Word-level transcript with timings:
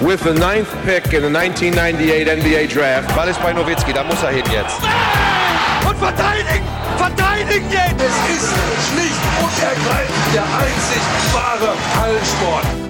with 0.00 0.22
the 0.22 0.32
ninth 0.32 0.70
pick 0.84 1.12
in 1.12 1.22
the 1.22 1.30
1998 1.30 2.28
NBA 2.28 2.66
Draft. 2.72 3.14
Ball 3.16 3.28
ist 3.28 3.42
bei 3.42 3.52
Nowitzki, 3.52 3.92
da 3.92 4.04
muss 4.04 4.22
er 4.22 4.30
hin 4.30 4.44
jetzt. 4.52 4.78
Und 5.88 5.96
verteidigen! 5.96 6.64
Verteidigen 6.96 7.70
jetzt! 7.70 8.00
Es 8.00 8.36
ist 8.36 8.54
schlicht 8.90 9.22
und 9.42 9.62
ergreifend 9.62 10.34
der 10.34 10.44
einzig 10.44 11.02
wahre 11.32 11.74
Hallensport. 12.00 12.88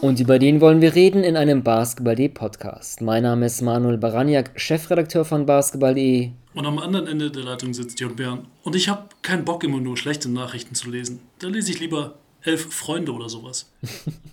Und 0.00 0.20
über 0.20 0.38
den 0.38 0.60
wollen 0.60 0.80
wir 0.80 0.94
reden 0.94 1.24
in 1.24 1.36
einem 1.36 1.64
Basketball.de 1.64 2.28
Podcast. 2.28 3.00
Mein 3.00 3.24
Name 3.24 3.46
ist 3.46 3.62
Manuel 3.62 3.98
Baraniak, 3.98 4.52
Chefredakteur 4.54 5.24
von 5.24 5.44
Basketball.de. 5.44 6.30
Und 6.54 6.66
am 6.66 6.78
anderen 6.78 7.08
Ende 7.08 7.32
der 7.32 7.42
Leitung 7.42 7.74
sitzt 7.74 7.98
Jörg 7.98 8.14
Bern. 8.14 8.46
Und 8.62 8.76
ich 8.76 8.88
habe 8.88 9.08
keinen 9.22 9.44
Bock, 9.44 9.64
immer 9.64 9.80
nur 9.80 9.96
schlechte 9.96 10.30
Nachrichten 10.30 10.76
zu 10.76 10.88
lesen. 10.88 11.20
Da 11.40 11.48
lese 11.48 11.72
ich 11.72 11.80
lieber 11.80 12.14
elf 12.48 12.72
Freunde 12.72 13.12
oder 13.12 13.28
sowas. 13.28 13.70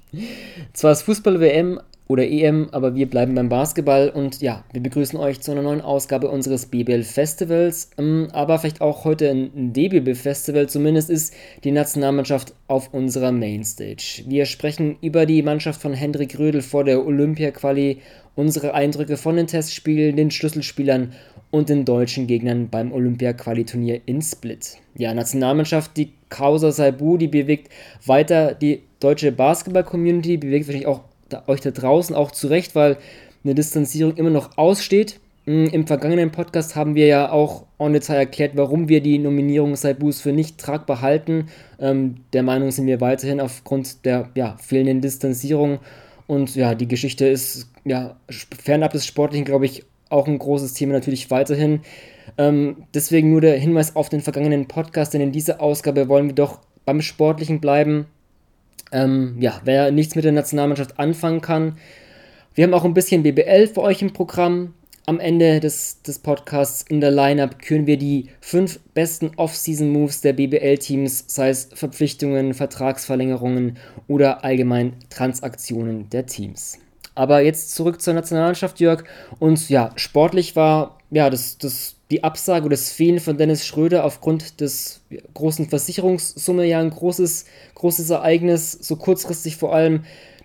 Zwar 0.74 0.94
ist 0.94 1.04
Fußball-WM 1.04 1.80
oder 2.08 2.28
EM, 2.28 2.70
aber 2.72 2.96
wir 2.96 3.10
bleiben 3.10 3.34
beim 3.34 3.50
Basketball 3.50 4.10
und 4.10 4.42
ja, 4.42 4.64
wir 4.72 4.82
begrüßen 4.82 5.20
euch 5.20 5.42
zu 5.42 5.52
einer 5.52 5.64
neuen 5.64 5.82
Ausgabe 5.82 6.30
unseres 6.30 6.68
BBL 6.68 7.04
Festivals, 7.04 7.90
ähm, 7.98 8.30
aber 8.32 8.59
vielleicht 8.59 8.80
auch 8.80 9.06
heute 9.06 9.30
ein 9.30 9.73
DBB 9.73 10.16
Festival, 10.16 10.70
zumindest 10.70 11.09
ist 11.09 11.34
die 11.64 11.72
Nationalmannschaft 11.72 12.54
auf 12.68 12.94
unserer 12.94 13.32
Mainstage. 13.32 14.23
Wir 14.28 14.45
sprechen 14.45 14.98
über 15.02 15.26
die 15.26 15.42
Mannschaft 15.42 15.82
von 15.82 15.94
Hendrik 15.94 16.38
Rödel 16.38 16.62
vor 16.62 16.84
der 16.84 17.06
Olympia-Quali, 17.06 18.02
unsere 18.36 18.73
Eindrücke 18.73 19.18
von 19.18 19.36
den 19.36 19.48
Testspielen, 19.48 20.16
den 20.16 20.30
Schlüsselspielern 20.30 21.14
und 21.55 21.70
den 21.70 21.86
deutschen 21.86 22.27
Gegnern 22.27 22.68
beim 22.70 22.91
Olympia-Quali-Turnier 22.91 24.02
in 24.05 24.22
Split. 24.22 24.77
Ja, 24.98 25.14
Nationalmannschaft, 25.14 25.95
die 25.95 26.12
Causa 26.30 26.73
Saibu, 26.73 27.16
die 27.18 27.30
bewegt 27.30 27.72
weiter 28.05 28.54
die 28.54 28.81
deutsche 29.00 29.31
Basketball-Community, 29.31 30.36
bewegt 30.36 30.68
wahrscheinlich 30.68 30.88
auch 30.88 31.02
da, 31.30 31.44
euch 31.48 31.62
da 31.62 31.72
draußen 31.72 32.14
auch 32.14 32.31
zurecht, 32.31 32.76
weil 32.76 32.98
eine 33.45 33.56
Distanzierung 33.56 34.17
immer 34.17 34.31
noch 34.31 34.58
aussteht. 34.58 35.22
Mm, 35.45 35.67
Im 35.67 35.88
vergangenen 35.88 36.31
Podcast 36.31 36.76
haben 36.76 36.95
wir 36.95 37.08
ja 37.08 37.31
auch 37.31 37.64
en 37.80 37.94
Detail 37.94 38.17
erklärt, 38.17 38.58
warum 38.58 38.89
wir 38.89 39.00
die 39.00 39.17
Nominierung 39.17 39.78
Saibus 39.78 40.20
für 40.20 40.33
nicht 40.33 40.58
tragbar 40.58 41.02
halten. 41.02 41.48
Ähm, 41.80 42.16
der 42.33 42.44
Meinung 42.44 42.72
sind 42.72 42.86
wir 42.86 43.00
weiterhin 43.00 43.39
aufgrund 43.39 44.03
der 44.03 44.30
ja, 44.36 44.58
fehlenden 44.58 45.00
Distanzierung. 45.00 45.80
Und 46.28 46.56
ja, 46.56 46.76
die 46.76 46.88
Geschichte 46.88 47.28
ist 47.28 47.70
ja 47.86 48.17
fernab 48.30 48.92
des 48.92 49.06
Sportlichen, 49.06 49.45
glaube 49.45 49.66
ich, 49.67 49.86
auch 50.16 50.27
ein 50.27 50.39
großes 50.39 50.73
Thema 50.73 50.94
natürlich 50.94 51.30
weiterhin. 51.30 51.81
Ähm, 52.38 52.88
deswegen 52.94 53.30
nur 53.30 53.41
der 53.41 53.58
Hinweis 53.58 53.95
auf 53.95 54.09
den 54.09 54.21
vergangenen 54.21 54.67
Podcast, 54.67 55.13
denn 55.13 55.21
in 55.21 55.31
dieser 55.31 55.61
Ausgabe 55.61 56.09
wollen 56.09 56.27
wir 56.27 56.35
doch 56.35 56.59
beim 56.85 57.02
Sportlichen 57.02 57.59
bleiben. 57.59 58.05
Ähm, 58.91 59.36
ja, 59.39 59.61
wer 59.63 59.91
nichts 59.91 60.16
mit 60.16 60.25
der 60.25 60.31
Nationalmannschaft 60.31 60.99
anfangen 60.99 61.41
kann. 61.41 61.77
Wir 62.53 62.63
haben 62.63 62.73
auch 62.73 62.86
ein 62.86 62.93
bisschen 62.93 63.23
BBL 63.23 63.67
für 63.67 63.81
euch 63.81 64.02
im 64.02 64.13
Programm. 64.13 64.73
Am 65.08 65.19
Ende 65.19 65.59
des, 65.59 66.02
des 66.02 66.17
Podcasts 66.17 66.83
in 66.89 66.99
der 66.99 67.11
Lineup 67.11 67.59
küren 67.59 67.86
wir 67.86 67.97
die 67.97 68.30
fünf 68.39 68.80
besten 68.95 69.31
Off-Season-Moves 69.36 70.21
der 70.21 70.33
BBL-Teams, 70.33 71.25
sei 71.27 71.49
es 71.49 71.69
Verpflichtungen, 71.73 72.55
Vertragsverlängerungen 72.55 73.77
oder 74.08 74.43
allgemein 74.43 74.93
Transaktionen 75.11 76.09
der 76.09 76.25
Teams. 76.25 76.80
Aber 77.16 77.41
jetzt 77.41 77.73
zurück 77.73 78.02
zur 78.02 78.13
Nationalmannschaft, 78.13 78.80
Jörg. 78.80 79.05
Und 79.39 79.69
ja, 79.69 79.91
sportlich 79.95 80.55
war 80.55 80.99
ja 81.09 81.30
das, 81.30 81.58
das, 81.58 81.95
die 82.11 82.23
Absage 82.23 82.66
oder 82.66 82.75
das 82.75 82.91
Fehlen 82.91 83.19
von 83.19 83.38
Dennis 83.38 83.66
Schröder 83.66 84.03
aufgrund 84.03 84.59
des 84.59 85.02
großen 85.33 85.69
Versicherungssumme 85.69 86.66
ja 86.66 86.80
ein 86.80 86.89
großes, 86.89 87.45
großes 87.75 88.09
Ereignis, 88.09 88.73
so 88.73 88.97
kurzfristig 88.97 89.55
vor 89.55 89.73
allem. 89.73 90.03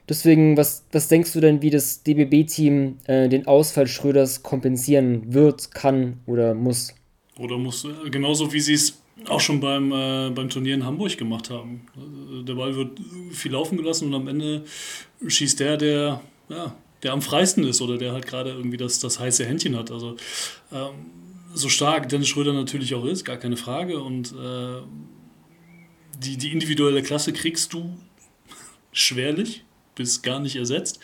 Deswegen, 0.08 0.56
was, 0.56 0.84
was 0.92 1.08
denkst 1.08 1.32
du 1.32 1.40
denn, 1.40 1.62
wie 1.62 1.70
das 1.70 2.02
DBB-Team 2.02 2.98
äh, 3.04 3.28
den 3.28 3.46
Ausfall 3.46 3.86
Schröders 3.86 4.42
kompensieren 4.42 5.32
wird, 5.32 5.72
kann 5.72 6.18
oder 6.26 6.54
muss? 6.54 6.94
Oder 7.38 7.58
muss, 7.58 7.84
äh, 7.84 8.10
genauso 8.10 8.52
wie 8.52 8.60
sie 8.60 8.74
es 8.74 9.00
auch 9.28 9.40
schon 9.40 9.60
beim, 9.60 9.92
äh, 9.92 10.30
beim 10.30 10.48
Turnier 10.48 10.74
in 10.74 10.84
Hamburg 10.84 11.16
gemacht 11.16 11.50
haben. 11.50 11.86
Äh, 11.96 12.44
der 12.44 12.54
Ball 12.54 12.74
wird 12.74 13.00
viel 13.32 13.52
laufen 13.52 13.76
gelassen 13.76 14.08
und 14.08 14.14
am 14.14 14.28
Ende 14.28 14.64
schießt 15.26 15.60
der, 15.60 15.76
der 15.76 16.20
ja, 16.50 16.76
der 17.02 17.12
am 17.12 17.22
freisten 17.22 17.64
ist 17.64 17.80
oder 17.80 17.96
der 17.96 18.12
halt 18.12 18.26
gerade 18.26 18.50
irgendwie 18.50 18.76
das, 18.76 18.98
das 18.98 19.18
heiße 19.18 19.46
Händchen 19.46 19.76
hat. 19.76 19.90
Also 19.90 20.16
ähm, 20.72 21.10
so 21.54 21.68
stark 21.68 22.08
Dennis 22.08 22.28
Schröder 22.28 22.52
natürlich 22.52 22.94
auch 22.94 23.04
ist, 23.04 23.24
gar 23.24 23.36
keine 23.36 23.56
Frage. 23.56 24.00
Und 24.00 24.32
äh, 24.32 24.82
die, 26.18 26.36
die 26.36 26.52
individuelle 26.52 27.02
Klasse 27.02 27.32
kriegst 27.32 27.72
du 27.72 27.96
schwerlich, 28.92 29.64
bis 29.94 30.22
gar 30.22 30.40
nicht 30.40 30.56
ersetzt. 30.56 31.00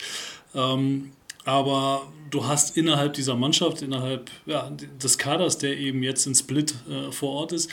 Ähm, 0.55 1.13
aber 1.45 2.13
du 2.31 2.45
hast 2.45 2.77
innerhalb 2.77 3.15
dieser 3.15 3.37
Mannschaft, 3.37 3.81
innerhalb 3.81 4.31
ja, 4.47 4.71
des 4.71 5.17
Kaders, 5.17 5.59
der 5.59 5.79
eben 5.79 6.03
jetzt 6.03 6.27
in 6.27 6.35
Split 6.35 6.75
äh, 6.91 7.13
vor 7.13 7.31
Ort 7.31 7.53
ist, 7.53 7.71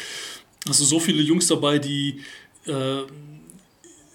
hast 0.68 0.80
du 0.80 0.86
so 0.86 1.00
viele 1.00 1.22
Jungs 1.22 1.48
dabei, 1.48 1.80
die 1.80 2.22
äh, 2.68 3.02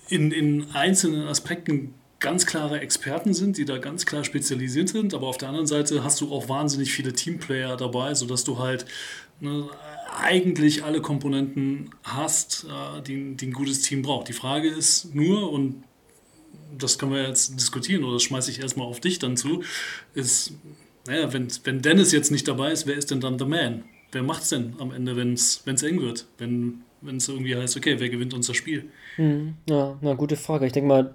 in, 0.09 0.31
in 0.31 0.71
einzelnen 0.71 1.27
Aspekten 1.27 1.95
ganz 2.21 2.47
klare 2.47 2.81
Experten 2.81 3.33
sind, 3.33 3.59
die 3.59 3.65
da 3.65 3.79
ganz 3.79 4.05
klar 4.05 4.25
spezialisiert 4.25 4.89
sind, 4.89 5.15
aber 5.15 5.29
auf 5.29 5.39
der 5.39 5.49
anderen 5.49 5.67
Seite 5.67 6.03
hast 6.03 6.21
du 6.21 6.33
auch 6.33 6.49
wahnsinnig 6.49 6.93
viele 6.93 7.13
Teamplayer 7.13 7.77
dabei, 7.77 8.15
sodass 8.15 8.45
du 8.45 8.59
halt 8.59 8.87
ne, 9.41 9.69
eigentlich 10.21 10.85
alle 10.85 11.01
Komponenten 11.01 11.91
hast, 12.03 12.65
äh, 12.65 13.03
die, 13.03 13.37
die 13.37 13.47
ein 13.47 13.53
gutes 13.53 13.83
Team 13.83 14.03
braucht. 14.03 14.29
Die 14.29 14.33
Frage 14.33 14.69
ist 14.69 15.15
nur, 15.15 15.53
und 15.53 15.85
das 16.77 16.99
können 16.99 17.13
wir 17.13 17.27
jetzt 17.27 17.55
diskutieren, 17.59 18.03
oder 18.05 18.15
das 18.15 18.25
schmeiße 18.25 18.51
ich 18.51 18.61
erstmal 18.61 18.87
auf 18.87 19.01
dich 19.01 19.19
dann 19.19 19.37
zu, 19.37 19.63
ist, 20.15 20.55
naja, 21.07 21.33
wenn, 21.33 21.49
wenn 21.65 21.83
Dennis 21.83 22.13
jetzt 22.13 22.31
nicht 22.31 22.49
dabei 22.49 22.73
ist, 22.73 22.87
wer 22.87 22.97
ist 22.97 23.11
denn 23.11 23.21
dann 23.21 23.39
der 23.39 23.47
Man? 23.47 23.85
Wer 24.11 24.23
macht 24.23 24.43
es 24.43 24.49
denn 24.49 24.75
am 24.79 24.91
Ende, 24.91 25.17
wenn 25.17 25.35
es 25.35 25.83
eng 25.83 26.01
wird? 26.01 26.27
Wenn 26.39 26.83
es 27.03 27.29
irgendwie 27.29 27.55
heißt, 27.55 27.77
okay, 27.77 27.97
wer 27.99 28.09
gewinnt 28.09 28.35
uns 28.35 28.47
das 28.47 28.57
Spiel? 28.57 28.91
Hm, 29.17 29.55
ja, 29.69 29.99
na, 30.01 30.15
gute 30.15 30.37
Frage. 30.37 30.67
Ich 30.67 30.73
denke 30.73 30.89
mal, 30.89 31.15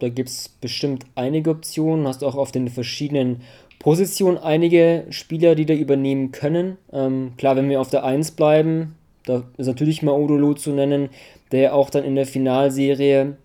da 0.00 0.08
gibt 0.08 0.28
es 0.30 0.48
bestimmt 0.48 1.04
einige 1.14 1.50
Optionen. 1.50 2.08
Hast 2.08 2.24
auch 2.24 2.34
auf 2.34 2.52
den 2.52 2.68
verschiedenen 2.68 3.42
Positionen 3.78 4.38
einige 4.38 5.06
Spieler, 5.10 5.54
die 5.54 5.66
da 5.66 5.74
übernehmen 5.74 6.32
können. 6.32 6.76
Ähm, 6.92 7.32
klar, 7.38 7.56
wenn 7.56 7.68
wir 7.68 7.80
auf 7.80 7.90
der 7.90 8.04
1 8.04 8.32
bleiben, 8.32 8.96
da 9.24 9.44
ist 9.56 9.66
natürlich 9.66 10.02
mal 10.02 10.12
Odolo 10.12 10.54
zu 10.54 10.72
nennen, 10.72 11.10
der 11.52 11.74
auch 11.74 11.90
dann 11.90 12.04
in 12.04 12.14
der 12.14 12.26
Finalserie 12.26 13.36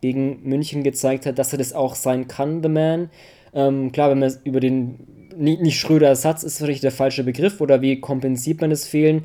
gegen 0.00 0.40
München 0.44 0.82
gezeigt 0.82 1.26
hat, 1.26 1.38
dass 1.38 1.52
er 1.52 1.58
das 1.58 1.72
auch 1.72 1.94
sein 1.94 2.28
kann, 2.28 2.62
The 2.62 2.68
Man. 2.68 3.10
Ähm, 3.54 3.92
klar, 3.92 4.10
wenn 4.10 4.18
man 4.18 4.32
über 4.44 4.60
den, 4.60 4.98
nicht, 5.36 5.60
nicht 5.60 5.78
Schröder 5.78 6.08
Ersatz 6.08 6.42
ist 6.42 6.58
vielleicht 6.58 6.82
der 6.82 6.92
falsche 6.92 7.24
Begriff 7.24 7.60
oder 7.60 7.82
wie 7.82 8.00
kompensiert 8.00 8.60
man 8.60 8.70
das 8.70 8.86
Fehlen, 8.86 9.24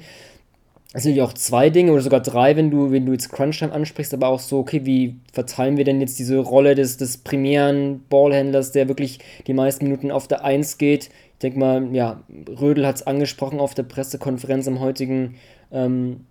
es 0.95 1.03
sind 1.03 1.15
ja 1.15 1.23
auch 1.23 1.33
zwei 1.33 1.71
Dinge 1.71 1.91
oder 1.91 2.03
sogar 2.03 2.21
drei, 2.21 2.55
wenn 2.55 2.69
du, 2.69 2.91
wenn 2.91 3.07
du 3.07 3.13
jetzt 3.13 3.31
Crunchtime 3.31 3.73
ansprichst, 3.73 4.13
aber 4.13 4.27
auch 4.27 4.39
so, 4.39 4.59
okay, 4.59 4.85
wie 4.85 5.15
verteilen 5.33 5.75
wir 5.75 5.85
denn 5.85 5.99
jetzt 5.99 6.19
diese 6.19 6.37
Rolle 6.37 6.75
des, 6.75 6.97
des 6.97 7.17
primären 7.17 8.03
Ballhändlers, 8.09 8.71
der 8.71 8.87
wirklich 8.87 9.17
die 9.47 9.55
meisten 9.55 9.85
Minuten 9.85 10.11
auf 10.11 10.27
der 10.27 10.43
Eins 10.45 10.77
geht? 10.77 11.05
Ich 11.05 11.39
denke 11.41 11.57
mal, 11.57 11.89
ja, 11.93 12.21
Rödel 12.47 12.85
hat 12.85 12.97
es 12.97 13.07
angesprochen 13.07 13.59
auf 13.59 13.73
der 13.73 13.83
Pressekonferenz 13.83 14.67
am 14.67 14.79
heutigen, 14.79 15.35
ähm, 15.71 16.25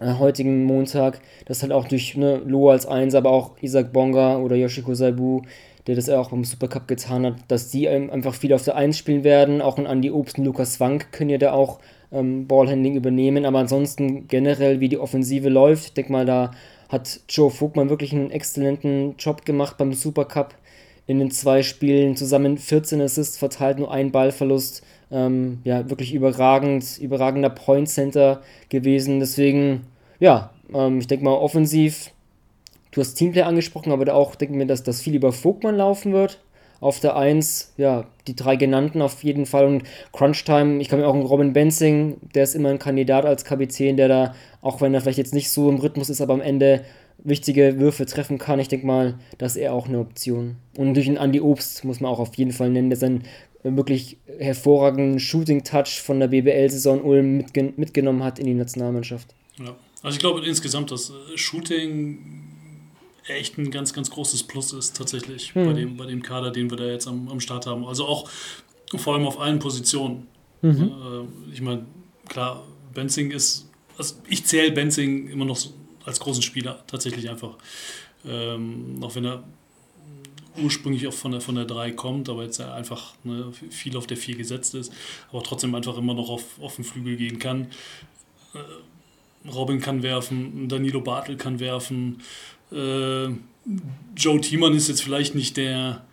äh, 0.00 0.14
heutigen 0.14 0.64
Montag, 0.64 1.20
dass 1.46 1.62
halt 1.62 1.70
auch 1.70 1.86
durch 1.86 2.16
ne, 2.16 2.42
Loa 2.44 2.72
als 2.72 2.86
Eins, 2.86 3.14
aber 3.14 3.30
auch 3.30 3.52
Isaac 3.60 3.92
Bonga 3.92 4.38
oder 4.38 4.56
Yoshiko 4.56 4.94
Saibu, 4.94 5.42
der 5.86 5.94
das 5.94 6.10
auch 6.10 6.30
beim 6.30 6.42
Supercup 6.42 6.88
getan 6.88 7.24
hat, 7.24 7.36
dass 7.46 7.70
die 7.70 7.88
einfach 7.88 8.34
viel 8.34 8.52
auf 8.52 8.64
der 8.64 8.74
Eins 8.74 8.98
spielen 8.98 9.22
werden. 9.22 9.62
Auch 9.62 9.78
ein 9.78 9.86
Andy 9.86 10.10
Obst 10.10 10.38
und 10.38 10.44
Lukas 10.44 10.80
Wank 10.80 11.12
können 11.12 11.30
ja 11.30 11.38
da 11.38 11.52
auch 11.52 11.78
ähm, 12.12 12.46
Ballhandling 12.46 12.96
übernehmen. 12.96 13.44
Aber 13.44 13.58
ansonsten 13.58 14.28
generell, 14.28 14.80
wie 14.80 14.88
die 14.88 14.98
Offensive 14.98 15.48
läuft, 15.48 15.84
ich 15.86 15.92
denke 15.94 16.12
mal, 16.12 16.26
da 16.26 16.52
hat 16.88 17.20
Joe 17.28 17.50
Vogtmann 17.50 17.90
wirklich 17.90 18.12
einen 18.12 18.30
exzellenten 18.30 19.14
Job 19.18 19.44
gemacht 19.44 19.76
beim 19.76 19.92
Supercup. 19.92 20.54
In 21.06 21.18
den 21.18 21.30
zwei 21.30 21.62
Spielen 21.62 22.16
zusammen 22.16 22.58
14 22.58 23.00
Assists 23.00 23.38
verteilt, 23.38 23.78
nur 23.78 23.90
ein 23.90 24.12
Ballverlust. 24.12 24.82
Ähm, 25.10 25.60
ja, 25.64 25.88
wirklich 25.88 26.12
überragend, 26.12 26.98
überragender 26.98 27.48
Point 27.48 27.88
Center 27.88 28.42
gewesen. 28.68 29.20
Deswegen, 29.20 29.86
ja, 30.20 30.50
ähm, 30.72 30.98
ich 30.98 31.06
denke 31.06 31.24
mal, 31.24 31.32
offensiv, 31.32 32.10
du 32.90 33.00
hast 33.00 33.14
Teamplay 33.14 33.42
angesprochen, 33.42 33.90
aber 33.90 34.04
da 34.04 34.12
auch 34.12 34.34
denke 34.34 34.54
mir, 34.54 34.66
dass 34.66 34.82
das 34.82 35.00
viel 35.00 35.14
über 35.14 35.32
Vogtmann 35.32 35.76
laufen 35.76 36.12
wird 36.12 36.40
auf 36.80 37.00
der 37.00 37.16
1, 37.16 37.74
ja, 37.76 38.04
die 38.28 38.36
drei 38.36 38.56
genannten 38.56 39.02
auf 39.02 39.24
jeden 39.24 39.46
Fall 39.46 39.66
und 39.66 39.82
Crunchtime, 40.12 40.80
ich 40.80 40.88
kann 40.88 41.00
mir 41.00 41.08
auch 41.08 41.14
einen 41.14 41.24
Robin 41.24 41.52
Benzing, 41.52 42.18
der 42.34 42.44
ist 42.44 42.54
immer 42.54 42.68
ein 42.68 42.78
Kandidat 42.78 43.24
als 43.24 43.44
Kapitän, 43.44 43.96
der 43.96 44.08
da, 44.08 44.34
auch 44.60 44.80
wenn 44.80 44.94
er 44.94 45.00
vielleicht 45.00 45.18
jetzt 45.18 45.34
nicht 45.34 45.50
so 45.50 45.68
im 45.68 45.76
Rhythmus 45.76 46.10
ist, 46.10 46.20
aber 46.20 46.34
am 46.34 46.40
Ende 46.40 46.84
wichtige 47.24 47.80
Würfe 47.80 48.06
treffen 48.06 48.38
kann. 48.38 48.60
Ich 48.60 48.68
denke 48.68 48.86
mal, 48.86 49.18
das 49.38 49.56
ist 49.56 49.62
er 49.62 49.74
auch 49.74 49.88
eine 49.88 49.98
Option. 49.98 50.56
Und 50.76 50.94
durch 50.94 51.08
einen 51.08 51.16
Andy 51.16 51.40
Obst 51.40 51.84
muss 51.84 52.00
man 52.00 52.12
auch 52.12 52.20
auf 52.20 52.34
jeden 52.36 52.52
Fall 52.52 52.70
nennen, 52.70 52.90
der 52.90 52.98
seinen 52.98 53.24
wirklich 53.64 54.18
hervorragenden 54.38 55.18
Shooting-Touch 55.18 56.00
von 56.00 56.20
der 56.20 56.28
BBL-Saison 56.28 57.02
Ulm 57.02 57.38
mitgen 57.38 57.72
mitgenommen 57.76 58.22
hat 58.22 58.38
in 58.38 58.46
die 58.46 58.54
Nationalmannschaft. 58.54 59.34
Ja, 59.58 59.74
also 60.02 60.14
ich 60.14 60.20
glaube 60.20 60.46
insgesamt, 60.46 60.92
das 60.92 61.12
Shooting 61.34 62.47
echt 63.34 63.58
ein 63.58 63.70
ganz, 63.70 63.92
ganz 63.92 64.10
großes 64.10 64.44
Plus 64.44 64.72
ist, 64.72 64.96
tatsächlich, 64.96 65.54
mhm. 65.54 65.66
bei, 65.66 65.72
dem, 65.72 65.96
bei 65.96 66.06
dem 66.06 66.22
Kader, 66.22 66.50
den 66.50 66.70
wir 66.70 66.76
da 66.76 66.86
jetzt 66.86 67.06
am, 67.06 67.28
am 67.28 67.40
Start 67.40 67.66
haben. 67.66 67.84
Also 67.84 68.06
auch 68.06 68.28
vor 68.96 69.14
allem 69.14 69.26
auf 69.26 69.40
allen 69.40 69.58
Positionen. 69.58 70.26
Mhm. 70.62 70.92
Äh, 71.50 71.52
ich 71.52 71.60
meine, 71.60 71.86
klar, 72.28 72.64
Benzing 72.94 73.30
ist, 73.30 73.68
also 73.96 74.14
ich 74.28 74.44
zähle 74.44 74.72
Benzing 74.72 75.28
immer 75.28 75.44
noch 75.44 75.58
als 76.04 76.20
großen 76.20 76.42
Spieler, 76.42 76.82
tatsächlich 76.86 77.28
einfach. 77.28 77.56
Ähm, 78.26 78.98
auch 79.02 79.14
wenn 79.14 79.24
er 79.24 79.44
ursprünglich 80.62 81.06
auch 81.06 81.12
von 81.12 81.32
der, 81.32 81.40
von 81.40 81.54
der 81.54 81.64
3 81.64 81.92
kommt, 81.92 82.28
aber 82.28 82.42
jetzt 82.42 82.60
einfach 82.60 83.14
ne, 83.24 83.52
viel 83.70 83.96
auf 83.96 84.06
der 84.06 84.16
4 84.16 84.36
gesetzt 84.36 84.74
ist, 84.74 84.92
aber 85.30 85.42
trotzdem 85.42 85.74
einfach 85.74 85.96
immer 85.96 86.14
noch 86.14 86.28
auf, 86.28 86.60
auf 86.60 86.76
den 86.76 86.84
Flügel 86.84 87.16
gehen 87.16 87.38
kann. 87.38 87.68
Äh, 88.54 89.48
Robin 89.48 89.80
kann 89.80 90.02
werfen, 90.02 90.68
Danilo 90.68 91.00
Bartel 91.00 91.36
kann 91.36 91.60
werfen, 91.60 92.22
äh, 92.72 93.28
Joe 94.16 94.40
Thiemann 94.40 94.74
ist 94.74 94.88
jetzt 94.88 95.02
vielleicht 95.02 95.34
nicht 95.34 95.56
der, 95.56 96.04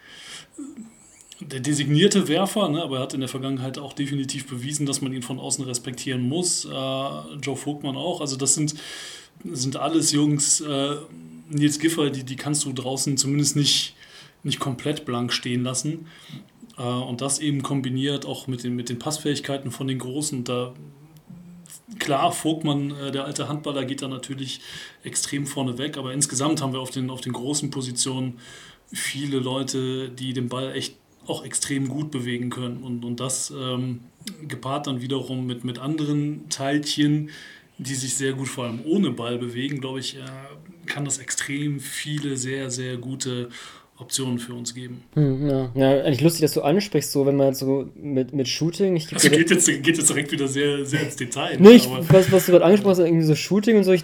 der 1.39 1.59
designierte 1.59 2.27
Werfer, 2.27 2.69
ne, 2.69 2.81
aber 2.81 2.97
er 2.97 3.03
hat 3.03 3.13
in 3.13 3.19
der 3.19 3.29
Vergangenheit 3.29 3.77
auch 3.77 3.93
definitiv 3.93 4.47
bewiesen, 4.47 4.85
dass 4.85 5.01
man 5.01 5.13
ihn 5.13 5.21
von 5.21 5.39
außen 5.39 5.63
respektieren 5.65 6.27
muss. 6.27 6.65
Äh, 6.65 6.69
Joe 6.69 7.55
Vogtmann 7.55 7.95
auch. 7.95 8.21
Also 8.21 8.35
das 8.35 8.55
sind, 8.55 8.75
sind 9.43 9.77
alles 9.77 10.11
Jungs, 10.11 10.61
äh, 10.61 10.95
Nils 11.49 11.79
Giffer, 11.79 12.09
die, 12.09 12.23
die 12.23 12.35
kannst 12.35 12.65
du 12.65 12.73
draußen 12.73 13.17
zumindest 13.17 13.55
nicht, 13.55 13.95
nicht 14.43 14.59
komplett 14.59 15.05
blank 15.05 15.31
stehen 15.31 15.63
lassen. 15.63 16.07
Äh, 16.77 16.83
und 16.83 17.21
das 17.21 17.39
eben 17.39 17.61
kombiniert 17.63 18.25
auch 18.25 18.47
mit 18.47 18.63
den, 18.63 18.75
mit 18.75 18.89
den 18.89 18.99
Passfähigkeiten 18.99 19.71
von 19.71 19.87
den 19.87 19.99
Großen. 19.99 20.43
Da 20.43 20.73
klar, 21.99 22.31
Vogtmann, 22.31 22.91
äh, 22.91 23.11
der 23.11 23.25
alte 23.25 23.47
Handballer, 23.47 23.85
geht 23.85 24.01
da 24.01 24.07
natürlich 24.07 24.61
extrem 25.03 25.45
vorne 25.45 25.77
weg, 25.77 25.97
aber 25.97 26.13
insgesamt 26.13 26.61
haben 26.61 26.73
wir 26.73 26.79
auf 26.79 26.91
den, 26.91 27.09
auf 27.09 27.21
den 27.21 27.33
großen 27.33 27.69
Positionen 27.69 28.39
viele 28.91 29.39
Leute, 29.39 30.09
die 30.09 30.33
den 30.33 30.49
Ball 30.49 30.73
echt 30.73 30.95
auch 31.27 31.43
extrem 31.43 31.87
gut 31.87 32.11
bewegen 32.11 32.49
können. 32.49 32.83
Und, 32.83 33.03
und 33.03 33.19
das 33.19 33.51
ähm, 33.51 34.01
gepaart 34.47 34.87
dann 34.87 35.01
wiederum 35.01 35.45
mit, 35.45 35.63
mit 35.63 35.79
anderen 35.79 36.49
Teilchen, 36.49 37.31
die 37.77 37.95
sich 37.95 38.15
sehr 38.15 38.33
gut 38.33 38.47
vor 38.47 38.65
allem 38.65 38.81
ohne 38.85 39.11
Ball 39.11 39.38
bewegen, 39.38 39.81
glaube 39.81 39.99
ich, 39.99 40.17
äh, 40.17 40.21
kann 40.85 41.05
das 41.05 41.17
extrem 41.17 41.79
viele 41.79 42.38
sehr, 42.38 42.71
sehr 42.71 42.97
gute 42.97 43.49
Optionen 43.97 44.39
für 44.39 44.53
uns 44.53 44.74
geben. 44.74 45.03
Hm, 45.13 45.47
ja. 45.47 45.71
ja, 45.74 46.03
eigentlich 46.03 46.21
lustig, 46.21 46.42
dass 46.42 46.53
du 46.53 46.62
ansprichst, 46.62 47.12
so 47.12 47.25
wenn 47.25 47.38
man 47.38 47.53
so 47.53 47.89
mit, 47.95 48.33
mit 48.33 48.47
Shooting. 48.47 48.95
Ich 48.97 49.12
also 49.13 49.30
geht 49.30 49.50
jetzt, 49.50 49.65
geht 49.68 49.97
jetzt 49.97 50.09
direkt 50.09 50.31
wieder 50.31 50.47
sehr, 50.47 50.86
sehr 50.86 51.03
ins 51.03 51.15
Detail. 51.15 51.57
Nee, 51.59 51.75
ich, 51.75 51.89
was, 52.09 52.31
was 52.31 52.45
du 52.45 52.51
gerade 52.51 52.65
angesprochen 52.65 52.92
hast, 52.92 53.00
irgendwie 53.00 53.25
so 53.25 53.36
Shooting 53.36 53.77
und 53.77 53.83
so, 53.86 53.94
ich 53.94 54.03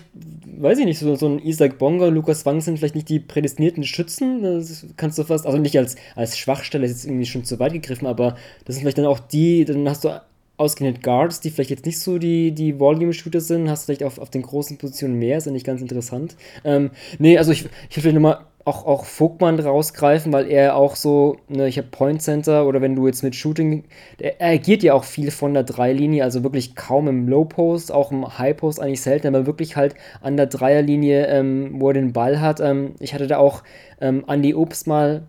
weiß 0.62 0.78
ich 0.80 0.86
nicht, 0.86 1.00
so, 1.00 1.16
so 1.16 1.28
ein 1.28 1.40
Isaac 1.40 1.78
Bonga, 1.78 2.08
Lukas 2.08 2.46
Wang 2.46 2.62
sind 2.62 2.78
vielleicht 2.78 2.96
nicht 2.96 3.10
die 3.10 3.20
prädestinierten 3.20 3.84
Schützen. 3.84 4.44
Das 4.44 4.86
kannst 4.96 5.18
du 5.18 5.24
fast, 5.24 5.46
also 5.46 5.58
nicht 5.58 5.78
als, 5.78 5.96
als 6.16 6.38
Schwachstelle, 6.38 6.86
ist 6.86 6.92
jetzt 6.92 7.06
irgendwie 7.06 7.26
schon 7.26 7.44
zu 7.44 7.60
weit 7.60 7.74
gegriffen, 7.74 8.08
aber 8.08 8.38
das 8.66 8.76
sind 8.76 8.84
vielleicht 8.84 9.00
dann 9.00 9.06
auch 9.06 9.20
die, 9.20 9.66
dann 9.66 9.90
hast 9.90 10.04
du 10.04 10.22
ausgehend 10.58 11.02
Guards, 11.02 11.40
die 11.40 11.50
vielleicht 11.50 11.72
jetzt 11.72 11.86
nicht 11.88 12.00
so 12.00 12.20
die, 12.20 12.52
die 12.52 12.80
Volume-Shooter 12.80 13.42
sind, 13.42 13.70
hast 13.70 13.84
du 13.84 13.86
vielleicht 13.88 14.04
auf, 14.04 14.20
auf 14.20 14.30
den 14.30 14.44
großen 14.44 14.78
Positionen 14.78 15.18
mehr, 15.18 15.40
ist 15.40 15.48
ja 15.48 15.52
nicht 15.52 15.66
ganz 15.66 15.82
interessant. 15.82 16.36
Ähm, 16.64 16.92
nee, 17.18 17.38
also 17.38 17.52
ich, 17.52 17.66
ich 17.90 17.96
will 17.96 18.04
vielleicht 18.04 18.16
nochmal 18.16 18.46
auch, 18.66 18.86
auch 18.86 19.06
Vogtmann 19.06 19.60
rausgreifen, 19.60 20.31
weil 20.31 20.50
er 20.50 20.75
auch 20.75 20.96
so, 20.96 21.38
ne, 21.48 21.68
ich 21.68 21.78
habe 21.78 21.88
Point 21.90 22.22
Center 22.22 22.68
oder 22.68 22.81
wenn 22.81 22.96
du 22.96 23.08
jetzt 23.08 23.24
mit 23.24 23.36
Shooting, 23.36 23.84
er 24.19 24.36
agiert 24.40 24.84
ja 24.84 24.94
auch 24.94 25.04
viel 25.04 25.31
von 25.31 25.54
der 25.54 25.63
Dreilinie, 25.63 26.24
also 26.24 26.44
wirklich 26.44 26.75
kaum 26.75 27.08
im 27.08 27.28
Low 27.28 27.46
Post, 27.46 27.92
auch 27.92 28.12
im 28.12 28.38
High 28.38 28.56
Post 28.56 28.80
eigentlich 28.80 29.02
selten, 29.02 29.28
aber 29.28 29.46
wirklich 29.46 29.75
halt 29.75 29.96
an 30.22 30.38
der 30.38 30.46
Dreierlinie, 30.46 31.28
ähm, 31.28 31.72
wo 31.80 31.90
er 31.90 31.94
den 31.94 32.13
Ball 32.13 32.40
hat. 32.40 32.60
Ähm, 32.60 32.94
ich 33.00 33.13
hatte 33.13 33.28
da 33.28 33.38
auch 33.38 33.63
ähm, 34.00 34.24
Andy 34.28 34.54
Obst 34.54 34.86
mal 34.88 35.24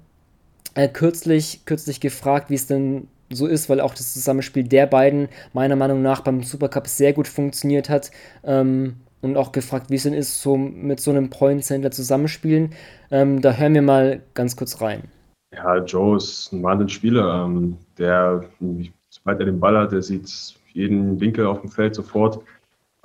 äh, 0.75 0.89
kürzlich, 0.89 1.65
kürzlich 1.65 2.01
gefragt, 2.01 2.51
wie 2.51 2.55
es 2.55 2.67
denn 2.67 3.09
so 3.31 3.47
ist, 3.47 3.71
weil 3.71 3.81
auch 3.81 3.95
das 3.95 4.13
Zusammenspiel 4.13 4.65
der 4.65 4.87
beiden 4.87 5.29
meiner 5.55 5.77
Meinung 5.77 6.03
nach 6.03 6.21
beim 6.21 6.43
Supercup 6.43 6.87
sehr 6.87 7.15
gut 7.15 7.29
funktioniert 7.29 7.89
hat. 7.89 8.11
Ähm, 8.45 8.97
und 9.23 9.37
auch 9.37 9.53
gefragt, 9.53 9.89
wie 9.89 9.95
es 9.95 10.03
denn 10.03 10.13
ist, 10.13 10.43
so 10.43 10.57
mit 10.57 11.01
so 11.01 11.11
einem 11.11 11.31
Point 11.31 11.65
Center 11.65 11.91
zusammenspielen. 11.91 12.75
Ähm, 13.11 13.41
da 13.41 13.53
hören 13.53 13.75
wir 13.75 13.83
mal 13.83 14.21
ganz 14.35 14.57
kurz 14.57 14.81
rein. 14.81 15.05
Ja, 15.55 15.79
Joe 15.79 16.17
ist 16.17 16.53
ein 16.53 16.63
Wahnsinnsspieler. 16.63 17.45
Ähm, 17.47 17.77
der, 17.99 18.45
sobald 19.09 19.41
er 19.41 19.47
den 19.47 19.61
Ball 19.61 19.79
hat, 19.79 19.93
der 19.93 20.03
sieht 20.03 20.29
jeden 20.73 21.21
Winkel 21.21 21.47
auf 21.47 21.61
dem 21.61 21.71
Feld 21.71 21.95
sofort. 21.95 22.43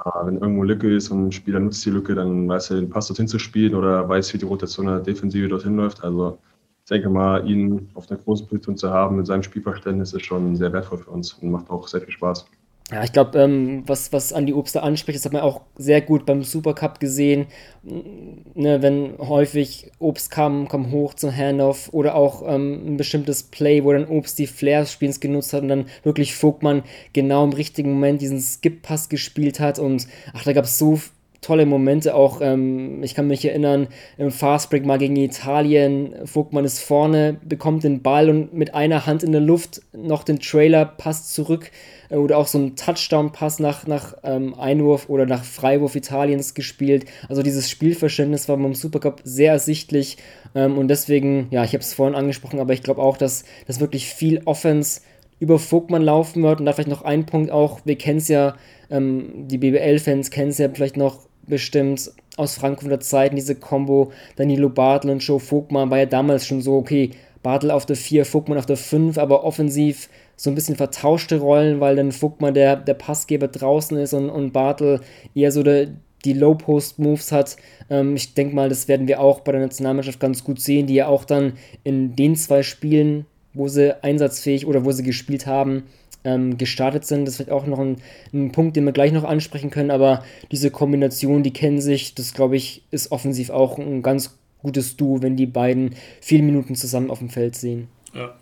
Äh, 0.03 0.09
wenn 0.25 0.37
irgendwo 0.37 0.63
Lücke 0.63 0.93
ist 0.93 1.09
und 1.09 1.27
ein 1.27 1.31
Spieler 1.31 1.59
nutzt 1.59 1.85
die 1.85 1.91
Lücke, 1.91 2.15
dann 2.15 2.47
weiß 2.47 2.71
er, 2.71 2.77
den 2.77 2.89
Pass 2.89 3.07
dorthin 3.07 3.27
zu 3.27 3.39
spielen 3.39 3.75
oder 3.75 4.07
weiß, 4.07 4.33
wie 4.33 4.37
die 4.37 4.45
Rotation 4.45 4.87
der 4.87 4.99
Defensive 4.99 5.47
dorthin 5.47 5.75
läuft. 5.75 6.03
Also 6.03 6.39
ich 6.83 6.89
denke 6.89 7.09
mal, 7.09 7.47
ihn 7.47 7.89
auf 7.95 8.09
einer 8.09 8.19
großen 8.19 8.47
Position 8.47 8.77
zu 8.77 8.89
haben 8.89 9.17
mit 9.17 9.27
seinem 9.27 9.43
Spielverständnis 9.43 10.13
ist 10.13 10.25
schon 10.25 10.55
sehr 10.55 10.71
wertvoll 10.71 10.99
für 10.99 11.11
uns 11.11 11.33
und 11.33 11.51
macht 11.51 11.69
auch 11.69 11.87
sehr 11.87 12.01
viel 12.01 12.11
Spaß. 12.11 12.47
Ja, 12.89 13.03
ich 13.03 13.11
glaube, 13.11 13.37
ähm, 13.37 13.83
was, 13.85 14.13
was 14.13 14.31
Andi 14.31 14.53
da 14.71 14.79
anspricht, 14.79 15.17
das 15.17 15.25
hat 15.25 15.33
man 15.33 15.41
auch 15.41 15.61
sehr 15.75 15.99
gut 15.99 16.25
beim 16.25 16.43
Supercup 16.43 17.01
gesehen. 17.01 17.47
Ne, 17.83 18.81
wenn 18.81 19.17
häufig 19.17 19.91
Obst 19.99 20.31
kam, 20.31 20.69
kam 20.69 20.89
hoch 20.91 21.13
zum 21.13 21.35
Handoff 21.35 21.89
oder 21.91 22.15
auch 22.15 22.43
ähm, 22.47 22.93
ein 22.93 22.97
bestimmtes 22.97 23.43
Play, 23.43 23.83
wo 23.83 23.91
dann 23.91 24.07
Obst 24.07 24.39
die 24.39 24.47
Flair-Spiels 24.47 25.19
genutzt 25.19 25.51
hat 25.51 25.63
und 25.63 25.67
dann 25.67 25.85
wirklich 26.03 26.33
Vogtmann 26.33 26.83
genau 27.11 27.43
im 27.43 27.51
richtigen 27.51 27.91
Moment 27.91 28.21
diesen 28.21 28.39
Skip-Pass 28.39 29.09
gespielt 29.09 29.59
hat. 29.59 29.79
Und 29.79 30.07
ach, 30.33 30.43
da 30.45 30.53
gab 30.53 30.63
es 30.63 30.77
so 30.77 30.97
tolle 31.41 31.65
Momente 31.65 32.15
auch. 32.15 32.41
Ähm, 32.41 33.03
ich 33.03 33.15
kann 33.15 33.27
mich 33.27 33.45
erinnern, 33.45 33.87
im 34.17 34.31
Fastbreak 34.31 34.85
mal 34.85 34.97
gegen 34.97 35.15
Italien. 35.15 36.13
Vogtmann 36.25 36.65
ist 36.65 36.79
vorne, 36.79 37.37
bekommt 37.43 37.83
den 37.83 38.01
Ball 38.01 38.29
und 38.29 38.53
mit 38.53 38.73
einer 38.73 39.05
Hand 39.05 39.23
in 39.23 39.31
der 39.31 39.41
Luft 39.41 39.81
noch 39.93 40.23
den 40.23 40.39
Trailer, 40.39 40.85
passt 40.85 41.33
zurück 41.33 41.71
äh, 42.09 42.15
oder 42.15 42.37
auch 42.37 42.47
so 42.47 42.57
ein 42.57 42.75
Touchdown-Pass 42.75 43.59
nach, 43.59 43.87
nach 43.87 44.15
ähm, 44.23 44.55
Einwurf 44.55 45.09
oder 45.09 45.25
nach 45.25 45.43
Freiwurf 45.43 45.95
Italiens 45.95 46.53
gespielt. 46.53 47.05
Also 47.29 47.43
dieses 47.43 47.69
Spielverständnis 47.69 48.49
war 48.49 48.57
beim 48.57 48.73
Supercup 48.73 49.21
sehr 49.23 49.51
ersichtlich 49.51 50.17
ähm, 50.55 50.77
und 50.77 50.87
deswegen, 50.87 51.47
ja, 51.51 51.63
ich 51.63 51.73
habe 51.73 51.81
es 51.81 51.93
vorhin 51.93 52.15
angesprochen, 52.15 52.59
aber 52.59 52.73
ich 52.73 52.83
glaube 52.83 53.01
auch, 53.01 53.17
dass, 53.17 53.45
dass 53.67 53.79
wirklich 53.79 54.07
viel 54.07 54.41
Offense 54.45 55.01
über 55.39 55.59
Vogtmann 55.59 56.01
laufen 56.01 56.41
wird 56.43 56.59
und 56.59 56.65
da 56.65 56.73
vielleicht 56.73 56.89
noch 56.89 57.03
ein 57.03 57.25
Punkt 57.25 57.51
auch, 57.51 57.81
wir 57.85 57.97
kennen 57.97 58.17
es 58.17 58.27
ja, 58.27 58.55
ähm, 58.89 59.47
die 59.47 59.57
BBL-Fans 59.57 60.31
kennen 60.31 60.49
es 60.49 60.57
ja 60.57 60.69
vielleicht 60.73 60.97
noch 60.97 61.26
bestimmt 61.47 62.11
aus 62.35 62.55
Frankfurter 62.55 62.99
Zeiten, 62.99 63.35
diese 63.35 63.55
Combo 63.55 64.11
Danilo 64.35 64.69
Bartel 64.69 65.11
und 65.11 65.19
Joe 65.19 65.39
Vogtmann 65.39 65.89
war 65.89 65.97
ja 65.97 66.05
damals 66.05 66.45
schon 66.45 66.61
so, 66.61 66.77
okay, 66.77 67.11
Bartel 67.43 67.71
auf 67.71 67.85
der 67.85 67.95
4, 67.95 68.25
Vogtmann 68.25 68.57
auf 68.57 68.65
der 68.65 68.77
5, 68.77 69.17
aber 69.17 69.43
offensiv 69.43 70.09
so 70.35 70.51
ein 70.51 70.55
bisschen 70.55 70.75
vertauschte 70.75 71.39
Rollen, 71.39 71.79
weil 71.79 71.95
dann 71.95 72.11
Vogtmann 72.11 72.53
der, 72.53 72.75
der 72.75 72.93
Passgeber 72.93 73.47
draußen 73.47 73.97
ist 73.97 74.13
und, 74.13 74.29
und 74.29 74.51
Bartel 74.53 75.01
eher 75.33 75.51
so 75.51 75.63
der, 75.63 75.87
die 76.25 76.33
Low-Post-Moves 76.33 77.31
hat. 77.31 77.57
Ähm, 77.89 78.15
ich 78.15 78.33
denke 78.33 78.55
mal, 78.55 78.69
das 78.69 78.87
werden 78.87 79.07
wir 79.07 79.19
auch 79.19 79.41
bei 79.41 79.51
der 79.51 79.61
Nationalmannschaft 79.61 80.19
ganz 80.19 80.43
gut 80.43 80.59
sehen, 80.59 80.87
die 80.87 80.95
ja 80.95 81.07
auch 81.07 81.25
dann 81.25 81.53
in 81.83 82.15
den 82.15 82.35
zwei 82.35 82.63
Spielen, 82.63 83.25
wo 83.53 83.67
sie 83.67 84.03
einsatzfähig 84.03 84.67
oder 84.67 84.85
wo 84.85 84.91
sie 84.91 85.03
gespielt 85.03 85.47
haben, 85.47 85.83
ähm, 86.27 86.57
gestartet 86.57 87.05
sind. 87.05 87.25
Das 87.25 87.33
ist 87.33 87.37
vielleicht 87.37 87.51
auch 87.51 87.65
noch 87.65 87.79
ein, 87.79 87.97
ein, 88.33 88.51
Punkt, 88.51 88.75
den 88.75 88.83
wir 88.83 88.91
gleich 88.91 89.13
noch 89.13 89.23
ansprechen 89.23 89.69
können, 89.69 89.91
aber 89.91 90.23
diese 90.51 90.69
Kombination, 90.71 91.41
die 91.41 91.53
kennen 91.53 91.79
sich, 91.79 92.13
das 92.15 92.33
glaube 92.33 92.57
ich, 92.57 92.83
ist 92.91 93.11
offensiv 93.11 93.49
auch 93.49 93.77
ein 93.77 94.03
ganz 94.03 94.37
gutes 94.61 94.97
Duo, 94.97 95.21
wenn 95.21 95.37
die 95.37 95.45
beiden 95.45 95.95
viele 96.19 96.43
Minuten 96.43 96.75
zusammen 96.75 97.09
auf 97.09 97.19
dem 97.19 97.29
Feld 97.29 97.55
sehen. 97.55 97.87
Ja, 98.13 98.35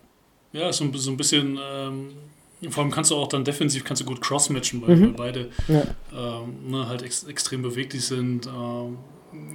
ja, 0.52 0.72
so, 0.72 0.90
so 0.94 1.10
ein 1.10 1.16
bisschen, 1.16 1.58
ähm, 1.62 2.70
vor 2.70 2.82
allem 2.82 2.92
kannst 2.92 3.12
du 3.12 3.16
auch 3.16 3.28
dann 3.28 3.44
defensiv 3.44 3.84
kannst 3.84 4.02
du 4.02 4.06
gut 4.06 4.20
crossmatchen, 4.20 4.82
weil, 4.82 4.96
mhm. 4.96 5.14
beide 5.14 5.48
ja. 5.68 5.82
ähm, 6.12 6.70
ne, 6.70 6.88
halt 6.88 7.02
ex 7.02 7.24
extrem 7.24 7.62
beweglich 7.62 8.04
sind, 8.04 8.46
ähm, 8.46 8.98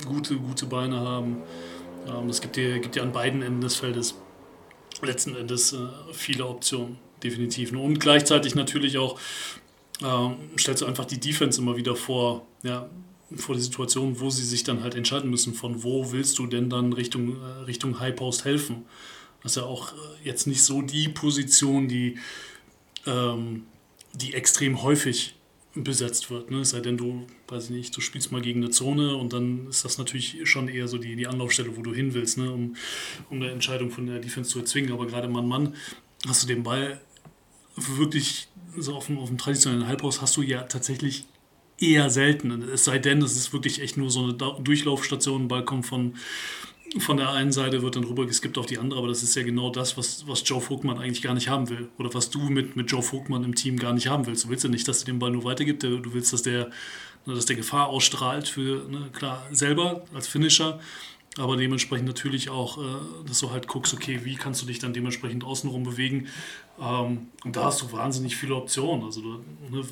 gute, 0.08 0.36
gute 0.36 0.68
Beine 0.68 0.98
haben. 1.00 1.38
Ähm, 2.08 2.28
das 2.28 2.40
gibt 2.40 2.56
dir, 2.56 2.80
gibt 2.80 2.96
dir 2.96 3.04
an 3.04 3.12
beiden 3.12 3.42
Enden 3.42 3.62
des 3.62 3.76
Feldes 3.76 4.16
letzten 5.02 5.36
Endes 5.36 5.74
äh, 5.74 5.78
viele 6.14 6.46
Optionen, 6.46 6.98
definitiv. 7.24 7.72
Und 7.72 8.00
gleichzeitig 8.00 8.56
natürlich 8.56 8.98
auch 8.98 9.20
ähm, 10.04 10.36
stellst 10.58 10.82
du 10.82 10.86
einfach 10.86 11.06
die 11.06 11.20
Defense 11.20 11.62
immer 11.62 11.78
wieder 11.78 11.96
vor, 11.96 12.48
ja, 12.64 12.90
vor 13.36 13.56
die 13.56 13.62
Situation, 13.62 14.20
wo 14.20 14.30
sie 14.30 14.44
sich 14.44 14.64
dann 14.64 14.84
halt 14.84 14.96
entscheiden 14.96 15.30
müssen, 15.30 15.54
von 15.54 15.84
wo 15.84 16.12
willst 16.12 16.38
du 16.40 16.48
denn 16.48 16.70
dann 16.70 16.94
Richtung, 16.94 17.38
äh, 17.42 17.64
Richtung 17.66 18.00
High 18.00 18.16
Post 18.16 18.46
helfen. 18.46 18.86
Das 19.44 19.54
ist 19.54 19.56
ja 19.58 19.64
auch 19.64 19.94
äh, 19.94 19.96
jetzt 20.24 20.48
nicht 20.48 20.64
so 20.64 20.82
die 20.82 21.10
Position, 21.10 21.88
die, 21.88 22.18
ähm, 23.06 23.64
die 24.14 24.34
extrem 24.34 24.82
häufig 24.82 25.36
besetzt 25.74 26.30
wird. 26.30 26.52
Ne? 26.52 26.60
Es 26.60 26.72
sei 26.72 26.82
denn, 26.82 26.98
du, 26.98 27.26
weiß 27.48 27.66
ich 27.66 27.70
nicht, 27.70 27.96
du 27.96 28.02
spielst 28.02 28.32
mal 28.32 28.42
gegen 28.42 28.62
eine 28.62 28.72
Zone 28.72 29.16
und 29.16 29.32
dann 29.32 29.68
ist 29.70 29.86
das 29.86 29.98
natürlich 29.98 30.38
schon 30.44 30.68
eher 30.68 30.88
so 30.88 30.98
die, 30.98 31.16
die 31.16 31.28
Anlaufstelle, 31.28 31.78
wo 31.78 31.82
du 31.82 31.94
hin 31.94 32.14
willst, 32.14 32.38
ne? 32.38 32.52
um, 32.52 32.76
um 33.30 33.38
eine 33.38 33.52
Entscheidung 33.52 33.90
von 33.90 34.06
der 34.06 34.20
Defense 34.20 34.50
zu 34.50 34.60
erzwingen. 34.60 34.92
Aber 34.92 35.08
gerade 35.08 35.30
Mann-Mann 35.30 35.76
hast 36.28 36.44
du 36.44 36.48
den 36.48 36.64
Ball 36.64 37.00
wirklich 37.76 38.48
so 38.78 38.96
auf 38.96 39.08
dem, 39.08 39.18
auf 39.18 39.30
dem 39.30 39.38
traditionellen 39.38 39.88
Halbhaus 39.88 40.22
hast 40.22 40.38
du 40.38 40.42
ja 40.42 40.64
tatsächlich 40.64 41.26
eher 41.80 42.10
selten. 42.10 42.70
Es 42.70 42.86
sei 42.86 43.00
denn, 43.00 43.22
es 43.22 43.36
ist 43.36 43.54
wirklich 43.54 43.82
echt 43.82 43.98
nur 43.98 44.10
so 44.10 44.24
eine 44.24 44.34
Durchlaufstation, 44.34 45.44
ein 45.44 45.48
Ball 45.48 45.66
kommt 45.66 45.86
von, 45.86 46.16
von 47.00 47.18
der 47.18 47.32
einen 47.32 47.52
Seite, 47.52 47.82
wird 47.82 47.96
dann 47.96 48.04
rüber 48.04 48.26
geskippt 48.28 48.58
auf 48.58 48.66
die 48.66 48.78
andere, 48.78 49.00
aber 49.00 49.08
das 49.08 49.24
ist 49.24 49.36
ja 49.36 49.44
genau 49.44 49.72
das, 49.72 49.98
was, 49.98 50.28
was 50.28 50.44
Joe 50.46 50.62
Vogtmann 50.62 51.00
eigentlich 51.00 51.22
gar 51.22 51.34
nicht 51.34 51.50
haben 51.50 51.70
will. 51.70 51.90
Oder 51.98 52.14
was 52.14 52.30
du 52.30 52.40
mit, 52.50 52.76
mit 52.76 52.92
Joe 52.92 53.02
Vogtmann 53.02 53.44
im 53.44 53.56
Team 53.56 53.78
gar 53.78 53.94
nicht 53.94 54.08
haben 54.08 54.28
willst. 54.28 54.46
Du 54.46 54.50
willst 54.50 54.64
ja 54.64 54.70
nicht, 54.70 54.88
dass 54.88 55.02
er 55.02 55.06
den 55.06 55.20
Ball 55.20 55.32
nur 55.32 55.44
weitergibt, 55.44 55.84
du 55.84 56.14
willst, 56.14 56.34
dass 56.34 56.44
der, 56.44 56.70
dass 57.26 57.46
der 57.46 57.56
Gefahr 57.56 57.88
ausstrahlt 57.88 58.48
für, 58.48 58.88
ne, 58.90 59.10
klar, 59.14 59.48
selber 59.52 60.06
als 60.14 60.28
Finisher, 60.28 60.80
aber 61.38 61.56
dementsprechend 61.56 62.08
natürlich 62.08 62.50
auch, 62.50 62.78
äh, 62.78 62.82
dass 63.26 63.40
du 63.40 63.52
halt 63.52 63.68
guckst, 63.68 63.94
okay, 63.94 64.22
wie 64.24 64.36
kannst 64.36 64.62
du 64.62 64.66
dich 64.66 64.80
dann 64.80 64.94
dementsprechend 64.94 65.44
außenrum 65.44 65.84
bewegen. 65.84 66.28
Ähm, 66.80 67.28
und 67.46 67.56
da 67.56 67.66
hast 67.66 67.82
du 67.82 67.92
wahnsinnig 67.92 68.36
viele 68.36 68.56
Optionen. 68.56 69.06
Also 69.06 69.22
ne, 69.22 69.84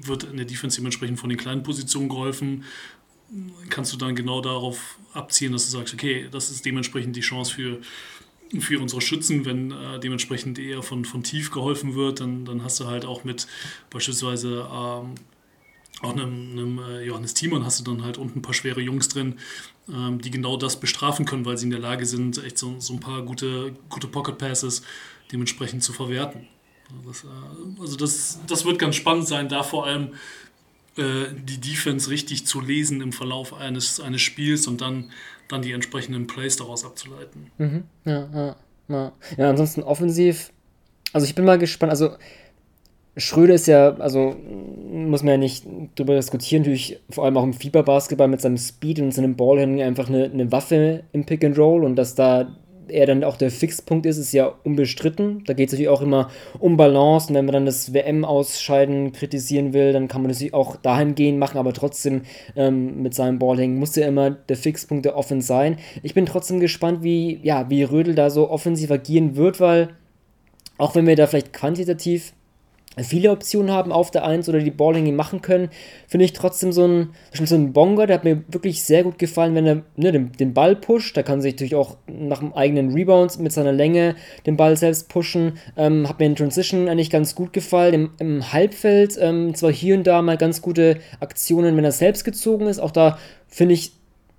wird 0.00 0.24
in 0.24 0.36
der 0.36 0.46
Defense 0.46 0.76
dementsprechend 0.76 1.20
von 1.20 1.28
den 1.28 1.38
kleinen 1.38 1.62
Positionen 1.62 2.08
geholfen. 2.08 2.64
Kannst 3.70 3.92
du 3.92 3.96
dann 3.96 4.14
genau 4.14 4.40
darauf 4.40 4.98
abziehen, 5.12 5.52
dass 5.52 5.66
du 5.66 5.78
sagst, 5.78 5.94
okay, 5.94 6.28
das 6.30 6.50
ist 6.50 6.64
dementsprechend 6.64 7.16
die 7.16 7.20
Chance 7.20 7.54
für, 7.54 7.80
für 8.60 8.80
unsere 8.80 9.00
Schützen, 9.00 9.44
wenn 9.44 9.70
äh, 9.70 10.00
dementsprechend 10.00 10.58
eher 10.58 10.82
von, 10.82 11.04
von 11.04 11.22
tief 11.22 11.50
geholfen 11.50 11.94
wird, 11.94 12.20
dann, 12.20 12.44
dann 12.44 12.62
hast 12.62 12.80
du 12.80 12.86
halt 12.86 13.04
auch 13.04 13.24
mit 13.24 13.46
beispielsweise 13.90 14.68
ähm, 14.72 15.14
auch 16.02 16.12
einem, 16.12 16.52
einem 16.52 16.78
äh, 16.78 17.02
Johannes 17.02 17.34
Thiemann 17.34 17.64
hast 17.64 17.80
du 17.80 17.84
dann 17.84 18.04
halt 18.04 18.18
unten 18.18 18.40
ein 18.40 18.42
paar 18.42 18.54
schwere 18.54 18.80
Jungs 18.80 19.08
drin, 19.08 19.36
ähm, 19.88 20.20
die 20.20 20.30
genau 20.30 20.56
das 20.56 20.78
bestrafen 20.78 21.24
können, 21.24 21.44
weil 21.44 21.56
sie 21.56 21.64
in 21.64 21.70
der 21.70 21.80
Lage 21.80 22.04
sind, 22.06 22.42
echt 22.44 22.58
so, 22.58 22.78
so 22.78 22.94
ein 22.94 23.00
paar 23.00 23.22
gute, 23.22 23.74
gute 23.88 24.06
Pocket 24.06 24.36
Passes 24.36 24.82
dementsprechend 25.32 25.82
zu 25.82 25.92
verwerten. 25.92 26.48
Das, 27.06 27.24
äh, 27.24 27.80
also 27.80 27.96
das, 27.96 28.40
das 28.46 28.64
wird 28.64 28.78
ganz 28.78 28.96
spannend 28.96 29.26
sein, 29.26 29.48
da 29.48 29.62
vor 29.62 29.86
allem 29.86 30.14
äh, 30.96 31.26
die 31.34 31.58
Defense 31.58 32.10
richtig 32.10 32.46
zu 32.46 32.60
lesen 32.60 33.00
im 33.00 33.12
Verlauf 33.12 33.54
eines, 33.54 34.00
eines 34.00 34.22
Spiels 34.22 34.66
und 34.66 34.80
dann, 34.80 35.10
dann 35.48 35.62
die 35.62 35.72
entsprechenden 35.72 36.26
Plays 36.26 36.56
daraus 36.56 36.84
abzuleiten. 36.84 37.50
Mhm. 37.58 37.84
Ja, 38.04 38.28
ja, 38.32 38.56
ja. 38.88 39.12
ja, 39.36 39.50
ansonsten 39.50 39.82
offensiv. 39.82 40.52
Also 41.12 41.26
ich 41.26 41.34
bin 41.34 41.44
mal 41.44 41.58
gespannt. 41.58 41.90
Also 41.90 42.16
Schröder 43.16 43.54
ist 43.54 43.66
ja, 43.66 43.94
also 43.96 44.36
muss 44.92 45.22
man 45.22 45.32
ja 45.32 45.38
nicht 45.38 45.66
drüber 45.94 46.14
diskutieren, 46.16 46.62
natürlich 46.62 47.00
vor 47.08 47.24
allem 47.24 47.36
auch 47.38 47.44
im 47.44 47.54
Fieberbasketball 47.54 48.28
mit 48.28 48.42
seinem 48.42 48.58
Speed 48.58 49.00
und 49.00 49.12
seinem 49.12 49.36
Ballhandling 49.36 49.82
einfach 49.82 50.08
eine, 50.08 50.24
eine 50.24 50.52
Waffe 50.52 51.04
im 51.12 51.24
Pick 51.24 51.44
and 51.44 51.58
Roll 51.58 51.84
und 51.84 51.96
dass 51.96 52.14
da 52.14 52.56
er 52.88 53.06
dann 53.06 53.24
auch 53.24 53.36
der 53.36 53.50
Fixpunkt 53.50 54.06
ist, 54.06 54.18
ist 54.18 54.32
ja 54.32 54.52
unbestritten. 54.64 55.44
Da 55.44 55.54
geht 55.54 55.68
es 55.68 55.72
natürlich 55.72 55.88
auch 55.88 56.02
immer 56.02 56.30
um 56.58 56.76
Balance. 56.76 57.28
Und 57.28 57.34
wenn 57.34 57.44
man 57.44 57.52
dann 57.52 57.66
das 57.66 57.92
WM-Ausscheiden 57.92 59.12
kritisieren 59.12 59.72
will, 59.72 59.92
dann 59.92 60.08
kann 60.08 60.22
man 60.22 60.30
das 60.30 60.44
auch 60.52 60.76
dahingehend 60.76 61.38
machen, 61.38 61.58
aber 61.58 61.72
trotzdem 61.72 62.22
ähm, 62.54 63.02
mit 63.02 63.14
seinem 63.14 63.38
Ballhängen 63.38 63.78
muss 63.78 63.96
ja 63.96 64.06
immer 64.06 64.30
der 64.30 64.56
Fixpunkt 64.56 65.04
der 65.04 65.16
Offense 65.16 65.46
sein. 65.46 65.78
Ich 66.02 66.14
bin 66.14 66.26
trotzdem 66.26 66.60
gespannt, 66.60 67.02
wie, 67.02 67.40
ja, 67.42 67.68
wie 67.70 67.82
Rödel 67.82 68.14
da 68.14 68.30
so 68.30 68.50
offensiv 68.50 68.90
agieren 68.90 69.36
wird, 69.36 69.60
weil 69.60 69.88
auch 70.78 70.94
wenn 70.94 71.06
wir 71.06 71.16
da 71.16 71.26
vielleicht 71.26 71.52
quantitativ 71.52 72.34
viele 73.04 73.30
Optionen 73.30 73.70
haben 73.70 73.92
auf 73.92 74.10
der 74.10 74.24
1 74.24 74.48
oder 74.48 74.60
die 74.60 74.70
Ballinge 74.70 75.12
machen 75.12 75.42
können, 75.42 75.68
finde 76.08 76.24
ich 76.24 76.32
trotzdem 76.32 76.72
so 76.72 76.86
ein, 76.86 77.10
so 77.32 77.54
ein 77.54 77.72
Bonga, 77.72 78.06
der 78.06 78.14
hat 78.14 78.24
mir 78.24 78.42
wirklich 78.48 78.82
sehr 78.82 79.02
gut 79.02 79.18
gefallen, 79.18 79.54
wenn 79.54 79.66
er 79.66 79.82
ne, 79.96 80.12
den, 80.12 80.32
den 80.32 80.54
Ball 80.54 80.76
pusht. 80.76 81.16
Da 81.16 81.22
kann 81.22 81.40
sich 81.40 81.54
natürlich 81.54 81.74
auch 81.74 81.96
nach 82.06 82.38
dem 82.38 82.54
eigenen 82.54 82.92
Rebound 82.92 83.38
mit 83.38 83.52
seiner 83.52 83.72
Länge 83.72 84.16
den 84.46 84.56
Ball 84.56 84.76
selbst 84.76 85.08
pushen. 85.08 85.58
Ähm, 85.76 86.08
hat 86.08 86.18
mir 86.20 86.26
in 86.26 86.36
Transition 86.36 86.88
eigentlich 86.88 87.10
ganz 87.10 87.34
gut 87.34 87.52
gefallen. 87.52 87.94
Im, 87.94 88.10
im 88.18 88.52
Halbfeld 88.52 89.18
ähm, 89.20 89.54
zwar 89.54 89.72
hier 89.72 89.94
und 89.96 90.06
da 90.06 90.22
mal 90.22 90.36
ganz 90.38 90.62
gute 90.62 90.98
Aktionen, 91.20 91.76
wenn 91.76 91.84
er 91.84 91.92
selbst 91.92 92.24
gezogen 92.24 92.66
ist. 92.66 92.78
Auch 92.78 92.90
da 92.90 93.18
finde 93.48 93.74
ich 93.74 93.95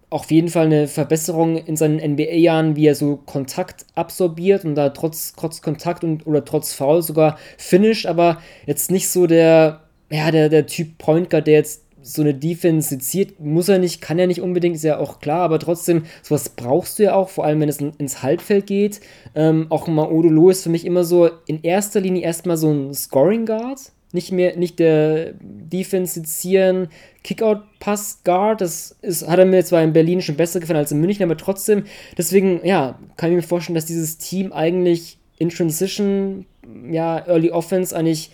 auf 0.09 0.31
jeden 0.31 0.47
Fall 0.47 0.67
eine 0.67 0.87
Verbesserung 0.87 1.57
in 1.57 1.75
seinen 1.75 1.97
NBA-Jahren, 1.97 2.75
wie 2.75 2.87
er 2.87 2.95
so 2.95 3.17
Kontakt 3.17 3.85
absorbiert 3.93 4.63
und 4.63 4.75
da 4.75 4.89
trotz, 4.89 5.33
trotz 5.35 5.61
Kontakt 5.61 6.03
und 6.03 6.25
oder 6.25 6.45
trotz 6.45 6.73
Foul 6.73 7.01
sogar 7.01 7.37
finisht, 7.57 8.05
aber 8.05 8.39
jetzt 8.65 8.89
nicht 8.89 9.09
so 9.09 9.27
der, 9.27 9.81
ja, 10.09 10.31
der, 10.31 10.47
der 10.47 10.65
Typ 10.65 10.97
Point 10.97 11.29
Guard, 11.29 11.47
der 11.47 11.55
jetzt 11.55 11.83
so 12.01 12.21
eine 12.21 12.33
Defense 12.33 12.87
seziert, 12.87 13.41
muss 13.41 13.67
er 13.67 13.79
nicht, 13.79 13.99
kann 13.99 14.17
er 14.17 14.27
nicht 14.27 14.41
unbedingt, 14.41 14.77
ist 14.77 14.83
ja 14.83 14.97
auch 14.97 15.19
klar, 15.19 15.41
aber 15.41 15.59
trotzdem, 15.59 16.03
sowas 16.21 16.49
brauchst 16.49 16.99
du 16.99 17.03
ja 17.03 17.15
auch, 17.15 17.27
vor 17.27 17.43
allem 17.43 17.59
wenn 17.59 17.67
es 17.67 17.81
ins 17.81 18.23
Halbfeld 18.23 18.65
geht. 18.65 19.01
Ähm, 19.35 19.67
auch 19.69 19.87
Maodolo 19.87 20.49
ist 20.49 20.63
für 20.63 20.69
mich 20.69 20.85
immer 20.85 21.03
so 21.03 21.29
in 21.47 21.61
erster 21.63 21.99
Linie 21.99 22.21
erstmal 22.23 22.55
so 22.55 22.71
ein 22.71 22.93
Scoring 22.93 23.45
Guard, 23.45 23.91
nicht 24.17 24.31
mehr, 24.31 24.57
nicht 24.57 24.79
der 24.79 25.33
Defense 25.39 26.15
sezieren, 26.15 26.89
Kickout-Pass-Guard, 27.23 28.59
das 28.59 28.97
ist, 29.01 29.27
hat 29.27 29.39
er 29.39 29.45
mir 29.45 29.63
zwar 29.63 29.83
in 29.83 29.93
Berlin 29.93 30.21
schon 30.21 30.35
besser 30.35 30.59
gefallen 30.59 30.79
als 30.79 30.91
in 30.91 30.99
München, 30.99 31.23
aber 31.23 31.37
trotzdem, 31.37 31.83
deswegen, 32.17 32.59
ja, 32.65 32.99
kann 33.15 33.29
ich 33.29 33.35
mir 33.35 33.43
vorstellen, 33.43 33.75
dass 33.75 33.85
dieses 33.85 34.17
Team 34.17 34.51
eigentlich 34.51 35.19
in 35.37 35.49
Transition, 35.49 36.45
ja, 36.91 37.25
Early 37.27 37.51
Offense 37.51 37.95
eigentlich 37.95 38.31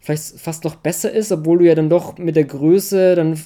vielleicht 0.00 0.38
fast 0.38 0.64
noch 0.64 0.76
besser 0.76 1.10
ist, 1.10 1.32
obwohl 1.32 1.58
du 1.58 1.66
ja 1.66 1.74
dann 1.74 1.90
doch 1.90 2.16
mit 2.16 2.36
der 2.36 2.44
Größe 2.44 3.14
dann 3.14 3.36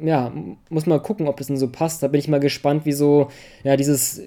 ja, 0.00 0.32
muss 0.68 0.86
mal 0.86 1.00
gucken, 1.00 1.28
ob 1.28 1.36
das 1.36 1.48
denn 1.48 1.56
so 1.56 1.68
passt. 1.68 2.02
Da 2.02 2.08
bin 2.08 2.18
ich 2.18 2.28
mal 2.28 2.40
gespannt, 2.40 2.86
wie 2.86 3.26
ja, 3.64 3.76
dieses, 3.76 4.22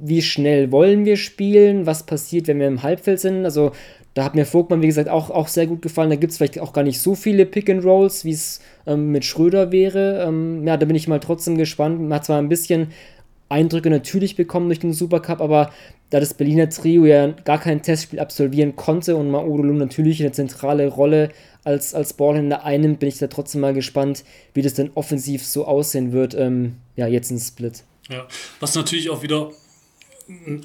wie 0.00 0.22
schnell 0.22 0.72
wollen 0.72 1.04
wir 1.04 1.16
spielen, 1.16 1.86
was 1.86 2.04
passiert, 2.04 2.48
wenn 2.48 2.60
wir 2.60 2.68
im 2.68 2.82
Halbfeld 2.82 3.20
sind. 3.20 3.44
Also 3.44 3.72
da 4.14 4.24
hat 4.24 4.34
mir 4.34 4.44
Vogtmann, 4.44 4.82
wie 4.82 4.86
gesagt, 4.86 5.08
auch, 5.08 5.30
auch 5.30 5.48
sehr 5.48 5.66
gut 5.66 5.80
gefallen. 5.80 6.10
Da 6.10 6.16
gibt 6.16 6.32
es 6.32 6.36
vielleicht 6.36 6.60
auch 6.60 6.72
gar 6.72 6.84
nicht 6.84 7.00
so 7.00 7.14
viele 7.14 7.46
Pick 7.46 7.70
and 7.70 7.84
Rolls, 7.84 8.24
wie 8.24 8.32
es 8.32 8.60
ähm, 8.86 9.10
mit 9.10 9.24
Schröder 9.24 9.72
wäre. 9.72 10.24
Ähm, 10.26 10.66
ja, 10.66 10.76
da 10.76 10.84
bin 10.84 10.96
ich 10.96 11.08
mal 11.08 11.20
trotzdem 11.20 11.56
gespannt. 11.56 12.00
Man 12.00 12.12
hat 12.12 12.26
zwar 12.26 12.38
ein 12.38 12.48
bisschen 12.48 12.88
Eindrücke 13.48 13.90
natürlich 13.90 14.36
bekommen 14.36 14.66
durch 14.66 14.80
den 14.80 14.92
Supercup, 14.92 15.40
aber 15.40 15.70
da 16.10 16.20
das 16.20 16.34
Berliner 16.34 16.68
Trio 16.68 17.06
ja 17.06 17.28
gar 17.28 17.58
kein 17.58 17.82
Testspiel 17.82 18.20
absolvieren 18.20 18.76
konnte 18.76 19.16
und 19.16 19.30
Maudolum 19.30 19.78
natürlich 19.78 20.20
eine 20.20 20.32
zentrale 20.32 20.88
Rolle 20.88 21.30
als, 21.64 21.94
als 21.94 22.12
Ballhändler 22.12 22.64
einnimmt, 22.64 22.98
bin 22.98 23.08
ich 23.08 23.18
da 23.18 23.28
trotzdem 23.28 23.62
mal 23.62 23.72
gespannt, 23.72 24.24
wie 24.52 24.62
das 24.62 24.74
denn 24.74 24.90
offensiv 24.94 25.44
so 25.46 25.64
aussehen 25.64 26.12
wird. 26.12 26.34
Ähm, 26.34 26.76
ja, 26.96 27.06
jetzt 27.06 27.30
ein 27.30 27.38
Split. 27.38 27.84
Ja, 28.10 28.26
was 28.60 28.74
natürlich 28.74 29.08
auch 29.10 29.22
wieder 29.22 29.50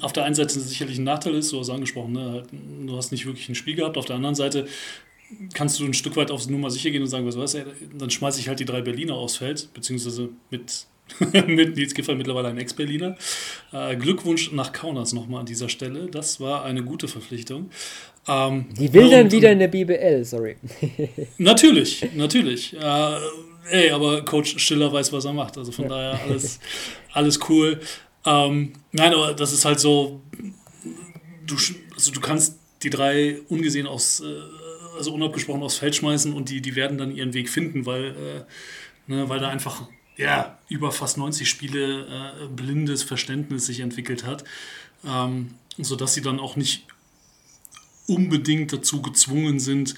auf 0.00 0.12
der 0.12 0.24
einen 0.24 0.34
Seite 0.34 0.58
sicherlich 0.58 0.98
ein 0.98 1.04
Nachteil 1.04 1.34
ist, 1.34 1.52
du 1.52 1.58
hast 1.58 1.70
angesprochen, 1.70 2.12
ne? 2.12 2.42
du 2.86 2.96
hast 2.96 3.10
nicht 3.12 3.26
wirklich 3.26 3.48
ein 3.48 3.54
Spiel 3.54 3.74
gehabt. 3.74 3.96
Auf 3.96 4.04
der 4.06 4.16
anderen 4.16 4.34
Seite 4.34 4.66
kannst 5.54 5.78
du 5.78 5.84
ein 5.84 5.94
Stück 5.94 6.16
weit 6.16 6.30
aufs 6.30 6.48
Nummer 6.48 6.70
sicher 6.70 6.90
gehen 6.90 7.02
und 7.02 7.08
sagen, 7.08 7.26
was 7.26 7.36
weißt 7.36 7.54
du, 7.54 7.64
dann 7.98 8.10
schmeiße 8.10 8.40
ich 8.40 8.48
halt 8.48 8.60
die 8.60 8.64
drei 8.64 8.80
Berliner 8.80 9.14
aufs 9.14 9.36
Feld, 9.36 9.68
beziehungsweise 9.74 10.30
mit, 10.50 10.86
mit 11.46 11.76
Nils 11.76 11.94
Giffey 11.94 12.14
mittlerweile 12.14 12.48
ein 12.48 12.58
Ex-Berliner. 12.58 13.16
Äh, 13.72 13.96
Glückwunsch 13.96 14.52
nach 14.52 14.72
Kaunas 14.72 15.12
nochmal 15.12 15.40
an 15.40 15.46
dieser 15.46 15.68
Stelle. 15.68 16.06
Das 16.06 16.40
war 16.40 16.64
eine 16.64 16.82
gute 16.82 17.08
Verpflichtung. 17.08 17.70
Ähm, 18.26 18.66
die 18.78 18.92
will 18.92 19.10
dann 19.10 19.30
wieder 19.30 19.52
in 19.52 19.58
der 19.58 19.68
BBL, 19.68 20.24
sorry. 20.24 20.56
natürlich, 21.38 22.06
natürlich. 22.14 22.74
Äh, 22.74 23.16
ey, 23.70 23.90
aber 23.90 24.24
Coach 24.24 24.58
Stiller 24.58 24.92
weiß, 24.92 25.12
was 25.12 25.24
er 25.24 25.32
macht. 25.32 25.58
Also 25.58 25.72
von 25.72 25.84
ja. 25.84 25.90
daher 25.90 26.20
alles, 26.26 26.60
alles 27.12 27.38
cool. 27.48 27.80
Ähm, 28.24 28.72
nein, 28.92 29.14
aber 29.14 29.34
das 29.34 29.52
ist 29.52 29.64
halt 29.64 29.80
so, 29.80 30.20
du, 31.46 31.56
also 31.94 32.12
du 32.12 32.20
kannst 32.20 32.58
die 32.82 32.90
drei 32.90 33.40
ungesehen 33.48 33.86
aus, 33.86 34.20
äh, 34.20 34.40
also 34.96 35.12
unabgesprochen 35.14 35.62
aufs 35.62 35.76
Feld 35.76 35.96
schmeißen 35.96 36.32
und 36.32 36.48
die, 36.48 36.60
die 36.60 36.76
werden 36.76 36.98
dann 36.98 37.14
ihren 37.14 37.34
Weg 37.34 37.48
finden, 37.48 37.86
weil, 37.86 38.04
äh, 39.08 39.10
ne, 39.10 39.28
weil 39.28 39.40
da 39.40 39.48
einfach 39.48 39.88
ja, 40.16 40.58
über 40.68 40.90
fast 40.90 41.16
90 41.16 41.48
Spiele 41.48 42.34
äh, 42.42 42.46
blindes 42.48 43.04
Verständnis 43.04 43.66
sich 43.66 43.80
entwickelt 43.80 44.24
hat, 44.24 44.44
ähm, 45.06 45.54
sodass 45.78 46.14
sie 46.14 46.22
dann 46.22 46.40
auch 46.40 46.56
nicht 46.56 46.86
unbedingt 48.08 48.72
dazu 48.72 49.00
gezwungen 49.00 49.60
sind, 49.60 49.94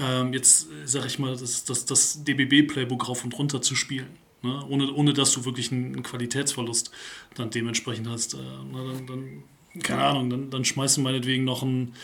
ähm, 0.00 0.32
jetzt 0.32 0.66
sag 0.86 1.06
ich 1.06 1.20
mal, 1.20 1.36
das, 1.36 1.64
das, 1.64 1.84
das 1.84 2.24
DBB-Playbook 2.24 3.08
rauf 3.08 3.22
und 3.22 3.38
runter 3.38 3.62
zu 3.62 3.76
spielen. 3.76 4.08
Ne? 4.44 4.64
Ohne, 4.68 4.92
ohne 4.92 5.12
dass 5.12 5.32
du 5.32 5.44
wirklich 5.44 5.72
einen 5.72 6.02
Qualitätsverlust 6.02 6.90
dann 7.34 7.50
dementsprechend 7.50 8.08
hast. 8.08 8.34
Äh, 8.34 8.38
na, 8.72 8.84
dann, 8.84 9.06
dann, 9.06 9.42
keine 9.82 10.04
Ahnung, 10.04 10.30
dann, 10.30 10.50
dann 10.50 10.64
schmeißt 10.64 10.98
du 10.98 11.00
meinetwegen 11.00 11.44
noch 11.44 11.62
einen, 11.62 11.94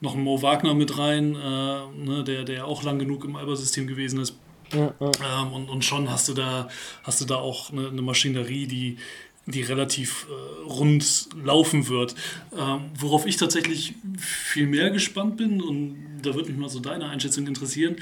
noch 0.00 0.14
einen 0.14 0.24
Mo 0.24 0.40
Wagner 0.40 0.74
mit 0.74 0.96
rein, 0.96 1.34
äh, 1.34 1.38
ne, 1.38 2.24
der, 2.24 2.44
der 2.44 2.66
auch 2.66 2.82
lang 2.84 2.98
genug 2.98 3.24
im 3.24 3.36
Alba-System 3.36 3.86
gewesen 3.86 4.20
ist. 4.20 4.34
Ja, 4.72 4.94
ja. 5.00 5.42
Ähm, 5.42 5.52
und, 5.52 5.68
und 5.68 5.84
schon 5.84 6.10
hast 6.10 6.28
du 6.28 6.34
da, 6.34 6.68
hast 7.02 7.20
du 7.20 7.24
da 7.24 7.36
auch 7.36 7.72
eine, 7.72 7.88
eine 7.88 8.02
Maschinerie, 8.02 8.66
die, 8.66 8.98
die 9.46 9.62
relativ 9.62 10.26
äh, 10.28 10.68
rund 10.68 11.30
laufen 11.42 11.88
wird. 11.88 12.14
Ähm, 12.56 12.90
worauf 12.94 13.26
ich 13.26 13.36
tatsächlich 13.36 13.94
viel 14.18 14.66
mehr 14.66 14.90
gespannt 14.90 15.36
bin, 15.36 15.62
und 15.62 16.20
da 16.22 16.34
würde 16.34 16.50
mich 16.50 16.58
mal 16.58 16.68
so 16.68 16.80
deine 16.80 17.08
Einschätzung 17.08 17.46
interessieren, 17.46 17.96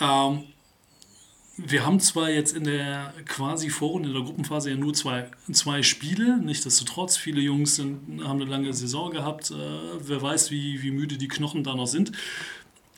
ähm, 0.00 0.44
wir 1.58 1.84
haben 1.84 1.98
zwar 1.98 2.30
jetzt 2.30 2.56
in 2.56 2.64
der 2.64 3.12
quasi 3.26 3.68
Vorrunde, 3.68 4.08
in 4.08 4.14
der 4.14 4.22
Gruppenphase 4.22 4.70
ja 4.70 4.76
nur 4.76 4.94
zwei, 4.94 5.28
zwei 5.52 5.82
Spiele, 5.82 6.38
nichtsdestotrotz, 6.38 7.16
viele 7.16 7.40
Jungs 7.40 7.74
sind, 7.74 8.22
haben 8.22 8.40
eine 8.40 8.48
lange 8.48 8.72
Saison 8.72 9.10
gehabt, 9.10 9.50
äh, 9.50 9.54
wer 9.54 10.22
weiß, 10.22 10.52
wie, 10.52 10.82
wie 10.82 10.92
müde 10.92 11.18
die 11.18 11.26
Knochen 11.26 11.64
da 11.64 11.74
noch 11.74 11.88
sind. 11.88 12.12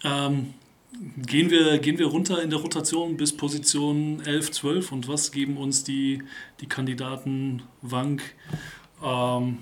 Ähm, 0.04 0.52
gehen, 1.16 1.50
wir, 1.50 1.78
gehen 1.78 1.98
wir 1.98 2.06
runter 2.06 2.42
in 2.42 2.50
der 2.50 2.58
Rotation 2.58 3.16
bis 3.16 3.34
Position 3.34 4.20
11, 4.26 4.50
12 4.50 4.92
und 4.92 5.08
was 5.08 5.32
geben 5.32 5.56
uns 5.56 5.82
die, 5.82 6.22
die 6.60 6.66
Kandidaten 6.66 7.62
Wank, 7.80 8.22
ähm, 9.02 9.58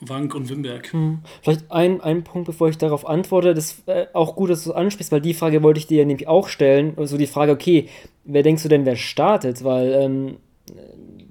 Wank 0.00 0.34
und 0.34 0.48
Wimberg? 0.48 0.92
Hm. 0.92 1.20
Vielleicht 1.42 1.70
ein, 1.70 2.00
ein 2.00 2.22
Punkt, 2.22 2.46
bevor 2.46 2.68
ich 2.68 2.78
darauf 2.78 3.06
antworte, 3.08 3.54
das 3.54 3.72
ist 3.72 3.88
äh, 3.88 4.06
auch 4.12 4.36
gut, 4.36 4.50
dass 4.50 4.64
du 4.64 4.70
es 4.70 4.76
ansprichst, 4.76 5.12
weil 5.12 5.20
die 5.20 5.34
Frage 5.34 5.62
wollte 5.62 5.78
ich 5.78 5.86
dir 5.86 6.04
nämlich 6.04 6.28
auch 6.28 6.48
stellen. 6.48 6.94
Also 6.96 7.16
die 7.16 7.26
Frage, 7.26 7.52
okay, 7.52 7.88
wer 8.24 8.42
denkst 8.42 8.62
du 8.62 8.68
denn, 8.68 8.84
wer 8.84 8.96
startet? 8.96 9.64
Weil 9.64 9.92
ähm, 9.94 10.36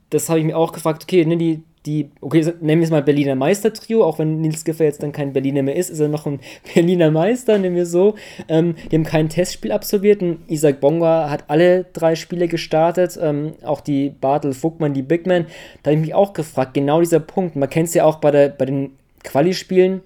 das 0.10 0.30
habe 0.30 0.40
ich 0.40 0.46
mir 0.46 0.58
auch 0.58 0.72
gefragt, 0.72 1.04
okay, 1.04 1.26
ne, 1.26 1.38
die, 1.38 1.62
die, 1.86 2.10
okay, 2.22 2.42
nennen 2.62 2.82
wir 2.82 2.86
es 2.86 2.92
mal 2.92 3.04
Berliner 3.04 3.36
Meistertrio, 3.36 4.04
auch 4.04 4.20
wenn 4.20 4.42
Nils 4.42 4.66
Giffer 4.66 4.84
jetzt 4.84 5.04
dann 5.04 5.12
kein 5.12 5.34
Berliner 5.34 5.62
mehr 5.62 5.76
ist, 5.76 5.90
ist 5.90 6.00
er 6.00 6.08
noch 6.08 6.26
ein 6.26 6.40
Berliner 6.74 7.12
Meister, 7.12 7.58
nehmen 7.58 7.76
wir 7.76 7.86
so. 7.86 8.16
Ähm, 8.48 8.76
die 8.92 8.96
haben 8.96 9.04
kein 9.04 9.30
Testspiel 9.30 9.72
absolviert 9.72 10.22
und 10.22 10.40
Isaac 10.48 10.80
Bonga 10.80 11.30
hat 11.30 11.46
alle 11.48 11.86
drei 11.94 12.16
Spiele 12.16 12.48
gestartet, 12.48 13.20
ähm, 13.22 13.54
auch 13.64 13.82
die 13.82 14.10
Bartel 14.10 14.54
Vogtmann, 14.54 14.94
die 14.94 15.04
Bigman. 15.04 15.46
Da 15.84 15.92
habe 15.92 16.00
ich 16.00 16.08
mich 16.08 16.16
auch 16.16 16.34
gefragt, 16.34 16.74
genau 16.74 17.00
dieser 17.00 17.20
Punkt. 17.20 17.56
Man 17.56 17.70
kennt 17.70 17.90
es 17.90 17.94
ja 17.94 18.06
auch 18.06 18.16
bei, 18.16 18.32
der, 18.32 18.50
bei 18.50 18.66
den 18.66 18.92
Quali-Spielen, 19.24 20.02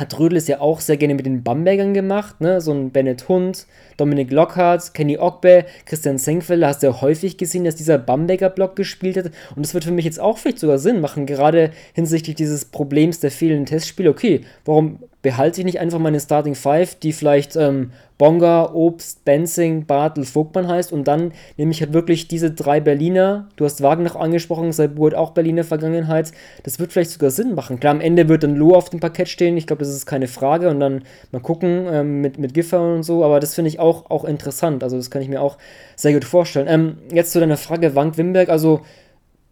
hat 0.00 0.18
Rödel 0.18 0.38
es 0.38 0.48
ja 0.48 0.60
auch 0.60 0.80
sehr 0.80 0.96
gerne 0.96 1.14
mit 1.14 1.26
den 1.26 1.42
Bambergern 1.42 1.92
gemacht, 1.92 2.40
ne? 2.40 2.60
So 2.62 2.72
ein 2.72 2.90
Bennett 2.90 3.28
Hund, 3.28 3.66
Dominik 3.98 4.32
Lockhart, 4.32 4.94
Kenny 4.94 5.18
Ogbe, 5.18 5.66
Christian 5.84 6.16
Senkfelder, 6.16 6.68
hast 6.68 6.82
du 6.82 6.86
ja 6.86 7.00
häufig 7.02 7.36
gesehen, 7.36 7.64
dass 7.64 7.76
dieser 7.76 7.98
Bamberger 7.98 8.48
Block 8.48 8.76
gespielt 8.76 9.18
hat. 9.18 9.26
Und 9.54 9.64
das 9.64 9.74
wird 9.74 9.84
für 9.84 9.92
mich 9.92 10.06
jetzt 10.06 10.18
auch 10.18 10.38
vielleicht 10.38 10.58
sogar 10.58 10.78
Sinn 10.78 11.02
machen, 11.02 11.26
gerade 11.26 11.70
hinsichtlich 11.92 12.34
dieses 12.34 12.64
Problems 12.64 13.20
der 13.20 13.30
fehlenden 13.30 13.66
Testspiele. 13.66 14.08
Okay, 14.08 14.40
warum 14.64 15.00
behalte 15.22 15.60
ich 15.60 15.64
nicht 15.64 15.80
einfach 15.80 15.98
meine 15.98 16.18
Starting 16.18 16.54
Five, 16.54 16.94
die 16.94 17.12
vielleicht 17.12 17.54
ähm, 17.56 17.92
Bonga, 18.16 18.72
Obst, 18.72 19.24
Benzing, 19.24 19.86
Bartel, 19.86 20.24
Vogtmann 20.24 20.68
heißt. 20.68 20.92
Und 20.92 21.08
dann 21.08 21.32
nehme 21.56 21.70
ich 21.70 21.80
halt 21.80 21.92
wirklich 21.92 22.28
diese 22.28 22.50
drei 22.50 22.80
Berliner, 22.80 23.48
du 23.56 23.64
hast 23.64 23.82
Wagner 23.82 24.10
noch 24.10 24.16
angesprochen, 24.16 24.72
Seiburt 24.72 25.14
auch 25.14 25.30
Berliner 25.30 25.64
Vergangenheit, 25.64 26.32
das 26.62 26.78
wird 26.78 26.92
vielleicht 26.92 27.10
sogar 27.10 27.30
Sinn 27.30 27.54
machen. 27.54 27.80
Klar, 27.80 27.94
am 27.94 28.00
Ende 28.00 28.28
wird 28.28 28.42
dann 28.42 28.56
Loh 28.56 28.74
auf 28.74 28.90
dem 28.90 29.00
Parkett 29.00 29.28
stehen, 29.28 29.56
ich 29.56 29.66
glaube, 29.66 29.80
das 29.80 29.94
ist 29.94 30.06
keine 30.06 30.28
Frage. 30.28 30.70
Und 30.70 30.80
dann 30.80 31.02
mal 31.32 31.40
gucken 31.40 31.86
ähm, 31.90 32.20
mit, 32.20 32.38
mit 32.38 32.54
Giffer 32.54 32.94
und 32.94 33.02
so, 33.02 33.24
aber 33.24 33.40
das 33.40 33.54
finde 33.54 33.68
ich 33.68 33.78
auch, 33.78 34.10
auch 34.10 34.24
interessant, 34.24 34.82
also 34.82 34.96
das 34.96 35.10
kann 35.10 35.22
ich 35.22 35.28
mir 35.28 35.40
auch 35.40 35.58
sehr 35.96 36.12
gut 36.12 36.24
vorstellen. 36.24 36.66
Ähm, 36.68 36.98
jetzt 37.12 37.32
zu 37.32 37.40
deiner 37.40 37.56
Frage, 37.56 37.94
Wank 37.94 38.16
Wimberg, 38.16 38.48
also 38.48 38.80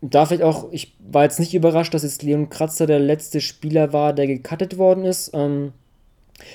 da 0.00 0.26
vielleicht 0.26 0.42
auch, 0.42 0.72
ich 0.72 0.94
war 1.10 1.24
jetzt 1.24 1.40
nicht 1.40 1.54
überrascht, 1.54 1.92
dass 1.94 2.02
jetzt 2.02 2.22
Leon 2.22 2.50
Kratzer 2.50 2.86
der 2.86 3.00
letzte 3.00 3.40
Spieler 3.40 3.92
war, 3.92 4.12
der 4.12 4.26
gecuttet 4.26 4.78
worden 4.78 5.04
ist. 5.04 5.32
Ähm, 5.34 5.72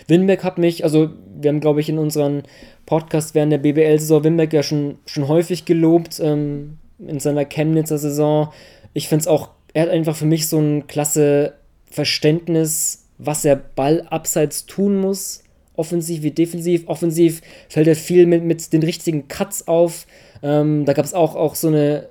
Winbeck 0.08 0.44
hat 0.44 0.58
mich, 0.58 0.84
also 0.84 1.10
wir 1.36 1.50
haben, 1.50 1.60
glaube 1.60 1.82
ich, 1.82 1.90
in 1.90 1.98
unserem 1.98 2.44
Podcast 2.86 3.36
während 3.36 3.52
der 3.52 3.58
BBL-Saison 3.58 4.24
Winbeck 4.24 4.54
ja 4.54 4.64
schon, 4.64 4.98
schon 5.06 5.28
häufig 5.28 5.66
gelobt 5.66 6.20
ähm, 6.22 6.78
in 7.00 7.20
seiner 7.20 7.46
Chemnitzer 7.46 7.98
Saison. 7.98 8.50
Ich 8.94 9.10
finde 9.10 9.22
es 9.22 9.28
auch, 9.28 9.50
er 9.74 9.84
hat 9.84 9.90
einfach 9.90 10.16
für 10.16 10.26
mich 10.26 10.48
so 10.48 10.60
ein 10.60 10.88
klasse 10.88 11.54
Verständnis, 11.90 13.06
was 13.18 13.44
er 13.44 13.56
Ball 13.56 14.06
abseits 14.10 14.66
tun 14.66 14.98
muss, 14.98 15.44
offensiv 15.76 16.24
wie 16.24 16.32
defensiv. 16.32 16.88
Offensiv 16.88 17.42
fällt 17.68 17.88
er 17.88 17.96
viel 17.96 18.26
mit, 18.26 18.44
mit 18.44 18.72
den 18.72 18.84
richtigen 18.84 19.28
Cuts 19.28 19.68
auf. 19.68 20.06
Ähm, 20.42 20.86
da 20.86 20.94
gab 20.94 21.06
es 21.06 21.14
auch, 21.14 21.36
auch 21.36 21.56
so 21.56 21.68
eine 21.68 22.10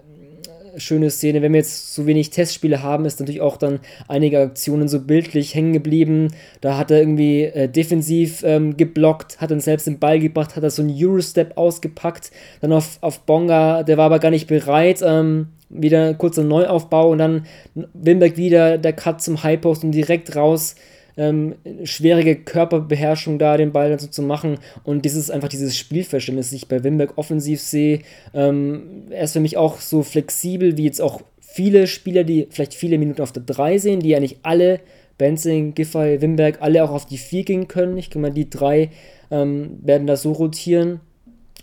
schöne 0.76 1.10
Szene. 1.10 1.42
Wenn 1.42 1.52
wir 1.52 1.60
jetzt 1.60 1.94
so 1.94 2.06
wenig 2.06 2.30
Testspiele 2.30 2.82
haben, 2.82 3.04
ist 3.04 3.20
natürlich 3.20 3.40
auch 3.40 3.56
dann 3.56 3.80
einige 4.08 4.40
Aktionen 4.40 4.88
so 4.88 5.00
bildlich 5.00 5.54
hängen 5.54 5.72
geblieben. 5.72 6.28
Da 6.60 6.78
hat 6.78 6.90
er 6.90 6.98
irgendwie 6.98 7.42
äh, 7.42 7.68
defensiv 7.68 8.42
ähm, 8.44 8.76
geblockt, 8.76 9.40
hat 9.40 9.50
dann 9.50 9.60
selbst 9.60 9.86
den 9.86 9.98
Ball 9.98 10.18
gebracht, 10.18 10.56
hat 10.56 10.62
er 10.62 10.70
so 10.70 10.82
einen 10.82 10.94
Eurostep 10.96 11.56
ausgepackt. 11.56 12.30
Dann 12.60 12.72
auf, 12.72 12.98
auf 13.00 13.20
Bonga, 13.20 13.82
der 13.82 13.96
war 13.96 14.06
aber 14.06 14.18
gar 14.18 14.30
nicht 14.30 14.48
bereit. 14.48 15.00
Ähm, 15.04 15.48
wieder 15.68 16.14
kurzer 16.14 16.44
Neuaufbau 16.44 17.10
und 17.10 17.18
dann 17.18 17.46
Wimberg 17.74 18.36
wieder 18.36 18.76
der 18.78 18.92
Cut 18.92 19.22
zum 19.22 19.42
Highpost 19.42 19.84
und 19.84 19.92
direkt 19.92 20.36
raus 20.36 20.76
ähm, 21.16 21.54
schwierige 21.85 22.37
Körperbeherrschung 22.37 23.38
da, 23.38 23.57
den 23.57 23.72
Ball 23.72 23.90
dazu 23.90 24.09
zu 24.09 24.22
machen. 24.22 24.59
Und 24.85 25.05
dieses 25.05 25.31
einfach 25.31 25.48
dieses 25.48 25.77
Spielverständnis, 25.77 26.48
das 26.48 26.55
ich 26.55 26.68
bei 26.68 26.83
Wimberg 26.85 27.16
offensiv 27.16 27.61
sehe. 27.61 28.01
Ähm, 28.35 29.05
er 29.11 29.25
ist 29.25 29.33
für 29.33 29.40
mich 29.40 29.57
auch 29.57 29.81
so 29.81 30.03
flexibel 30.03 30.77
wie 30.77 30.85
jetzt 30.85 31.01
auch 31.01 31.22
viele 31.40 31.87
Spieler, 31.87 32.25
die 32.25 32.48
vielleicht 32.51 32.75
viele 32.75 32.98
Minuten 32.98 33.22
auf 33.22 33.33
der 33.33 33.42
3 33.42 33.79
sehen, 33.79 34.01
die 34.01 34.09
ja 34.09 34.20
nicht 34.20 34.38
alle, 34.42 34.81
Benzing, 35.18 35.75
Giffey, 35.75 36.20
Wimberg, 36.20 36.59
alle 36.61 36.83
auch 36.83 36.90
auf 36.90 37.07
die 37.07 37.18
4 37.18 37.44
gehen 37.44 37.68
können. 37.68 37.96
Ich 37.98 38.09
denke 38.09 38.18
mal, 38.20 38.33
die 38.33 38.48
drei 38.48 38.90
ähm, 39.31 39.79
werden 39.83 40.07
da 40.07 40.16
so 40.16 40.33
rotieren. 40.33 41.01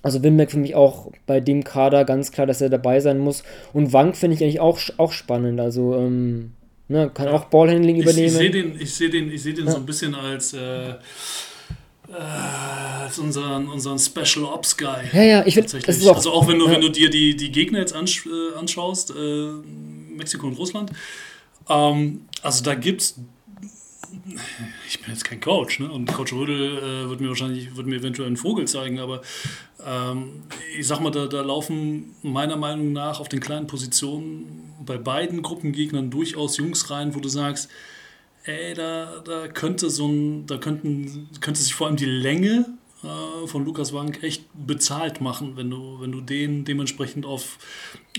Also 0.02 0.24
Wimberg 0.24 0.52
für 0.52 0.60
mich 0.60 0.76
auch 0.76 1.12
bei 1.26 1.42
dem 1.42 1.64
Kader 1.64 2.06
ganz 2.06 2.32
klar, 2.32 2.48
dass 2.48 2.62
er 2.62 2.70
dabei 2.70 3.00
sein 3.00 3.20
muss. 3.20 3.44
Und 3.74 3.92
Wank 3.92 4.16
finde 4.16 4.36
ich 4.36 4.44
eigentlich 4.44 4.62
auch, 4.62 4.80
auch 4.98 5.12
spannend. 5.12 5.60
Also 5.60 5.96
ähm, 5.96 6.54
Ne, 6.92 7.12
kann 7.14 7.28
auch 7.28 7.46
Ballhandling 7.46 7.98
ich, 7.98 8.02
übernehmen. 8.02 8.28
Ich 8.28 8.34
sehe 8.34 8.50
den, 8.50 8.82
ich 8.82 8.94
seh 8.94 9.10
den, 9.10 9.32
ich 9.32 9.44
seh 9.44 9.54
den 9.54 9.66
ja. 9.68 9.72
so 9.72 9.78
ein 9.78 9.86
bisschen 9.86 10.16
als, 10.16 10.54
äh, 10.54 10.90
äh, 10.90 10.96
als 12.10 13.20
unseren, 13.20 13.68
unseren 13.68 14.00
Special 14.00 14.46
Ops 14.46 14.76
Guy. 14.76 15.06
Ja, 15.14 15.22
ja, 15.22 15.46
ich 15.46 15.54
finde 15.54 15.78
auch, 15.78 16.16
Also 16.16 16.32
auch 16.32 16.48
wenn 16.48 16.58
du, 16.58 16.66
ja. 16.66 16.72
wenn 16.72 16.82
du 16.82 16.90
dir 16.90 17.12
die, 17.12 17.36
die 17.36 17.52
Gegner 17.52 17.78
jetzt 17.78 17.94
ansch 17.94 18.26
äh, 18.26 18.58
anschaust, 18.58 19.12
äh, 19.12 19.52
Mexiko 20.18 20.48
und 20.48 20.58
Russland, 20.58 20.92
ähm, 21.70 22.22
also 22.42 22.64
da 22.64 22.74
gibt's 22.74 23.20
ich 24.88 25.00
bin 25.02 25.14
jetzt 25.14 25.26
kein 25.26 25.40
Coach, 25.40 25.80
ne? 25.80 25.92
Und 25.92 26.12
Coach 26.12 26.34
Rödel 26.34 26.78
äh, 26.78 27.10
wird 27.10 27.22
mir 27.22 27.30
wahrscheinlich, 27.30 27.76
wird 27.76 27.88
mir 27.88 27.98
eventuell 27.98 28.28
einen 28.28 28.38
Vogel 28.38 28.68
zeigen, 28.68 29.00
aber 29.00 29.22
ähm, 29.86 30.44
ich 30.78 30.88
sag 30.88 31.00
mal, 31.00 31.12
da, 31.12 31.28
da 31.28 31.42
laufen 31.42 32.16
meiner 32.22 32.58
Meinung 32.58 32.92
nach 32.94 33.20
auf 33.20 33.30
den 33.30 33.40
kleinen 33.40 33.68
Positionen 33.68 34.74
bei 34.86 34.98
beiden 34.98 35.42
Gruppengegnern 35.42 36.10
durchaus 36.10 36.58
Jungs 36.58 36.90
rein, 36.90 37.16
wo 37.16 37.20
du 37.20 37.30
sagst, 37.30 37.70
ey, 38.44 38.74
da, 38.74 39.22
da 39.24 39.48
könnte 39.48 39.90
so 39.90 40.08
ein, 40.08 40.46
da 40.48 40.58
könnten, 40.58 41.30
könnte 41.42 41.60
sich 41.60 41.74
vor 41.74 41.88
allem 41.88 41.98
die 41.98 42.06
Länge 42.06 42.66
äh, 43.02 43.48
von 43.48 43.64
Lukas 43.64 43.94
Wank 43.94 44.24
echt 44.24 44.44
bezahlt 44.54 45.22
machen, 45.22 45.54
wenn 45.56 45.70
du, 45.70 46.02
wenn 46.02 46.12
du 46.12 46.20
den 46.20 46.66
dementsprechend 46.66 47.26
auf, 47.26 47.58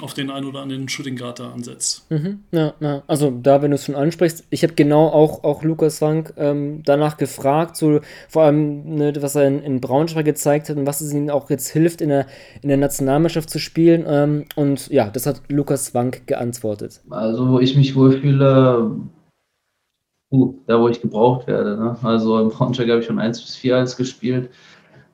auf 0.01 0.15
den 0.15 0.31
ein 0.31 0.47
oder 0.47 0.61
anderen 0.61 0.89
Shooting 0.89 1.17
Guard 1.17 1.39
da 1.39 1.51
ansetzt. 1.51 2.11
Mhm, 2.11 2.41
ja, 2.51 2.73
ja, 2.81 3.03
also 3.07 3.31
da, 3.31 3.61
wenn 3.61 3.73
du 3.73 3.75
es 3.75 3.85
schon 3.85 3.95
ansprichst, 3.95 4.47
ich 4.49 4.63
habe 4.63 4.73
genau 4.73 5.09
auch, 5.09 5.45
auch 5.45 5.63
Lukas 5.63 6.01
Wank 6.01 6.33
ähm, 6.39 6.83
danach 6.83 7.19
gefragt, 7.19 7.77
so 7.77 8.01
vor 8.29 8.45
allem, 8.45 8.95
ne, 8.95 9.13
was 9.21 9.35
er 9.35 9.49
in, 9.49 9.63
in, 9.63 9.81
Braunschweig 9.83 10.25
gezeigt 10.25 10.71
hat 10.71 10.79
und 10.79 10.87
was 10.87 11.03
es 11.03 11.13
ihm 11.13 11.29
auch 11.29 11.51
jetzt 11.51 11.69
hilft, 11.69 12.01
in 12.01 12.09
der, 12.09 12.27
in 12.63 12.69
der 12.71 12.79
Nationalmannschaft 12.79 13.51
zu 13.51 13.59
spielen. 13.59 14.05
Ähm, 14.09 14.47
und 14.57 14.89
ja, 14.89 15.11
das 15.11 15.27
hat 15.27 15.43
Lukas 15.49 15.93
Wank 15.93 16.27
geantwortet. 16.27 17.03
Also, 17.11 17.51
wo 17.51 17.59
ich 17.59 17.77
mich 17.77 17.95
wohlfühle, 17.95 18.93
uh, 20.33 20.55
da 20.67 20.81
wo 20.81 20.89
ich 20.89 21.03
gebraucht 21.03 21.47
werde. 21.47 21.77
Ne? 21.77 21.97
Also 22.03 22.41
im 22.41 22.49
Braunschweig 22.49 22.89
habe 22.89 23.01
ich 23.01 23.07
schon 23.07 23.19
1 23.19 23.43
bis 23.43 23.57
4 23.57 23.77
alles 23.77 23.97
gespielt 23.99 24.49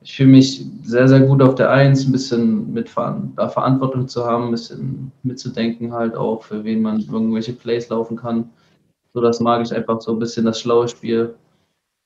ich 0.07 0.15
fühle 0.15 0.29
mich 0.29 0.65
sehr, 0.83 1.09
sehr 1.09 1.19
gut 1.19 1.41
auf 1.41 1.55
der 1.55 1.69
Eins, 1.69 2.05
ein 2.05 2.13
bisschen 2.13 2.71
mitfahren, 2.71 3.33
da 3.35 3.49
Verantwortung 3.49 4.07
zu 4.07 4.25
haben, 4.25 4.45
ein 4.45 4.51
bisschen 4.51 5.11
mitzudenken 5.23 5.91
halt 5.91 6.15
auch, 6.15 6.43
für 6.43 6.63
wen 6.63 6.81
man 6.81 7.01
irgendwelche 7.01 7.51
Plays 7.51 7.89
laufen 7.89 8.15
kann. 8.15 8.49
So, 9.13 9.19
das 9.19 9.41
mag 9.41 9.65
ich 9.65 9.75
einfach 9.75 9.99
so 9.99 10.13
ein 10.13 10.19
bisschen 10.19 10.45
das 10.45 10.61
schlaue 10.61 10.87
Spiel. 10.87 11.35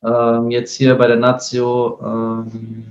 Ähm, 0.04 0.50
jetzt 0.50 0.74
hier 0.74 0.96
bei 0.96 1.06
der 1.06 1.18
Nazio 1.18 2.00
ähm, 2.04 2.86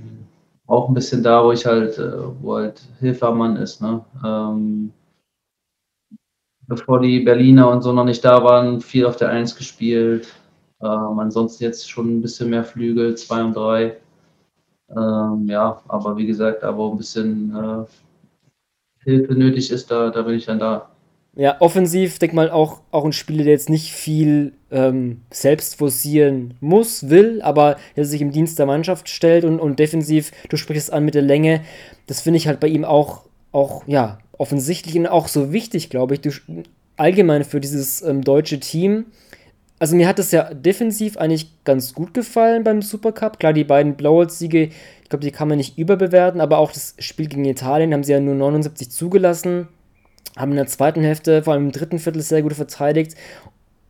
auch 0.65 0.87
ein 0.87 0.93
bisschen 0.93 1.21
da, 1.21 1.43
wo 1.43 1.51
ich 1.51 1.65
halt, 1.65 1.97
äh, 1.97 2.13
wo 2.41 2.55
halt 2.55 2.81
Hilfermann 3.01 3.57
ist. 3.57 3.81
Ne? 3.81 4.05
Ähm, 4.23 4.93
bevor 6.67 7.01
die 7.01 7.19
Berliner 7.19 7.69
und 7.69 7.81
so 7.81 7.91
noch 7.91 8.05
nicht 8.05 8.23
da 8.23 8.41
waren, 8.45 8.79
viel 8.79 9.05
auf 9.05 9.17
der 9.17 9.27
Eins 9.27 9.57
gespielt. 9.57 10.33
Ähm, 10.81 11.19
ansonsten 11.19 11.65
jetzt 11.65 11.89
schon 11.89 12.15
ein 12.15 12.21
bisschen 12.21 12.49
mehr 12.49 12.63
Flügel, 12.63 13.15
zwei 13.15 13.43
und 13.43 13.57
drei. 13.57 13.97
Ähm, 14.95 15.47
ja, 15.47 15.81
aber 15.87 16.17
wie 16.17 16.25
gesagt, 16.25 16.63
aber 16.63 16.91
ein 16.91 16.97
bisschen 16.97 17.55
äh, 17.55 17.85
Hilfe 19.03 19.33
nötig 19.33 19.71
ist, 19.71 19.89
da, 19.89 20.09
da 20.09 20.21
bin 20.23 20.35
ich 20.35 20.45
dann 20.45 20.59
da. 20.59 20.89
Ja, 21.33 21.61
offensiv, 21.61 22.19
denk 22.19 22.33
mal, 22.33 22.51
auch, 22.51 22.81
auch 22.91 23.05
ein 23.05 23.13
Spieler, 23.13 23.45
der 23.45 23.53
jetzt 23.53 23.69
nicht 23.69 23.93
viel 23.93 24.51
ähm, 24.69 25.21
selbst 25.31 25.77
forcieren 25.77 26.55
muss, 26.59 27.09
will, 27.09 27.41
aber 27.41 27.77
der 27.95 28.03
sich 28.03 28.21
im 28.21 28.33
Dienst 28.33 28.59
der 28.59 28.65
Mannschaft 28.65 29.07
stellt 29.07 29.45
und, 29.45 29.59
und 29.59 29.79
defensiv, 29.79 30.31
du 30.49 30.57
sprichst 30.57 30.89
es 30.89 30.93
an 30.93 31.05
mit 31.05 31.15
der 31.15 31.21
Länge, 31.21 31.61
das 32.07 32.19
finde 32.19 32.37
ich 32.37 32.47
halt 32.47 32.59
bei 32.59 32.67
ihm 32.67 32.83
auch, 32.83 33.23
auch, 33.53 33.87
ja, 33.87 34.17
offensichtlich 34.37 34.97
und 34.97 35.07
auch 35.07 35.29
so 35.29 35.53
wichtig, 35.53 35.89
glaube 35.89 36.15
ich, 36.15 36.41
allgemein 36.97 37.45
für 37.45 37.61
dieses 37.61 38.01
ähm, 38.01 38.23
deutsche 38.23 38.59
Team 38.59 39.05
also 39.81 39.95
mir 39.95 40.07
hat 40.07 40.19
es 40.19 40.29
ja 40.29 40.53
defensiv 40.53 41.17
eigentlich 41.17 41.63
ganz 41.63 41.95
gut 41.95 42.13
gefallen 42.13 42.63
beim 42.63 42.83
Supercup. 42.83 43.39
Klar, 43.39 43.51
die 43.51 43.63
beiden 43.63 43.95
Blowout-Siege, 43.95 44.69
ich 45.01 45.09
glaube, 45.09 45.25
die 45.25 45.31
kann 45.31 45.47
man 45.47 45.57
nicht 45.57 45.75
überbewerten, 45.75 46.39
aber 46.39 46.59
auch 46.59 46.71
das 46.71 46.93
Spiel 46.99 47.25
gegen 47.25 47.45
Italien 47.45 47.91
haben 47.91 48.03
sie 48.03 48.11
ja 48.11 48.19
nur 48.19 48.35
79 48.35 48.91
zugelassen, 48.91 49.69
haben 50.37 50.51
in 50.51 50.57
der 50.57 50.67
zweiten 50.67 51.01
Hälfte, 51.01 51.41
vor 51.41 51.53
allem 51.53 51.65
im 51.65 51.71
dritten 51.71 51.97
Viertel 51.97 52.21
sehr 52.21 52.43
gut 52.43 52.53
verteidigt. 52.53 53.15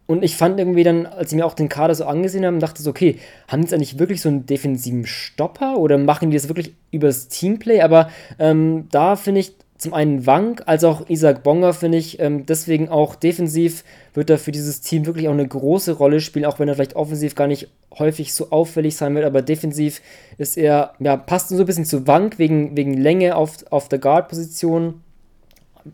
und 0.08 0.24
ich 0.24 0.38
fand 0.38 0.60
irgendwie 0.60 0.86
dann, 0.86 1.06
als 1.08 1.34
ich 1.34 1.36
mir 1.36 1.46
auch 1.46 1.56
den 1.56 1.68
Kader 1.68 1.94
so 1.94 2.06
angesehen 2.06 2.46
habe, 2.46 2.58
dachte 2.60 2.82
so, 2.82 2.90
okay, 2.90 3.20
haben 3.50 3.60
die 3.60 3.66
jetzt 3.66 3.74
eigentlich 3.74 4.00
wirklich 4.00 4.22
so 4.22 4.30
einen 4.30 4.46
defensiven 4.46 5.06
Stopper 5.06 5.78
oder 5.78 5.98
machen 5.98 6.32
die 6.32 6.38
das 6.38 6.48
wirklich 6.48 6.74
übers 6.92 7.28
Teamplay? 7.28 7.82
Aber 7.82 8.10
ähm, 8.40 8.88
da 8.92 9.18
finde 9.18 9.42
ich 9.42 9.56
zum 9.82 9.96
einen 9.96 10.28
Wank, 10.28 10.62
als 10.68 10.84
auch 10.84 11.10
Isaac 11.10 11.42
Bonga, 11.42 11.74
finde 11.74 11.98
ich, 11.98 12.20
ähm, 12.20 12.46
deswegen 12.46 12.90
auch 12.90 13.16
defensiv 13.16 13.84
wird 14.14 14.30
er 14.30 14.38
für 14.38 14.52
dieses 14.52 14.82
Team 14.82 15.08
wirklich 15.08 15.28
auch 15.28 15.34
eine 15.34 15.48
große 15.48 15.94
Rolle 15.94 16.22
spielen, 16.22 16.46
auch 16.46 16.60
wenn 16.60 16.68
er 16.68 16.76
vielleicht 16.76 16.96
offensiv 16.96 17.34
gar 17.34 17.48
nicht 17.48 17.68
häufig 17.98 18.32
so 18.32 18.52
auffällig 18.52 18.96
sein 18.96 19.16
wird, 19.16 19.26
aber 19.26 19.42
defensiv 19.42 20.02
ist 20.38 20.56
er, 20.56 20.94
ja, 21.00 21.18
passt 21.18 21.50
so 21.50 21.58
ein 21.58 21.66
bisschen 21.66 21.86
zu 21.86 22.06
Wank 22.06 22.38
wegen, 22.38 22.78
wegen 22.78 22.94
Länge 22.94 23.36
auf, 23.36 23.66
auf 23.72 23.90
der 23.90 23.98
Guard-Position 23.98 25.02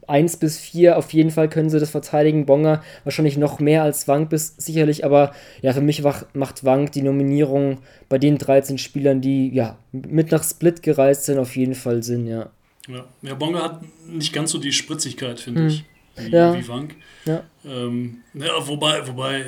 1 0.05 0.35
bis 0.35 0.57
4 0.57 0.97
auf 0.97 1.13
jeden 1.13 1.31
Fall 1.31 1.47
können 1.47 1.69
sie 1.69 1.79
das 1.79 1.91
verteidigen. 1.91 2.45
Bonga 2.45 2.83
wahrscheinlich 3.05 3.37
noch 3.37 3.61
mehr 3.61 3.83
als 3.83 4.05
Wank 4.09 4.29
bis 4.29 4.53
sicherlich, 4.57 5.05
aber 5.05 5.31
ja, 5.61 5.71
für 5.71 5.79
mich 5.79 6.03
macht 6.33 6.65
Wank 6.65 6.91
die 6.91 7.03
Nominierung 7.03 7.77
bei 8.09 8.17
den 8.17 8.37
13 8.37 8.79
Spielern, 8.79 9.21
die 9.21 9.47
ja 9.53 9.77
mit 9.93 10.31
nach 10.31 10.43
Split 10.43 10.83
gereist 10.83 11.23
sind, 11.23 11.39
auf 11.39 11.55
jeden 11.55 11.73
Fall 11.73 12.03
Sinn, 12.03 12.27
ja. 12.27 12.49
Ja, 12.87 13.05
ja 13.21 13.33
Bonga 13.35 13.63
hat 13.63 13.81
nicht 14.07 14.33
ganz 14.33 14.51
so 14.51 14.57
die 14.57 14.71
Spritzigkeit, 14.71 15.39
finde 15.39 15.61
Hm. 15.61 15.67
ich, 15.67 15.83
wie, 16.15 16.31
Ja. 16.31 16.55
wie 16.57 16.67
Wank. 16.67 16.95
Ja. 17.25 17.43
Ähm, 17.65 18.19
ja, 18.33 18.65
wobei, 18.67 19.05
wobei 19.07 19.41
äh, 19.41 19.45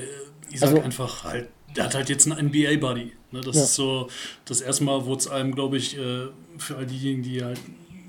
Isaac 0.52 0.70
Also- 0.72 0.82
einfach 0.82 1.24
halt, 1.24 1.48
der 1.76 1.86
hat 1.86 1.96
halt 1.96 2.10
jetzt 2.10 2.30
einen 2.30 2.48
NBA-Buddy. 2.50 3.12
Ne? 3.32 3.42
Das 3.42 3.56
Ja. 3.56 3.64
ist 3.64 3.76
so, 3.76 4.10
das 4.46 4.62
erste 4.62 4.84
Mal 4.84 5.06
wurde 5.06 5.20
es 5.22 5.28
einem, 5.28 5.54
glaube 5.56 5.78
ich, 5.78 5.98
äh, 5.98 6.28
für 6.58 6.78
all 6.78 6.86
diejenigen, 6.86 7.24
die 7.24 7.44
halt 7.44 7.60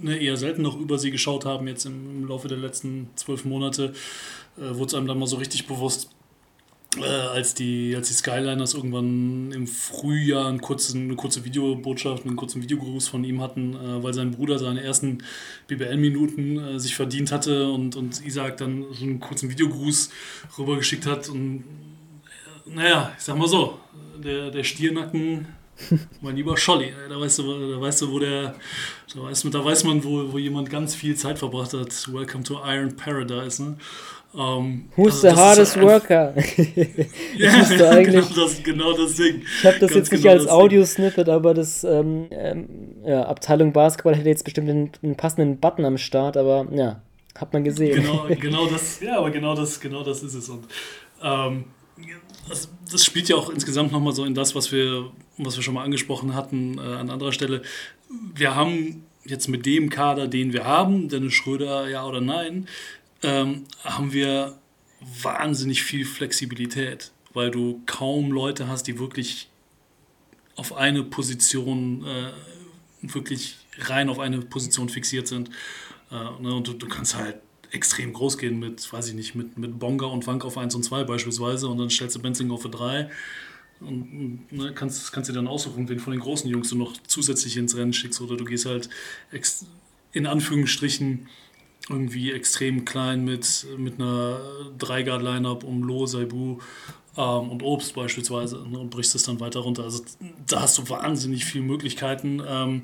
ne, 0.02 0.16
eher 0.16 0.36
selten 0.38 0.62
noch 0.62 0.78
über 0.80 0.98
sie 0.98 1.10
geschaut 1.10 1.44
haben, 1.44 1.68
jetzt 1.68 1.84
im, 1.84 2.22
im 2.22 2.28
Laufe 2.28 2.48
der 2.48 2.56
letzten 2.58 3.10
zwölf 3.16 3.44
Monate, 3.44 3.92
äh, 4.56 4.74
wurde 4.74 4.86
es 4.86 4.94
einem 4.94 5.06
dann 5.06 5.18
mal 5.18 5.26
so 5.26 5.36
richtig 5.36 5.66
bewusst, 5.66 6.08
äh, 6.96 7.04
als, 7.04 7.54
die, 7.54 7.94
als 7.94 8.08
die 8.08 8.14
Skyliners 8.14 8.74
irgendwann 8.74 9.52
im 9.52 9.66
Frühjahr 9.66 10.48
einen 10.48 10.60
kurzen, 10.60 11.04
eine 11.04 11.16
kurze 11.16 11.44
Videobotschaft, 11.44 12.26
einen 12.26 12.36
kurzen 12.36 12.62
Videogruß 12.62 13.08
von 13.08 13.22
ihm 13.22 13.40
hatten, 13.40 13.74
äh, 13.74 14.02
weil 14.02 14.12
sein 14.12 14.32
Bruder 14.32 14.58
seine 14.58 14.82
ersten 14.82 15.18
BBL-Minuten 15.68 16.58
äh, 16.58 16.80
sich 16.80 16.96
verdient 16.96 17.30
hatte 17.30 17.70
und, 17.70 17.94
und 17.94 18.24
Isaac 18.26 18.56
dann 18.56 18.86
so 18.92 19.04
einen 19.04 19.20
kurzen 19.20 19.50
Videogruß 19.50 20.10
rübergeschickt 20.58 21.06
hat. 21.06 21.28
Und 21.28 21.64
äh, 22.66 22.70
naja, 22.74 23.12
ich 23.16 23.22
sag 23.22 23.36
mal 23.36 23.48
so, 23.48 23.78
der, 24.22 24.50
der 24.50 24.64
Stiernacken, 24.64 25.46
mein 26.20 26.34
lieber 26.34 26.56
Scholli, 26.56 26.86
äh, 26.86 27.08
da 27.08 27.20
weißt 27.20 27.38
du, 27.38 27.72
da 27.72 27.80
weißt 27.80 28.02
du, 28.02 28.10
wo 28.10 28.18
der, 28.18 28.56
da 29.14 29.22
weiß 29.22 29.44
man, 29.44 29.52
da 29.52 29.64
weiß 29.64 29.84
man, 29.84 30.02
wo, 30.02 30.32
wo 30.32 30.38
jemand 30.38 30.68
ganz 30.70 30.96
viel 30.96 31.14
Zeit 31.14 31.38
verbracht 31.38 31.72
hat. 31.72 32.12
Welcome 32.12 32.42
to 32.42 32.60
Iron 32.66 32.96
Paradise, 32.96 33.62
ne? 33.62 33.76
Ähm, 34.32 34.88
Who's 34.96 35.12
also 35.14 35.20
the 35.22 35.26
das 35.28 35.36
hardest 35.36 35.76
halt 35.76 35.86
worker? 35.86 36.34
ja, 37.36 37.56
müsste 37.58 37.90
eigentlich- 37.90 38.28
genau, 38.28 38.42
das, 38.44 38.62
genau 38.62 38.92
das 38.96 39.14
Ding. 39.16 39.42
Ich 39.42 39.66
habe 39.66 39.78
das 39.78 39.90
Ganz 39.90 39.94
jetzt 39.94 40.12
nicht 40.12 40.22
genau 40.22 40.34
als 40.34 40.44
das. 40.44 40.52
Audio-Snippet, 40.52 41.28
aber 41.28 41.54
das 41.54 41.82
ähm, 41.84 42.26
ähm, 42.30 42.68
ja, 43.04 43.22
Abteilung 43.24 43.72
Basketball 43.72 44.14
hätte 44.14 44.28
jetzt 44.28 44.44
bestimmt 44.44 44.70
einen, 44.70 44.90
einen 45.02 45.16
passenden 45.16 45.58
Button 45.58 45.84
am 45.84 45.98
Start, 45.98 46.36
aber 46.36 46.66
ja, 46.72 47.02
hat 47.36 47.52
man 47.52 47.64
gesehen. 47.64 48.02
Genau, 48.02 48.26
genau 48.28 48.66
das, 48.66 49.00
ja, 49.00 49.18
aber 49.18 49.30
genau 49.30 49.54
das, 49.56 49.80
genau 49.80 50.04
das 50.04 50.22
ist 50.22 50.34
es. 50.34 50.48
Und 50.48 50.64
ähm, 51.22 51.64
das, 52.48 52.68
das 52.90 53.04
spielt 53.04 53.28
ja 53.28 53.36
auch 53.36 53.50
insgesamt 53.50 53.90
nochmal 53.92 54.12
so 54.12 54.24
in 54.24 54.34
das, 54.34 54.54
was 54.54 54.70
wir, 54.72 55.10
was 55.38 55.56
wir 55.56 55.62
schon 55.62 55.74
mal 55.74 55.84
angesprochen 55.84 56.34
hatten 56.34 56.78
äh, 56.78 56.80
an 56.80 57.10
anderer 57.10 57.32
Stelle. 57.32 57.62
Wir 58.34 58.54
haben 58.54 59.04
jetzt 59.24 59.48
mit 59.48 59.66
dem 59.66 59.90
Kader, 59.90 60.28
den 60.28 60.52
wir 60.52 60.64
haben, 60.64 61.08
Dennis 61.08 61.34
Schröder, 61.34 61.88
ja 61.88 62.06
oder 62.06 62.20
nein, 62.20 62.66
ähm, 63.22 63.64
haben 63.84 64.12
wir 64.12 64.58
wahnsinnig 65.22 65.82
viel 65.82 66.04
Flexibilität, 66.04 67.12
weil 67.32 67.50
du 67.50 67.82
kaum 67.86 68.32
Leute 68.32 68.68
hast, 68.68 68.86
die 68.86 68.98
wirklich 68.98 69.48
auf 70.56 70.76
eine 70.76 71.02
Position, 71.02 72.04
äh, 72.04 72.32
wirklich 73.02 73.56
rein 73.78 74.08
auf 74.08 74.18
eine 74.18 74.40
Position 74.40 74.88
fixiert 74.88 75.26
sind. 75.26 75.50
Äh, 76.10 76.42
ne, 76.42 76.54
und 76.54 76.68
du, 76.68 76.74
du 76.74 76.86
kannst 76.86 77.16
halt 77.16 77.36
extrem 77.70 78.12
groß 78.12 78.36
gehen 78.36 78.58
mit, 78.58 78.92
weiß 78.92 79.08
ich 79.08 79.14
nicht, 79.14 79.34
mit, 79.34 79.56
mit 79.56 79.78
Bonga 79.78 80.06
und 80.06 80.26
Wank 80.26 80.44
auf 80.44 80.58
1 80.58 80.74
und 80.74 80.82
2 80.82 81.04
beispielsweise 81.04 81.68
und 81.68 81.78
dann 81.78 81.88
stellst 81.88 82.16
du 82.16 82.20
Benzing 82.20 82.50
auf 82.50 82.64
3 82.64 83.08
und, 83.80 84.52
ne, 84.52 84.72
kannst, 84.74 85.12
kannst 85.12 85.30
dir 85.30 85.34
dann 85.34 85.46
aussuchen, 85.46 85.88
wen 85.88 86.00
von 86.00 86.12
den 86.12 86.20
großen 86.20 86.50
Jungs 86.50 86.68
du 86.68 86.76
noch 86.76 86.94
zusätzlich 87.06 87.56
ins 87.56 87.76
Rennen 87.76 87.92
schickst 87.92 88.20
oder 88.20 88.36
du 88.36 88.44
gehst 88.44 88.66
halt 88.66 88.90
in 90.12 90.26
Anführungsstrichen 90.26 91.28
irgendwie 91.90 92.32
extrem 92.32 92.84
klein 92.84 93.24
mit, 93.24 93.66
mit 93.76 94.00
einer 94.00 94.40
Dreigard-Line-Up 94.78 95.64
um 95.64 95.82
Lo, 95.82 96.06
Saibu 96.06 96.58
ähm, 97.16 97.50
und 97.50 97.62
Obst 97.62 97.94
beispielsweise 97.94 98.64
ne, 98.68 98.78
und 98.78 98.90
brichst 98.90 99.14
es 99.14 99.24
dann 99.24 99.40
weiter 99.40 99.60
runter. 99.60 99.84
Also 99.84 100.04
da 100.46 100.62
hast 100.62 100.78
du 100.78 100.88
wahnsinnig 100.88 101.44
viele 101.44 101.64
Möglichkeiten, 101.64 102.40
ähm, 102.46 102.82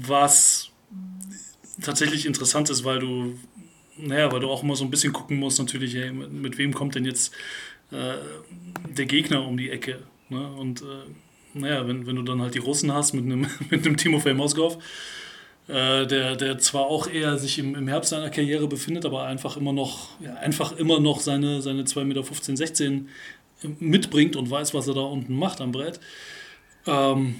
was 0.00 0.70
tatsächlich 1.82 2.26
interessant 2.26 2.70
ist, 2.70 2.84
weil 2.84 3.00
du, 3.00 3.38
naja, 3.96 4.32
weil 4.32 4.40
du 4.40 4.48
auch 4.48 4.62
immer 4.62 4.76
so 4.76 4.84
ein 4.84 4.90
bisschen 4.90 5.12
gucken 5.12 5.38
musst, 5.38 5.58
natürlich, 5.58 5.94
hey, 5.94 6.12
mit, 6.12 6.32
mit 6.32 6.58
wem 6.58 6.72
kommt 6.72 6.94
denn 6.94 7.04
jetzt 7.04 7.34
äh, 7.90 8.14
der 8.88 9.06
Gegner 9.06 9.46
um 9.46 9.56
die 9.56 9.70
Ecke. 9.70 10.02
Ne? 10.28 10.46
Und 10.52 10.82
äh, 10.82 10.84
naja, 11.54 11.86
wenn, 11.88 12.06
wenn 12.06 12.16
du 12.16 12.22
dann 12.22 12.40
halt 12.40 12.54
die 12.54 12.58
Russen 12.58 12.92
hast 12.92 13.14
mit 13.14 13.24
einem, 13.24 13.46
mit 13.70 13.86
einem 13.86 13.96
Timofey 13.96 14.34
Moskov, 14.34 14.78
äh, 15.68 16.06
der, 16.06 16.34
der 16.34 16.58
zwar 16.58 16.86
auch 16.86 17.06
eher 17.06 17.36
sich 17.38 17.58
im, 17.58 17.74
im 17.74 17.88
Herbst 17.88 18.10
seiner 18.10 18.30
Karriere 18.30 18.66
befindet, 18.66 19.04
aber 19.04 19.24
einfach 19.24 19.56
immer 19.56 19.72
noch, 19.72 20.08
ja, 20.20 20.34
einfach 20.34 20.72
immer 20.72 20.98
noch 20.98 21.20
seine, 21.20 21.60
seine 21.60 21.82
2,15 21.82 22.04
Meter, 22.04 22.24
16 22.24 23.08
mitbringt 23.78 24.36
und 24.36 24.50
weiß, 24.50 24.72
was 24.72 24.88
er 24.88 24.94
da 24.94 25.02
unten 25.02 25.36
macht 25.36 25.60
am 25.60 25.72
Brett. 25.72 26.00
Ähm, 26.86 27.36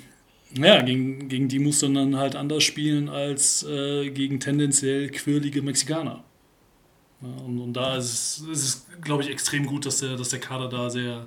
ja, 0.55 0.83
gegen, 0.83 1.29
gegen 1.29 1.49
die 1.49 1.59
muss 1.59 1.81
dann, 1.81 1.95
dann 1.95 2.17
halt 2.17 2.37
anders 2.37 2.65
spielen 2.65 3.09
als 3.09 3.63
äh, 3.65 4.11
gegen 4.11 4.41
tendenziell 4.41 5.09
quirlige 5.11 5.63
Mexikaner. 5.63 6.25
Ja, 7.21 7.45
und, 7.45 7.61
und 7.61 7.73
da 7.73 7.97
ist 7.97 8.05
es, 8.05 8.49
ist 8.49 8.65
es 8.65 8.87
glaube 9.03 9.23
ich, 9.23 9.31
extrem 9.31 9.67
gut, 9.67 9.87
dass 9.87 9.99
der, 9.99 10.17
dass 10.17 10.29
der 10.31 10.41
Kader 10.41 10.69
da 10.69 10.91
sehr, 10.91 11.27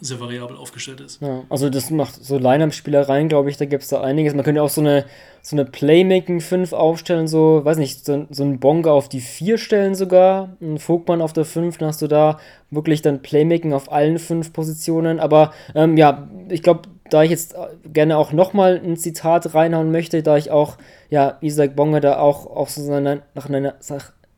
sehr 0.00 0.20
variabel 0.20 0.56
aufgestellt 0.56 1.00
ist. 1.00 1.20
Ja, 1.20 1.42
also 1.48 1.68
das 1.68 1.90
macht 1.90 2.14
so 2.14 2.38
Line-Up-Spielereien, 2.38 3.28
glaube 3.28 3.50
ich, 3.50 3.56
da 3.56 3.66
gibt 3.66 3.82
es 3.82 3.90
da 3.90 4.00
einiges. 4.00 4.34
Man 4.34 4.44
könnte 4.44 4.62
auch 4.62 4.70
so 4.70 4.80
eine, 4.80 5.04
so 5.42 5.56
eine 5.56 5.64
Playmaking 5.64 6.40
5 6.40 6.72
aufstellen, 6.72 7.28
so, 7.28 7.64
weiß 7.64 7.76
nicht, 7.76 8.04
so, 8.04 8.26
so 8.30 8.42
einen 8.42 8.60
Bonga 8.60 8.90
auf 8.90 9.08
die 9.08 9.20
4 9.20 9.58
stellen 9.58 9.94
sogar, 9.94 10.56
einen 10.60 10.78
Vogtmann 10.78 11.20
auf 11.20 11.32
der 11.32 11.44
5, 11.44 11.78
dann 11.78 11.88
hast 11.88 12.02
du 12.02 12.06
da 12.06 12.38
wirklich 12.70 13.02
dann 13.02 13.22
Playmaking 13.22 13.72
auf 13.72 13.92
allen 13.92 14.18
fünf 14.18 14.52
Positionen. 14.52 15.20
Aber 15.20 15.52
ähm, 15.74 15.96
ja, 15.96 16.28
ich 16.48 16.62
glaube, 16.62 16.82
da 17.10 17.22
ich 17.22 17.30
jetzt 17.30 17.54
gerne 17.92 18.16
auch 18.16 18.32
nochmal 18.32 18.80
ein 18.82 18.96
Zitat 18.96 19.54
reinhauen 19.54 19.90
möchte, 19.90 20.22
da 20.22 20.36
ich 20.36 20.50
auch, 20.50 20.76
ja, 21.10 21.38
Isaac 21.40 21.76
Bonga 21.76 22.00
da 22.00 22.18
auch, 22.18 22.46
auch 22.46 22.68
so 22.68 22.82
seine, 22.82 23.22
nach 23.34 23.48
einer, 23.48 23.74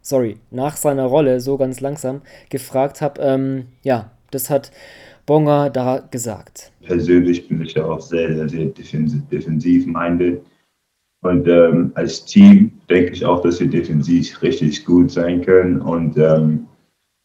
sorry, 0.01 0.39
nach 0.51 0.77
seiner 0.77 1.05
Rolle 1.05 1.41
so 1.41 1.57
ganz 1.57 1.81
langsam 1.81 2.23
gefragt 2.49 3.01
habe, 3.01 3.21
ähm, 3.23 3.69
ja, 3.83 4.11
das 4.31 4.51
hat 4.51 4.73
Bonga 5.27 5.69
da 5.69 6.03
gesagt. 6.11 6.73
Persönlich 6.83 7.47
bin 7.49 7.63
ich 7.63 7.75
ja 7.75 7.85
auch 7.85 8.01
sehr, 8.01 8.35
sehr, 8.35 8.49
sehr 8.49 8.67
defensiv, 8.67 9.23
defensiv 9.31 9.87
minded. 9.87 10.43
Und 11.23 11.47
ähm, 11.47 11.93
als 11.95 12.25
Team 12.25 12.73
denke 12.91 13.13
ich 13.13 13.25
auch, 13.25 13.41
dass 13.43 13.61
wir 13.61 13.69
defensiv 13.69 14.43
richtig 14.43 14.85
gut 14.85 15.13
sein 15.13 15.41
können. 15.43 15.81
Und 15.81 16.19
ähm, 16.19 16.67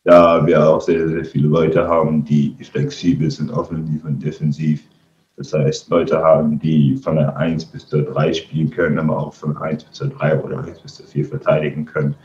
da 0.03 0.45
wir 0.45 0.69
auch 0.69 0.79
sehr, 0.79 1.09
sehr 1.09 1.25
viele 1.25 1.47
Leute 1.47 1.87
haben, 1.87 2.23
die 2.23 2.55
flexibel 2.61 3.29
sind, 3.31 3.51
offensiv 3.51 4.05
und 4.05 4.23
defensiv. 4.23 4.83
Das 5.35 5.53
heißt, 5.53 5.89
Leute 5.89 6.17
haben, 6.19 6.59
die 6.59 6.95
von 6.95 7.15
der 7.15 7.35
1 7.35 7.65
bis 7.65 7.87
zur 7.87 8.03
3 8.03 8.33
spielen 8.33 8.69
können, 8.69 8.99
aber 8.99 9.17
auch 9.17 9.33
von 9.33 9.57
1 9.57 9.83
bis 9.83 9.97
zur 9.97 10.09
3 10.09 10.39
oder 10.41 10.63
1 10.63 10.79
bis 10.81 10.95
zur 10.95 11.07
4 11.07 11.25
verteidigen 11.25 11.85
können, 11.85 12.15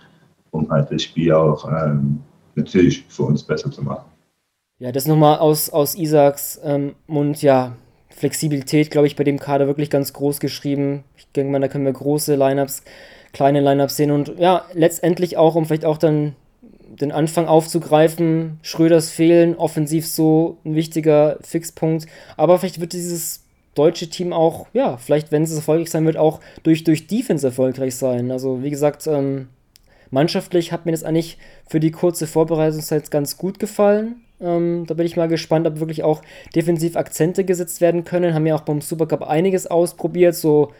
um 0.50 0.70
halt 0.70 0.90
das 0.90 1.02
Spiel 1.02 1.32
auch 1.32 1.66
ähm, 1.68 2.20
natürlich 2.54 3.04
für 3.08 3.24
uns 3.24 3.42
besser 3.42 3.70
zu 3.70 3.82
machen. 3.82 4.12
Ja, 4.83 4.90
das 4.90 5.07
nochmal 5.07 5.38
aus, 5.38 5.71
aus 5.71 5.95
Isaacs 5.95 6.61
ähm, 6.64 6.97
Mund, 7.07 7.40
ja, 7.40 7.77
Flexibilität, 8.09 8.90
glaube 8.90 9.07
ich, 9.07 9.14
bei 9.14 9.23
dem 9.23 9.38
Kader 9.38 9.68
wirklich 9.68 9.90
ganz 9.90 10.12
groß 10.12 10.40
geschrieben. 10.40 11.05
Ich 11.16 11.29
denke 11.29 11.53
mal, 11.53 11.61
da 11.61 11.68
können 11.68 11.85
wir 11.85 11.92
große 11.92 12.35
Lineups, 12.35 12.83
kleine 13.33 13.61
Lineups 13.61 13.97
sehen 13.97 14.11
und 14.11 14.40
ja, 14.40 14.64
letztendlich 14.73 15.37
auch, 15.37 15.55
um 15.55 15.66
vielleicht 15.66 15.85
auch 15.85 15.99
dann 15.99 16.35
den 17.01 17.12
Anfang 17.12 17.47
aufzugreifen, 17.47 18.59
Schröders 18.62 19.11
Fehlen, 19.11 19.55
offensiv 19.55 20.05
so 20.05 20.57
ein 20.64 20.75
wichtiger 20.75 21.38
Fixpunkt, 21.42 22.07
aber 22.37 22.59
vielleicht 22.59 22.81
wird 22.81 22.92
dieses 22.92 23.45
deutsche 23.77 24.11
Team 24.11 24.33
auch, 24.33 24.66
ja, 24.73 24.97
vielleicht, 24.97 25.31
wenn 25.31 25.45
es 25.45 25.55
erfolgreich 25.55 25.92
sein 25.92 26.07
wird, 26.07 26.16
auch 26.16 26.40
durch, 26.64 26.83
durch 26.83 27.07
Defense 27.07 27.47
erfolgreich 27.47 27.95
sein. 27.95 28.33
Also, 28.33 28.64
wie 28.64 28.71
gesagt, 28.71 29.07
ähm, 29.07 29.47
mannschaftlich 30.11 30.73
hat 30.73 30.87
mir 30.87 30.92
das 30.92 31.05
eigentlich 31.05 31.38
für 31.68 31.79
die 31.79 31.92
kurze 31.92 32.27
Vorbereitungszeit 32.27 33.12
ganz 33.12 33.37
gut 33.37 33.61
gefallen. 33.61 34.16
Ähm, 34.42 34.85
da 34.87 34.94
bin 34.94 35.07
ich 35.07 35.16
mal 35.16 35.28
gespannt, 35.28 35.66
ob 35.66 35.81
wirklich 35.81 36.02
auch 36.02 36.22
defensiv 36.55 36.96
Akzente 36.96 37.44
gesetzt 37.44 37.81
werden 37.81 38.05
können. 38.05 38.35
Haben 38.35 38.46
ja 38.46 38.57
auch 38.57 38.62
beim 38.62 38.81
Supercup 38.81 39.22
einiges 39.22 39.66
ausprobiert, 39.66 40.35
so 40.35 40.72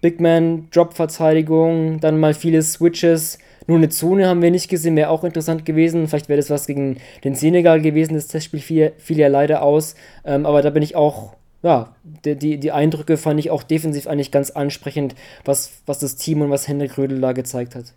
Big 0.00 0.20
Man, 0.20 0.68
Drop-Verteidigung, 0.70 2.00
dann 2.00 2.18
mal 2.18 2.34
viele 2.34 2.62
Switches. 2.62 3.38
Nur 3.66 3.78
eine 3.78 3.88
Zone 3.88 4.28
haben 4.28 4.42
wir 4.42 4.50
nicht 4.50 4.68
gesehen, 4.68 4.96
wäre 4.96 5.08
auch 5.08 5.24
interessant 5.24 5.64
gewesen. 5.64 6.08
Vielleicht 6.08 6.28
wäre 6.28 6.38
das 6.38 6.50
was 6.50 6.66
gegen 6.66 6.98
den 7.24 7.34
Senegal 7.34 7.80
gewesen. 7.80 8.14
Das 8.14 8.26
Testspiel 8.26 8.60
fiel, 8.60 8.92
fiel 8.98 9.18
ja 9.18 9.28
leider 9.28 9.62
aus. 9.62 9.94
Ähm, 10.24 10.44
aber 10.44 10.60
da 10.60 10.70
bin 10.70 10.82
ich 10.82 10.96
auch, 10.96 11.34
ja, 11.62 11.94
die, 12.24 12.36
die, 12.36 12.58
die, 12.58 12.72
Eindrücke 12.72 13.16
fand 13.16 13.40
ich 13.40 13.50
auch 13.50 13.62
defensiv 13.62 14.06
eigentlich 14.06 14.30
ganz 14.30 14.50
ansprechend, 14.50 15.14
was, 15.46 15.72
was 15.86 15.98
das 15.98 16.16
Team 16.16 16.42
und 16.42 16.50
was 16.50 16.68
Hendrik 16.68 16.98
Rödel 16.98 17.20
da 17.22 17.32
gezeigt 17.32 17.74
hat. 17.74 17.94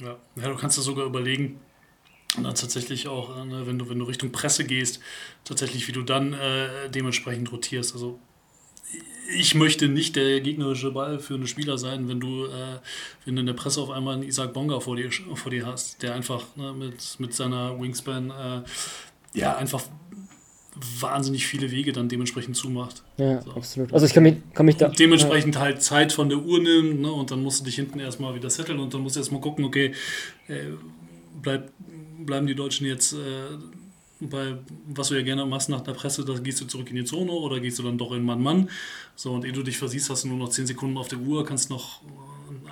Ja, 0.00 0.16
ja 0.36 0.48
du 0.48 0.56
kannst 0.56 0.76
dir 0.76 0.82
sogar 0.82 1.06
überlegen, 1.06 1.58
und 2.36 2.44
dann 2.44 2.54
tatsächlich 2.54 3.08
auch, 3.08 3.36
äh, 3.36 3.44
ne, 3.44 3.66
wenn, 3.66 3.78
du, 3.78 3.88
wenn 3.88 3.98
du 3.98 4.04
Richtung 4.04 4.32
Presse 4.32 4.64
gehst, 4.64 5.00
tatsächlich, 5.44 5.86
wie 5.88 5.92
du 5.92 6.02
dann 6.02 6.32
äh, 6.32 6.88
dementsprechend 6.90 7.52
rotierst. 7.52 7.92
Also 7.94 8.18
ich 9.34 9.54
möchte 9.54 9.88
nicht 9.88 10.16
der 10.16 10.40
gegnerische 10.40 10.90
Ball 10.90 11.18
für 11.18 11.34
einen 11.34 11.46
Spieler 11.46 11.78
sein, 11.78 12.08
wenn 12.08 12.20
du, 12.20 12.46
äh, 12.46 12.78
wenn 13.24 13.36
du 13.36 13.40
in 13.40 13.46
der 13.46 13.54
Presse 13.54 13.80
auf 13.80 13.90
einmal 13.90 14.14
einen 14.14 14.24
Isaac 14.24 14.52
Bonga 14.52 14.80
vor 14.80 14.96
dir, 14.96 15.10
vor 15.34 15.50
dir 15.50 15.66
hast, 15.66 16.02
der 16.02 16.14
einfach 16.14 16.44
ne, 16.56 16.72
mit, 16.72 17.16
mit 17.18 17.34
seiner 17.34 17.80
Wingspan 17.80 18.30
äh, 18.30 19.38
ja 19.38 19.56
einfach 19.56 19.82
wahnsinnig 21.00 21.46
viele 21.46 21.70
Wege 21.70 21.92
dann 21.92 22.08
dementsprechend 22.08 22.56
zumacht. 22.56 23.02
Ja, 23.18 23.42
so. 23.42 23.52
absolut. 23.52 23.92
Also 23.92 24.06
ich 24.06 24.14
kann 24.14 24.22
mich, 24.22 24.36
kann 24.54 24.66
mich 24.66 24.76
da. 24.76 24.86
Und 24.86 24.98
dementsprechend 24.98 25.54
ja. 25.54 25.60
halt 25.60 25.82
Zeit 25.82 26.12
von 26.12 26.28
der 26.28 26.38
Uhr 26.38 26.60
nimmt, 26.60 27.00
ne, 27.00 27.12
und 27.12 27.30
dann 27.30 27.42
musst 27.42 27.60
du 27.60 27.64
dich 27.64 27.74
hinten 27.74 28.00
erstmal 28.00 28.34
wieder 28.34 28.48
setteln 28.48 28.80
und 28.80 28.94
dann 28.94 29.02
musst 29.02 29.16
du 29.16 29.20
erstmal 29.20 29.40
gucken, 29.40 29.64
okay, 29.64 29.92
äh, 30.48 30.70
bleib, 31.42 31.70
bleiben 32.26 32.46
die 32.46 32.54
Deutschen 32.54 32.86
jetzt. 32.86 33.12
Äh, 33.12 33.16
bei, 34.28 34.54
was 34.86 35.08
du 35.08 35.16
ja 35.16 35.22
gerne 35.22 35.44
machst 35.46 35.68
nach 35.68 35.80
der 35.80 35.92
Presse, 35.92 36.24
da 36.24 36.34
gehst 36.34 36.60
du 36.60 36.66
zurück 36.66 36.88
in 36.90 36.96
die 36.96 37.04
Zone 37.04 37.32
oder 37.32 37.60
gehst 37.60 37.78
du 37.78 37.82
dann 37.82 37.98
doch 37.98 38.12
in 38.12 38.22
Mann-Mann. 38.22 38.68
So, 39.16 39.32
und 39.32 39.44
ehe 39.44 39.52
du 39.52 39.62
dich 39.62 39.78
versiehst, 39.78 40.10
hast 40.10 40.24
du 40.24 40.28
nur 40.28 40.38
noch 40.38 40.48
10 40.48 40.66
Sekunden 40.66 40.96
auf 40.96 41.08
der 41.08 41.18
Uhr, 41.18 41.44
kannst 41.44 41.70
noch 41.70 42.02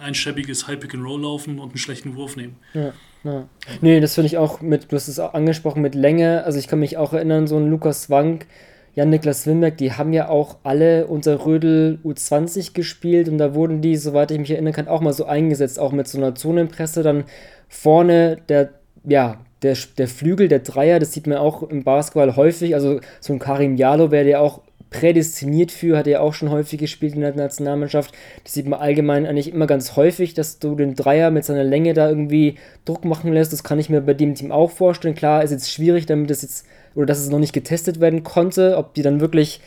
ein 0.00 0.14
schäbiges 0.14 0.68
High-Pick-and-Roll 0.68 1.22
laufen 1.22 1.58
und 1.58 1.70
einen 1.70 1.78
schlechten 1.78 2.14
Wurf 2.16 2.36
nehmen. 2.36 2.56
Ja, 2.74 2.92
ja. 3.24 3.48
Nee, 3.80 4.00
das 4.00 4.14
finde 4.14 4.26
ich 4.26 4.38
auch 4.38 4.60
mit, 4.60 4.90
du 4.90 4.96
hast 4.96 5.08
es 5.08 5.18
auch 5.18 5.34
angesprochen, 5.34 5.82
mit 5.82 5.94
Länge. 5.94 6.44
Also 6.44 6.58
ich 6.58 6.68
kann 6.68 6.80
mich 6.80 6.96
auch 6.96 7.12
erinnern, 7.12 7.46
so 7.46 7.56
ein 7.56 7.68
Lukas 7.68 8.08
Wank, 8.10 8.46
Jan-Niklas 8.94 9.46
Wimberg, 9.46 9.76
die 9.76 9.92
haben 9.92 10.12
ja 10.12 10.28
auch 10.28 10.58
alle 10.62 11.06
unter 11.06 11.44
Rödel 11.46 11.98
U20 12.04 12.72
gespielt 12.72 13.28
und 13.28 13.38
da 13.38 13.54
wurden 13.54 13.82
die, 13.82 13.96
soweit 13.96 14.30
ich 14.30 14.38
mich 14.38 14.50
erinnern 14.50 14.72
kann, 14.72 14.88
auch 14.88 15.00
mal 15.00 15.12
so 15.12 15.26
eingesetzt, 15.26 15.78
auch 15.78 15.92
mit 15.92 16.08
so 16.08 16.18
einer 16.18 16.34
Zonenpresse. 16.34 17.02
Dann 17.02 17.24
vorne 17.68 18.38
der, 18.48 18.70
ja, 19.04 19.38
der, 19.62 19.76
der 19.98 20.08
Flügel, 20.08 20.48
der 20.48 20.60
Dreier, 20.60 20.98
das 20.98 21.12
sieht 21.12 21.26
man 21.26 21.38
auch 21.38 21.62
im 21.62 21.84
Basketball 21.84 22.36
häufig. 22.36 22.74
Also 22.74 23.00
so 23.20 23.32
ein 23.32 23.38
Karim 23.38 23.76
Jalo 23.76 24.10
wäre 24.10 24.24
der 24.24 24.40
auch 24.40 24.62
prädestiniert 24.90 25.70
für, 25.70 25.96
hat 25.96 26.08
er 26.08 26.20
auch 26.20 26.34
schon 26.34 26.50
häufig 26.50 26.80
gespielt 26.80 27.14
in 27.14 27.20
der 27.20 27.34
Nationalmannschaft. 27.34 28.12
Das 28.42 28.54
sieht 28.54 28.66
man 28.66 28.80
allgemein 28.80 29.24
eigentlich 29.24 29.52
immer 29.52 29.66
ganz 29.66 29.96
häufig, 29.96 30.34
dass 30.34 30.58
du 30.58 30.74
den 30.74 30.96
Dreier 30.96 31.30
mit 31.30 31.44
seiner 31.44 31.62
Länge 31.62 31.94
da 31.94 32.08
irgendwie 32.08 32.56
Druck 32.84 33.04
machen 33.04 33.32
lässt. 33.32 33.52
Das 33.52 33.62
kann 33.62 33.78
ich 33.78 33.88
mir 33.88 34.00
bei 34.00 34.14
dem 34.14 34.34
Team 34.34 34.50
auch 34.50 34.70
vorstellen. 34.70 35.14
Klar, 35.14 35.44
ist 35.44 35.52
jetzt 35.52 35.70
schwierig, 35.70 36.06
damit 36.06 36.30
es 36.30 36.42
jetzt, 36.42 36.66
oder 36.96 37.06
dass 37.06 37.20
es 37.20 37.30
noch 37.30 37.38
nicht 37.38 37.52
getestet 37.52 38.00
werden 38.00 38.24
konnte, 38.24 38.76
ob 38.76 38.94
die 38.94 39.02
dann 39.02 39.20
wirklich 39.20 39.60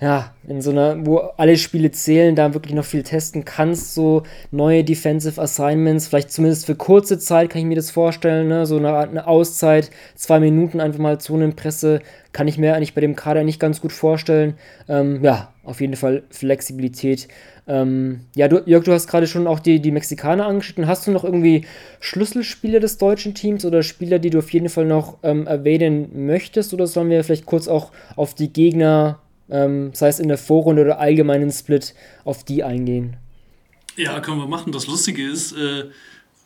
ja, 0.00 0.34
in 0.46 0.60
so 0.60 0.70
einer, 0.70 1.06
wo 1.06 1.18
alle 1.18 1.56
Spiele 1.56 1.90
zählen, 1.90 2.34
da 2.36 2.52
wirklich 2.52 2.74
noch 2.74 2.84
viel 2.84 3.02
testen 3.02 3.44
kannst, 3.44 3.94
so 3.94 4.24
neue 4.50 4.84
Defensive 4.84 5.40
Assignments, 5.40 6.08
vielleicht 6.08 6.30
zumindest 6.30 6.66
für 6.66 6.74
kurze 6.74 7.18
Zeit 7.18 7.50
kann 7.50 7.60
ich 7.60 7.66
mir 7.66 7.76
das 7.76 7.90
vorstellen, 7.90 8.48
ne? 8.48 8.66
so 8.66 8.76
eine, 8.76 8.94
eine 8.96 9.26
Auszeit, 9.26 9.90
zwei 10.14 10.38
Minuten 10.38 10.80
einfach 10.80 10.98
mal 10.98 11.18
Zonenpresse, 11.18 12.00
kann 12.32 12.48
ich 12.48 12.58
mir 12.58 12.74
eigentlich 12.74 12.94
bei 12.94 13.00
dem 13.00 13.16
Kader 13.16 13.44
nicht 13.44 13.58
ganz 13.58 13.80
gut 13.80 13.92
vorstellen. 13.92 14.54
Ähm, 14.88 15.24
ja, 15.24 15.54
auf 15.64 15.80
jeden 15.80 15.96
Fall 15.96 16.24
Flexibilität. 16.28 17.28
Ähm, 17.66 18.20
ja, 18.34 18.46
du, 18.46 18.62
Jörg, 18.66 18.84
du 18.84 18.92
hast 18.92 19.08
gerade 19.08 19.26
schon 19.26 19.46
auch 19.46 19.58
die, 19.58 19.80
die 19.80 19.90
Mexikaner 19.90 20.46
angeschnitten. 20.46 20.86
Hast 20.86 21.06
du 21.06 21.10
noch 21.10 21.24
irgendwie 21.24 21.64
Schlüsselspieler 22.00 22.78
des 22.78 22.98
deutschen 22.98 23.34
Teams 23.34 23.64
oder 23.64 23.82
Spieler, 23.82 24.18
die 24.18 24.28
du 24.28 24.38
auf 24.38 24.52
jeden 24.52 24.68
Fall 24.68 24.84
noch 24.84 25.16
ähm, 25.22 25.46
erwähnen 25.46 26.26
möchtest? 26.26 26.74
Oder 26.74 26.86
sollen 26.86 27.08
wir 27.08 27.24
vielleicht 27.24 27.46
kurz 27.46 27.68
auch 27.68 27.90
auf 28.14 28.34
die 28.34 28.52
Gegner 28.52 29.18
ähm, 29.48 29.90
sei 29.94 30.08
es 30.08 30.18
in 30.18 30.28
der 30.28 30.38
Vorrunde 30.38 30.82
oder 30.82 30.98
allgemeinen 30.98 31.50
Split, 31.52 31.94
auf 32.24 32.44
die 32.44 32.64
eingehen. 32.64 33.16
Ja, 33.96 34.20
können 34.20 34.38
wir 34.38 34.48
machen. 34.48 34.72
Das 34.72 34.86
Lustige 34.86 35.26
ist, 35.26 35.52
äh, 35.52 35.84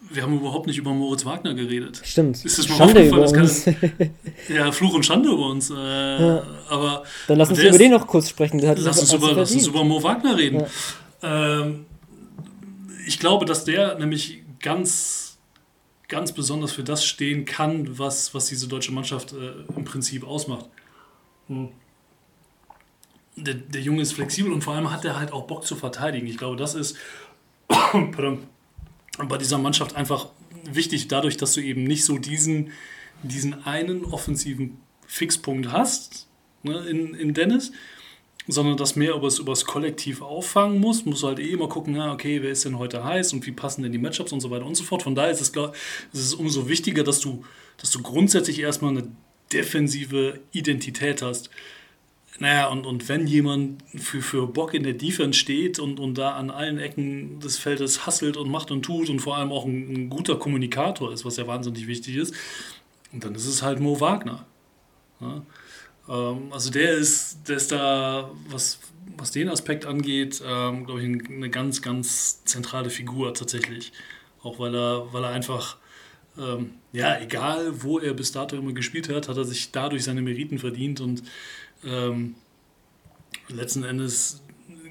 wir 0.08 0.22
haben 0.22 0.38
überhaupt 0.38 0.66
nicht 0.66 0.78
über 0.78 0.92
Moritz 0.92 1.24
Wagner 1.24 1.54
geredet. 1.54 2.00
Stimmt. 2.04 2.44
Ist 2.44 2.58
das 2.58 2.68
mal 2.68 2.76
Schande 2.76 3.08
über 3.08 3.28
uns. 3.28 3.64
Kann, 3.64 4.10
ja, 4.48 4.72
Fluch 4.72 4.94
und 4.94 5.04
Schande 5.04 5.30
über 5.30 5.46
uns. 5.46 5.70
Äh, 5.70 5.74
ja. 5.74 6.42
aber 6.68 7.04
Dann 7.26 7.38
lass 7.38 7.50
uns 7.50 7.58
über 7.58 7.78
den 7.78 7.90
noch 7.90 8.06
kurz 8.06 8.28
sprechen. 8.28 8.60
lass, 8.60 9.00
uns 9.00 9.12
über, 9.12 9.32
lass 9.32 9.52
uns 9.52 9.66
über 9.66 9.84
Mo 9.84 10.02
Wagner 10.02 10.36
reden. 10.36 10.64
Ja. 11.22 11.60
Ähm, 11.62 11.86
ich 13.06 13.18
glaube, 13.18 13.44
dass 13.44 13.64
der 13.64 13.98
nämlich 13.98 14.42
ganz, 14.60 15.38
ganz 16.08 16.32
besonders 16.32 16.72
für 16.72 16.84
das 16.84 17.04
stehen 17.04 17.44
kann, 17.44 17.98
was, 17.98 18.32
was 18.34 18.46
diese 18.46 18.68
deutsche 18.68 18.92
Mannschaft 18.92 19.32
äh, 19.32 19.76
im 19.76 19.84
Prinzip 19.84 20.26
ausmacht. 20.26 20.66
Hm 21.48 21.70
der, 23.40 23.54
der 23.54 23.80
Junge 23.80 24.02
ist 24.02 24.12
flexibel 24.12 24.52
und 24.52 24.62
vor 24.62 24.74
allem 24.74 24.90
hat 24.90 25.04
er 25.04 25.18
halt 25.18 25.32
auch 25.32 25.46
Bock 25.46 25.66
zu 25.66 25.76
verteidigen. 25.76 26.26
Ich 26.26 26.38
glaube, 26.38 26.56
das 26.56 26.74
ist 26.74 26.96
bei 27.68 29.38
dieser 29.38 29.58
Mannschaft 29.58 29.96
einfach 29.96 30.28
wichtig, 30.64 31.08
dadurch, 31.08 31.36
dass 31.36 31.54
du 31.54 31.60
eben 31.60 31.84
nicht 31.84 32.04
so 32.04 32.18
diesen, 32.18 32.72
diesen 33.22 33.64
einen 33.64 34.04
offensiven 34.04 34.78
Fixpunkt 35.06 35.72
hast 35.72 36.28
ne, 36.62 36.78
in, 36.86 37.14
in 37.14 37.34
Dennis, 37.34 37.72
sondern 38.46 38.76
dass 38.76 38.96
mehr 38.96 39.14
über 39.14 39.28
das 39.28 39.64
Kollektiv 39.64 40.22
auffangen 40.22 40.80
muss. 40.80 41.04
Muss 41.04 41.22
halt 41.22 41.38
eh 41.38 41.50
immer 41.50 41.68
gucken, 41.68 41.94
ja, 41.96 42.12
okay, 42.12 42.42
wer 42.42 42.50
ist 42.50 42.64
denn 42.64 42.78
heute 42.78 43.04
heiß 43.04 43.32
und 43.32 43.46
wie 43.46 43.52
passen 43.52 43.82
denn 43.82 43.92
die 43.92 43.98
Matchups 43.98 44.32
und 44.32 44.40
so 44.40 44.50
weiter 44.50 44.66
und 44.66 44.76
so 44.76 44.84
fort. 44.84 45.02
Von 45.02 45.14
daher 45.14 45.30
ist 45.30 45.40
es, 45.40 45.52
glaub, 45.52 45.74
ist 46.12 46.20
es 46.20 46.34
umso 46.34 46.68
wichtiger, 46.68 47.04
dass 47.04 47.20
du, 47.20 47.44
dass 47.76 47.90
du 47.90 48.02
grundsätzlich 48.02 48.60
erstmal 48.60 48.92
eine 48.92 49.08
defensive 49.52 50.40
Identität 50.52 51.22
hast. 51.22 51.50
Naja, 52.40 52.68
und, 52.68 52.86
und 52.86 53.06
wenn 53.10 53.26
jemand 53.26 53.82
für, 53.94 54.22
für 54.22 54.46
Bock 54.46 54.72
in 54.72 54.82
der 54.82 54.94
Defense 54.94 55.38
steht 55.38 55.78
und, 55.78 56.00
und 56.00 56.16
da 56.16 56.32
an 56.32 56.50
allen 56.50 56.78
Ecken 56.78 57.38
des 57.38 57.58
Feldes 57.58 58.06
hasselt 58.06 58.38
und 58.38 58.50
macht 58.50 58.70
und 58.70 58.82
tut 58.82 59.10
und 59.10 59.20
vor 59.20 59.36
allem 59.36 59.52
auch 59.52 59.66
ein, 59.66 59.92
ein 59.92 60.10
guter 60.10 60.36
Kommunikator 60.36 61.12
ist, 61.12 61.26
was 61.26 61.36
ja 61.36 61.46
wahnsinnig 61.46 61.86
wichtig 61.86 62.16
ist, 62.16 62.34
dann 63.12 63.34
ist 63.34 63.46
es 63.46 63.62
halt 63.62 63.78
Mo 63.78 64.00
Wagner. 64.00 64.46
Ja? 65.20 65.42
Ähm, 66.08 66.50
also 66.50 66.70
der 66.70 66.92
ist, 66.92 67.46
der 67.46 67.56
ist 67.56 67.72
da, 67.72 68.30
was, 68.48 68.78
was 69.18 69.32
den 69.32 69.50
Aspekt 69.50 69.84
angeht, 69.84 70.42
ähm, 70.42 70.86
glaube 70.86 71.02
ich, 71.02 71.30
eine 71.30 71.50
ganz, 71.50 71.82
ganz 71.82 72.42
zentrale 72.44 72.88
Figur 72.88 73.34
tatsächlich. 73.34 73.92
Auch 74.42 74.58
weil 74.58 74.74
er, 74.74 75.12
weil 75.12 75.24
er 75.24 75.30
einfach, 75.30 75.76
ähm, 76.38 76.70
ja, 76.94 77.20
egal 77.20 77.82
wo 77.82 77.98
er 77.98 78.14
bis 78.14 78.32
dato 78.32 78.56
immer 78.56 78.72
gespielt 78.72 79.10
hat, 79.10 79.28
hat 79.28 79.36
er 79.36 79.44
sich 79.44 79.72
dadurch 79.72 80.04
seine 80.04 80.22
Meriten 80.22 80.58
verdient 80.58 81.02
und 81.02 81.22
ähm, 81.84 82.34
letzten 83.48 83.84
Endes 83.84 84.42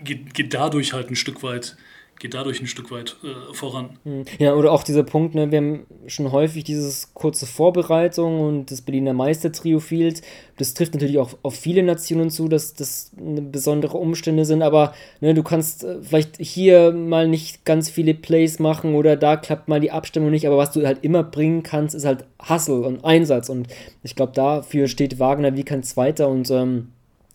geht, 0.04 0.34
geht 0.34 0.54
dadurch 0.54 0.94
halt 0.94 1.10
ein 1.10 1.16
Stück 1.16 1.44
weit 1.44 1.78
geht 2.20 2.34
dadurch 2.34 2.62
ein 2.62 2.68
Stück 2.68 2.92
weit 2.92 3.16
äh, 3.24 3.54
voran. 3.54 3.98
Hm. 4.04 4.26
Ja, 4.38 4.54
oder 4.54 4.72
auch 4.72 4.84
dieser 4.84 5.04
Punkt, 5.04 5.36
ne, 5.36 5.52
wir 5.52 5.58
haben 5.58 5.86
schon 6.08 6.32
häufig 6.32 6.64
dieses 6.64 7.14
kurze 7.14 7.46
Vorbereitung 7.46 8.42
und 8.42 8.72
das 8.72 8.82
Berliner 8.82 9.14
Meistertrio 9.14 9.80
fehlt. 9.80 10.22
Das 10.58 10.74
trifft 10.74 10.94
natürlich 10.94 11.18
auch 11.18 11.38
auf 11.42 11.56
viele 11.56 11.82
Nationen 11.82 12.30
zu, 12.30 12.50
dass 12.50 12.74
das 12.74 13.12
besondere 13.16 13.98
Umstände 13.98 14.44
sind, 14.46 14.62
aber 14.62 14.94
ne, 15.22 15.34
du 15.34 15.44
kannst 15.44 15.86
äh, 15.86 16.02
vielleicht 16.02 16.38
hier 16.38 16.92
mal 16.92 17.28
nicht 17.28 17.66
ganz 17.66 17.90
viele 17.90 18.14
Plays 18.14 18.60
machen 18.60 18.96
oder 18.96 19.16
da 19.16 19.38
klappt 19.38 19.70
mal 19.70 19.80
die 19.80 19.92
Abstimmung 19.92 20.32
nicht, 20.32 20.46
aber 20.46 20.58
was 20.58 20.72
du 20.72 20.86
halt 20.86 21.00
immer 21.04 21.24
bringen 21.24 21.64
kannst, 21.64 21.96
ist 21.96 22.06
halt 22.06 22.26
Hustle 22.48 22.82
und 22.82 23.06
Einsatz 23.06 23.50
und 23.50 23.68
ich 24.04 24.16
glaube, 24.16 24.34
dafür 24.34 24.88
steht 24.88 25.20
Wagner 25.20 25.56
wie 25.56 25.64
kein 25.64 25.84
Zweiter 25.84 26.28
und 26.28 26.52
ähm, 26.52 26.90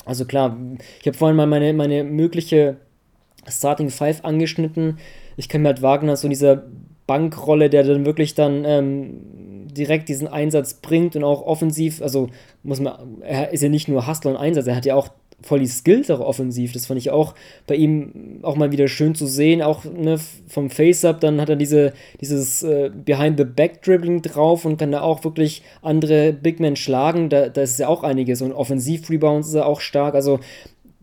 also 0.04 0.26
klar, 0.26 0.56
ich 1.00 1.06
habe 1.06 1.16
vorhin 1.16 1.36
mal 1.36 1.46
meine, 1.46 1.72
meine 1.72 2.04
mögliche 2.04 2.76
Starting 3.48 3.90
Five 3.90 4.24
angeschnitten. 4.24 4.98
Ich 5.36 5.48
kenne 5.48 5.62
mir 5.62 5.68
halt 5.68 5.82
Wagner 5.82 6.16
so 6.16 6.26
in 6.26 6.30
dieser 6.30 6.64
Bankrolle, 7.06 7.70
der 7.70 7.84
dann 7.84 8.06
wirklich 8.06 8.34
dann 8.34 8.64
ähm, 8.64 9.20
direkt 9.74 10.08
diesen 10.08 10.28
Einsatz 10.28 10.74
bringt 10.74 11.16
und 11.16 11.24
auch 11.24 11.42
offensiv, 11.42 12.00
also 12.00 12.28
muss 12.62 12.80
man, 12.80 13.20
er 13.20 13.52
ist 13.52 13.62
ja 13.62 13.68
nicht 13.68 13.88
nur 13.88 14.06
Hustler 14.06 14.30
und 14.30 14.36
Einsatz, 14.36 14.66
er 14.66 14.76
hat 14.76 14.86
ja 14.86 14.94
auch 14.94 15.08
voll 15.44 15.60
die 15.60 15.66
Skills 15.66 16.10
auch 16.10 16.20
offensiv. 16.20 16.72
Das 16.72 16.86
fand 16.86 16.98
ich 16.98 17.10
auch 17.10 17.34
bei 17.66 17.76
ihm 17.76 18.40
auch 18.42 18.56
mal 18.56 18.72
wieder 18.72 18.88
schön 18.88 19.14
zu 19.14 19.26
sehen. 19.26 19.62
Auch 19.62 19.84
ne, 19.84 20.18
vom 20.48 20.70
Face-Up, 20.70 21.20
dann 21.20 21.40
hat 21.40 21.48
er 21.48 21.56
diese, 21.56 21.92
dieses 22.20 22.62
äh, 22.62 22.90
Behind-the-Back-Dribbling 22.90 24.22
drauf 24.22 24.64
und 24.64 24.78
kann 24.78 24.92
da 24.92 25.02
auch 25.02 25.24
wirklich 25.24 25.62
andere 25.82 26.32
Big 26.32 26.60
Men 26.60 26.76
schlagen. 26.76 27.28
Da, 27.28 27.48
da 27.48 27.62
ist 27.62 27.78
ja 27.78 27.88
auch 27.88 28.02
einiges. 28.02 28.42
Und 28.42 28.52
Offensiv-Rebounds 28.52 29.48
ist 29.48 29.54
er 29.54 29.66
auch 29.66 29.80
stark. 29.80 30.14
Also 30.14 30.40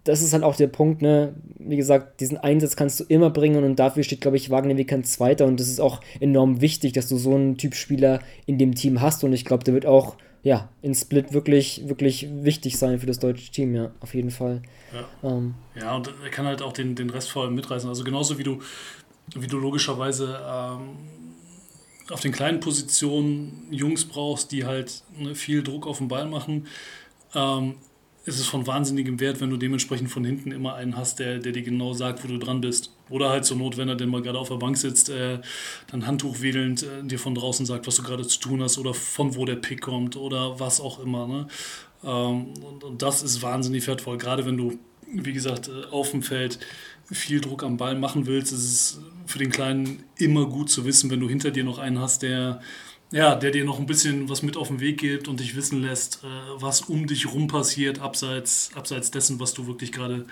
das 0.03 0.21
ist 0.21 0.33
halt 0.33 0.43
auch 0.43 0.55
der 0.55 0.67
Punkt, 0.67 1.01
ne? 1.01 1.35
Wie 1.59 1.77
gesagt, 1.77 2.21
diesen 2.21 2.37
Einsatz 2.37 2.75
kannst 2.75 2.99
du 2.99 3.03
immer 3.03 3.29
bringen 3.29 3.63
und 3.63 3.77
dafür 3.77 4.03
steht, 4.03 4.21
glaube 4.21 4.37
ich, 4.37 4.49
Wagner 4.49 4.77
wie 4.77 4.85
kein 4.85 5.03
Zweiter 5.03 5.45
und 5.45 5.59
das 5.59 5.67
ist 5.67 5.79
auch 5.79 6.01
enorm 6.19 6.61
wichtig, 6.61 6.93
dass 6.93 7.07
du 7.07 7.17
so 7.17 7.35
einen 7.35 7.57
Typ 7.57 7.75
Spieler 7.75 8.19
in 8.45 8.57
dem 8.57 8.73
Team 8.73 9.01
hast 9.01 9.23
und 9.23 9.33
ich 9.33 9.45
glaube, 9.45 9.63
der 9.63 9.73
wird 9.73 9.85
auch 9.85 10.15
ja, 10.43 10.69
in 10.81 10.95
Split 10.95 11.33
wirklich, 11.33 11.87
wirklich 11.87 12.27
wichtig 12.31 12.77
sein 12.79 12.99
für 12.99 13.05
das 13.05 13.19
deutsche 13.19 13.51
Team, 13.51 13.75
ja, 13.75 13.91
auf 13.99 14.15
jeden 14.15 14.31
Fall. 14.31 14.63
Ja, 14.91 15.29
ähm. 15.29 15.53
ja 15.79 15.95
und 15.95 16.11
er 16.23 16.29
kann 16.29 16.45
halt 16.45 16.61
auch 16.61 16.73
den, 16.73 16.95
den 16.95 17.09
Rest 17.09 17.29
vor 17.29 17.43
allem 17.43 17.53
mitreißen. 17.53 17.87
Also 17.87 18.03
genauso 18.03 18.39
wie 18.39 18.43
du, 18.43 18.59
wie 19.35 19.47
du 19.47 19.59
logischerweise 19.59 20.39
ähm, 20.43 20.97
auf 22.09 22.21
den 22.21 22.31
kleinen 22.31 22.59
Positionen 22.59 23.67
Jungs 23.69 24.05
brauchst, 24.05 24.51
die 24.51 24.65
halt 24.65 25.03
ne, 25.15 25.35
viel 25.35 25.61
Druck 25.61 25.85
auf 25.85 25.99
den 25.99 26.07
Ball 26.07 26.25
machen, 26.25 26.65
ähm, 27.35 27.75
ist 28.23 28.39
es 28.39 28.45
von 28.45 28.67
wahnsinnigem 28.67 29.19
Wert, 29.19 29.41
wenn 29.41 29.49
du 29.49 29.57
dementsprechend 29.57 30.11
von 30.11 30.23
hinten 30.23 30.51
immer 30.51 30.75
einen 30.75 30.95
hast, 30.95 31.17
der, 31.19 31.39
der 31.39 31.53
dir 31.53 31.63
genau 31.63 31.93
sagt, 31.93 32.23
wo 32.23 32.27
du 32.27 32.37
dran 32.37 32.61
bist. 32.61 32.91
Oder 33.09 33.29
halt 33.29 33.45
zur 33.45 33.57
Not, 33.57 33.77
wenn 33.77 33.89
er 33.89 33.95
denn 33.95 34.09
mal 34.09 34.21
gerade 34.21 34.37
auf 34.37 34.49
der 34.49 34.57
Bank 34.57 34.77
sitzt, 34.77 35.09
äh, 35.09 35.39
dann 35.89 36.05
Handtuch 36.05 36.41
wedelnd 36.41 36.83
äh, 36.83 37.03
dir 37.03 37.17
von 37.17 37.33
draußen 37.33 37.65
sagt, 37.65 37.87
was 37.87 37.95
du 37.95 38.03
gerade 38.03 38.27
zu 38.27 38.39
tun 38.39 38.61
hast 38.61 38.77
oder 38.77 38.93
von 38.93 39.35
wo 39.35 39.45
der 39.45 39.55
Pick 39.55 39.81
kommt 39.81 40.17
oder 40.17 40.59
was 40.59 40.79
auch 40.79 40.99
immer. 40.99 41.27
Ne? 41.27 41.47
Ähm, 42.03 42.53
und, 42.63 42.83
und, 42.83 43.01
das 43.01 43.23
ist 43.23 43.41
wahnsinnig 43.41 43.87
wertvoll, 43.87 44.19
gerade 44.19 44.45
wenn 44.45 44.57
du, 44.57 44.77
wie 45.11 45.33
gesagt, 45.33 45.69
äh, 45.69 45.91
auf 45.91 46.11
dem 46.11 46.21
Feld 46.21 46.59
viel 47.11 47.41
Druck 47.41 47.63
am 47.63 47.77
Ball 47.77 47.95
machen 47.95 48.27
willst, 48.27 48.53
ist 48.53 48.63
es 48.63 49.01
für 49.25 49.39
den 49.39 49.49
Kleinen 49.49 50.03
immer 50.17 50.45
gut 50.45 50.69
zu 50.69 50.85
wissen, 50.85 51.09
wenn 51.09 51.19
du 51.19 51.27
hinter 51.27 51.49
dir 51.49 51.63
noch 51.63 51.79
einen 51.79 51.99
hast, 51.99 52.21
der 52.21 52.61
ja, 53.11 53.35
der 53.35 53.51
dir 53.51 53.65
noch 53.65 53.79
ein 53.79 53.85
bisschen 53.85 54.29
was 54.29 54.41
mit 54.41 54.55
auf 54.55 54.69
den 54.69 54.79
Weg 54.79 54.99
gibt 54.99 55.27
und 55.27 55.39
dich 55.39 55.55
wissen 55.55 55.81
lässt, 55.81 56.23
äh, 56.23 56.27
was 56.61 56.81
um 56.81 57.07
dich 57.07 57.33
rum 57.33 57.47
passiert, 57.47 58.01
abseits, 58.01 58.71
abseits 58.75 59.11
dessen, 59.11 59.39
was 59.39 59.53
du 59.53 59.67
wirklich 59.67 59.91
gerade 59.91 60.25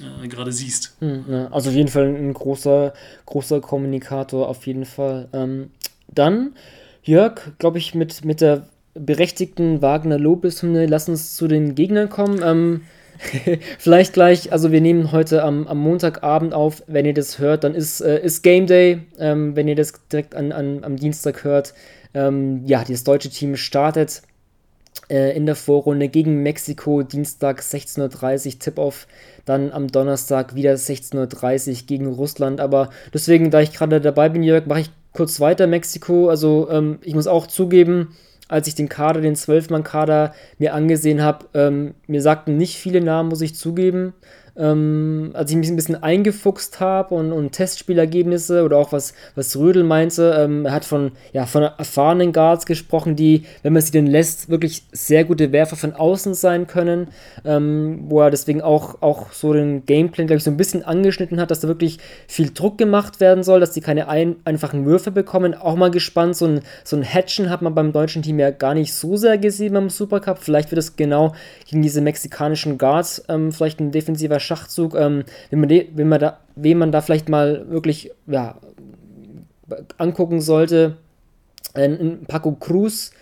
äh, 0.00 0.50
siehst. 0.50 0.96
Hm, 1.00 1.48
also 1.50 1.70
auf 1.70 1.76
jeden 1.76 1.88
Fall 1.88 2.14
ein 2.14 2.34
großer, 2.34 2.92
großer 3.26 3.60
Kommunikator, 3.60 4.48
auf 4.48 4.66
jeden 4.66 4.84
Fall. 4.84 5.28
Ähm, 5.32 5.70
dann, 6.08 6.52
Jörg, 7.02 7.52
glaube 7.58 7.78
ich, 7.78 7.94
mit, 7.94 8.24
mit 8.24 8.42
der 8.42 8.68
berechtigten 8.94 9.80
Wagner 9.80 10.18
Lobeshymne, 10.18 10.86
lass 10.86 11.08
uns 11.08 11.36
zu 11.36 11.48
den 11.48 11.74
Gegnern 11.74 12.10
kommen. 12.10 12.40
Ähm, 12.42 12.82
Vielleicht 13.78 14.14
gleich, 14.14 14.52
also 14.52 14.72
wir 14.72 14.80
nehmen 14.80 15.12
heute 15.12 15.42
am, 15.42 15.66
am 15.66 15.78
Montagabend 15.78 16.54
auf, 16.54 16.82
wenn 16.86 17.04
ihr 17.04 17.14
das 17.14 17.38
hört, 17.38 17.64
dann 17.64 17.74
ist, 17.74 18.00
äh, 18.00 18.22
ist 18.22 18.42
Game 18.42 18.66
Day. 18.66 19.00
Ähm, 19.18 19.56
wenn 19.56 19.68
ihr 19.68 19.76
das 19.76 19.92
direkt 20.08 20.34
an, 20.34 20.52
an, 20.52 20.84
am 20.84 20.96
Dienstag 20.96 21.44
hört, 21.44 21.74
ähm, 22.14 22.62
ja, 22.66 22.84
das 22.84 23.04
deutsche 23.04 23.30
Team 23.30 23.56
startet 23.56 24.22
äh, 25.08 25.36
in 25.36 25.46
der 25.46 25.56
Vorrunde 25.56 26.08
gegen 26.08 26.42
Mexiko, 26.42 27.02
Dienstag 27.02 27.60
16.30 27.60 28.46
Uhr 28.46 28.58
Tip-Off, 28.58 29.06
dann 29.44 29.72
am 29.72 29.88
Donnerstag 29.88 30.54
wieder 30.54 30.74
16.30 30.74 31.68
Uhr 31.70 31.86
gegen 31.86 32.06
Russland. 32.06 32.60
Aber 32.60 32.90
deswegen, 33.12 33.50
da 33.50 33.60
ich 33.60 33.72
gerade 33.72 34.00
dabei 34.00 34.28
bin, 34.28 34.42
Jörg, 34.42 34.66
mache 34.66 34.80
ich 34.80 34.90
kurz 35.12 35.40
weiter 35.40 35.66
Mexiko. 35.66 36.28
Also 36.28 36.68
ähm, 36.70 36.98
ich 37.02 37.14
muss 37.14 37.26
auch 37.26 37.46
zugeben, 37.46 38.16
als 38.48 38.66
ich 38.66 38.74
den 38.74 38.88
Kader, 38.88 39.20
den 39.20 39.36
Zwölfmann-Kader 39.36 40.34
mir 40.58 40.74
angesehen 40.74 41.22
habe, 41.22 41.46
ähm, 41.54 41.94
mir 42.06 42.20
sagten 42.20 42.56
nicht 42.56 42.76
viele 42.76 43.00
Namen, 43.00 43.28
muss 43.28 43.40
ich 43.40 43.54
zugeben 43.54 44.12
ähm, 44.60 45.30
als 45.34 45.50
ich 45.50 45.56
mich 45.56 45.70
ein 45.70 45.76
bisschen 45.76 46.02
eingefuchst 46.02 46.80
habe 46.80 47.14
und, 47.14 47.32
und 47.32 47.52
Testspielergebnisse 47.52 48.62
oder 48.64 48.76
auch 48.76 48.92
was, 48.92 49.14
was 49.34 49.56
Rödel 49.56 49.84
meinte, 49.84 50.36
ähm, 50.38 50.66
er 50.66 50.72
hat 50.72 50.84
von, 50.84 51.12
ja, 51.32 51.46
von 51.46 51.62
erfahrenen 51.62 52.32
Guards 52.32 52.66
gesprochen, 52.66 53.16
die, 53.16 53.44
wenn 53.62 53.72
man 53.72 53.82
sie 53.82 53.92
denn 53.92 54.06
lässt, 54.06 54.50
wirklich 54.50 54.84
sehr 54.92 55.24
gute 55.24 55.52
Werfer 55.52 55.76
von 55.76 55.94
außen 55.94 56.34
sein 56.34 56.66
können, 56.66 57.08
ähm, 57.44 58.04
wo 58.08 58.20
er 58.20 58.30
deswegen 58.30 58.60
auch, 58.60 59.00
auch 59.00 59.32
so 59.32 59.52
den 59.52 59.86
Gameplan, 59.86 60.26
glaube 60.26 60.38
ich, 60.38 60.44
so 60.44 60.50
ein 60.50 60.56
bisschen 60.56 60.84
angeschnitten 60.84 61.40
hat, 61.40 61.50
dass 61.50 61.60
da 61.60 61.68
wirklich 61.68 61.98
viel 62.28 62.50
Druck 62.50 62.76
gemacht 62.76 63.20
werden 63.20 63.42
soll, 63.42 63.60
dass 63.60 63.72
die 63.72 63.80
keine 63.80 64.08
ein, 64.08 64.36
einfachen 64.44 64.84
Würfe 64.84 65.10
bekommen. 65.10 65.54
Auch 65.54 65.76
mal 65.76 65.90
gespannt, 65.90 66.36
so 66.36 66.46
ein, 66.46 66.60
so 66.84 66.96
ein 66.96 67.04
Hatchen 67.04 67.48
hat 67.48 67.62
man 67.62 67.74
beim 67.74 67.92
deutschen 67.92 68.22
Team 68.22 68.38
ja 68.38 68.50
gar 68.50 68.74
nicht 68.74 68.92
so 68.92 69.16
sehr 69.16 69.38
gesehen 69.38 69.72
beim 69.72 69.88
Supercup. 69.88 70.38
Vielleicht 70.38 70.70
wird 70.70 70.78
es 70.78 70.96
genau 70.96 71.34
gegen 71.68 71.82
diese 71.82 72.00
mexikanischen 72.00 72.76
Guards 72.76 73.24
ähm, 73.28 73.52
vielleicht 73.52 73.80
ein 73.80 73.92
defensiver 73.92 74.40
Schachzug, 74.50 74.94
ähm, 74.96 75.22
wenn, 75.50 75.60
man 75.60 75.68
de, 75.68 75.88
wenn 75.94 76.08
man 76.08 76.18
da, 76.18 76.40
wen 76.56 76.78
man 76.78 76.90
da 76.90 77.00
vielleicht 77.00 77.28
mal 77.28 77.70
wirklich 77.70 78.10
ja, 78.26 78.56
angucken 79.96 80.40
sollte. 80.40 80.96
Ein, 81.74 82.24
Paco 82.26 82.52
Cruz 82.52 83.12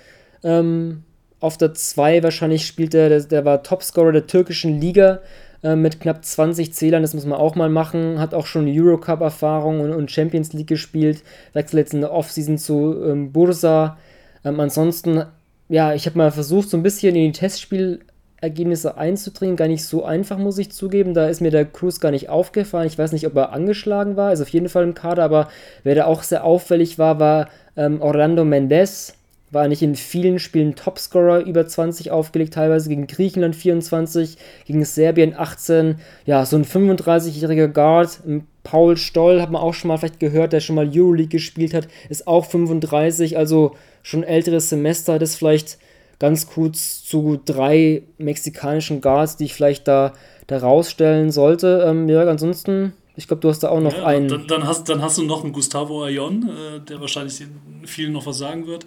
ähm, 0.42 1.02
auf 1.38 1.58
der 1.58 1.74
2 1.74 2.22
wahrscheinlich 2.22 2.66
spielt 2.66 2.94
er, 2.94 3.10
der, 3.10 3.20
der 3.20 3.44
war 3.44 3.62
Topscorer 3.62 4.12
der 4.12 4.26
türkischen 4.26 4.80
Liga 4.80 5.20
äh, 5.62 5.76
mit 5.76 6.00
knapp 6.00 6.24
20 6.24 6.72
Zählern, 6.72 7.02
das 7.02 7.14
muss 7.14 7.26
man 7.26 7.38
auch 7.38 7.56
mal 7.56 7.68
machen, 7.68 8.18
hat 8.18 8.32
auch 8.32 8.46
schon 8.46 8.66
Eurocup-Erfahrung 8.66 9.80
und, 9.80 9.92
und, 9.92 10.10
Champions 10.10 10.52
League 10.54 10.68
gespielt, 10.68 11.22
wechselt 11.52 11.80
jetzt 11.80 11.94
in 11.94 12.00
der 12.00 12.12
Offseason 12.12 12.58
zu 12.58 12.96
ähm, 13.04 13.32
Bursa. 13.32 13.98
Ähm, 14.44 14.60
ansonsten, 14.60 15.24
ja, 15.68 15.92
ich 15.94 16.06
habe 16.06 16.16
mal 16.16 16.30
versucht, 16.30 16.70
so 16.70 16.76
ein 16.76 16.82
bisschen 16.82 17.14
in 17.14 17.32
die 17.32 17.38
Testspiel 17.38 18.00
Ergebnisse 18.40 18.96
einzudringen, 18.96 19.56
gar 19.56 19.66
nicht 19.66 19.84
so 19.84 20.04
einfach, 20.04 20.38
muss 20.38 20.58
ich 20.58 20.70
zugeben. 20.70 21.12
Da 21.12 21.28
ist 21.28 21.40
mir 21.40 21.50
der 21.50 21.64
Cruz 21.64 21.98
gar 21.98 22.12
nicht 22.12 22.28
aufgefallen. 22.28 22.86
Ich 22.86 22.98
weiß 22.98 23.12
nicht, 23.12 23.26
ob 23.26 23.34
er 23.36 23.52
angeschlagen 23.52 24.16
war, 24.16 24.32
ist 24.32 24.40
auf 24.40 24.48
jeden 24.50 24.68
Fall 24.68 24.84
im 24.84 24.94
Kader, 24.94 25.24
aber 25.24 25.48
wer 25.82 25.96
da 25.96 26.04
auch 26.06 26.22
sehr 26.22 26.44
auffällig 26.44 26.98
war, 26.98 27.18
war 27.18 27.48
ähm, 27.76 28.00
Orlando 28.00 28.44
Mendes. 28.44 29.14
War 29.50 29.66
nicht 29.66 29.80
in 29.80 29.94
vielen 29.94 30.38
Spielen 30.38 30.74
Topscorer, 30.74 31.40
über 31.40 31.66
20 31.66 32.10
aufgelegt, 32.10 32.52
teilweise 32.52 32.90
gegen 32.90 33.06
Griechenland 33.06 33.56
24, 33.56 34.36
gegen 34.66 34.84
Serbien 34.84 35.34
18. 35.34 35.96
Ja, 36.26 36.44
so 36.44 36.56
ein 36.56 36.66
35-jähriger 36.66 37.68
Guard, 37.68 38.20
Paul 38.62 38.98
Stoll, 38.98 39.40
hat 39.40 39.50
man 39.50 39.62
auch 39.62 39.72
schon 39.72 39.88
mal 39.88 39.96
vielleicht 39.96 40.20
gehört, 40.20 40.52
der 40.52 40.60
schon 40.60 40.76
mal 40.76 40.90
Euroleague 40.92 41.30
gespielt 41.30 41.72
hat, 41.72 41.88
ist 42.10 42.26
auch 42.26 42.44
35, 42.44 43.38
also 43.38 43.74
schon 44.02 44.22
älteres 44.22 44.68
Semester, 44.68 45.18
das 45.18 45.34
vielleicht 45.34 45.78
ganz 46.18 46.46
kurz 46.48 47.04
zu 47.04 47.40
drei 47.44 48.02
mexikanischen 48.18 49.00
Guards, 49.00 49.36
die 49.36 49.44
ich 49.44 49.54
vielleicht 49.54 49.86
da, 49.86 50.14
da 50.46 50.58
rausstellen 50.58 51.30
sollte. 51.30 51.84
Ähm, 51.86 52.08
Jörg, 52.08 52.28
ansonsten, 52.28 52.92
ich 53.16 53.28
glaube, 53.28 53.40
du 53.40 53.48
hast 53.48 53.60
da 53.60 53.68
auch 53.68 53.80
noch 53.80 53.96
ja, 53.96 54.06
einen. 54.06 54.28
Dann, 54.28 54.46
dann, 54.46 54.66
hast, 54.66 54.88
dann 54.88 55.02
hast 55.02 55.18
du 55.18 55.22
noch 55.22 55.44
einen 55.44 55.52
Gustavo 55.52 56.04
Ayon, 56.04 56.48
äh, 56.48 56.80
der 56.80 57.00
wahrscheinlich 57.00 57.42
vielen 57.84 58.12
noch 58.12 58.26
was 58.26 58.38
sagen 58.38 58.66
wird. 58.66 58.84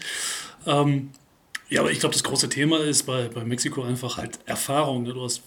Ähm, 0.66 1.12
ja, 1.70 1.82
aber 1.82 1.92
ich 1.92 2.00
glaube, 2.00 2.14
das 2.14 2.24
große 2.24 2.50
Thema 2.50 2.80
ist 2.80 3.04
bei, 3.04 3.30
bei 3.34 3.46
Mexiko 3.46 3.84
einfach 3.84 4.18
halt 4.18 4.40
Erfahrung. 4.46 5.04
Ne? 5.04 5.14
Du 5.14 5.24
hast, 5.24 5.42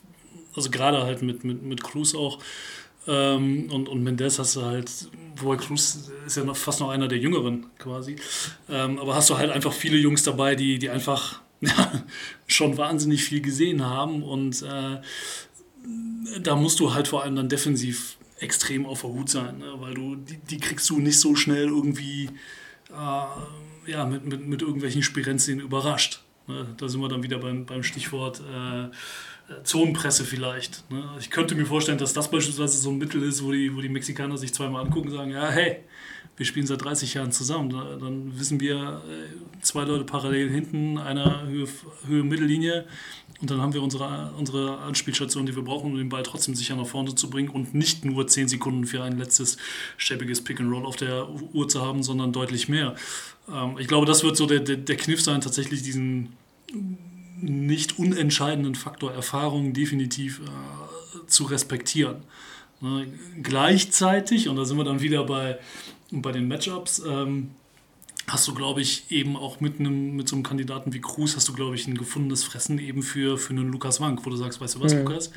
also 0.57 0.70
gerade 0.70 1.03
halt 1.03 1.20
mit, 1.20 1.44
mit, 1.44 1.62
mit 1.62 1.85
Cruz 1.85 2.14
auch. 2.14 2.38
Ähm, 3.07 3.70
und, 3.70 3.90
und 3.90 4.03
Mendes 4.03 4.38
hast 4.38 4.57
du 4.57 4.62
halt, 4.62 4.90
wobei 5.37 5.57
Cruz 5.57 6.11
ist 6.27 6.38
ja 6.38 6.44
noch 6.44 6.57
fast 6.57 6.81
noch 6.81 6.88
einer 6.88 7.09
der 7.09 7.18
Jüngeren 7.18 7.66
quasi. 7.79 8.16
Ähm, 8.70 8.99
aber 8.99 9.14
hast 9.14 9.29
du 9.29 9.37
halt 9.37 9.51
einfach 9.51 9.75
viele 9.75 9.99
Jungs 9.99 10.23
dabei, 10.23 10.55
die, 10.55 10.79
die 10.79 10.88
einfach 10.88 11.42
schon 12.46 12.77
wahnsinnig 12.77 13.24
viel 13.24 13.40
gesehen 13.40 13.85
haben 13.85 14.22
und 14.22 14.62
äh, 14.62 15.00
da 16.40 16.57
musst 16.57 16.81
du 16.81 16.94
halt 16.94 17.09
vor 17.09 17.22
allem 17.22 17.37
dann 17.37 17.48
defensiv 17.48 18.16
extrem 18.38 18.87
auf 18.87 19.03
der 19.03 19.11
Hut 19.11 19.29
sein, 19.29 19.59
ne? 19.59 19.74
weil 19.79 19.94
du 19.94 20.16
die, 20.16 20.38
die 20.38 20.59
kriegst 20.59 20.88
du 20.90 20.98
nicht 20.98 21.18
so 21.18 21.35
schnell 21.35 21.68
irgendwie 21.68 22.31
äh, 22.90 23.90
ja, 23.90 24.05
mit, 24.07 24.24
mit, 24.24 24.46
mit 24.46 24.62
irgendwelchen 24.62 25.03
Spirenzien 25.03 25.61
überrascht. 25.61 26.22
Ne? 26.46 26.66
Da 26.77 26.88
sind 26.88 27.00
wir 27.00 27.09
dann 27.09 27.22
wieder 27.22 27.38
beim, 27.38 27.64
beim 27.66 27.83
Stichwort 27.83 28.40
äh, 28.40 28.90
Zonenpresse 29.62 30.24
vielleicht. 30.24 30.90
Ne? 30.90 31.05
Ich 31.20 31.31
könnte 31.31 31.55
mir 31.55 31.66
vorstellen, 31.66 31.98
dass 31.98 32.12
das 32.12 32.31
beispielsweise 32.31 32.79
so 32.79 32.90
ein 32.90 32.98
Mittel 32.98 33.22
ist, 33.22 33.44
wo 33.44 33.53
die, 33.53 33.74
wo 33.74 33.81
die 33.81 33.88
Mexikaner 33.88 34.38
sich 34.38 34.55
zweimal 34.55 34.85
angucken 34.85 35.09
und 35.09 35.14
sagen, 35.14 35.31
ja, 35.31 35.48
hey, 35.48 35.85
wir 36.37 36.47
spielen 36.47 36.66
seit 36.66 36.83
30 36.83 37.14
Jahren 37.14 37.33
zusammen. 37.33 37.70
Dann 37.70 38.38
wissen 38.38 38.61
wir, 38.61 39.03
äh, 39.09 39.62
zwei 39.62 39.85
Leute 39.85 40.05
parallel 40.05 40.51
hinten, 40.51 40.99
einer 40.99 41.47
Höhe, 41.47 41.68
Höhe 42.07 42.25
Mittellinie 42.25 42.87
und 43.40 43.51
dann 43.51 43.61
haben 43.61 43.75
wir 43.75 43.83
unsere, 43.83 44.33
unsere 44.38 44.79
Anspielstation, 44.79 45.47
die 45.47 45.55
wir 45.55 45.62
brauchen, 45.62 45.92
um 45.92 45.99
den 45.99 46.09
Ball 46.09 46.23
trotzdem 46.23 46.55
sicher 46.55 46.77
nach 46.77 46.87
vorne 46.87 47.14
zu 47.14 47.29
bringen 47.29 47.49
und 47.49 47.75
nicht 47.75 48.05
nur 48.05 48.27
10 48.27 48.49
Sekunden 48.49 48.87
für 48.87 49.03
ein 49.03 49.18
letztes 49.18 49.59
schäbiges 49.97 50.42
Pick 50.42 50.61
and 50.61 50.73
Roll 50.73 50.87
auf 50.87 50.97
der 50.97 51.29
Uhr 51.29 51.68
zu 51.68 51.83
haben, 51.83 52.03
sondern 52.03 52.33
deutlich 52.33 52.68
mehr. 52.68 52.94
Ähm, 53.49 53.77
ich 53.79 53.87
glaube, 53.87 54.07
das 54.07 54.23
wird 54.25 54.37
so 54.37 54.47
der, 54.47 54.61
der, 54.61 54.77
der 54.77 54.97
Kniff 54.97 55.20
sein, 55.20 55.40
tatsächlich 55.40 55.83
diesen 55.83 56.33
nicht 57.40 57.99
unentscheidenden 57.99 58.75
Faktor 58.75 59.12
Erfahrung 59.12 59.73
definitiv 59.73 60.40
äh, 60.40 61.27
zu 61.27 61.44
respektieren. 61.44 62.23
Ne? 62.81 63.07
Gleichzeitig, 63.42 64.49
und 64.49 64.57
da 64.57 64.64
sind 64.64 64.77
wir 64.77 64.85
dann 64.85 65.01
wieder 65.01 65.25
bei 65.25 65.59
und 66.10 66.22
bei 66.22 66.32
den 66.32 66.48
Matchups 66.48 67.02
ähm, 67.06 67.50
hast 68.26 68.48
du, 68.48 68.54
glaube 68.54 68.80
ich, 68.80 69.10
eben 69.10 69.36
auch 69.36 69.60
mit, 69.60 69.80
einem, 69.80 70.16
mit 70.16 70.28
so 70.28 70.36
einem 70.36 70.42
Kandidaten 70.42 70.92
wie 70.92 71.00
Cruz, 71.00 71.36
hast 71.36 71.48
du, 71.48 71.52
glaube 71.52 71.74
ich, 71.74 71.86
ein 71.86 71.96
gefundenes 71.96 72.44
Fressen 72.44 72.78
eben 72.78 73.02
für, 73.02 73.36
für 73.38 73.50
einen 73.50 73.70
Lukas 73.70 74.00
Wank, 74.00 74.24
wo 74.24 74.30
du 74.30 74.36
sagst, 74.36 74.60
weißt 74.60 74.76
du 74.76 74.80
was, 74.80 74.94
mhm. 74.94 75.00
Lukas? 75.00 75.30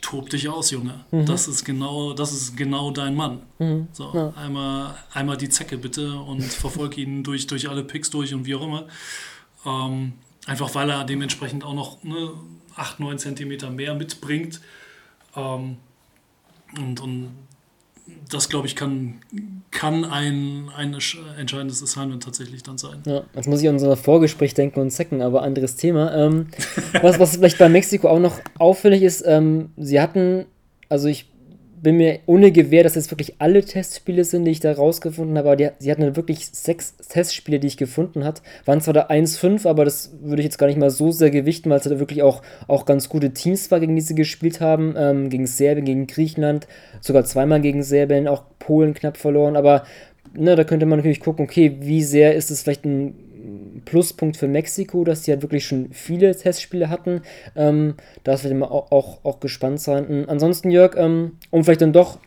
Tob 0.00 0.30
dich 0.30 0.48
aus, 0.48 0.70
Junge. 0.70 1.04
Mhm. 1.10 1.26
Das 1.26 1.46
ist 1.46 1.64
genau, 1.64 2.12
das 2.12 2.32
ist 2.32 2.56
genau 2.56 2.90
dein 2.90 3.14
Mann. 3.14 3.42
Mhm. 3.58 3.88
So, 3.92 4.10
ja. 4.14 4.32
einmal, 4.36 4.96
einmal 5.12 5.36
die 5.36 5.48
Zecke 5.48 5.78
bitte 5.78 6.14
und 6.14 6.42
verfolge 6.42 7.00
ihn 7.00 7.22
durch, 7.22 7.46
durch 7.46 7.68
alle 7.68 7.84
Picks 7.84 8.10
durch 8.10 8.34
und 8.34 8.46
wie 8.46 8.54
auch 8.54 8.62
immer. 8.62 8.86
Ähm, 9.64 10.14
einfach 10.46 10.74
weil 10.74 10.90
er 10.90 11.04
dementsprechend 11.04 11.64
auch 11.64 11.74
noch 11.74 12.02
ne, 12.02 12.32
8, 12.74 13.00
9 13.00 13.18
Zentimeter 13.18 13.70
mehr 13.70 13.94
mitbringt. 13.94 14.60
Ähm, 15.36 15.76
und, 16.76 17.00
und 17.00 17.30
das, 18.30 18.48
glaube 18.48 18.66
ich, 18.66 18.76
kann, 18.76 19.20
kann 19.70 20.04
ein, 20.04 20.70
ein 20.76 20.96
entscheidendes 21.38 21.82
Assignment 21.82 22.22
tatsächlich 22.22 22.62
dann 22.62 22.78
sein. 22.78 23.02
Ja, 23.04 23.22
jetzt 23.34 23.48
muss 23.48 23.62
ich 23.62 23.68
an 23.68 23.74
unser 23.74 23.96
Vorgespräch 23.96 24.54
denken 24.54 24.80
und 24.80 24.90
zecken, 24.90 25.22
aber 25.22 25.42
anderes 25.42 25.76
Thema. 25.76 26.14
Ähm, 26.14 26.48
was, 27.00 27.18
was 27.18 27.36
vielleicht 27.36 27.58
bei 27.58 27.68
Mexiko 27.68 28.08
auch 28.08 28.18
noch 28.18 28.40
auffällig 28.58 29.02
ist, 29.02 29.22
ähm, 29.26 29.70
sie 29.76 30.00
hatten, 30.00 30.46
also 30.88 31.08
ich 31.08 31.31
bin 31.82 31.96
mir 31.96 32.20
ohne 32.26 32.52
Gewähr, 32.52 32.84
dass 32.84 32.94
das 32.94 33.10
wirklich 33.10 33.34
alle 33.40 33.64
Testspiele 33.64 34.22
sind, 34.24 34.44
die 34.44 34.52
ich 34.52 34.60
da 34.60 34.72
rausgefunden 34.72 35.36
habe, 35.36 35.48
aber 35.48 35.56
die, 35.56 35.68
sie 35.80 35.90
hatten 35.90 36.16
wirklich 36.16 36.46
sechs 36.46 36.96
Testspiele, 36.96 37.58
die 37.58 37.66
ich 37.66 37.76
gefunden 37.76 38.24
habe. 38.24 38.40
Waren 38.64 38.80
zwar 38.80 38.94
da 38.94 39.08
1-5, 39.08 39.68
aber 39.68 39.84
das 39.84 40.12
würde 40.22 40.42
ich 40.42 40.44
jetzt 40.44 40.58
gar 40.58 40.68
nicht 40.68 40.78
mal 40.78 40.90
so 40.90 41.10
sehr 41.10 41.30
gewichten, 41.30 41.70
weil 41.70 41.78
es 41.78 41.84
da 41.84 41.98
wirklich 41.98 42.22
auch, 42.22 42.42
auch 42.68 42.86
ganz 42.86 43.08
gute 43.08 43.32
Teams 43.32 43.70
war, 43.72 43.80
gegen 43.80 43.96
die 43.96 44.02
sie 44.02 44.14
gespielt 44.14 44.60
haben. 44.60 44.94
Ähm, 44.96 45.28
gegen 45.28 45.46
Serbien, 45.46 45.84
gegen 45.84 46.06
Griechenland, 46.06 46.68
sogar 47.00 47.24
zweimal 47.24 47.60
gegen 47.60 47.82
Serbien, 47.82 48.28
auch 48.28 48.44
Polen 48.60 48.94
knapp 48.94 49.16
verloren, 49.16 49.56
aber 49.56 49.82
ne, 50.34 50.54
da 50.54 50.64
könnte 50.64 50.86
man 50.86 50.98
natürlich 50.98 51.20
gucken, 51.20 51.44
okay, 51.44 51.76
wie 51.80 52.02
sehr 52.02 52.34
ist 52.34 52.50
es 52.50 52.62
vielleicht 52.62 52.84
ein 52.84 53.14
Pluspunkt 53.84 54.36
für 54.36 54.48
Mexiko, 54.48 55.04
dass 55.04 55.22
die 55.22 55.32
halt 55.32 55.42
wirklich 55.42 55.66
schon 55.66 55.92
viele 55.92 56.36
Testspiele 56.36 56.88
hatten. 56.88 57.22
Ähm, 57.56 57.94
da 58.24 58.42
wird 58.42 58.54
man 58.54 58.68
auch, 58.68 58.90
auch, 58.90 59.24
auch 59.24 59.40
gespannt 59.40 59.80
sein. 59.80 60.28
Ansonsten, 60.28 60.70
Jörg, 60.70 60.96
ähm, 60.96 61.38
um 61.50 61.64
vielleicht 61.64 61.82
dann 61.82 61.92
doch 61.92 62.18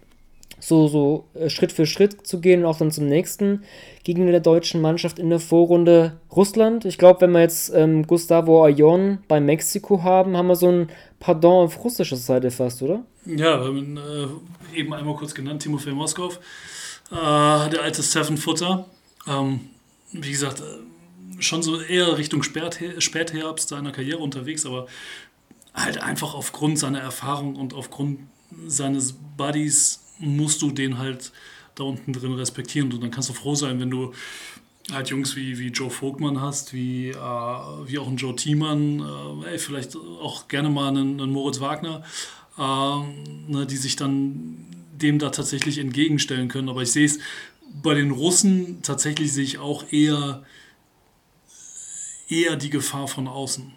so, 0.60 0.88
so 0.88 1.26
äh, 1.34 1.50
Schritt 1.50 1.72
für 1.72 1.86
Schritt 1.86 2.26
zu 2.26 2.40
gehen 2.40 2.62
und 2.62 2.66
auch 2.66 2.78
dann 2.78 2.92
zum 2.92 3.08
nächsten 3.08 3.64
Gegner 4.04 4.32
der 4.32 4.40
deutschen 4.40 4.82
Mannschaft 4.82 5.20
in 5.20 5.30
der 5.30 5.40
Vorrunde 5.40 6.20
Russland. 6.36 6.86
Ich 6.86 6.98
glaube, 6.98 7.22
wenn 7.22 7.32
wir 7.32 7.42
jetzt 7.42 7.74
ähm, 7.74 8.08
Gustavo 8.08 8.64
Ayon 8.66 9.20
bei 9.28 9.40
Mexiko 9.40 10.04
haben, 10.04 10.36
haben 10.38 10.48
wir 10.48 10.56
so 10.56 10.72
ein 10.72 10.90
Pardon 11.20 11.66
auf 11.66 11.84
russischer 11.84 12.16
Seite 12.16 12.52
fast, 12.52 12.82
oder? 12.82 13.04
Ja, 13.26 13.62
wir 13.64 13.82
äh, 13.82 14.80
eben 14.80 14.94
einmal 14.94 15.16
kurz 15.16 15.34
genannt, 15.34 15.62
Timofey 15.62 15.92
Moskov, 15.92 16.40
äh, 17.12 17.70
der 17.70 17.82
alte 17.82 18.02
Seven 18.02 18.38
Footer. 18.38 18.86
Ähm, 19.28 19.62
wie 20.12 20.32
gesagt, 20.32 20.62
äh, 20.62 20.64
schon 21.40 21.64
so 21.64 21.80
eher 21.80 22.18
Richtung 22.18 22.44
Spätherbst 22.44 23.70
seiner 23.70 23.92
Karriere 23.92 24.20
unterwegs, 24.20 24.66
aber 24.66 24.88
halt 25.74 26.02
einfach 26.02 26.34
aufgrund 26.34 26.80
seiner 26.80 27.00
Erfahrung 27.00 27.56
und 27.56 27.74
aufgrund 27.74 28.20
seines 28.68 29.16
Buddies 29.38 30.04
musst 30.20 30.62
du 30.62 30.72
den 30.72 30.98
halt 30.98 31.32
da 31.76 31.84
unten 31.84 32.14
drin 32.14 32.34
respektieren 32.34 32.92
und 32.94 33.04
dann 33.04 33.12
kannst 33.12 33.30
du 33.30 33.34
froh 33.34 33.56
sein, 33.56 33.80
wenn 33.80 33.90
du 33.90 34.14
halt 34.92 35.10
Jungs 35.10 35.36
wie, 35.36 35.58
wie 35.60 35.68
Joe 35.68 35.90
Vogtmann 35.90 36.40
hast, 36.40 36.74
wie, 36.74 37.10
äh, 37.10 37.16
wie 37.16 37.98
auch 37.98 38.08
ein 38.08 38.18
Joe 38.18 38.36
Thiemann, 38.36 39.00
äh, 39.44 39.52
ey, 39.52 39.60
vielleicht 39.60 39.96
auch 39.96 40.48
gerne 40.48 40.70
mal 40.70 40.90
einen, 40.90 41.20
einen 41.20 41.32
Moritz 41.32 41.60
Wagner, 41.60 42.04
äh, 42.58 42.62
ne, 42.62 43.66
die 43.66 43.78
sich 43.78 43.96
dann 43.96 44.66
dem 44.94 45.20
da 45.20 45.30
tatsächlich 45.30 45.80
entgegenstellen 45.80 46.48
können. 46.48 46.70
Aber 46.70 46.84
ich 46.84 46.92
sehe 46.92 47.06
es 47.06 47.20
bei 47.82 47.94
den 47.94 48.12
Russen 48.12 48.82
tatsächlich 48.84 49.34
sehe 49.34 49.44
ich 49.44 49.58
auch 49.58 49.92
eher 49.92 50.44
eher 52.30 52.56
die 52.56 52.70
Gefahr 52.70 53.08
von 53.08 53.28
außen, 53.28 53.74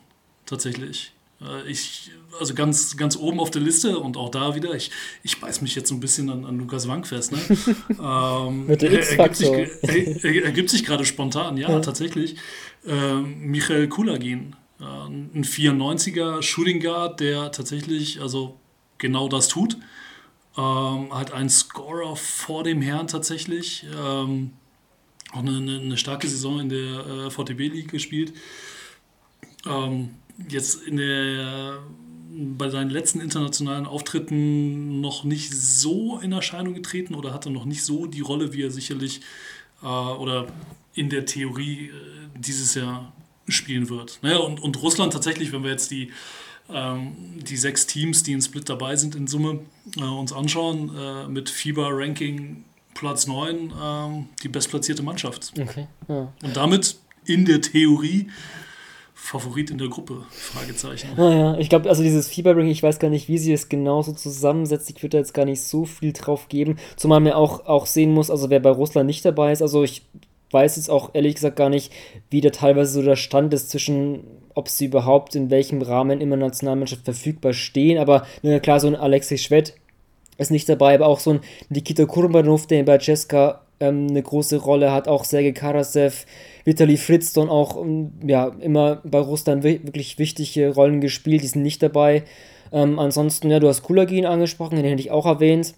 tatsächlich. 0.46 1.12
Äh, 1.40 1.70
ich, 1.70 2.10
also 2.38 2.54
ganz, 2.54 2.96
ganz 2.96 3.16
oben 3.16 3.40
auf 3.40 3.50
der 3.50 3.62
Liste 3.62 3.98
und 3.98 4.16
auch 4.16 4.30
da 4.30 4.54
wieder, 4.54 4.74
ich, 4.74 4.90
ich 5.22 5.40
beiß 5.40 5.60
mich 5.60 5.74
jetzt 5.74 5.88
so 5.88 5.94
ein 5.94 6.00
bisschen 6.00 6.30
an, 6.30 6.44
an 6.44 6.58
Lukas 6.58 6.88
Wank 6.88 7.06
fest. 7.06 7.32
Ne? 7.32 7.38
ähm, 8.02 8.66
Mit 8.66 8.82
der 8.82 9.10
ergibt, 9.10 9.36
sich, 9.36 9.48
er, 9.48 10.44
ergibt 10.44 10.70
sich 10.70 10.84
gerade 10.84 11.04
spontan, 11.04 11.56
ja, 11.56 11.70
ja. 11.70 11.80
tatsächlich. 11.80 12.36
Ähm, 12.86 13.40
Michael 13.40 13.88
Kulagin, 13.88 14.56
äh, 14.80 14.84
ein 14.84 15.44
94er 15.44 16.42
Shooting 16.42 16.80
Guard, 16.80 17.20
der 17.20 17.52
tatsächlich 17.52 18.20
also 18.20 18.56
genau 18.98 19.28
das 19.28 19.48
tut. 19.48 19.76
Ähm, 20.56 21.14
hat 21.14 21.32
einen 21.32 21.50
Scorer 21.50 22.16
vor 22.16 22.64
dem 22.64 22.82
Herrn 22.82 23.06
tatsächlich. 23.06 23.86
Ähm, 23.96 24.52
auch 25.32 25.40
eine, 25.40 25.80
eine, 25.80 25.96
starke 25.96 26.28
Saison 26.28 26.60
in 26.60 26.68
der 26.68 27.06
äh, 27.06 27.30
VTB 27.30 27.58
League 27.58 27.90
gespielt. 27.90 28.32
Ähm, 29.66 30.10
jetzt 30.48 30.82
in 30.82 30.96
der 30.96 31.80
bei 32.30 32.68
seinen 32.68 32.90
letzten 32.90 33.20
internationalen 33.20 33.86
Auftritten 33.86 35.00
noch 35.00 35.24
nicht 35.24 35.52
so 35.52 36.18
in 36.18 36.32
Erscheinung 36.32 36.74
getreten 36.74 37.14
oder 37.14 37.32
hatte 37.32 37.50
noch 37.50 37.64
nicht 37.64 37.82
so 37.84 38.06
die 38.06 38.20
Rolle, 38.20 38.52
wie 38.52 38.62
er 38.62 38.70
sicherlich 38.70 39.22
äh, 39.82 39.86
oder 39.86 40.46
in 40.94 41.10
der 41.10 41.24
Theorie 41.24 41.86
äh, 41.86 41.92
dieses 42.36 42.74
Jahr 42.74 43.12
spielen 43.48 43.88
wird. 43.88 44.18
Naja, 44.22 44.38
und, 44.38 44.60
und 44.60 44.80
Russland 44.82 45.12
tatsächlich, 45.12 45.52
wenn 45.52 45.62
wir 45.62 45.70
jetzt 45.70 45.90
die, 45.90 46.12
ähm, 46.70 47.14
die 47.36 47.56
sechs 47.56 47.86
Teams, 47.86 48.22
die 48.22 48.32
in 48.32 48.42
Split 48.42 48.68
dabei 48.68 48.96
sind 48.96 49.14
in 49.14 49.26
Summe, 49.26 49.60
äh, 49.96 50.02
uns 50.02 50.32
anschauen, 50.32 50.94
äh, 50.94 51.28
mit 51.28 51.48
FIBA-Ranking 51.48 52.64
Platz 52.98 53.28
9 53.28 53.72
ähm, 53.80 54.26
die 54.42 54.48
bestplatzierte 54.48 55.04
Mannschaft. 55.04 55.52
Okay. 55.60 55.86
Ja. 56.08 56.32
Und 56.42 56.56
damit 56.56 56.96
in 57.26 57.44
der 57.44 57.60
Theorie 57.60 58.28
Favorit 59.14 59.70
in 59.70 59.78
der 59.78 59.88
Gruppe? 59.88 60.24
Fragezeichen. 60.30 61.10
Naja, 61.16 61.58
ich 61.58 61.68
glaube, 61.68 61.88
also 61.88 62.02
dieses 62.02 62.28
Fieberring, 62.28 62.68
ich 62.68 62.82
weiß 62.82 62.98
gar 62.98 63.10
nicht, 63.10 63.28
wie 63.28 63.38
sie 63.38 63.52
es 63.52 63.68
genau 63.68 64.02
so 64.02 64.12
zusammensetzt. 64.12 64.90
Ich 64.90 64.96
würde 65.02 65.10
da 65.10 65.18
jetzt 65.18 65.34
gar 65.34 65.44
nicht 65.44 65.62
so 65.62 65.84
viel 65.84 66.12
drauf 66.12 66.48
geben. 66.48 66.76
Zumal 66.96 67.20
man 67.20 67.34
auch, 67.34 67.66
auch 67.66 67.86
sehen 67.86 68.12
muss, 68.12 68.30
also 68.30 68.50
wer 68.50 68.60
bei 68.60 68.70
Russland 68.70 69.06
nicht 69.06 69.24
dabei 69.24 69.52
ist, 69.52 69.62
also 69.62 69.84
ich 69.84 70.02
weiß 70.50 70.76
jetzt 70.76 70.90
auch 70.90 71.10
ehrlich 71.14 71.34
gesagt 71.34 71.56
gar 71.56 71.68
nicht, 71.68 71.92
wie 72.30 72.40
da 72.40 72.50
teilweise 72.50 72.92
so 72.92 73.02
der 73.02 73.16
Stand 73.16 73.52
ist 73.54 73.70
zwischen, 73.70 74.24
ob 74.54 74.68
sie 74.68 74.86
überhaupt 74.86 75.34
in 75.36 75.50
welchem 75.50 75.82
Rahmen 75.82 76.20
immer 76.20 76.36
Nationalmannschaft 76.36 77.04
verfügbar 77.04 77.52
stehen. 77.52 77.98
Aber 77.98 78.26
na 78.42 78.58
klar, 78.60 78.80
so 78.80 78.88
ein 78.88 78.96
Alexei 78.96 79.36
Schwed 79.36 79.74
ist 80.38 80.50
nicht 80.50 80.68
dabei, 80.68 80.94
aber 80.94 81.06
auch 81.06 81.20
so 81.20 81.32
ein 81.32 81.40
Nikita 81.68 82.06
Kurbanov, 82.06 82.66
der 82.66 82.82
bei 82.84 82.98
Cesca 82.98 83.62
ähm, 83.80 84.06
eine 84.08 84.22
große 84.22 84.56
Rolle 84.56 84.92
hat, 84.92 85.08
auch 85.08 85.24
Sergei 85.24 85.52
Karasev, 85.52 86.24
Vitali 86.64 86.96
Fritzton 86.96 87.48
auch 87.48 87.82
ähm, 87.82 88.12
ja, 88.26 88.48
immer 88.60 89.02
bei 89.04 89.18
Russland 89.18 89.62
wirklich 89.64 90.18
wichtige 90.18 90.74
Rollen 90.74 91.00
gespielt, 91.00 91.42
die 91.42 91.48
sind 91.48 91.62
nicht 91.62 91.82
dabei. 91.82 92.24
Ähm, 92.72 92.98
ansonsten, 92.98 93.50
ja, 93.50 93.60
du 93.60 93.68
hast 93.68 93.82
Kulagin 93.82 94.26
angesprochen, 94.26 94.76
den 94.76 94.84
hätte 94.84 95.00
ich 95.00 95.10
auch 95.10 95.26
erwähnt. 95.26 95.74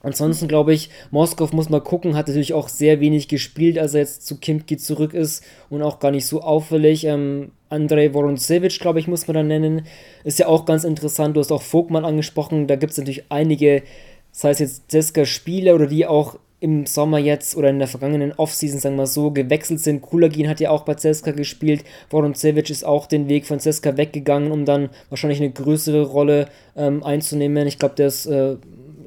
Ansonsten 0.00 0.46
glaube 0.46 0.72
ich, 0.74 0.90
Moskau 1.10 1.48
muss 1.52 1.70
mal 1.70 1.80
gucken, 1.80 2.16
hat 2.16 2.28
natürlich 2.28 2.54
auch 2.54 2.68
sehr 2.68 3.00
wenig 3.00 3.28
gespielt, 3.28 3.78
als 3.78 3.94
er 3.94 4.00
jetzt 4.00 4.26
zu 4.26 4.36
Kimki 4.36 4.76
zurück 4.76 5.12
ist 5.12 5.44
und 5.70 5.82
auch 5.82 5.98
gar 5.98 6.12
nicht 6.12 6.26
so 6.26 6.40
auffällig. 6.40 7.04
Ähm, 7.04 7.50
Andrei 7.68 8.14
Vorontsevich, 8.14 8.78
glaube 8.78 9.00
ich, 9.00 9.08
muss 9.08 9.26
man 9.26 9.34
da 9.34 9.42
nennen. 9.42 9.86
Ist 10.24 10.38
ja 10.38 10.46
auch 10.46 10.64
ganz 10.64 10.84
interessant. 10.84 11.36
Du 11.36 11.40
hast 11.40 11.50
auch 11.50 11.62
Vogtmann 11.62 12.04
angesprochen. 12.04 12.66
Da 12.68 12.76
gibt 12.76 12.92
es 12.92 12.98
natürlich 12.98 13.24
einige, 13.28 13.82
sei 14.30 14.50
es 14.50 14.60
jetzt 14.60 14.90
Zeska-Spieler 14.90 15.74
oder 15.74 15.86
die 15.86 16.06
auch 16.06 16.38
im 16.60 16.86
Sommer 16.86 17.18
jetzt 17.18 17.56
oder 17.56 17.70
in 17.70 17.78
der 17.78 17.86
vergangenen 17.86 18.32
Offseason, 18.32 18.80
sagen 18.80 18.96
wir 18.96 19.06
so, 19.06 19.30
gewechselt 19.30 19.80
sind. 19.80 20.02
Kulagin 20.02 20.48
hat 20.48 20.58
ja 20.60 20.70
auch 20.70 20.82
bei 20.82 20.94
Ceska 20.94 21.30
gespielt. 21.32 21.84
Vorontsevich 22.10 22.70
ist 22.70 22.84
auch 22.84 23.06
den 23.06 23.28
Weg 23.28 23.46
von 23.46 23.60
Ceska 23.60 23.96
weggegangen, 23.96 24.50
um 24.50 24.64
dann 24.64 24.90
wahrscheinlich 25.08 25.40
eine 25.40 25.50
größere 25.50 26.02
Rolle 26.02 26.48
ähm, 26.76 27.02
einzunehmen. 27.02 27.66
Ich 27.66 27.78
glaube, 27.80 27.96
der 27.96 28.06
ist. 28.06 28.26
Äh, 28.26 28.56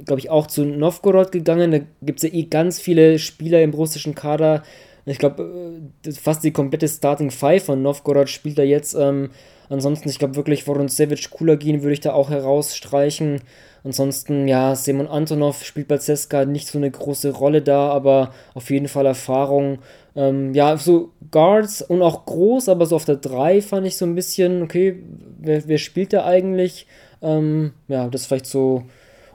glaube 0.05 0.19
ich, 0.19 0.29
auch 0.29 0.47
zu 0.47 0.65
Novgorod 0.65 1.31
gegangen. 1.31 1.71
Da 1.71 1.79
gibt 2.01 2.23
es 2.23 2.29
ja 2.29 2.33
eh 2.33 2.43
ganz 2.43 2.79
viele 2.79 3.19
Spieler 3.19 3.61
im 3.61 3.73
russischen 3.73 4.15
Kader. 4.15 4.63
Ich 5.05 5.17
glaube, 5.17 5.81
äh, 6.05 6.11
fast 6.11 6.43
die 6.43 6.51
komplette 6.51 6.87
Starting 6.87 7.31
Five 7.31 7.65
von 7.65 7.81
Novgorod 7.81 8.29
spielt 8.29 8.59
er 8.59 8.65
jetzt. 8.65 8.93
Ähm, 8.93 9.31
ansonsten, 9.69 10.09
ich 10.09 10.19
glaube 10.19 10.35
wirklich, 10.35 10.63
Vorontsevich, 10.63 11.29
Kulagin 11.31 11.81
würde 11.81 11.93
ich 11.93 12.01
da 12.01 12.13
auch 12.13 12.29
herausstreichen. 12.29 13.41
Ansonsten, 13.83 14.47
ja, 14.47 14.75
Simon 14.75 15.07
Antonov 15.07 15.63
spielt 15.63 15.87
bei 15.87 15.97
Ceska 15.97 16.45
nicht 16.45 16.67
so 16.67 16.77
eine 16.77 16.91
große 16.91 17.31
Rolle 17.31 17.63
da, 17.63 17.89
aber 17.89 18.31
auf 18.53 18.69
jeden 18.69 18.87
Fall 18.87 19.07
Erfahrung. 19.07 19.79
Ähm, 20.15 20.53
ja, 20.53 20.77
so 20.77 21.11
Guards 21.31 21.81
und 21.81 22.03
auch 22.03 22.25
groß, 22.25 22.69
aber 22.69 22.85
so 22.85 22.95
auf 22.95 23.05
der 23.05 23.15
3 23.15 23.61
fand 23.61 23.87
ich 23.87 23.97
so 23.97 24.05
ein 24.05 24.13
bisschen, 24.13 24.61
okay, 24.61 25.01
wer, 25.39 25.67
wer 25.67 25.77
spielt 25.79 26.13
da 26.13 26.25
eigentlich? 26.25 26.85
Ähm, 27.23 27.73
ja, 27.87 28.07
das 28.07 28.27
vielleicht 28.27 28.45
so 28.45 28.83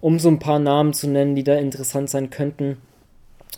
um 0.06 0.20
so 0.20 0.28
ein 0.28 0.38
paar 0.38 0.60
Namen 0.60 0.94
zu 0.94 1.08
nennen, 1.08 1.34
die 1.34 1.42
da 1.42 1.56
interessant 1.56 2.08
sein 2.08 2.30
könnten. 2.30 2.76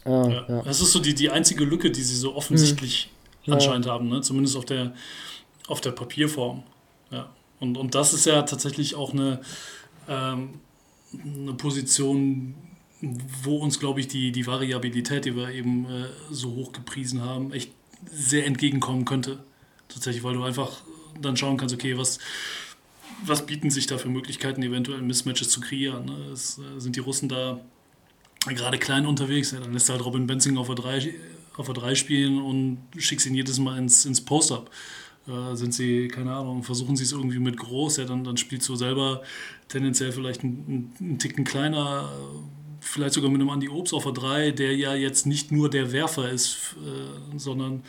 Äh, 0.06 0.10
ja, 0.10 0.46
ja. 0.48 0.62
Das 0.62 0.80
ist 0.80 0.92
so 0.92 0.98
die, 0.98 1.14
die 1.14 1.28
einzige 1.28 1.62
Lücke, 1.62 1.90
die 1.90 2.00
sie 2.02 2.16
so 2.16 2.34
offensichtlich 2.34 3.10
mhm. 3.44 3.52
anscheinend 3.52 3.84
ja. 3.84 3.92
haben, 3.92 4.08
ne? 4.08 4.22
zumindest 4.22 4.56
auf 4.56 4.64
der, 4.64 4.94
auf 5.66 5.82
der 5.82 5.90
Papierform. 5.90 6.62
Ja. 7.10 7.28
Und, 7.60 7.76
und 7.76 7.94
das 7.94 8.14
ist 8.14 8.24
ja 8.24 8.40
tatsächlich 8.44 8.94
auch 8.94 9.12
eine, 9.12 9.42
ähm, 10.08 10.60
eine 11.12 11.52
Position, 11.52 12.54
wo 13.42 13.58
uns, 13.58 13.78
glaube 13.78 14.00
ich, 14.00 14.08
die, 14.08 14.32
die 14.32 14.46
Variabilität, 14.46 15.26
die 15.26 15.36
wir 15.36 15.50
eben 15.50 15.84
äh, 15.84 16.06
so 16.30 16.54
hoch 16.54 16.72
gepriesen 16.72 17.20
haben, 17.20 17.52
echt 17.52 17.72
sehr 18.10 18.46
entgegenkommen 18.46 19.04
könnte. 19.04 19.40
Tatsächlich, 19.90 20.24
weil 20.24 20.32
du 20.32 20.44
einfach 20.44 20.80
dann 21.20 21.36
schauen 21.36 21.58
kannst, 21.58 21.74
okay, 21.74 21.98
was, 21.98 22.18
was 23.24 23.46
bieten 23.46 23.70
sich 23.70 23.86
da 23.86 23.98
für 23.98 24.08
Möglichkeiten, 24.08 24.62
eventuell 24.62 25.02
Mismatches 25.02 25.50
zu 25.50 25.60
kreieren? 25.60 26.06
Ne? 26.06 26.30
Es, 26.32 26.58
äh, 26.58 26.80
sind 26.80 26.96
die 26.96 27.00
Russen 27.00 27.28
da 27.28 27.60
gerade 28.46 28.78
klein 28.78 29.06
unterwegs? 29.06 29.50
Ja, 29.52 29.60
dann 29.60 29.72
lässt 29.72 29.88
halt 29.88 30.04
Robin 30.04 30.26
Benzing 30.26 30.56
auf 30.56 30.66
der 30.66 30.76
3 30.76 31.14
auf 31.56 31.66
der 31.66 31.74
3 31.74 31.94
spielen 31.96 32.40
und 32.40 32.78
schickst 32.96 33.26
ihn 33.26 33.34
jedes 33.34 33.58
Mal 33.58 33.78
ins, 33.78 34.04
ins 34.04 34.20
Post-Up. 34.20 34.70
Äh, 35.26 35.56
sind 35.56 35.74
sie, 35.74 36.08
keine 36.08 36.32
Ahnung, 36.34 36.62
versuchen 36.62 36.96
sie 36.96 37.04
es 37.04 37.12
irgendwie 37.12 37.38
mit 37.38 37.56
groß, 37.56 37.98
ja, 37.98 38.04
dann, 38.04 38.24
dann 38.24 38.36
spielst 38.36 38.68
du 38.68 38.76
selber 38.76 39.22
tendenziell 39.68 40.12
vielleicht 40.12 40.42
einen, 40.42 40.94
einen 41.00 41.18
Ticken 41.18 41.44
kleiner, 41.44 42.10
vielleicht 42.80 43.14
sogar 43.14 43.30
mit 43.30 43.40
einem 43.40 43.50
Andi 43.50 43.68
Obst 43.68 43.94
auf 43.94 44.04
der 44.04 44.12
3, 44.12 44.50
der 44.52 44.76
ja 44.76 44.94
jetzt 44.94 45.26
nicht 45.26 45.52
nur 45.52 45.70
der 45.70 45.92
Werfer 45.92 46.30
ist, 46.30 46.76
äh, 46.76 47.38
sondern 47.38 47.82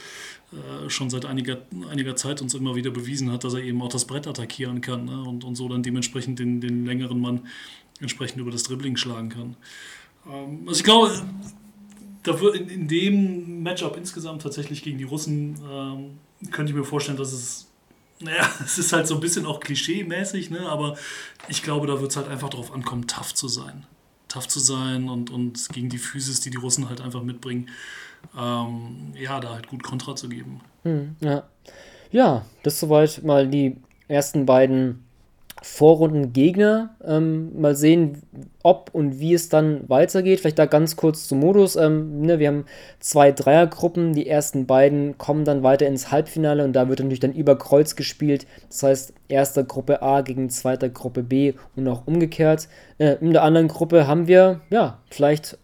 äh, 0.51 0.89
schon 0.89 1.09
seit 1.09 1.25
einiger, 1.25 1.59
einiger 1.89 2.15
Zeit 2.15 2.41
uns 2.41 2.53
immer 2.53 2.75
wieder 2.75 2.91
bewiesen 2.91 3.31
hat, 3.31 3.43
dass 3.43 3.53
er 3.53 3.61
eben 3.61 3.81
auch 3.81 3.89
das 3.89 4.05
Brett 4.05 4.27
attackieren 4.27 4.81
kann 4.81 5.05
ne? 5.05 5.23
und, 5.23 5.43
und 5.43 5.55
so 5.55 5.69
dann 5.69 5.83
dementsprechend 5.83 6.39
den, 6.39 6.59
den 6.59 6.85
längeren 6.85 7.19
Mann 7.21 7.47
entsprechend 7.99 8.39
über 8.39 8.51
das 8.51 8.63
Dribbling 8.63 8.97
schlagen 8.97 9.29
kann. 9.29 9.55
Ähm, 10.27 10.67
also 10.67 10.79
ich 10.79 10.83
glaube, 10.83 11.11
da 12.23 12.39
wird 12.41 12.55
in, 12.55 12.69
in 12.69 12.87
dem 12.87 13.63
Matchup 13.63 13.95
insgesamt 13.95 14.41
tatsächlich 14.41 14.81
gegen 14.81 14.97
die 14.97 15.03
Russen, 15.03 15.59
ähm, 15.69 16.51
könnte 16.51 16.71
ich 16.71 16.77
mir 16.77 16.85
vorstellen, 16.85 17.17
dass 17.17 17.31
es 17.31 17.67
naja, 18.19 18.49
es 18.63 18.77
ist 18.77 18.93
halt 18.93 19.07
so 19.07 19.15
ein 19.15 19.21
bisschen 19.21 19.45
auch 19.45 19.59
klischee-mäßig, 19.59 20.49
ne? 20.49 20.67
aber 20.69 20.97
ich 21.47 21.63
glaube, 21.63 21.87
da 21.87 22.01
wird 22.01 22.11
es 22.11 22.17
halt 22.17 22.27
einfach 22.27 22.49
darauf 22.49 22.73
ankommen, 22.73 23.07
tough 23.07 23.33
zu 23.33 23.47
sein. 23.47 23.85
Tough 24.29 24.47
zu 24.47 24.59
sein 24.59 25.09
und, 25.09 25.29
und 25.29 25.67
gegen 25.73 25.89
die 25.89 25.97
Physis, 25.97 26.39
die 26.39 26.49
die 26.49 26.57
Russen 26.57 26.87
halt 26.87 27.01
einfach 27.01 27.23
mitbringen, 27.23 27.69
ähm, 28.37 29.13
ja, 29.15 29.39
da 29.39 29.53
halt 29.53 29.67
gut 29.67 29.83
Kontra 29.83 30.15
zu 30.15 30.29
geben. 30.29 30.61
Hm, 30.83 31.15
ja. 31.19 31.43
ja, 32.11 32.45
das 32.63 32.79
soweit 32.79 33.23
mal 33.23 33.47
die 33.47 33.75
ersten 34.07 34.45
beiden 34.45 35.03
Vorrundengegner. 35.61 36.95
Ähm, 37.05 37.59
mal 37.59 37.75
sehen, 37.75 38.21
ob 38.63 38.89
und 38.93 39.19
wie 39.19 39.33
es 39.33 39.49
dann 39.49 39.87
weitergeht. 39.89 40.39
Vielleicht 40.39 40.59
da 40.59 40.65
ganz 40.65 40.95
kurz 40.95 41.27
zum 41.27 41.39
Modus. 41.39 41.75
Ähm, 41.75 42.21
ne, 42.21 42.39
wir 42.39 42.47
haben 42.47 42.65
zwei 42.99 43.31
Dreiergruppen. 43.31 44.13
Die 44.13 44.27
ersten 44.27 44.65
beiden 44.65 45.17
kommen 45.17 45.45
dann 45.45 45.63
weiter 45.63 45.87
ins 45.87 46.11
Halbfinale 46.11 46.63
und 46.63 46.73
da 46.73 46.87
wird 46.87 46.99
natürlich 46.99 47.19
dann 47.19 47.33
über 47.33 47.57
Kreuz 47.57 47.95
gespielt. 47.95 48.45
Das 48.69 48.83
heißt, 48.83 49.13
erster 49.27 49.63
Gruppe 49.63 50.01
A 50.01 50.21
gegen 50.21 50.49
zweiter 50.49 50.89
Gruppe 50.89 51.23
B 51.23 51.53
und 51.75 51.87
auch 51.87 52.07
umgekehrt. 52.07 52.67
Äh, 52.97 53.15
in 53.21 53.31
der 53.31 53.43
anderen 53.43 53.67
Gruppe 53.67 54.07
haben 54.07 54.27
wir, 54.27 54.61
ja, 54.69 54.99
vielleicht 55.09 55.57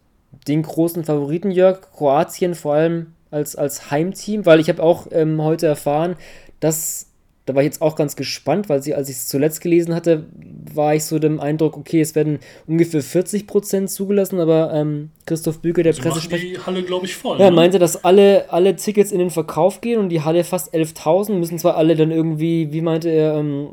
den 0.48 0.64
großen 0.64 1.04
Favoriten, 1.04 1.52
Jörg, 1.52 1.82
Kroatien 1.94 2.56
vor 2.56 2.74
allem 2.74 3.14
als, 3.32 3.56
als 3.56 3.92
Heimteam, 3.92 4.46
weil 4.46 4.60
ich 4.60 4.70
habe 4.70 4.84
auch 4.84 5.08
ähm, 5.12 5.42
heute 5.42 5.68
erfahren, 5.68 6.16
dass 6.60 7.08
da 7.46 7.54
war 7.54 7.62
ich 7.62 7.68
jetzt 7.68 7.82
auch 7.82 7.96
ganz 7.96 8.16
gespannt, 8.16 8.70
weil 8.70 8.82
sie, 8.82 8.96
als 8.96 9.08
ich 9.08 9.18
es 9.18 9.28
zuletzt 9.28 9.62
gelesen 9.62 9.94
hatte, 9.94 10.26
war 10.74 10.96
ich 10.96 11.06
so 11.06 11.20
dem 11.20 11.40
Eindruck, 11.40 11.78
okay, 11.78 12.02
es 12.02 12.16
werden 12.16 12.40
ungefähr 12.66 13.04
40 13.04 13.46
Prozent 13.46 13.92
zugelassen, 13.92 14.40
aber 14.40 14.74
ähm, 14.74 15.12
Christoph 15.28 15.60
Büker, 15.60 15.84
der 15.84 15.94
Pressesprecher. 15.94 16.48
die 16.48 16.60
Halle, 16.60 16.84
glaube 16.84 17.06
ich, 17.06 17.16
voll. 17.16 17.40
Ja, 17.40 17.52
ne? 17.52 17.56
meinte, 17.56 17.78
dass 17.78 18.04
alle, 18.04 18.52
alle 18.52 18.76
Tickets 18.76 19.12
in 19.12 19.20
den 19.20 19.30
Verkauf 19.30 19.82
gehen 19.82 20.00
und 20.00 20.10
die 20.10 20.22
Halle 20.22 20.44
fast 20.44 20.74
11.000, 20.74 21.34
müssen 21.34 21.60
zwar 21.60 21.78
alle 21.78 21.96
dann 21.96 22.10
irgendwie, 22.10 22.74
wie 22.74 22.82
meinte 22.82 23.10
er, 23.10 23.36
ähm, 23.36 23.70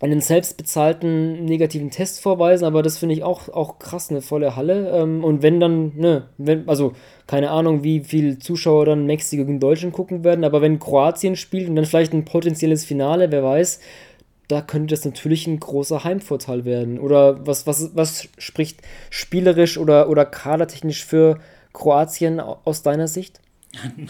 einen 0.00 0.20
selbstbezahlten 0.20 1.44
negativen 1.44 1.90
Test 1.90 2.20
vorweisen, 2.20 2.64
aber 2.64 2.82
das 2.82 2.98
finde 2.98 3.14
ich 3.14 3.22
auch, 3.22 3.48
auch 3.48 3.78
krass, 3.78 4.10
eine 4.10 4.22
volle 4.22 4.56
Halle. 4.56 4.90
Ähm, 4.90 5.24
und 5.24 5.42
wenn 5.42 5.60
dann, 5.60 5.96
ne, 5.96 6.28
wenn, 6.36 6.68
also 6.68 6.92
keine 7.26 7.50
Ahnung, 7.50 7.84
wie 7.84 8.00
viele 8.00 8.38
Zuschauer 8.38 8.86
dann 8.86 9.06
Mexiko 9.06 9.44
gegen 9.44 9.60
Deutschland 9.60 9.94
gucken 9.94 10.24
werden, 10.24 10.44
aber 10.44 10.60
wenn 10.60 10.78
Kroatien 10.78 11.36
spielt 11.36 11.68
und 11.68 11.76
dann 11.76 11.86
vielleicht 11.86 12.12
ein 12.12 12.24
potenzielles 12.24 12.84
Finale, 12.84 13.30
wer 13.30 13.42
weiß, 13.42 13.80
da 14.48 14.60
könnte 14.60 14.94
das 14.94 15.04
natürlich 15.04 15.46
ein 15.46 15.58
großer 15.58 16.04
Heimvorteil 16.04 16.64
werden. 16.64 16.98
Oder 16.98 17.46
was, 17.46 17.66
was, 17.66 17.96
was 17.96 18.28
spricht 18.36 18.80
spielerisch 19.10 19.78
oder, 19.78 20.08
oder 20.08 20.26
kadertechnisch 20.26 21.04
für 21.04 21.38
Kroatien 21.72 22.40
aus 22.40 22.82
deiner 22.82 23.08
Sicht? 23.08 23.40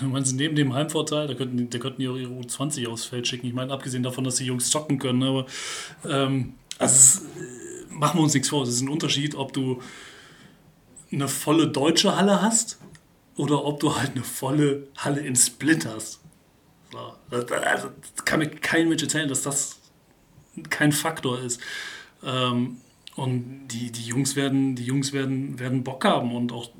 Meinst 0.02 0.32
du, 0.32 0.36
neben 0.36 0.56
dem 0.56 0.74
Heimvorteil, 0.74 1.26
da 1.26 1.34
könnten, 1.34 1.70
da 1.70 1.78
könnten 1.78 2.00
die 2.00 2.08
auch 2.08 2.16
ihre 2.16 2.32
U20 2.32 2.88
aufs 2.88 3.04
Feld 3.04 3.26
schicken. 3.26 3.46
Ich 3.46 3.54
meine, 3.54 3.72
abgesehen 3.72 4.02
davon, 4.02 4.24
dass 4.24 4.36
die 4.36 4.46
Jungs 4.46 4.70
zocken 4.70 4.98
können, 4.98 5.22
aber 5.22 5.46
ähm, 6.08 6.54
also 6.78 7.20
äh, 7.20 7.94
machen 7.94 8.18
wir 8.18 8.22
uns 8.24 8.34
nichts 8.34 8.48
vor. 8.48 8.62
Es 8.62 8.70
ist 8.70 8.82
ein 8.82 8.88
Unterschied, 8.88 9.34
ob 9.34 9.52
du 9.52 9.80
eine 11.12 11.28
volle 11.28 11.68
deutsche 11.68 12.16
Halle 12.16 12.42
hast 12.42 12.78
oder 13.36 13.64
ob 13.64 13.80
du 13.80 13.96
halt 13.96 14.12
eine 14.12 14.24
volle 14.24 14.88
Halle 14.96 15.20
in 15.20 15.36
Split 15.36 15.86
hast. 15.86 16.20
So, 16.92 16.98
also, 17.30 17.90
das 18.14 18.24
kann 18.24 18.38
mir 18.40 18.48
kein 18.48 18.88
Mensch 18.88 19.02
erzählen, 19.02 19.28
dass 19.28 19.42
das 19.42 19.80
kein 20.70 20.92
Faktor 20.92 21.40
ist. 21.40 21.60
Ähm, 22.24 22.78
und 23.16 23.68
die, 23.68 23.92
die 23.92 24.02
Jungs 24.02 24.36
werden, 24.36 24.74
die 24.74 24.84
Jungs 24.84 25.12
werden, 25.12 25.58
werden 25.58 25.84
Bock 25.84 26.04
haben 26.04 26.34
und 26.34 26.52
auch 26.52 26.70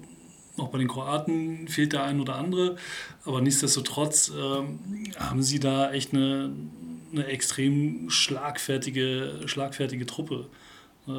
auch 0.57 0.69
bei 0.69 0.79
den 0.79 0.89
Kroaten 0.89 1.69
fehlt 1.69 1.93
der 1.93 2.05
ein 2.05 2.21
oder 2.21 2.37
andere, 2.37 2.77
aber 3.25 3.41
nichtsdestotrotz 3.41 4.31
ähm, 4.31 4.79
haben 5.17 5.43
sie 5.43 5.59
da 5.59 5.93
echt 5.93 6.13
eine, 6.13 6.53
eine 7.13 7.27
extrem 7.27 8.09
schlagfertige, 8.09 9.43
schlagfertige 9.47 10.07
Truppe. 10.07 10.47
Äh, 11.09 11.13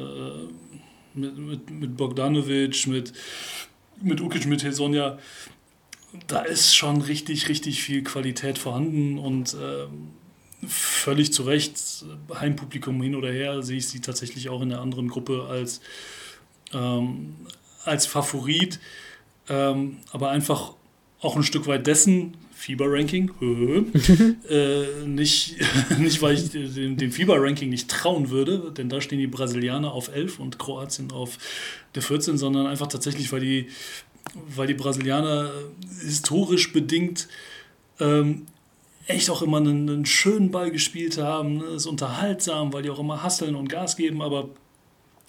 mit, 1.16 1.38
mit, 1.38 1.70
mit 1.70 1.96
Bogdanovic, 1.96 2.86
mit, 2.86 3.12
mit 4.00 4.20
Ukic, 4.20 4.46
mit 4.46 4.62
Hesonja. 4.62 5.18
Da 6.26 6.42
ist 6.42 6.74
schon 6.74 7.00
richtig, 7.00 7.48
richtig 7.48 7.82
viel 7.82 8.04
Qualität 8.04 8.58
vorhanden 8.58 9.18
und 9.18 9.54
äh, 9.54 9.86
völlig 10.66 11.32
zu 11.32 11.42
Recht, 11.42 12.04
Heimpublikum 12.38 13.02
hin 13.02 13.14
oder 13.14 13.30
her, 13.30 13.62
sehe 13.62 13.78
ich 13.78 13.88
sie 13.88 14.00
tatsächlich 14.00 14.48
auch 14.48 14.62
in 14.62 14.70
der 14.70 14.80
anderen 14.80 15.08
Gruppe 15.08 15.46
als, 15.48 15.80
ähm, 16.72 17.36
als 17.84 18.06
Favorit 18.06 18.78
ähm, 19.48 19.98
aber 20.12 20.30
einfach 20.30 20.72
auch 21.20 21.36
ein 21.36 21.42
Stück 21.42 21.66
weit 21.66 21.86
dessen 21.86 22.36
Fieber-Ranking, 22.56 23.30
äh, 24.48 25.06
nicht, 25.06 25.56
nicht 25.98 26.22
weil 26.22 26.34
ich 26.34 26.50
dem, 26.50 26.96
dem 26.96 27.12
Fieber-Ranking 27.12 27.68
nicht 27.68 27.90
trauen 27.90 28.30
würde, 28.30 28.72
denn 28.76 28.88
da 28.88 29.00
stehen 29.00 29.18
die 29.18 29.26
Brasilianer 29.26 29.92
auf 29.92 30.08
11 30.08 30.40
und 30.40 30.58
Kroatien 30.58 31.12
auf 31.12 31.38
der 31.94 32.02
14, 32.02 32.38
sondern 32.38 32.66
einfach 32.66 32.86
tatsächlich, 32.86 33.30
weil 33.30 33.40
die, 33.40 33.68
weil 34.54 34.66
die 34.66 34.74
Brasilianer 34.74 35.50
historisch 36.02 36.72
bedingt 36.72 37.28
ähm, 38.00 38.46
echt 39.06 39.30
auch 39.30 39.42
immer 39.42 39.58
einen, 39.58 39.88
einen, 39.88 40.06
schönen 40.06 40.50
Ball 40.50 40.70
gespielt 40.70 41.18
haben, 41.18 41.58
ne? 41.58 41.64
ist 41.76 41.86
unterhaltsam, 41.86 42.72
weil 42.72 42.82
die 42.82 42.90
auch 42.90 42.98
immer 42.98 43.22
hasseln 43.22 43.54
und 43.54 43.68
Gas 43.68 43.96
geben, 43.96 44.22
aber 44.22 44.48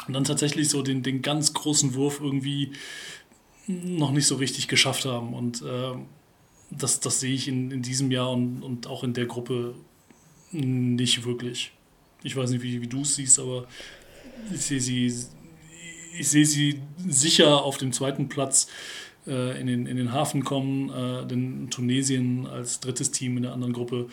dann 0.07 0.24
tatsächlich 0.24 0.70
so 0.70 0.82
den, 0.82 1.03
den 1.03 1.22
ganz 1.22 1.53
großen 1.53 1.93
Wurf 1.93 2.20
irgendwie 2.22 2.72
noch 3.68 4.11
nicht 4.11 4.26
so 4.26 4.36
richtig 4.36 4.68
geschafft 4.68 5.05
haben. 5.05 5.34
Und 5.34 5.61
äh, 5.61 5.93
das, 6.72 6.99
das 6.99 7.20
sehe 7.20 7.34
ich 7.34 7.47
in, 7.47 7.72
in 7.72 7.82
diesem 7.82 8.11
Jahr 8.11 8.32
und, 8.32 8.63
und 8.63 8.88
auch 8.88 9.03
in 9.03 9.13
der 9.13 9.26
Gruppe 9.26 9.76
nicht 10.51 11.26
wirklich. 11.26 11.72
Ich 12.24 12.36
weiß 12.36 12.49
nicht, 12.51 12.63
wie, 12.63 12.82
wie 12.82 12.88
du 12.88 13.01
es 13.01 13.15
siehst, 13.15 13.39
aber 13.39 13.65
ich 14.53 14.61
sehe 14.61 14.80
sie, 14.80 15.13
ich 16.18 16.28
sehe 16.28 16.45
sie 16.45 16.82
sicher 17.07 17.63
auf 17.63 17.78
dem 17.78 17.91
zweiten 17.91 18.30
Platz 18.30 18.68
äh, 19.28 19.59
in, 19.59 19.68
den, 19.68 19.86
in 19.86 19.97
den 19.97 20.13
Hafen 20.13 20.43
kommen. 20.43 20.89
Äh, 20.89 21.28
denn 21.28 21.70
Tunesien 21.70 22.47
als 22.47 22.80
drittes 22.80 23.11
Team 23.11 23.38
in 23.38 23.43
der 23.43 23.53
anderen 23.53 23.74
Gruppe 23.74 24.07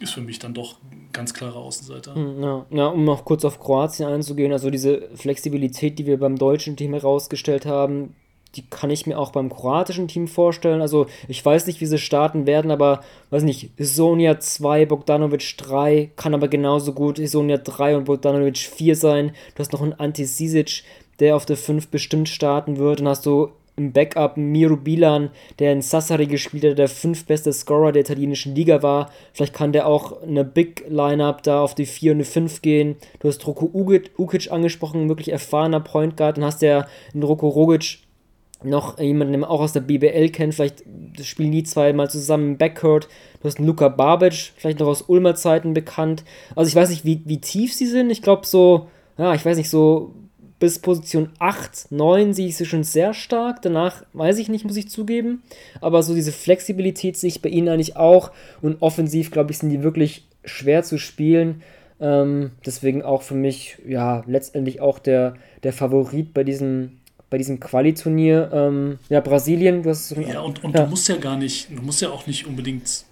ist 0.00 0.12
für 0.12 0.20
mich 0.20 0.38
dann 0.38 0.54
doch 0.54 0.76
ganz 1.12 1.32
klarer 1.32 1.56
Außenseiter. 1.56 2.14
Hm, 2.14 2.42
ja, 2.42 2.66
ja, 2.70 2.86
um 2.88 3.04
noch 3.04 3.24
kurz 3.24 3.44
auf 3.44 3.58
Kroatien 3.58 4.08
einzugehen, 4.08 4.52
also 4.52 4.70
diese 4.70 5.08
Flexibilität, 5.14 5.98
die 5.98 6.06
wir 6.06 6.18
beim 6.18 6.36
deutschen 6.36 6.76
Team 6.76 6.92
herausgestellt 6.92 7.64
haben, 7.64 8.14
die 8.56 8.64
kann 8.68 8.90
ich 8.90 9.06
mir 9.06 9.18
auch 9.18 9.30
beim 9.30 9.50
kroatischen 9.50 10.08
Team 10.08 10.28
vorstellen. 10.28 10.80
Also 10.80 11.06
ich 11.28 11.44
weiß 11.44 11.66
nicht, 11.66 11.80
wie 11.80 11.86
sie 11.86 11.98
starten 11.98 12.46
werden, 12.46 12.70
aber 12.70 13.00
weiß 13.30 13.42
nicht, 13.42 13.70
Sonja 13.78 14.40
2, 14.40 14.86
Bogdanovic 14.86 15.56
3, 15.58 16.10
kann 16.16 16.34
aber 16.34 16.48
genauso 16.48 16.92
gut 16.92 17.20
Sonja 17.22 17.58
3 17.58 17.96
und 17.96 18.04
Bogdanovic 18.04 18.58
4 18.58 18.96
sein. 18.96 19.32
Du 19.54 19.60
hast 19.60 19.72
noch 19.72 19.82
einen 19.82 19.92
Antisisic, 19.92 20.82
der 21.20 21.36
auf 21.36 21.46
der 21.46 21.56
5 21.56 21.88
bestimmt 21.88 22.28
starten 22.28 22.78
wird. 22.78 23.00
Dann 23.00 23.08
hast 23.08 23.26
du 23.26 23.50
im 23.76 23.92
Backup 23.92 24.36
Miro 24.36 24.76
Bilan, 24.76 25.30
der 25.58 25.72
in 25.72 25.82
Sassari 25.82 26.26
gespielt 26.26 26.64
hat, 26.64 26.78
der 26.78 26.88
fünftbeste 26.88 27.52
Scorer 27.52 27.92
der 27.92 28.02
italienischen 28.02 28.54
Liga 28.54 28.82
war. 28.82 29.10
Vielleicht 29.32 29.54
kann 29.54 29.72
der 29.72 29.86
auch 29.86 30.22
eine 30.22 30.44
Big 30.44 30.84
Lineup 30.88 31.42
da 31.42 31.62
auf 31.62 31.74
die 31.74 31.86
4 31.86 32.12
und 32.12 32.16
eine 32.18 32.24
5 32.24 32.62
gehen. 32.62 32.96
Du 33.20 33.28
hast 33.28 33.46
Roko 33.46 33.70
Ukic 33.72 34.50
angesprochen, 34.50 35.08
wirklich 35.08 35.30
erfahrener 35.30 35.80
Point 35.80 36.16
Guard. 36.16 36.38
Dann 36.38 36.44
hast 36.44 36.62
du 36.62 36.66
ja 36.66 36.86
einen 37.12 37.22
Roko 37.22 37.48
Rogic, 37.48 37.98
noch 38.62 38.98
jemanden, 38.98 39.32
den 39.32 39.40
man 39.40 39.50
auch 39.50 39.60
aus 39.60 39.72
der 39.72 39.80
BBL 39.80 40.30
kennt, 40.30 40.54
vielleicht 40.54 40.84
spielen 41.22 41.52
die 41.52 41.62
zwei 41.62 41.92
mal 41.92 42.10
zusammen 42.10 42.52
im 42.52 42.56
Backcourt. 42.58 43.08
Du 43.40 43.48
hast 43.48 43.58
einen 43.58 43.66
Luka 43.66 43.88
Babic, 43.88 44.52
vielleicht 44.56 44.80
noch 44.80 44.86
aus 44.86 45.02
Ulmer 45.02 45.34
Zeiten 45.34 45.74
bekannt. 45.74 46.24
Also 46.54 46.68
ich 46.68 46.74
weiß 46.74 46.90
nicht, 46.90 47.04
wie, 47.04 47.22
wie 47.24 47.40
tief 47.40 47.74
sie 47.74 47.86
sind. 47.86 48.10
Ich 48.10 48.22
glaube 48.22 48.46
so, 48.46 48.88
ja, 49.18 49.34
ich 49.34 49.44
weiß 49.44 49.56
nicht, 49.56 49.70
so 49.70 50.14
bis 50.58 50.78
Position 50.78 51.30
8, 51.38 51.92
9 51.92 52.32
sehe 52.32 52.48
ich 52.48 52.56
sie 52.56 52.64
schon 52.64 52.82
sehr 52.82 53.12
stark. 53.12 53.60
Danach 53.62 54.04
weiß 54.14 54.38
ich 54.38 54.48
nicht, 54.48 54.64
muss 54.64 54.76
ich 54.76 54.88
zugeben. 54.88 55.42
Aber 55.80 56.02
so 56.02 56.14
diese 56.14 56.32
Flexibilität 56.32 57.16
sehe 57.16 57.28
ich 57.28 57.42
bei 57.42 57.50
ihnen 57.50 57.68
eigentlich 57.68 57.96
auch. 57.96 58.30
Und 58.62 58.80
offensiv, 58.80 59.30
glaube 59.30 59.50
ich, 59.50 59.58
sind 59.58 59.70
die 59.70 59.82
wirklich 59.82 60.26
schwer 60.44 60.82
zu 60.82 60.98
spielen. 60.98 61.62
Ähm, 62.00 62.52
deswegen 62.64 63.02
auch 63.02 63.22
für 63.22 63.34
mich, 63.34 63.78
ja, 63.86 64.22
letztendlich 64.26 64.80
auch 64.80 64.98
der, 64.98 65.34
der 65.62 65.72
Favorit 65.72 66.32
bei 66.32 66.44
diesem 66.44 66.98
bei 67.30 67.38
diesem 67.38 67.60
Quali-Turnier. 67.60 68.50
Ähm, 68.52 68.98
ja, 69.08 69.20
Brasilien, 69.20 69.82
du 69.82 69.90
hast 69.90 70.10
Ja, 70.12 70.40
und, 70.40 70.62
und 70.64 70.74
ja. 70.74 70.84
du 70.84 70.90
musst 70.90 71.08
ja 71.08 71.16
gar 71.16 71.36
nicht, 71.36 71.68
du 71.70 71.82
musst 71.82 72.00
ja 72.00 72.10
auch 72.10 72.26
nicht 72.26 72.46
unbedingt 72.46 73.04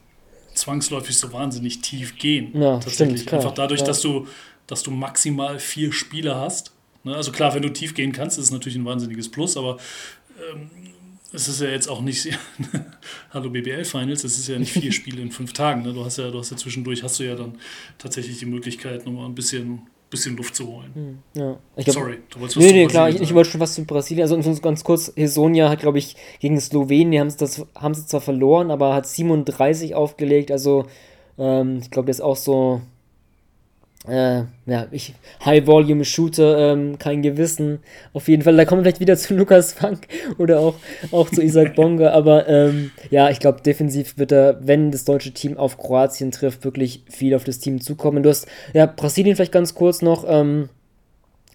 zwangsläufig 0.54 1.16
so 1.16 1.32
wahnsinnig 1.32 1.80
tief 1.80 2.16
gehen. 2.16 2.50
Ja, 2.54 2.78
tatsächlich. 2.78 3.22
Stimmt, 3.22 3.34
Einfach 3.34 3.54
dadurch, 3.54 3.80
ja. 3.80 3.86
dass 3.86 4.00
du, 4.00 4.26
dass 4.66 4.82
du 4.82 4.90
maximal 4.90 5.58
vier 5.58 5.92
Spiele 5.92 6.36
hast, 6.36 6.74
Ne? 7.04 7.14
Also 7.14 7.30
klar, 7.30 7.54
wenn 7.54 7.62
du 7.62 7.72
tief 7.72 7.94
gehen 7.94 8.12
kannst, 8.12 8.38
ist 8.38 8.46
es 8.46 8.50
natürlich 8.50 8.76
ein 8.76 8.84
wahnsinniges 8.84 9.30
Plus, 9.30 9.56
aber 9.56 9.78
ähm, 10.52 10.70
es 11.32 11.48
ist 11.48 11.60
ja 11.60 11.68
jetzt 11.68 11.88
auch 11.88 12.00
nicht, 12.00 12.28
hallo 13.30 13.50
BBL 13.50 13.84
Finals, 13.84 14.24
es 14.24 14.38
ist 14.38 14.48
ja 14.48 14.58
nicht 14.58 14.72
vier 14.72 14.92
Spiele 14.92 15.20
in 15.20 15.30
fünf 15.30 15.52
Tagen. 15.52 15.82
Ne? 15.82 15.92
Du 15.92 16.04
hast 16.04 16.18
ja, 16.18 16.30
du 16.30 16.38
hast 16.38 16.50
ja 16.50 16.56
zwischendurch, 16.56 17.02
hast 17.02 17.20
du 17.20 17.24
ja 17.24 17.36
dann 17.36 17.58
tatsächlich 17.98 18.38
die 18.38 18.46
Möglichkeit, 18.46 19.04
nochmal 19.06 19.26
ein 19.26 19.34
bisschen, 19.34 19.82
bisschen 20.14 20.36
Luft 20.36 20.54
zu 20.56 20.66
holen. 20.66 20.90
Hm, 20.94 21.18
ja. 21.34 21.58
Glaub, 21.76 21.94
Sorry, 21.94 22.18
du 22.30 22.40
wolltest 22.40 22.56
was 22.56 22.64
Nee, 22.64 22.72
nee, 22.72 22.86
klar, 22.86 23.08
ich, 23.08 23.20
ich, 23.20 23.34
wollte 23.34 23.50
schon 23.50 23.60
was 23.60 23.74
zu 23.74 23.84
Brasilien. 23.84 24.22
Also 24.22 24.60
ganz 24.60 24.84
kurz, 24.84 25.12
Hesonia 25.16 25.68
hat, 25.68 25.80
glaube 25.80 25.98
ich, 25.98 26.16
gegen 26.40 26.58
Slowenien, 26.60 27.20
haben 27.20 27.30
sie, 27.30 27.38
das, 27.38 27.66
haben 27.74 27.94
sie 27.94 28.06
zwar 28.06 28.20
verloren, 28.20 28.70
aber 28.70 28.94
hat 28.94 29.06
37 29.06 29.94
aufgelegt. 29.94 30.50
Also 30.50 30.86
ähm, 31.38 31.78
ich 31.82 31.90
glaube, 31.90 32.06
der 32.06 32.12
ist 32.12 32.20
auch 32.20 32.36
so 32.36 32.80
äh, 34.06 34.42
ja, 34.66 34.86
ich, 34.90 35.14
High-Volume-Shooter, 35.44 36.72
ähm, 36.72 36.98
kein 36.98 37.22
Gewissen. 37.22 37.78
Auf 38.12 38.28
jeden 38.28 38.42
Fall, 38.42 38.56
da 38.56 38.64
kommen 38.66 38.80
wir 38.80 38.84
vielleicht 38.84 39.00
wieder 39.00 39.16
zu 39.18 39.34
Lukas 39.34 39.72
Funk 39.72 40.06
oder 40.36 40.60
auch, 40.60 40.74
auch 41.10 41.30
zu 41.30 41.42
Isaac 41.42 41.74
Bonga, 41.74 42.10
aber 42.10 42.46
ähm, 42.46 42.90
ja, 43.10 43.30
ich 43.30 43.40
glaube, 43.40 43.62
defensiv 43.62 44.18
wird 44.18 44.32
er, 44.32 44.58
wenn 44.66 44.90
das 44.90 45.04
deutsche 45.04 45.32
Team 45.32 45.56
auf 45.56 45.78
Kroatien 45.78 46.30
trifft, 46.30 46.64
wirklich 46.64 47.02
viel 47.08 47.34
auf 47.34 47.44
das 47.44 47.60
Team 47.60 47.80
zukommen. 47.80 48.22
Du 48.22 48.28
hast, 48.28 48.46
ja, 48.74 48.86
Brasilien 48.86 49.36
vielleicht 49.36 49.52
ganz 49.52 49.74
kurz 49.74 50.02
noch, 50.02 50.24
ähm, 50.28 50.68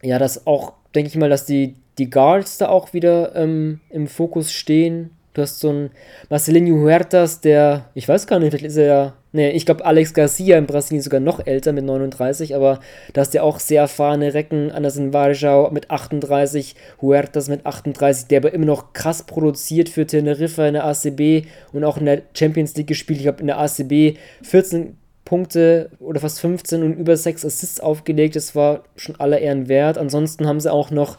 ja, 0.01 0.17
das 0.17 0.47
auch, 0.47 0.73
denke 0.95 1.09
ich 1.09 1.17
mal, 1.17 1.29
dass 1.29 1.45
die, 1.45 1.75
die 1.99 2.09
Guards 2.09 2.57
da 2.57 2.69
auch 2.69 2.93
wieder 2.93 3.35
ähm, 3.35 3.79
im 3.89 4.07
Fokus 4.07 4.51
stehen. 4.51 5.11
Du 5.33 5.43
hast 5.43 5.59
so 5.59 5.69
einen 5.69 5.91
Marcelinho 6.29 6.77
Huertas, 6.77 7.41
der, 7.41 7.89
ich 7.93 8.07
weiß 8.07 8.25
gar 8.25 8.39
nicht, 8.39 8.49
vielleicht 8.49 8.65
ist 8.65 8.77
er 8.77 8.85
ja 8.85 9.13
Nee, 9.31 9.51
ich 9.51 9.65
glaube, 9.67 9.85
Alex 9.85 10.15
Garcia 10.15 10.57
in 10.57 10.65
Brasilien 10.65 11.03
sogar 11.03 11.19
noch 11.19 11.45
älter 11.45 11.71
mit 11.71 11.85
39, 11.85 12.55
aber 12.55 12.79
da 13.13 13.21
ist 13.21 13.33
ja 13.35 13.43
auch 13.43 13.59
sehr 13.59 13.81
erfahrene 13.81 14.33
Recken. 14.33 14.71
Anderson 14.71 15.13
Varjau 15.13 15.69
mit 15.69 15.91
38, 15.91 16.75
Huertas 16.99 17.47
mit 17.47 17.63
38, 17.63 18.27
der 18.27 18.39
aber 18.39 18.53
immer 18.53 18.65
noch 18.65 18.93
krass 18.93 19.23
produziert 19.23 19.87
für 19.87 20.07
Teneriffa 20.07 20.67
in 20.67 20.73
der 20.73 20.85
ACB 20.85 21.45
und 21.73 21.83
auch 21.83 21.97
in 21.97 22.05
der 22.05 22.23
Champions 22.33 22.75
League 22.75 22.87
gespielt. 22.87 23.19
Ich 23.19 23.27
habe 23.27 23.41
in 23.41 23.47
der 23.47 23.59
ACB 23.59 24.17
14 24.41 24.97
Punkte 25.25 25.91
oder 25.99 26.19
fast 26.19 26.39
15 26.39 26.81
und 26.81 26.93
über 26.93 27.15
6 27.15 27.45
Assists 27.45 27.79
aufgelegt. 27.79 28.35
Das 28.35 28.55
war 28.55 28.83
schon 28.95 29.15
aller 29.17 29.39
Ehren 29.39 29.67
wert. 29.67 29.99
Ansonsten 29.99 30.47
haben 30.47 30.59
sie 30.59 30.73
auch 30.73 30.89
noch 30.89 31.17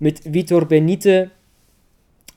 mit 0.00 0.34
Vitor 0.34 0.66
Benite, 0.66 1.30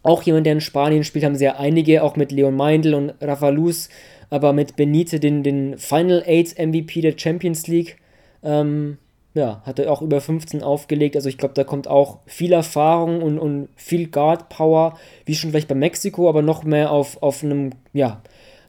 auch 0.04 0.22
jemand, 0.22 0.46
der 0.46 0.54
in 0.54 0.62
Spanien 0.62 1.04
spielt, 1.04 1.26
haben 1.26 1.36
sie 1.36 1.46
ja 1.46 1.56
einige, 1.56 2.04
auch 2.04 2.16
mit 2.16 2.32
Leon 2.32 2.56
Meindl 2.56 2.94
und 2.94 3.16
Rafa 3.22 3.50
Luz 3.50 3.90
aber 4.36 4.52
mit 4.52 4.76
Benite 4.76 5.22
den, 5.22 5.44
den 5.44 5.78
Final 5.78 6.22
Eight 6.28 6.60
MVP 6.60 7.00
der 7.00 7.18
Champions 7.18 7.68
League. 7.68 7.96
Ähm, 8.44 8.98
ja, 9.34 9.62
hat 9.66 9.80
er 9.80 9.90
auch 9.92 10.02
über 10.02 10.20
15 10.20 10.62
aufgelegt. 10.62 11.16
Also 11.16 11.30
ich 11.30 11.38
glaube, 11.38 11.54
da 11.54 11.64
kommt 11.64 11.88
auch 11.88 12.20
viel 12.26 12.52
Erfahrung 12.52 13.24
und, 13.24 13.40
und 13.40 13.70
viel 13.78 14.08
Guard 14.08 14.50
Power, 14.50 14.98
wie 15.24 15.36
schon 15.36 15.52
vielleicht 15.52 15.70
bei 15.70 15.76
Mexiko, 15.76 16.28
aber 16.28 16.42
noch 16.42 16.66
mehr 16.66 16.92
auf, 16.92 17.24
auf 17.24 17.44
einem, 17.44 17.72
ja, 17.94 18.22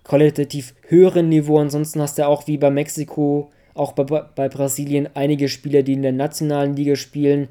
qualitativ 0.04 0.74
höheren 0.86 1.28
Niveau. 1.28 1.58
Ansonsten 1.58 2.00
hast 2.00 2.16
du 2.16 2.28
auch 2.28 2.46
wie 2.46 2.58
bei 2.58 2.70
Mexiko, 2.70 3.50
auch 3.74 3.90
bei, 3.92 4.04
bei 4.04 4.48
Brasilien 4.48 5.08
einige 5.14 5.48
Spieler, 5.48 5.82
die 5.82 5.94
in 5.94 6.02
der 6.02 6.12
nationalen 6.12 6.76
Liga 6.76 6.94
spielen. 6.94 7.48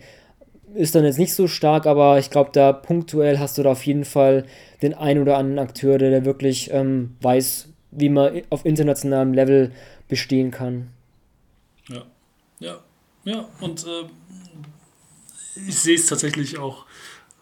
Ist 0.73 0.95
dann 0.95 1.03
jetzt 1.03 1.19
nicht 1.19 1.33
so 1.33 1.47
stark, 1.47 1.85
aber 1.85 2.17
ich 2.17 2.29
glaube, 2.29 2.51
da 2.53 2.71
punktuell 2.71 3.39
hast 3.39 3.57
du 3.57 3.63
da 3.63 3.73
auf 3.73 3.85
jeden 3.85 4.05
Fall 4.05 4.45
den 4.81 4.93
ein 4.93 5.19
oder 5.19 5.37
anderen 5.37 5.59
Akteur, 5.59 5.97
der, 5.97 6.11
der 6.11 6.23
wirklich 6.23 6.71
ähm, 6.71 7.15
weiß, 7.21 7.74
wie 7.95 8.09
man 8.09 8.41
auf 8.49 8.65
internationalem 8.65 9.33
Level 9.33 9.71
bestehen 10.07 10.51
kann. 10.51 10.89
Ja, 11.87 12.05
ja, 12.59 12.79
ja. 13.23 13.47
Und 13.61 13.85
äh, 13.85 14.05
ich 15.67 15.75
sehe 15.75 15.95
es 15.95 16.07
tatsächlich 16.07 16.57
auch, 16.57 16.85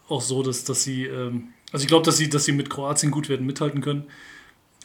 auch 0.08 0.20
so, 0.20 0.42
dass, 0.42 0.64
dass 0.64 0.82
sie, 0.82 1.04
ähm, 1.04 1.48
also 1.72 1.84
ich 1.84 1.88
glaube, 1.88 2.04
dass 2.04 2.16
sie, 2.16 2.28
dass 2.28 2.44
sie 2.44 2.52
mit 2.52 2.70
Kroatien 2.70 3.10
gut 3.10 3.28
werden 3.28 3.46
mithalten 3.46 3.80
können. 3.80 4.04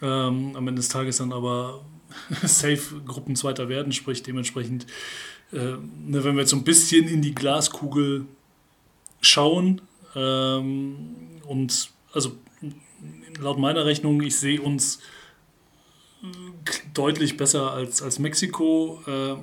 Ähm, 0.02 0.56
am 0.56 0.68
Ende 0.68 0.80
des 0.80 0.90
Tages 0.90 1.18
dann 1.18 1.34
aber 1.34 1.84
safe 2.44 3.02
Gruppenzweiter 3.06 3.70
werden, 3.70 3.92
sprich 3.92 4.24
dementsprechend, 4.24 4.88
äh, 5.52 5.58
ne, 5.58 6.24
wenn 6.24 6.36
wir 6.36 6.42
jetzt 6.42 6.52
so 6.52 6.56
ein 6.56 6.64
bisschen 6.64 7.08
in 7.08 7.22
die 7.22 7.36
Glaskugel 7.36 8.26
schauen 9.22 9.82
ähm, 10.16 11.16
und 11.46 11.90
also 12.14 12.38
laut 13.40 13.60
meiner 13.60 13.86
Rechnung, 13.86 14.22
ich 14.22 14.38
sehe 14.38 14.62
uns 14.62 15.00
deutlich 16.94 17.38
besser 17.38 17.72
als, 17.72 18.02
als 18.02 18.20
Mexiko, 18.20 19.02
äh, 19.08 19.36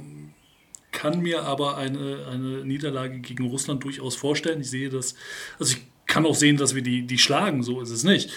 kann 0.93 1.21
mir 1.21 1.43
aber 1.45 1.77
eine, 1.77 2.27
eine 2.31 2.65
Niederlage 2.65 3.19
gegen 3.21 3.47
Russland 3.47 3.85
durchaus 3.85 4.17
vorstellen. 4.17 4.61
Ich 4.61 4.71
sehe 4.71 4.89
das, 4.89 5.15
also 5.59 5.77
ich 5.77 5.83
kann 6.07 6.25
auch 6.25 6.35
sehen, 6.35 6.57
dass 6.57 6.75
wir 6.75 6.83
die, 6.83 7.07
die 7.07 7.19
schlagen, 7.19 7.63
so 7.63 7.81
ist 7.81 7.91
es 7.91 8.05
nicht. 8.05 8.31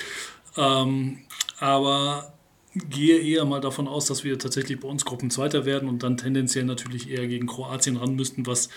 Ähm, 0.58 1.20
aber 1.60 2.34
gehe 2.76 3.20
eher 3.20 3.46
mal 3.46 3.62
davon 3.62 3.88
aus, 3.88 4.06
dass 4.06 4.24
wir 4.24 4.38
tatsächlich 4.38 4.80
bei 4.80 4.88
uns 4.88 5.06
Gruppenzweiter 5.06 5.66
werden 5.66 5.90
und 5.90 6.04
dann 6.04 6.18
tendenziell 6.18 6.66
natürlich 6.66 7.10
eher 7.10 7.28
gegen 7.28 7.48
Kroatien 7.48 7.98
ran 7.98 8.16
müssten, 8.16 8.46
was 8.46 8.70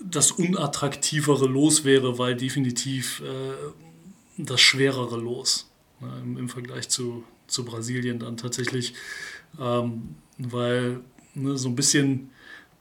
das 0.00 0.30
unattraktivere 0.30 1.46
Los 1.46 1.84
wäre, 1.84 2.18
weil 2.18 2.36
definitiv 2.36 3.20
äh, 3.20 3.72
das 4.36 4.60
schwerere 4.60 5.16
Los 5.18 5.70
ne, 6.00 6.20
im, 6.22 6.38
im 6.38 6.48
Vergleich 6.48 6.88
zu, 6.88 7.24
zu 7.48 7.64
Brasilien 7.64 8.18
dann 8.18 8.36
tatsächlich, 8.36 8.94
ähm, 9.60 10.14
weil 10.38 11.00
ne, 11.34 11.56
so 11.56 11.68
ein 11.68 11.76
bisschen 11.76 12.30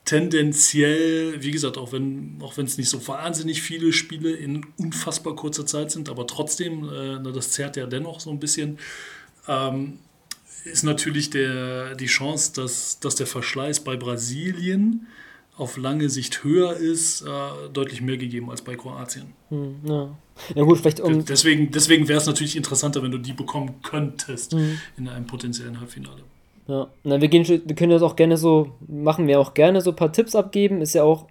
tendenziell, 0.06 1.44
wie 1.44 1.52
gesagt, 1.52 1.78
auch 1.78 1.92
wenn 1.92 2.38
auch 2.42 2.58
es 2.58 2.78
nicht 2.78 2.90
so 2.90 3.06
wahnsinnig 3.08 3.62
viele 3.62 3.92
Spiele 3.92 4.32
in 4.32 4.66
unfassbar 4.78 5.36
kurzer 5.36 5.66
Zeit 5.66 5.92
sind, 5.92 6.08
aber 6.08 6.26
trotzdem, 6.28 6.88
äh, 6.90 7.34
das 7.34 7.52
zerrt 7.52 7.76
ja 7.76 7.88
dennoch 7.88 8.20
so 8.22 8.30
ein 8.30 8.40
bisschen, 8.40 8.80
ähm, 9.48 10.00
ist 10.64 10.84
natürlich 10.84 11.30
der, 11.30 11.96
die 11.96 12.06
Chance, 12.06 12.54
dass, 12.54 13.00
dass 13.00 13.16
der 13.16 13.28
Verschleiß 13.28 13.82
bei 13.82 13.96
Brasilien 13.96 15.08
auf 15.58 15.78
lange 15.78 16.10
Sicht 16.10 16.44
höher 16.44 16.74
ist, 16.74 17.22
äh, 17.22 17.70
deutlich 17.74 18.02
mehr 18.02 18.18
gegeben 18.18 18.50
als 18.50 18.62
bei 18.62 18.76
Kroatien. 18.76 19.34
Hm, 19.50 19.76
ja. 19.84 20.10
ja. 20.56 20.64
gut, 20.64 20.80
vielleicht 20.80 21.00
um 21.00 21.26
deswegen, 21.26 21.72
deswegen 21.72 22.08
wäre 22.08 22.20
es 22.20 22.28
natürlich 22.28 22.56
interessanter, 22.56 23.02
wenn 23.02 23.12
du 23.12 23.18
die 23.18 23.34
bekommen 23.34 23.76
könntest 23.82 24.54
hm. 24.54 24.80
in 24.98 25.08
einem 25.08 25.26
potenziellen 25.26 25.80
Halbfinale. 25.80 26.22
Ja, 26.68 26.88
Na, 27.04 27.22
wir, 27.22 27.30
gehen, 27.30 27.48
wir 27.48 27.76
können 27.76 27.92
das 27.92 28.02
auch 28.02 28.16
gerne 28.16 28.38
so, 28.38 28.76
machen 28.88 29.28
wir 29.28 29.40
auch 29.40 29.54
gerne 29.54 29.82
so 29.82 29.92
ein 29.92 29.96
paar 29.96 30.12
Tipps 30.12 30.36
abgeben, 30.36 30.82
ist 30.82 30.94
ja 30.94 31.04
auch 31.04 31.28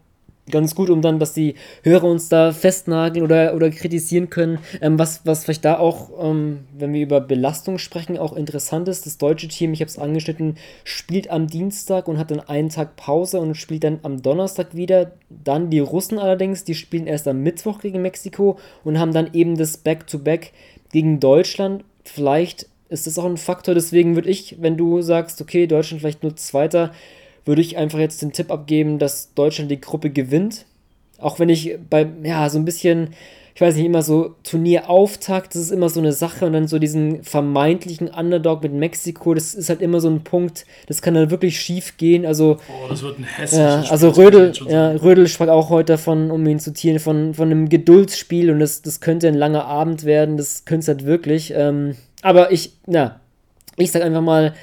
ganz 0.51 0.74
gut, 0.74 0.90
um 0.90 1.03
dann, 1.03 1.18
dass 1.18 1.32
die 1.32 1.55
Hörer 1.82 2.05
uns 2.05 2.28
da 2.28 2.53
festnageln 2.53 3.24
oder, 3.24 3.55
oder 3.55 3.70
kritisieren 3.70 4.30
können. 4.30 4.59
Ähm, 4.80 4.99
was, 4.99 5.22
was 5.24 5.44
vielleicht 5.44 5.64
da 5.64 5.78
auch, 5.78 6.11
ähm, 6.22 6.61
wenn 6.76 6.92
wir 6.92 7.03
über 7.03 7.20
Belastung 7.20 7.78
sprechen, 7.78 8.18
auch 8.18 8.34
interessant 8.34 8.88
ist, 8.88 9.07
das 9.07 9.18
deutsche 9.18 9.49
Team, 9.49 9.72
ich 9.72 9.80
habe 9.80 9.88
es 9.88 9.99
angeschnitten, 9.99 10.57
spielt 10.84 11.30
am 11.30 11.47
Dienstag 11.47 12.09
und 12.09 12.18
hat 12.18 12.30
dann 12.30 12.40
einen 12.40 12.68
Tag 12.68 12.97
Pause 12.97 13.40
und 13.40 13.57
spielt 13.57 13.84
dann 13.84 14.01
am 14.03 14.22
Donnerstag 14.22 14.74
wieder. 14.74 15.12
Dann 15.28 15.70
die 15.70 15.80
Russen 15.80 16.18
allerdings, 16.18 16.64
die 16.64 16.74
spielen 16.74 17.07
erst 17.07 17.26
am 17.28 17.42
Mittwoch 17.42 17.80
gegen 17.80 18.03
Mexiko 18.03 18.59
und 18.84 18.99
haben 18.99 19.12
dann 19.12 19.30
eben 19.32 19.57
das 19.57 19.76
Back-to-Back 19.78 20.42
-Back 20.42 20.51
gegen 20.92 21.20
Deutschland. 21.20 21.84
Vielleicht 22.05 22.68
ist 22.88 23.07
das 23.07 23.18
auch 23.18 23.24
ein 23.24 23.36
Faktor, 23.36 23.74
deswegen 23.74 24.14
würde 24.14 24.30
ich, 24.30 24.57
wenn 24.61 24.76
du 24.76 25.03
sagst, 25.03 25.40
okay, 25.40 25.66
Deutschland 25.66 26.01
vielleicht 26.01 26.22
nur 26.22 26.36
Zweiter, 26.36 26.92
würde 27.47 27.62
ich 27.62 27.78
einfach 27.78 28.01
jetzt 28.01 28.20
den 28.20 28.32
Tipp 28.32 28.51
abgeben, 28.51 28.99
dass 28.99 29.32
Deutschland 29.34 29.70
die 29.70 29.80
Gruppe 29.80 30.11
gewinnt. 30.11 30.66
Auch 31.18 31.38
wenn 31.38 31.49
ich 31.49 31.78
bei, 31.88 32.07
ja, 32.22 32.51
so 32.51 32.59
ein 32.59 32.66
bisschen, 32.66 33.14
ich 33.55 33.61
weiß 33.61 33.76
nicht, 33.76 33.86
immer 33.86 34.03
so 34.03 34.34
Turnierauftakt, 34.42 35.55
das 35.55 35.62
ist 35.62 35.70
immer 35.70 35.88
so 35.88 36.01
eine 36.01 36.12
Sache 36.12 36.44
und 36.44 36.53
dann 36.53 36.68
so 36.68 36.78
diesen 36.78 37.22
vermeintlichen 37.22 38.09
Underdog 38.09 38.62
mit 38.62 38.74
Mexiko, 38.74 39.32
das 39.32 39.55
ist 39.55 39.70
halt 39.70 39.80
immer 39.80 40.01
so 40.01 40.11
ein 40.11 40.24
Punkt, 40.24 40.66
das 40.88 41.01
kann 41.01 41.14
dann 41.14 41.30
wirklich 41.30 41.59
schief 41.59 41.97
gehen. 41.97 42.26
Also, 42.26 42.59
oh, 42.68 42.88
das 42.88 43.03
wird 43.03 43.18
ein 43.18 43.24
hässliches 43.24 43.59
ja, 43.59 43.90
Also 43.90 44.11
Rödel, 44.11 44.53
ja, 44.68 44.90
Rödel 44.90 45.28
sprach 45.28 45.49
auch 45.49 45.70
heute 45.70 45.94
davon, 45.94 46.30
um 46.30 46.44
ihn 46.47 46.59
zu 46.59 46.74
zitieren, 46.74 46.99
von, 46.99 47.32
von 47.32 47.51
einem 47.51 47.68
Geduldsspiel 47.68 48.51
und 48.51 48.59
das, 48.59 48.82
das 48.82 49.01
könnte 49.01 49.28
ein 49.28 49.34
langer 49.34 49.64
Abend 49.64 50.05
werden, 50.05 50.36
das 50.36 50.64
könnte 50.64 50.82
es 50.82 50.88
halt 50.88 51.07
wirklich. 51.07 51.55
Ähm, 51.57 51.97
aber 52.22 52.51
ich, 52.53 52.72
na, 52.86 53.20
ich 53.76 53.92
sag 53.92 54.03
einfach 54.03 54.20
mal, 54.20 54.55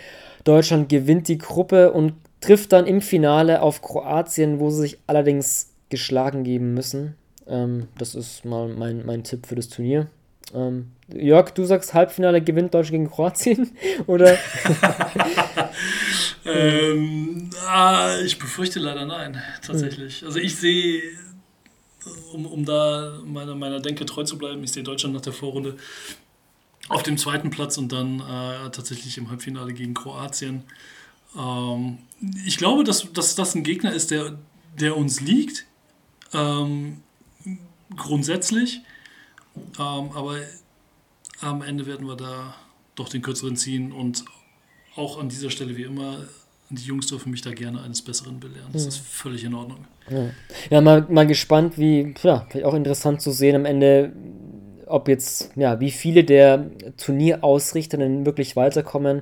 Deutschland 0.43 0.89
gewinnt 0.89 1.29
die 1.29 1.37
Gruppe 1.37 1.93
und 1.93 2.13
trifft 2.43 2.71
dann 2.73 2.85
im 2.85 3.01
Finale 3.01 3.61
auf 3.61 3.81
Kroatien, 3.81 4.59
wo 4.59 4.69
sie 4.69 4.81
sich 4.81 4.99
allerdings 5.07 5.69
geschlagen 5.89 6.43
geben 6.43 6.73
müssen. 6.73 7.15
Ähm, 7.47 7.87
das 7.97 8.15
ist 8.15 8.45
mal 8.45 8.67
mein, 8.67 9.05
mein 9.05 9.23
Tipp 9.23 9.45
für 9.45 9.55
das 9.55 9.69
Turnier. 9.69 10.07
Ähm, 10.53 10.91
Jörg, 11.13 11.51
du 11.51 11.65
sagst, 11.65 11.93
Halbfinale 11.93 12.41
gewinnt 12.41 12.73
Deutschland 12.73 13.03
gegen 13.03 13.09
Kroatien, 13.09 13.71
oder? 14.07 14.37
ähm, 16.45 17.49
ah, 17.67 18.17
ich 18.23 18.37
befürchte 18.37 18.79
leider 18.79 19.05
nein, 19.05 19.41
tatsächlich. 19.65 20.23
Also 20.25 20.39
ich 20.39 20.55
sehe, 20.55 21.01
um, 22.33 22.45
um 22.45 22.65
da 22.65 23.19
meiner, 23.25 23.55
meiner 23.55 23.79
Denke 23.79 24.05
treu 24.05 24.23
zu 24.23 24.37
bleiben, 24.37 24.63
ich 24.63 24.71
sehe 24.71 24.83
Deutschland 24.83 25.15
nach 25.15 25.21
der 25.21 25.33
Vorrunde 25.33 25.75
auf 26.89 27.03
dem 27.03 27.17
zweiten 27.17 27.49
Platz 27.49 27.77
und 27.77 27.91
dann 27.91 28.19
äh, 28.19 28.69
tatsächlich 28.71 29.17
im 29.17 29.29
Halbfinale 29.29 29.73
gegen 29.73 29.93
Kroatien. 29.93 30.63
Ähm, 31.37 31.99
ich 32.45 32.57
glaube, 32.57 32.83
dass, 32.83 33.11
dass 33.13 33.35
das 33.35 33.55
ein 33.55 33.63
Gegner 33.63 33.93
ist, 33.93 34.11
der, 34.11 34.37
der 34.79 34.97
uns 34.97 35.19
liegt. 35.19 35.65
Ähm, 36.33 37.01
grundsätzlich. 37.95 38.81
Ähm, 39.79 40.11
aber 40.13 40.37
am 41.41 41.61
Ende 41.61 41.85
werden 41.85 42.07
wir 42.07 42.15
da 42.15 42.55
doch 42.95 43.09
den 43.09 43.21
kürzeren 43.21 43.55
ziehen 43.55 43.91
und 43.91 44.23
auch 44.95 45.19
an 45.19 45.29
dieser 45.29 45.49
Stelle 45.49 45.75
wie 45.75 45.83
immer, 45.83 46.27
die 46.69 46.83
Jungs 46.83 47.07
dürfen 47.07 47.31
mich 47.31 47.41
da 47.41 47.51
gerne 47.51 47.81
eines 47.81 48.01
Besseren 48.01 48.39
belehren. 48.39 48.69
Das 48.71 48.83
mhm. 48.83 48.89
ist 48.89 48.97
völlig 48.97 49.43
in 49.43 49.53
Ordnung. 49.53 49.85
Ja, 50.09 50.29
ja 50.69 50.81
mal, 50.81 51.05
mal 51.09 51.27
gespannt, 51.27 51.77
wie, 51.77 52.13
ja, 52.23 52.45
vielleicht 52.49 52.65
auch 52.65 52.73
interessant 52.73 53.21
zu 53.21 53.31
sehen 53.31 53.55
am 53.55 53.65
Ende, 53.65 54.13
ob 54.87 55.07
jetzt, 55.07 55.51
ja, 55.55 55.79
wie 55.79 55.91
viele 55.91 56.23
der 56.23 56.71
Turnierausrichter 56.97 57.97
denn 57.97 58.25
wirklich 58.25 58.55
weiterkommen. 58.55 59.21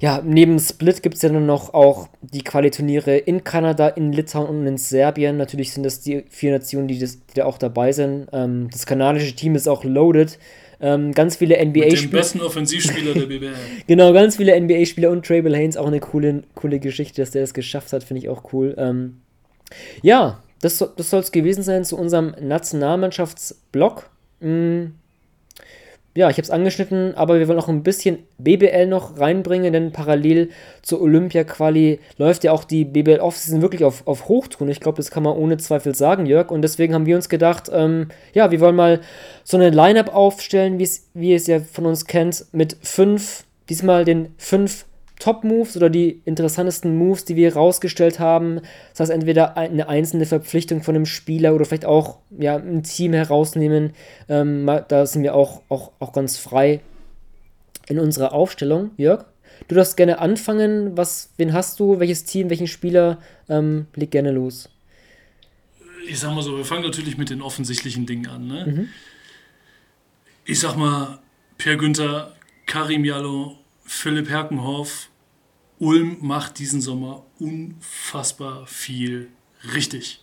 Ja, 0.00 0.22
neben 0.24 0.58
Split 0.60 1.02
gibt 1.02 1.16
es 1.16 1.22
ja 1.22 1.28
dann 1.28 1.46
noch 1.46 1.74
auch 1.74 2.08
die 2.20 2.42
Qualiturniere 2.42 3.16
in 3.16 3.42
Kanada, 3.42 3.88
in 3.88 4.12
Litauen 4.12 4.48
und 4.48 4.66
in 4.66 4.76
Serbien. 4.76 5.36
Natürlich 5.36 5.72
sind 5.72 5.82
das 5.82 6.00
die 6.00 6.24
vier 6.28 6.52
Nationen, 6.52 6.86
die, 6.86 6.98
das, 6.98 7.18
die 7.26 7.34
da 7.34 7.46
auch 7.46 7.58
dabei 7.58 7.92
sind. 7.92 8.28
Ähm, 8.32 8.68
das 8.70 8.86
kanadische 8.86 9.34
Team 9.34 9.56
ist 9.56 9.68
auch 9.68 9.82
loaded. 9.82 10.38
Ähm, 10.80 11.12
ganz 11.12 11.34
viele 11.34 11.56
NBA-Spieler. 11.56 12.00
Den 12.02 12.10
besten 12.10 12.40
Offensivspieler 12.40 13.12
der 13.12 13.26
BBL. 13.26 13.52
genau, 13.88 14.12
ganz 14.12 14.36
viele 14.36 14.58
NBA-Spieler 14.60 15.10
und 15.10 15.26
Trable 15.26 15.56
Haynes, 15.56 15.76
auch 15.76 15.88
eine 15.88 15.98
coole, 15.98 16.44
coole 16.54 16.78
Geschichte, 16.78 17.20
dass 17.20 17.32
der 17.32 17.40
das 17.40 17.52
geschafft 17.52 17.92
hat, 17.92 18.04
finde 18.04 18.22
ich 18.22 18.28
auch 18.28 18.52
cool. 18.52 18.76
Ähm, 18.78 19.20
ja, 20.02 20.40
das, 20.60 20.78
das 20.96 21.10
soll 21.10 21.20
es 21.20 21.32
gewesen 21.32 21.64
sein 21.64 21.84
zu 21.84 21.96
unserem 21.96 22.36
Nationalmannschaftsblock. 22.40 24.08
Mhm 24.38 24.94
ja, 26.18 26.28
ich 26.28 26.34
habe 26.34 26.42
es 26.42 26.50
angeschnitten, 26.50 27.14
aber 27.14 27.38
wir 27.38 27.46
wollen 27.46 27.60
auch 27.60 27.68
ein 27.68 27.84
bisschen 27.84 28.24
BBL 28.38 28.86
noch 28.86 29.20
reinbringen, 29.20 29.72
denn 29.72 29.92
parallel 29.92 30.50
zur 30.82 31.00
Olympia-Quali 31.00 32.00
läuft 32.16 32.42
ja 32.42 32.50
auch 32.50 32.64
die 32.64 32.84
BBL 32.84 33.20
Offseason 33.20 33.62
wirklich 33.62 33.84
auf, 33.84 34.04
auf 34.04 34.26
Hochtouren. 34.26 34.68
Ich 34.68 34.80
glaube, 34.80 34.96
das 34.96 35.12
kann 35.12 35.22
man 35.22 35.36
ohne 35.36 35.58
Zweifel 35.58 35.94
sagen, 35.94 36.26
Jörg. 36.26 36.50
Und 36.50 36.62
deswegen 36.62 36.92
haben 36.92 37.06
wir 37.06 37.14
uns 37.14 37.28
gedacht, 37.28 37.70
ähm, 37.72 38.08
ja, 38.34 38.50
wir 38.50 38.58
wollen 38.58 38.74
mal 38.74 39.00
so 39.44 39.56
eine 39.56 39.70
Line-Up 39.70 40.12
aufstellen, 40.12 40.80
wie 40.80 41.30
ihr 41.30 41.36
es 41.36 41.46
ja 41.46 41.60
von 41.60 41.86
uns 41.86 42.04
kennt, 42.04 42.46
mit 42.50 42.76
fünf, 42.82 43.44
diesmal 43.68 44.04
den 44.04 44.34
fünf 44.38 44.86
Top-Moves 45.18 45.76
oder 45.76 45.90
die 45.90 46.22
interessantesten 46.24 46.96
Moves, 46.96 47.24
die 47.24 47.36
wir 47.36 47.54
rausgestellt 47.54 48.18
haben. 48.18 48.60
Das 48.90 49.00
heißt, 49.00 49.10
entweder 49.10 49.56
eine 49.56 49.88
einzelne 49.88 50.26
Verpflichtung 50.26 50.82
von 50.82 50.94
einem 50.94 51.06
Spieler 51.06 51.54
oder 51.54 51.64
vielleicht 51.64 51.86
auch 51.86 52.18
ja, 52.38 52.56
ein 52.56 52.82
Team 52.82 53.12
herausnehmen. 53.12 53.92
Ähm, 54.28 54.70
da 54.88 55.06
sind 55.06 55.22
wir 55.22 55.34
auch, 55.34 55.62
auch, 55.68 55.92
auch 55.98 56.12
ganz 56.12 56.38
frei 56.38 56.80
in 57.88 57.98
unserer 57.98 58.32
Aufstellung. 58.32 58.90
Jörg, 58.96 59.24
du 59.66 59.74
darfst 59.74 59.96
gerne 59.96 60.20
anfangen. 60.20 60.96
Was, 60.96 61.30
wen 61.36 61.52
hast 61.52 61.80
du? 61.80 61.98
Welches 61.98 62.24
Team, 62.24 62.50
welchen 62.50 62.68
Spieler? 62.68 63.18
Ähm, 63.48 63.86
leg 63.94 64.10
gerne 64.10 64.30
los. 64.30 64.68
Ich 66.08 66.20
sag 66.20 66.34
mal 66.34 66.42
so, 66.42 66.56
wir 66.56 66.64
fangen 66.64 66.84
natürlich 66.84 67.18
mit 67.18 67.28
den 67.28 67.42
offensichtlichen 67.42 68.06
Dingen 68.06 68.28
an. 68.28 68.46
Ne? 68.46 68.66
Mhm. 68.66 68.88
Ich 70.44 70.60
sag 70.60 70.76
mal, 70.76 71.18
Per 71.58 71.76
Günther, 71.76 72.32
Karim 72.66 73.04
Jallo, 73.04 73.58
Philipp 73.88 74.28
Herkenhoff, 74.28 75.08
Ulm 75.78 76.18
macht 76.20 76.58
diesen 76.58 76.82
Sommer 76.82 77.24
unfassbar 77.38 78.66
viel 78.66 79.30
richtig. 79.74 80.20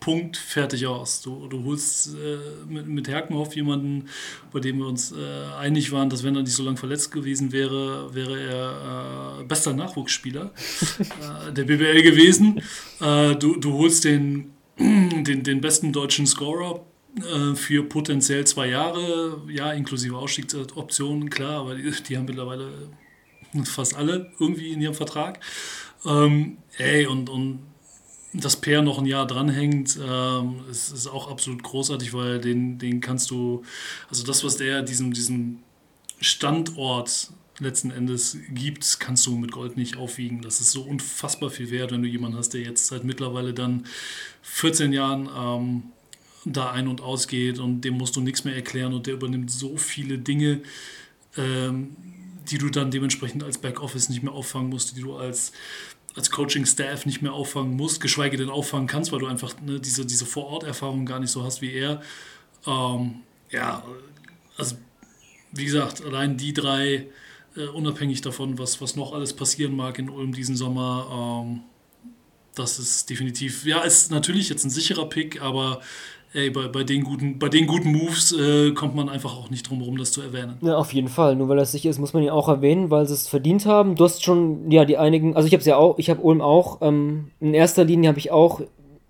Punkt, 0.00 0.36
fertig 0.36 0.86
aus. 0.86 1.22
Du, 1.22 1.48
du 1.48 1.64
holst 1.64 2.14
äh, 2.14 2.38
mit, 2.68 2.86
mit 2.86 3.08
Herkenhoff 3.08 3.56
jemanden, 3.56 4.08
bei 4.52 4.60
dem 4.60 4.78
wir 4.78 4.86
uns 4.86 5.12
äh, 5.12 5.44
einig 5.58 5.92
waren, 5.92 6.10
dass 6.10 6.22
wenn 6.22 6.36
er 6.36 6.42
nicht 6.42 6.54
so 6.54 6.62
lange 6.62 6.76
verletzt 6.76 7.10
gewesen 7.10 7.52
wäre, 7.52 8.14
wäre 8.14 8.40
er 8.40 9.40
äh, 9.40 9.44
bester 9.44 9.72
Nachwuchsspieler 9.72 10.52
äh, 11.48 11.52
der 11.52 11.64
BBL 11.64 12.02
gewesen. 12.02 12.62
Äh, 13.00 13.34
du, 13.36 13.56
du 13.56 13.72
holst 13.74 14.04
den, 14.04 14.52
den, 14.78 15.42
den 15.42 15.60
besten 15.60 15.92
deutschen 15.92 16.26
Scorer 16.26 16.84
für 17.54 17.82
potenziell 17.84 18.46
zwei 18.46 18.68
Jahre, 18.68 19.42
ja, 19.48 19.72
inklusive 19.72 20.16
Ausstiegsoptionen, 20.16 21.28
klar, 21.28 21.60
aber 21.60 21.74
die, 21.74 21.90
die 21.90 22.16
haben 22.16 22.24
mittlerweile 22.24 22.72
fast 23.64 23.96
alle 23.96 24.30
irgendwie 24.38 24.72
in 24.72 24.80
ihrem 24.80 24.94
Vertrag. 24.94 25.40
Ähm, 26.04 26.58
ey, 26.78 27.06
und, 27.06 27.28
und 27.28 27.60
dass 28.32 28.56
Per 28.56 28.82
noch 28.82 28.98
ein 28.98 29.06
Jahr 29.06 29.26
dranhängt, 29.26 29.98
ähm, 30.02 30.60
ist, 30.70 30.92
ist 30.92 31.08
auch 31.08 31.30
absolut 31.30 31.62
großartig, 31.62 32.14
weil 32.14 32.40
den, 32.40 32.78
den 32.78 33.00
kannst 33.00 33.30
du, 33.30 33.62
also 34.08 34.24
das, 34.24 34.44
was 34.44 34.56
der 34.56 34.82
diesem, 34.82 35.12
diesem 35.12 35.58
Standort 36.20 37.32
letzten 37.58 37.90
Endes 37.90 38.38
gibt, 38.50 39.00
kannst 39.00 39.26
du 39.26 39.36
mit 39.36 39.52
Gold 39.52 39.76
nicht 39.76 39.96
aufwiegen. 39.96 40.42
Das 40.42 40.60
ist 40.60 40.72
so 40.72 40.82
unfassbar 40.82 41.50
viel 41.50 41.70
wert, 41.70 41.92
wenn 41.92 42.02
du 42.02 42.08
jemanden 42.08 42.38
hast, 42.38 42.54
der 42.54 42.62
jetzt 42.62 42.86
seit 42.86 43.04
mittlerweile 43.04 43.52
dann 43.52 43.86
14 44.42 44.92
Jahren 44.92 45.28
ähm, 45.36 45.82
da 46.44 46.70
ein- 46.70 46.88
und 46.88 47.00
ausgeht 47.00 47.58
und 47.58 47.82
dem 47.82 47.94
musst 47.98 48.16
du 48.16 48.20
nichts 48.20 48.44
mehr 48.44 48.54
erklären 48.54 48.94
und 48.94 49.06
der 49.06 49.14
übernimmt 49.14 49.50
so 49.50 49.76
viele 49.76 50.18
Dinge, 50.18 50.62
ähm, 51.36 51.96
die 52.50 52.58
du 52.58 52.70
dann 52.70 52.90
dementsprechend 52.90 53.44
als 53.44 53.58
Backoffice 53.58 54.08
nicht 54.08 54.22
mehr 54.22 54.32
auffangen 54.32 54.70
musst, 54.70 54.96
die 54.96 55.02
du 55.02 55.16
als, 55.16 55.52
als 56.14 56.30
Coaching-Staff 56.30 57.06
nicht 57.06 57.22
mehr 57.22 57.32
auffangen 57.32 57.76
musst, 57.76 58.00
geschweige 58.00 58.36
denn 58.36 58.48
auffangen 58.48 58.86
kannst, 58.86 59.12
weil 59.12 59.20
du 59.20 59.26
einfach 59.26 59.54
ne, 59.60 59.80
diese, 59.80 60.06
diese 60.06 60.26
Vor-Ort-Erfahrung 60.26 61.06
gar 61.06 61.20
nicht 61.20 61.30
so 61.30 61.44
hast 61.44 61.60
wie 61.60 61.72
er. 61.72 62.02
Ähm, 62.66 63.20
ja, 63.50 63.84
also 64.56 64.76
wie 65.52 65.64
gesagt, 65.64 66.04
allein 66.04 66.36
die 66.36 66.52
drei, 66.52 67.06
äh, 67.56 67.66
unabhängig 67.66 68.20
davon, 68.22 68.58
was, 68.58 68.80
was 68.80 68.96
noch 68.96 69.12
alles 69.12 69.34
passieren 69.34 69.76
mag 69.76 69.98
in 69.98 70.08
Ulm 70.08 70.32
diesen 70.32 70.56
Sommer, 70.56 71.44
ähm, 71.44 71.62
das 72.54 72.78
ist 72.78 73.08
definitiv, 73.10 73.64
ja, 73.64 73.80
ist 73.82 74.10
natürlich 74.10 74.48
jetzt 74.48 74.64
ein 74.64 74.70
sicherer 74.70 75.08
Pick, 75.08 75.40
aber 75.40 75.80
ey, 76.32 76.50
bei, 76.50 76.68
bei, 76.68 76.84
den 76.84 77.02
guten, 77.02 77.38
bei 77.38 77.48
den 77.48 77.66
guten 77.66 77.92
Moves 77.92 78.32
äh, 78.32 78.72
kommt 78.72 78.94
man 78.94 79.08
einfach 79.08 79.36
auch 79.36 79.50
nicht 79.50 79.68
drum 79.68 79.80
herum, 79.80 79.96
das 79.98 80.12
zu 80.12 80.22
erwähnen. 80.22 80.56
Ja, 80.60 80.76
auf 80.76 80.92
jeden 80.92 81.08
Fall. 81.08 81.36
Nur 81.36 81.48
weil 81.48 81.56
das 81.56 81.72
sicher 81.72 81.90
ist, 81.90 81.98
muss 81.98 82.12
man 82.12 82.22
ihn 82.22 82.30
auch 82.30 82.48
erwähnen, 82.48 82.90
weil 82.90 83.06
sie 83.06 83.14
es 83.14 83.28
verdient 83.28 83.66
haben. 83.66 83.96
Du 83.96 84.04
hast 84.04 84.24
schon, 84.24 84.70
ja, 84.70 84.84
die 84.84 84.98
einigen, 84.98 85.36
also 85.36 85.46
ich 85.46 85.52
habe 85.52 85.60
es 85.60 85.66
ja 85.66 85.76
auch, 85.76 85.98
ich 85.98 86.10
habe 86.10 86.20
Ulm 86.20 86.40
auch, 86.40 86.78
ähm, 86.82 87.30
in 87.40 87.54
erster 87.54 87.84
Linie 87.84 88.08
habe 88.08 88.18
ich 88.18 88.30
auch, 88.30 88.60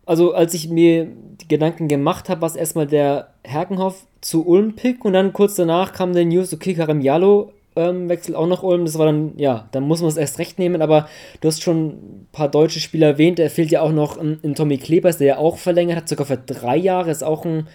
also 0.06 0.32
als 0.32 0.54
ich 0.54 0.68
mir 0.68 1.06
die 1.40 1.48
Gedanken 1.48 1.88
gemacht 1.88 2.28
habe, 2.28 2.42
was 2.42 2.56
erstmal 2.56 2.86
der 2.86 3.34
Herkenhoff 3.44 4.06
zu 4.20 4.46
Ulm 4.46 4.74
pick 4.74 5.04
und 5.04 5.12
dann 5.12 5.32
kurz 5.32 5.54
danach 5.54 5.92
kam 5.92 6.12
der 6.12 6.24
News, 6.24 6.52
okay, 6.52 6.74
Karim 6.74 7.00
Jallo 7.00 7.52
ähm, 7.76 8.08
wechselt 8.08 8.36
auch 8.36 8.46
nach 8.46 8.62
Ulm. 8.62 8.84
Das 8.84 8.98
war 8.98 9.06
dann, 9.06 9.32
ja, 9.36 9.68
dann 9.72 9.84
muss 9.84 10.00
man 10.00 10.08
es 10.08 10.16
erst 10.16 10.38
recht 10.38 10.58
nehmen, 10.58 10.82
aber 10.82 11.08
du 11.40 11.48
hast 11.48 11.62
schon 11.62 11.86
ein 11.88 12.28
paar 12.32 12.48
deutsche 12.48 12.80
Spieler 12.80 13.08
erwähnt. 13.08 13.38
Er 13.38 13.50
fehlt 13.50 13.70
ja 13.70 13.82
auch 13.82 13.92
noch 13.92 14.16
in, 14.16 14.38
in 14.42 14.54
Tommy 14.54 14.78
Klebers, 14.78 15.18
der 15.18 15.26
ja 15.26 15.38
auch 15.38 15.58
verlängert 15.58 15.96
hat, 15.96 16.08
sogar 16.08 16.26
für 16.26 16.36
drei 16.36 16.76
Jahre, 16.76 17.10
ist 17.10 17.24
auch 17.24 17.44
ein 17.44 17.66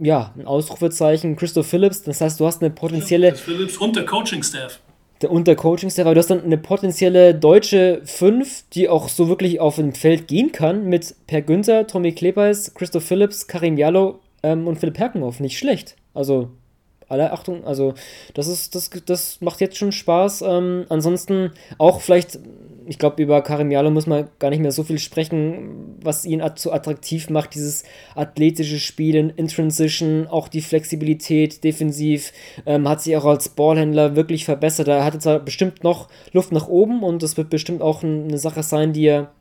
ja, 0.00 0.32
ein 0.36 0.46
Ausrufezeichen, 0.46 1.36
Christoph 1.36 1.66
Phillips. 1.66 2.02
Das 2.02 2.20
heißt, 2.20 2.40
du 2.40 2.46
hast 2.46 2.62
eine 2.62 2.70
potenzielle. 2.70 3.34
Phillips 3.34 3.76
und 3.76 3.94
der 3.94 4.06
Coaching-Staff. 4.06 4.80
Der, 5.20 5.30
und 5.30 5.46
der 5.46 5.56
Coaching-Staff, 5.56 6.06
aber 6.06 6.14
du 6.14 6.20
hast 6.20 6.30
dann 6.30 6.42
eine 6.42 6.56
potenzielle 6.56 7.34
deutsche 7.34 8.00
5, 8.04 8.64
die 8.72 8.88
auch 8.88 9.10
so 9.10 9.28
wirklich 9.28 9.60
auf 9.60 9.78
ein 9.78 9.92
Feld 9.92 10.26
gehen 10.26 10.50
kann, 10.50 10.86
mit 10.86 11.14
Per 11.26 11.42
Günther, 11.42 11.86
Tommy 11.86 12.12
Klebers, 12.12 12.72
Christoph 12.74 13.04
Phillips, 13.04 13.46
Karim 13.46 13.76
Jallo 13.76 14.20
ähm, 14.42 14.66
und 14.66 14.78
Philipp 14.78 14.98
Herkenhoff. 14.98 15.40
Nicht 15.40 15.58
schlecht. 15.58 15.96
Also, 16.14 16.48
alle 17.10 17.32
Achtung, 17.32 17.64
also 17.64 17.94
das 18.34 18.46
ist, 18.46 18.74
das, 18.74 18.90
das 19.04 19.40
macht 19.40 19.60
jetzt 19.60 19.76
schon 19.76 19.92
Spaß. 19.92 20.42
Ähm, 20.42 20.86
ansonsten 20.88 21.50
auch 21.78 22.00
vielleicht, 22.00 22.38
ich 22.86 22.98
glaube, 22.98 23.22
über 23.22 23.42
Karim 23.42 23.70
Jalo 23.70 23.90
muss 23.90 24.06
man 24.06 24.28
gar 24.38 24.50
nicht 24.50 24.60
mehr 24.60 24.72
so 24.72 24.84
viel 24.84 24.98
sprechen, 24.98 25.96
was 26.02 26.24
ihn 26.24 26.42
so 26.54 26.72
attraktiv 26.72 27.28
macht, 27.28 27.54
dieses 27.54 27.82
athletische 28.14 28.78
Spielen 28.78 29.30
in 29.30 29.48
Transition, 29.48 30.28
auch 30.28 30.48
die 30.48 30.62
Flexibilität 30.62 31.64
defensiv, 31.64 32.32
ähm, 32.64 32.88
hat 32.88 33.02
sich 33.02 33.16
auch 33.16 33.24
als 33.24 33.48
Ballhändler 33.48 34.14
wirklich 34.14 34.44
verbessert. 34.44 34.88
Er 34.88 35.04
hatte 35.04 35.18
zwar 35.18 35.40
bestimmt 35.40 35.82
noch 35.82 36.08
Luft 36.32 36.52
nach 36.52 36.68
oben 36.68 37.02
und 37.02 37.22
das 37.22 37.36
wird 37.36 37.50
bestimmt 37.50 37.82
auch 37.82 38.02
eine 38.02 38.38
Sache 38.38 38.62
sein, 38.62 38.92
die 38.92 39.06
er 39.06 39.32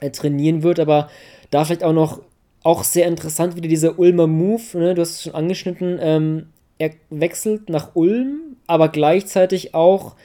äh, 0.00 0.10
trainieren 0.10 0.64
wird, 0.64 0.80
aber 0.80 1.08
da 1.50 1.64
vielleicht 1.64 1.84
auch 1.84 1.92
noch 1.92 2.20
auch 2.64 2.82
sehr 2.82 3.06
interessant 3.06 3.56
wieder 3.56 3.68
dieser 3.68 3.98
Ulmer 3.98 4.26
Move, 4.26 4.78
ne? 4.78 4.94
du 4.94 5.02
hast 5.02 5.10
es 5.10 5.22
schon 5.22 5.34
angeschnitten, 5.34 5.98
ähm, 6.00 6.46
er 6.78 6.90
wechselt 7.10 7.68
nach 7.68 7.94
Ulm, 7.94 8.56
aber 8.66 8.88
gleichzeitig 8.88 9.74
auch 9.74 10.16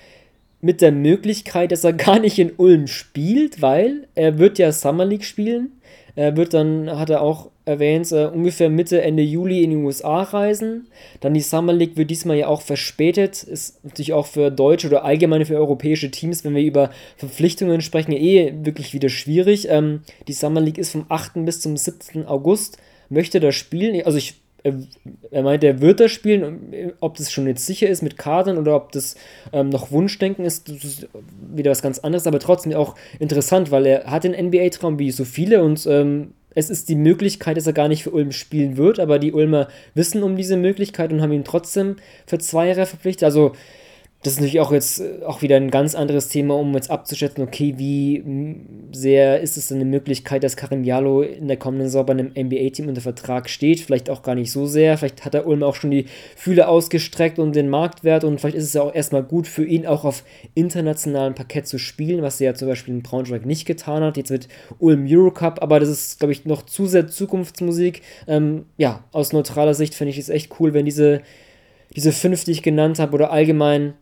mit 0.61 0.81
der 0.81 0.91
Möglichkeit, 0.91 1.71
dass 1.71 1.83
er 1.83 1.93
gar 2.07 2.19
nicht 2.19 2.39
in 2.39 2.53
Ulm 2.57 2.87
spielt, 2.87 3.61
weil 3.61 4.07
er 4.15 4.37
wird 4.39 4.59
ja 4.59 4.71
Summer 4.71 5.05
League 5.05 5.23
spielen. 5.25 5.73
Er 6.15 6.35
wird 6.35 6.53
dann, 6.53 6.89
hat 6.99 7.09
er 7.09 7.21
auch 7.21 7.49
erwähnt, 7.63 8.11
äh, 8.11 8.25
ungefähr 8.25 8.69
Mitte, 8.69 9.01
Ende 9.01 9.23
Juli 9.23 9.63
in 9.63 9.69
die 9.69 9.77
USA 9.77 10.23
reisen. 10.23 10.87
Dann 11.21 11.33
die 11.33 11.39
Summer 11.39 11.71
League 11.71 11.95
wird 11.95 12.09
diesmal 12.09 12.35
ja 12.35 12.47
auch 12.47 12.61
verspätet. 12.61 13.43
Ist 13.43 13.83
natürlich 13.85 14.11
auch 14.11 14.25
für 14.25 14.51
deutsche 14.51 14.87
oder 14.87 15.05
allgemeine 15.05 15.45
für 15.45 15.55
europäische 15.55 16.11
Teams, 16.11 16.43
wenn 16.43 16.55
wir 16.55 16.63
über 16.63 16.89
Verpflichtungen 17.15 17.81
sprechen, 17.81 18.11
eh 18.11 18.53
wirklich 18.65 18.93
wieder 18.93 19.07
schwierig. 19.07 19.69
Ähm, 19.69 20.01
die 20.27 20.33
Summer 20.33 20.59
League 20.59 20.77
ist 20.79 20.91
vom 20.91 21.05
8. 21.07 21.45
bis 21.45 21.61
zum 21.61 21.77
7. 21.77 22.25
August. 22.25 22.79
Möchte 23.07 23.39
da 23.39 23.51
spielen. 23.51 24.03
Also 24.03 24.17
ich 24.17 24.41
er 24.63 25.43
meint, 25.43 25.63
er 25.63 25.81
wird 25.81 25.99
das 25.99 26.11
spielen, 26.11 26.93
ob 26.99 27.17
das 27.17 27.31
schon 27.31 27.47
jetzt 27.47 27.65
sicher 27.65 27.87
ist 27.87 28.01
mit 28.01 28.17
Kadern 28.17 28.57
oder 28.57 28.75
ob 28.75 28.91
das 28.91 29.15
ähm, 29.53 29.69
noch 29.69 29.91
Wunschdenken 29.91 30.45
ist, 30.45 30.69
das 30.69 30.83
ist 30.83 31.07
wieder 31.53 31.71
was 31.71 31.81
ganz 31.81 31.99
anderes, 31.99 32.27
aber 32.27 32.39
trotzdem 32.39 32.73
auch 32.73 32.95
interessant, 33.19 33.71
weil 33.71 33.85
er 33.85 34.05
hat 34.05 34.23
den 34.23 34.33
NBA-Traum 34.33 34.99
wie 34.99 35.11
so 35.11 35.25
viele 35.25 35.63
und 35.63 35.85
ähm, 35.87 36.33
es 36.55 36.69
ist 36.69 36.89
die 36.89 36.95
Möglichkeit, 36.95 37.57
dass 37.57 37.67
er 37.67 37.73
gar 37.73 37.87
nicht 37.87 38.03
für 38.03 38.11
Ulm 38.11 38.31
spielen 38.31 38.75
wird, 38.75 38.99
aber 38.99 39.19
die 39.19 39.33
Ulmer 39.33 39.67
wissen 39.93 40.23
um 40.23 40.35
diese 40.35 40.57
Möglichkeit 40.57 41.13
und 41.13 41.21
haben 41.21 41.31
ihn 41.31 41.43
trotzdem 41.43 41.97
für 42.25 42.39
zwei 42.39 42.67
Jahre 42.67 42.85
verpflichtet. 42.85 43.23
Also 43.23 43.53
das 44.21 44.33
ist 44.33 44.39
natürlich 44.39 44.59
auch 44.59 44.73
jetzt 44.73 44.99
äh, 44.99 45.23
auch 45.25 45.41
wieder 45.41 45.55
ein 45.55 45.71
ganz 45.71 45.95
anderes 45.95 46.27
Thema, 46.27 46.55
um 46.55 46.73
jetzt 46.73 46.91
abzuschätzen, 46.91 47.41
okay, 47.41 47.75
wie 47.77 48.21
sehr 48.91 49.39
ist 49.39 49.55
es 49.55 49.71
eine 49.71 49.85
Möglichkeit, 49.85 50.43
dass 50.43 50.57
Karim 50.57 50.83
Jalo 50.83 51.21
in 51.21 51.47
der 51.47 51.55
kommenden 51.55 51.87
Saison 51.87 52.05
bei 52.05 52.13
einem 52.13 52.33
NBA-Team 52.37 52.89
unter 52.89 52.99
Vertrag 52.99 53.49
steht? 53.49 53.79
Vielleicht 53.79 54.09
auch 54.09 54.21
gar 54.21 54.35
nicht 54.35 54.51
so 54.51 54.65
sehr. 54.65 54.97
Vielleicht 54.97 55.23
hat 55.23 55.35
der 55.35 55.47
Ulm 55.47 55.63
auch 55.63 55.75
schon 55.75 55.91
die 55.91 56.07
Fühle 56.35 56.67
ausgestreckt 56.67 57.39
und 57.39 57.55
den 57.55 57.69
Marktwert 57.69 58.25
und 58.25 58.41
vielleicht 58.41 58.57
ist 58.57 58.65
es 58.65 58.73
ja 58.73 58.81
auch 58.81 58.93
erstmal 58.93 59.23
gut 59.23 59.47
für 59.47 59.63
ihn, 59.63 59.85
auch 59.85 60.03
auf 60.03 60.25
internationalem 60.53 61.33
Parkett 61.33 61.67
zu 61.67 61.77
spielen, 61.77 62.21
was 62.21 62.41
er 62.41 62.47
ja 62.47 62.53
zum 62.55 62.67
Beispiel 62.67 62.93
in 62.93 63.03
Braunschweig 63.03 63.45
nicht 63.45 63.65
getan 63.65 64.03
hat. 64.03 64.17
Jetzt 64.17 64.31
mit 64.31 64.49
Ulm 64.79 65.05
Eurocup, 65.07 65.61
aber 65.61 65.79
das 65.79 65.87
ist, 65.87 66.19
glaube 66.19 66.33
ich, 66.33 66.43
noch 66.43 66.63
zu 66.63 66.87
sehr 66.87 67.07
Zukunftsmusik. 67.07 68.01
Ähm, 68.27 68.65
ja, 68.75 69.05
aus 69.13 69.31
neutraler 69.31 69.75
Sicht 69.75 69.95
finde 69.95 70.09
ich 70.09 70.17
es 70.17 70.27
echt 70.27 70.59
cool, 70.59 70.73
wenn 70.73 70.83
diese, 70.83 71.21
diese 71.95 72.11
fünf, 72.11 72.43
die 72.43 72.51
ich 72.51 72.63
genannt 72.63 72.99
habe, 72.99 73.13
oder 73.13 73.31
allgemein 73.31 73.93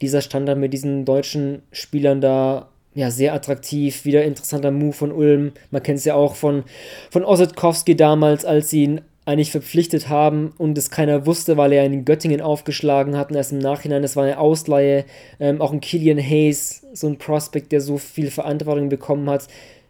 dieser 0.00 0.20
Standard 0.20 0.58
mit 0.58 0.72
diesen 0.72 1.04
deutschen 1.04 1.62
Spielern 1.72 2.20
da 2.20 2.68
ja, 2.94 3.10
sehr 3.10 3.34
attraktiv, 3.34 4.04
wieder 4.04 4.24
interessanter 4.24 4.70
Move 4.70 4.92
von 4.92 5.12
Ulm. 5.12 5.52
Man 5.70 5.82
kennt 5.82 5.98
es 5.98 6.04
ja 6.04 6.14
auch 6.14 6.36
von, 6.36 6.62
von 7.10 7.24
Ossetkowski 7.24 7.96
damals, 7.96 8.44
als 8.44 8.70
sie 8.70 8.84
ihn 8.84 9.00
eigentlich 9.26 9.50
verpflichtet 9.50 10.08
haben 10.08 10.52
und 10.58 10.76
es 10.76 10.90
keiner 10.90 11.26
wusste, 11.26 11.56
weil 11.56 11.72
er 11.72 11.84
in 11.86 12.04
Göttingen 12.04 12.40
aufgeschlagen 12.40 13.16
hat 13.16 13.30
und 13.30 13.36
erst 13.36 13.52
im 13.52 13.58
Nachhinein, 13.58 14.02
das 14.02 14.16
war 14.16 14.24
eine 14.24 14.38
Ausleihe, 14.38 15.06
ähm, 15.40 15.62
auch 15.62 15.72
ein 15.72 15.80
Killian 15.80 16.18
Hayes, 16.18 16.86
so 16.92 17.06
ein 17.06 17.16
Prospect, 17.16 17.72
der 17.72 17.80
so 17.80 17.96
viel 17.96 18.30
Verantwortung 18.30 18.90
bekommen 18.90 19.28
hat. 19.30 19.48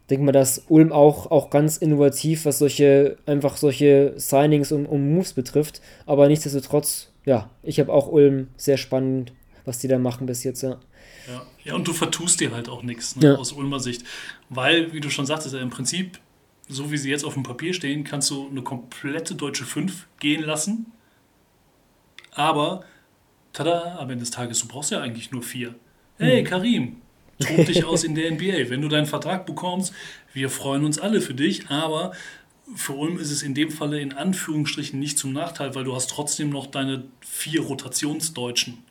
Denke 0.08 0.24
mal, 0.24 0.32
dass 0.32 0.64
Ulm 0.68 0.92
auch, 0.92 1.30
auch 1.30 1.50
ganz 1.50 1.78
innovativ, 1.78 2.44
was 2.44 2.58
solche, 2.58 3.16
einfach 3.26 3.56
solche 3.56 4.12
Signings 4.16 4.70
und, 4.70 4.86
und 4.86 5.14
Moves 5.14 5.32
betrifft, 5.32 5.80
aber 6.06 6.28
nichtsdestotrotz, 6.28 7.10
ja, 7.24 7.50
ich 7.62 7.80
habe 7.80 7.92
auch 7.92 8.06
Ulm 8.06 8.48
sehr 8.56 8.76
spannend 8.76 9.32
was 9.64 9.78
die 9.78 9.88
da 9.88 9.98
machen 9.98 10.26
bis 10.26 10.44
jetzt, 10.44 10.62
ja. 10.62 10.78
Ja, 11.28 11.46
ja 11.64 11.74
und 11.74 11.88
du 11.88 11.92
vertust 11.92 12.40
dir 12.40 12.52
halt 12.52 12.68
auch 12.68 12.82
nichts 12.82 13.16
ne, 13.16 13.28
ja. 13.28 13.34
aus 13.36 13.52
Ulmer 13.52 13.80
Sicht. 13.80 14.04
Weil, 14.48 14.92
wie 14.92 15.00
du 15.00 15.10
schon 15.10 15.26
sagtest, 15.26 15.54
im 15.54 15.70
Prinzip, 15.70 16.18
so 16.68 16.90
wie 16.90 16.98
sie 16.98 17.10
jetzt 17.10 17.24
auf 17.24 17.34
dem 17.34 17.42
Papier 17.42 17.74
stehen, 17.74 18.04
kannst 18.04 18.30
du 18.30 18.48
eine 18.48 18.62
komplette 18.62 19.34
deutsche 19.34 19.64
5 19.64 20.06
gehen 20.18 20.42
lassen. 20.42 20.86
Aber, 22.32 22.84
tada, 23.52 23.96
am 23.98 24.10
Ende 24.10 24.20
des 24.24 24.30
Tages, 24.30 24.60
du 24.60 24.68
brauchst 24.68 24.90
ja 24.90 25.00
eigentlich 25.00 25.30
nur 25.30 25.42
vier. 25.42 25.74
Hey, 26.18 26.42
mhm. 26.42 26.46
Karim, 26.46 26.96
tob 27.38 27.66
dich 27.66 27.84
aus 27.84 28.04
in 28.04 28.14
der 28.14 28.30
NBA. 28.30 28.70
Wenn 28.70 28.82
du 28.82 28.88
deinen 28.88 29.06
Vertrag 29.06 29.46
bekommst, 29.46 29.92
wir 30.32 30.50
freuen 30.50 30.84
uns 30.84 30.98
alle 30.98 31.20
für 31.20 31.34
dich, 31.34 31.68
aber 31.68 32.12
für 32.74 32.94
Ulm 32.94 33.18
ist 33.18 33.30
es 33.30 33.42
in 33.42 33.54
dem 33.54 33.70
Falle 33.70 34.00
in 34.00 34.12
Anführungsstrichen 34.12 34.98
nicht 34.98 35.18
zum 35.18 35.32
Nachteil, 35.32 35.74
weil 35.74 35.84
du 35.84 35.94
hast 35.94 36.10
trotzdem 36.10 36.50
noch 36.50 36.66
deine 36.66 37.04
vier 37.20 37.62
Rotationsdeutschen. 37.62 38.82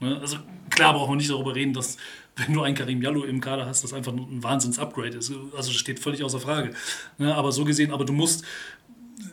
Ne? 0.00 0.18
Also 0.20 0.38
klar 0.70 0.94
braucht 0.94 1.08
man 1.08 1.18
nicht 1.18 1.30
darüber 1.30 1.54
reden, 1.54 1.72
dass 1.72 1.96
wenn 2.36 2.54
du 2.54 2.62
einen 2.62 2.74
Karim 2.74 3.02
Jallo 3.02 3.24
im 3.24 3.40
Kader 3.40 3.66
hast, 3.66 3.84
das 3.84 3.92
einfach 3.92 4.12
ein 4.12 4.42
Wahnsinns-Upgrade 4.42 5.18
ist. 5.18 5.30
Also 5.30 5.70
das 5.70 5.74
steht 5.74 5.98
völlig 5.98 6.24
außer 6.24 6.40
Frage. 6.40 6.72
Ne? 7.18 7.34
Aber 7.34 7.52
so 7.52 7.64
gesehen, 7.64 7.92
aber 7.92 8.04
du 8.04 8.12
musst, 8.12 8.44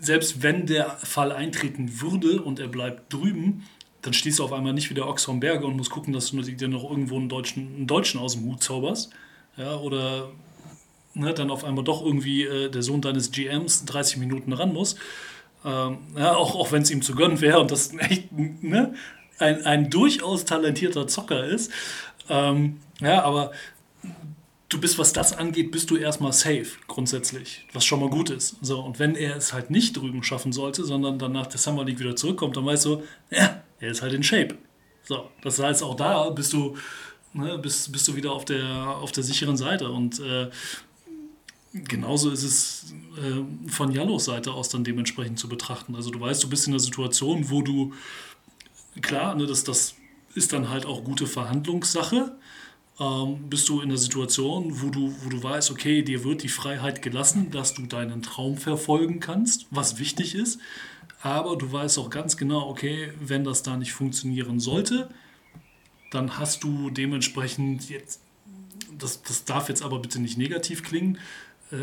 selbst 0.01 0.43
wenn 0.43 0.65
der 0.65 0.89
Fall 0.89 1.31
eintreten 1.31 2.01
würde 2.01 2.41
und 2.41 2.59
er 2.59 2.67
bleibt 2.67 3.11
drüben, 3.13 3.63
dann 4.01 4.13
stehst 4.13 4.39
du 4.39 4.43
auf 4.43 4.53
einmal 4.53 4.73
nicht 4.73 4.89
wie 4.89 4.93
der 4.93 5.07
Ochs 5.07 5.25
vom 5.25 5.39
Berge 5.39 5.65
und 5.65 5.75
musst 5.75 5.89
gucken, 5.89 6.13
dass 6.13 6.31
du 6.31 6.41
dir 6.41 6.67
noch 6.67 6.89
irgendwo 6.89 7.17
einen 7.17 7.29
Deutschen, 7.29 7.75
einen 7.75 7.87
Deutschen 7.87 8.19
aus 8.19 8.33
dem 8.33 8.43
Hut 8.43 8.63
zauberst. 8.63 9.11
Ja, 9.57 9.75
oder 9.77 10.29
ne, 11.13 11.33
dann 11.33 11.49
auf 11.49 11.63
einmal 11.63 11.83
doch 11.83 12.03
irgendwie 12.05 12.43
äh, 12.43 12.69
der 12.69 12.83
Sohn 12.83 13.01
deines 13.01 13.31
GMs 13.31 13.85
30 13.85 14.17
Minuten 14.17 14.53
ran 14.53 14.73
muss. 14.73 14.95
Ähm, 15.65 15.97
ja, 16.15 16.35
auch, 16.35 16.55
auch 16.55 16.71
wenn 16.71 16.83
es 16.83 16.91
ihm 16.91 17.01
zu 17.01 17.15
gönnen 17.15 17.41
wäre 17.41 17.59
und 17.59 17.71
das 17.71 17.93
echt, 17.97 18.31
ne? 18.31 18.93
Ein, 19.39 19.65
ein 19.65 19.89
durchaus 19.89 20.45
talentierter 20.45 21.07
Zocker 21.07 21.45
ist. 21.45 21.71
Ähm, 22.29 22.79
ja, 22.99 23.23
aber 23.23 23.51
du 24.69 24.79
bist, 24.79 24.97
was 24.97 25.13
das 25.13 25.33
angeht, 25.33 25.71
bist 25.71 25.89
du 25.89 25.97
erstmal 25.97 26.33
safe, 26.33 26.67
grundsätzlich, 26.87 27.65
was 27.73 27.85
schon 27.85 27.99
mal 27.99 28.09
gut 28.09 28.29
ist. 28.29 28.57
So, 28.61 28.79
und 28.79 28.99
wenn 28.99 29.15
er 29.15 29.35
es 29.35 29.53
halt 29.53 29.69
nicht 29.69 29.95
drüben 29.95 30.23
schaffen 30.23 30.51
sollte, 30.51 30.83
sondern 30.83 31.19
dann 31.19 31.31
nach 31.31 31.47
der 31.47 31.59
Summer 31.59 31.85
League 31.85 31.99
wieder 31.99 32.15
zurückkommt, 32.15 32.57
dann 32.57 32.65
weißt 32.65 32.85
du, 32.85 33.03
ja, 33.29 33.61
er 33.79 33.91
ist 33.91 34.01
halt 34.01 34.13
in 34.13 34.23
Shape. 34.23 34.55
So, 35.03 35.29
das 35.41 35.59
heißt, 35.59 35.83
auch 35.83 35.95
da 35.95 36.29
bist 36.31 36.51
du, 36.53 36.75
ne, 37.33 37.57
bist, 37.57 37.91
bist 37.91 38.07
du 38.07 38.15
wieder 38.15 38.31
auf 38.31 38.43
der, 38.43 38.65
auf 39.01 39.11
der 39.11 39.23
sicheren 39.23 39.55
Seite. 39.55 39.89
Und 39.89 40.19
äh, 40.19 40.49
genauso 41.73 42.29
ist 42.31 42.43
es 42.43 42.93
äh, 43.15 43.69
von 43.69 43.91
Jallos 43.91 44.25
Seite 44.25 44.51
aus 44.51 44.67
dann 44.67 44.83
dementsprechend 44.83 45.39
zu 45.39 45.47
betrachten. 45.47 45.95
Also 45.95 46.09
du 46.09 46.19
weißt, 46.19 46.43
du 46.43 46.49
bist 46.49 46.67
in 46.67 46.73
einer 46.73 46.79
Situation, 46.79 47.49
wo 47.49 47.61
du 47.61 47.93
klar, 49.01 49.35
ne, 49.35 49.45
das, 49.45 49.63
das 49.63 49.95
ist 50.35 50.53
dann 50.53 50.69
halt 50.69 50.85
auch 50.85 51.03
gute 51.03 51.27
Verhandlungssache. 51.27 52.37
Ähm, 52.99 53.49
bist 53.49 53.69
du 53.69 53.81
in 53.81 53.89
der 53.89 53.97
Situation, 53.97 54.81
wo 54.81 54.89
du, 54.89 55.13
wo 55.23 55.29
du 55.29 55.41
weißt, 55.41 55.69
okay, 55.71 56.01
dir 56.01 56.23
wird 56.23 56.43
die 56.43 56.49
Freiheit 56.49 57.01
gelassen, 57.01 57.51
dass 57.51 57.73
du 57.73 57.85
deinen 57.85 58.21
Traum 58.21 58.57
verfolgen 58.57 59.19
kannst, 59.19 59.67
was 59.69 59.99
wichtig 59.99 60.33
ist. 60.35 60.59
Aber 61.21 61.55
du 61.57 61.71
weißt 61.71 61.99
auch 61.99 62.09
ganz 62.09 62.37
genau, 62.37 62.69
okay, 62.69 63.11
wenn 63.19 63.43
das 63.43 63.63
da 63.63 63.77
nicht 63.77 63.93
funktionieren 63.93 64.59
sollte, 64.59 65.09
dann 66.11 66.37
hast 66.37 66.63
du 66.63 66.89
dementsprechend 66.89 67.89
jetzt, 67.89 68.21
das, 68.97 69.21
das 69.23 69.43
darf 69.43 69.69
jetzt 69.69 69.83
aber 69.83 69.99
bitte 69.99 70.19
nicht 70.19 70.37
negativ 70.37 70.83
klingen, 70.83 71.17
äh, 71.71 71.75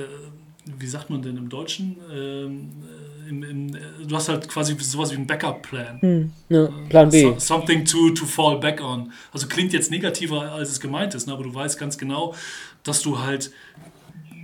wie 0.65 0.87
sagt 0.87 1.11
man 1.11 1.23
denn 1.23 1.37
im 1.37 1.49
Deutschen? 1.49 1.97
Ähm, 2.13 2.71
äh, 2.83 3.29
im, 3.29 3.43
im, 3.43 3.75
äh, 3.75 3.81
du 4.07 4.17
hast 4.17 4.29
halt 4.29 4.49
quasi 4.49 4.77
sowas 4.79 5.11
wie 5.13 5.17
ein 5.17 5.27
Backup-Plan. 5.27 6.01
Hm, 6.01 6.33
ja, 6.49 6.69
Plan 6.89 7.11
B. 7.11 7.23
So, 7.23 7.39
something 7.39 7.85
to, 7.85 8.11
to 8.11 8.25
fall 8.27 8.59
back 8.59 8.83
on. 8.83 9.13
Also 9.33 9.47
klingt 9.47 9.73
jetzt 9.73 9.91
negativer, 9.91 10.53
als 10.53 10.71
es 10.71 10.81
gemeint 10.81 11.15
ist, 11.15 11.27
ne? 11.27 11.33
aber 11.33 11.45
du 11.45 11.55
weißt 11.55 11.79
ganz 11.79 11.99
genau, 11.99 12.35
dass 12.83 13.03
du 13.03 13.19
halt 13.19 13.51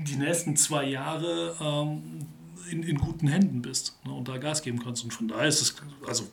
die 0.06 0.16
nächsten 0.16 0.56
zwei 0.56 0.84
Jahre 0.84 1.56
ähm, 1.60 2.26
in, 2.70 2.82
in 2.82 2.98
guten 2.98 3.28
Händen 3.28 3.62
bist 3.62 3.98
ne? 4.04 4.12
und 4.12 4.28
da 4.28 4.38
Gas 4.38 4.62
geben 4.62 4.80
kannst. 4.82 5.04
Und 5.04 5.12
von 5.12 5.28
daher 5.28 5.48
ist 5.48 5.60
es, 5.60 5.76
also 6.06 6.24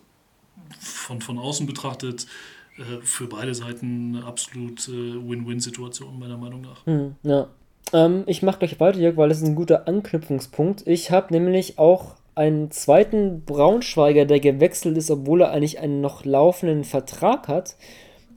von, 0.80 1.22
von 1.22 1.38
außen 1.38 1.66
betrachtet, 1.66 2.28
äh, 2.78 3.02
für 3.02 3.28
beide 3.28 3.56
Seiten 3.56 4.16
eine 4.16 4.26
absolut 4.26 4.88
äh, 4.88 4.92
Win-Win-Situation, 4.92 6.18
meiner 6.20 6.38
Meinung 6.38 6.62
nach. 6.62 6.86
Hm, 6.86 7.16
ja. 7.24 7.48
Ähm, 7.94 8.24
ich 8.26 8.44
mache 8.44 8.60
gleich 8.60 8.80
weiter, 8.80 9.00
Jörg, 9.00 9.18
weil 9.18 9.30
das 9.30 9.40
ist 9.40 9.48
ein 9.48 9.56
guter 9.56 9.88
Anknüpfungspunkt. 9.88 10.86
Ich 10.86 11.12
habe 11.12 11.34
nämlich 11.34 11.80
auch 11.80 12.16
einen 12.36 12.70
zweiten 12.70 13.44
Braunschweiger, 13.46 14.26
der 14.26 14.40
gewechselt 14.40 14.98
ist, 14.98 15.10
obwohl 15.10 15.42
er 15.42 15.52
eigentlich 15.52 15.80
einen 15.80 16.02
noch 16.02 16.24
laufenden 16.24 16.84
Vertrag 16.84 17.48
hat. 17.48 17.76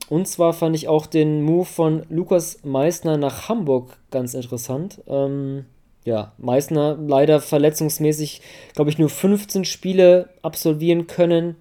Und 0.08 0.26
zwar 0.26 0.52
fand 0.52 0.74
ich 0.74 0.88
auch 0.88 1.06
den 1.06 1.42
Move 1.42 1.66
von 1.66 2.02
Lukas 2.08 2.60
Meissner 2.64 3.16
nach 3.16 3.48
Hamburg 3.48 3.98
ganz 4.10 4.34
interessant. 4.34 5.02
Ähm, 5.06 5.66
ja, 6.04 6.32
Meissner 6.38 6.96
leider 7.00 7.40
verletzungsmäßig, 7.40 8.40
glaube 8.74 8.90
ich, 8.90 8.98
nur 8.98 9.10
15 9.10 9.64
Spiele 9.64 10.30
absolvieren 10.42 11.06
können. 11.06 11.56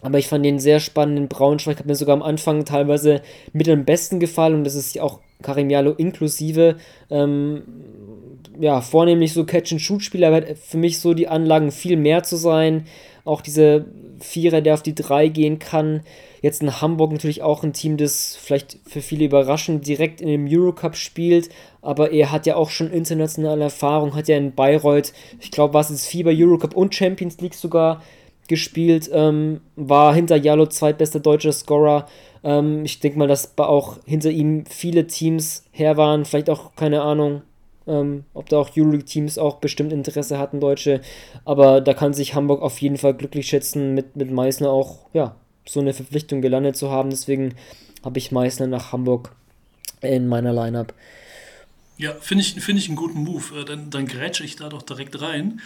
Aber 0.00 0.18
ich 0.18 0.26
fand 0.26 0.44
den 0.44 0.58
sehr 0.58 0.80
spannenden 0.80 1.28
Braunschweig, 1.28 1.78
hat 1.78 1.86
mir 1.86 1.94
sogar 1.94 2.14
am 2.14 2.22
Anfang 2.22 2.64
teilweise 2.64 3.22
mit 3.52 3.68
am 3.68 3.84
besten 3.84 4.18
gefallen 4.18 4.54
und 4.54 4.64
das 4.64 4.74
ist 4.74 4.98
auch 4.98 5.20
Karim 5.42 5.70
Jalo 5.70 5.92
inklusive. 5.92 6.76
Ähm, 7.10 7.62
ja, 8.58 8.80
vornehmlich 8.80 9.32
so 9.32 9.44
Catch-and-Shoot-Spieler, 9.44 10.28
aber 10.28 10.42
für 10.56 10.76
mich 10.76 11.00
so 11.00 11.14
die 11.14 11.28
Anlagen 11.28 11.70
viel 11.70 11.96
mehr 11.96 12.22
zu 12.22 12.36
sein. 12.36 12.86
Auch 13.24 13.40
diese 13.40 13.86
Vierer, 14.20 14.60
der 14.60 14.74
auf 14.74 14.82
die 14.82 14.94
Drei 14.94 15.28
gehen 15.28 15.58
kann. 15.58 16.02
Jetzt 16.40 16.62
in 16.62 16.80
Hamburg 16.80 17.12
natürlich 17.12 17.42
auch 17.42 17.62
ein 17.62 17.72
Team, 17.72 17.96
das 17.96 18.36
vielleicht 18.36 18.78
für 18.86 19.00
viele 19.00 19.24
überraschend 19.24 19.86
direkt 19.86 20.20
in 20.20 20.28
dem 20.28 20.46
Eurocup 20.48 20.96
spielt, 20.96 21.50
aber 21.82 22.10
er 22.12 22.32
hat 22.32 22.46
ja 22.46 22.56
auch 22.56 22.70
schon 22.70 22.90
internationale 22.90 23.64
Erfahrung, 23.64 24.14
hat 24.14 24.28
ja 24.28 24.36
in 24.36 24.54
Bayreuth, 24.54 25.12
ich 25.40 25.50
glaube, 25.50 25.74
was 25.74 25.90
ist 25.90 26.06
Fieber 26.06 26.32
Eurocup 26.34 26.76
und 26.76 26.94
Champions 26.94 27.40
League 27.40 27.54
sogar 27.54 28.02
gespielt, 28.48 29.08
ähm, 29.12 29.60
war 29.76 30.14
hinter 30.14 30.36
Jalo 30.36 30.66
zweitbester 30.66 31.20
deutscher 31.20 31.52
Scorer. 31.52 32.06
Ähm, 32.44 32.84
ich 32.84 33.00
denke 33.00 33.18
mal, 33.18 33.28
dass 33.28 33.56
auch 33.58 33.98
hinter 34.04 34.30
ihm 34.30 34.66
viele 34.66 35.06
Teams 35.06 35.64
her 35.70 35.96
waren, 35.96 36.24
vielleicht 36.24 36.50
auch, 36.50 36.74
keine 36.76 37.02
Ahnung, 37.02 37.42
ähm, 37.86 38.24
ob 38.34 38.48
da 38.48 38.58
auch 38.58 38.70
Euroleague-Teams 38.76 39.38
auch 39.38 39.56
bestimmt 39.56 39.92
Interesse 39.92 40.38
hatten, 40.38 40.60
Deutsche. 40.60 41.00
Aber 41.44 41.80
da 41.80 41.94
kann 41.94 42.14
sich 42.14 42.34
Hamburg 42.34 42.62
auf 42.62 42.78
jeden 42.80 42.96
Fall 42.96 43.14
glücklich 43.14 43.48
schätzen, 43.48 43.94
mit, 43.94 44.16
mit 44.16 44.30
Meißner 44.30 44.70
auch, 44.70 45.06
ja, 45.12 45.36
so 45.66 45.80
eine 45.80 45.92
Verpflichtung 45.92 46.42
gelandet 46.42 46.76
zu 46.76 46.90
haben. 46.90 47.10
Deswegen 47.10 47.54
habe 48.04 48.18
ich 48.18 48.32
Meißner 48.32 48.66
nach 48.66 48.92
Hamburg 48.92 49.34
in 50.00 50.28
meiner 50.28 50.52
Lineup. 50.52 50.92
Ja, 51.98 52.14
finde 52.20 52.42
ich, 52.42 52.54
find 52.54 52.78
ich 52.78 52.88
einen 52.88 52.96
guten 52.96 53.22
Move. 53.22 53.60
Äh, 53.60 53.64
dann, 53.64 53.90
dann 53.90 54.06
grätsche 54.06 54.44
ich 54.44 54.56
da 54.56 54.68
doch 54.68 54.82
direkt 54.82 55.20
rein. 55.20 55.60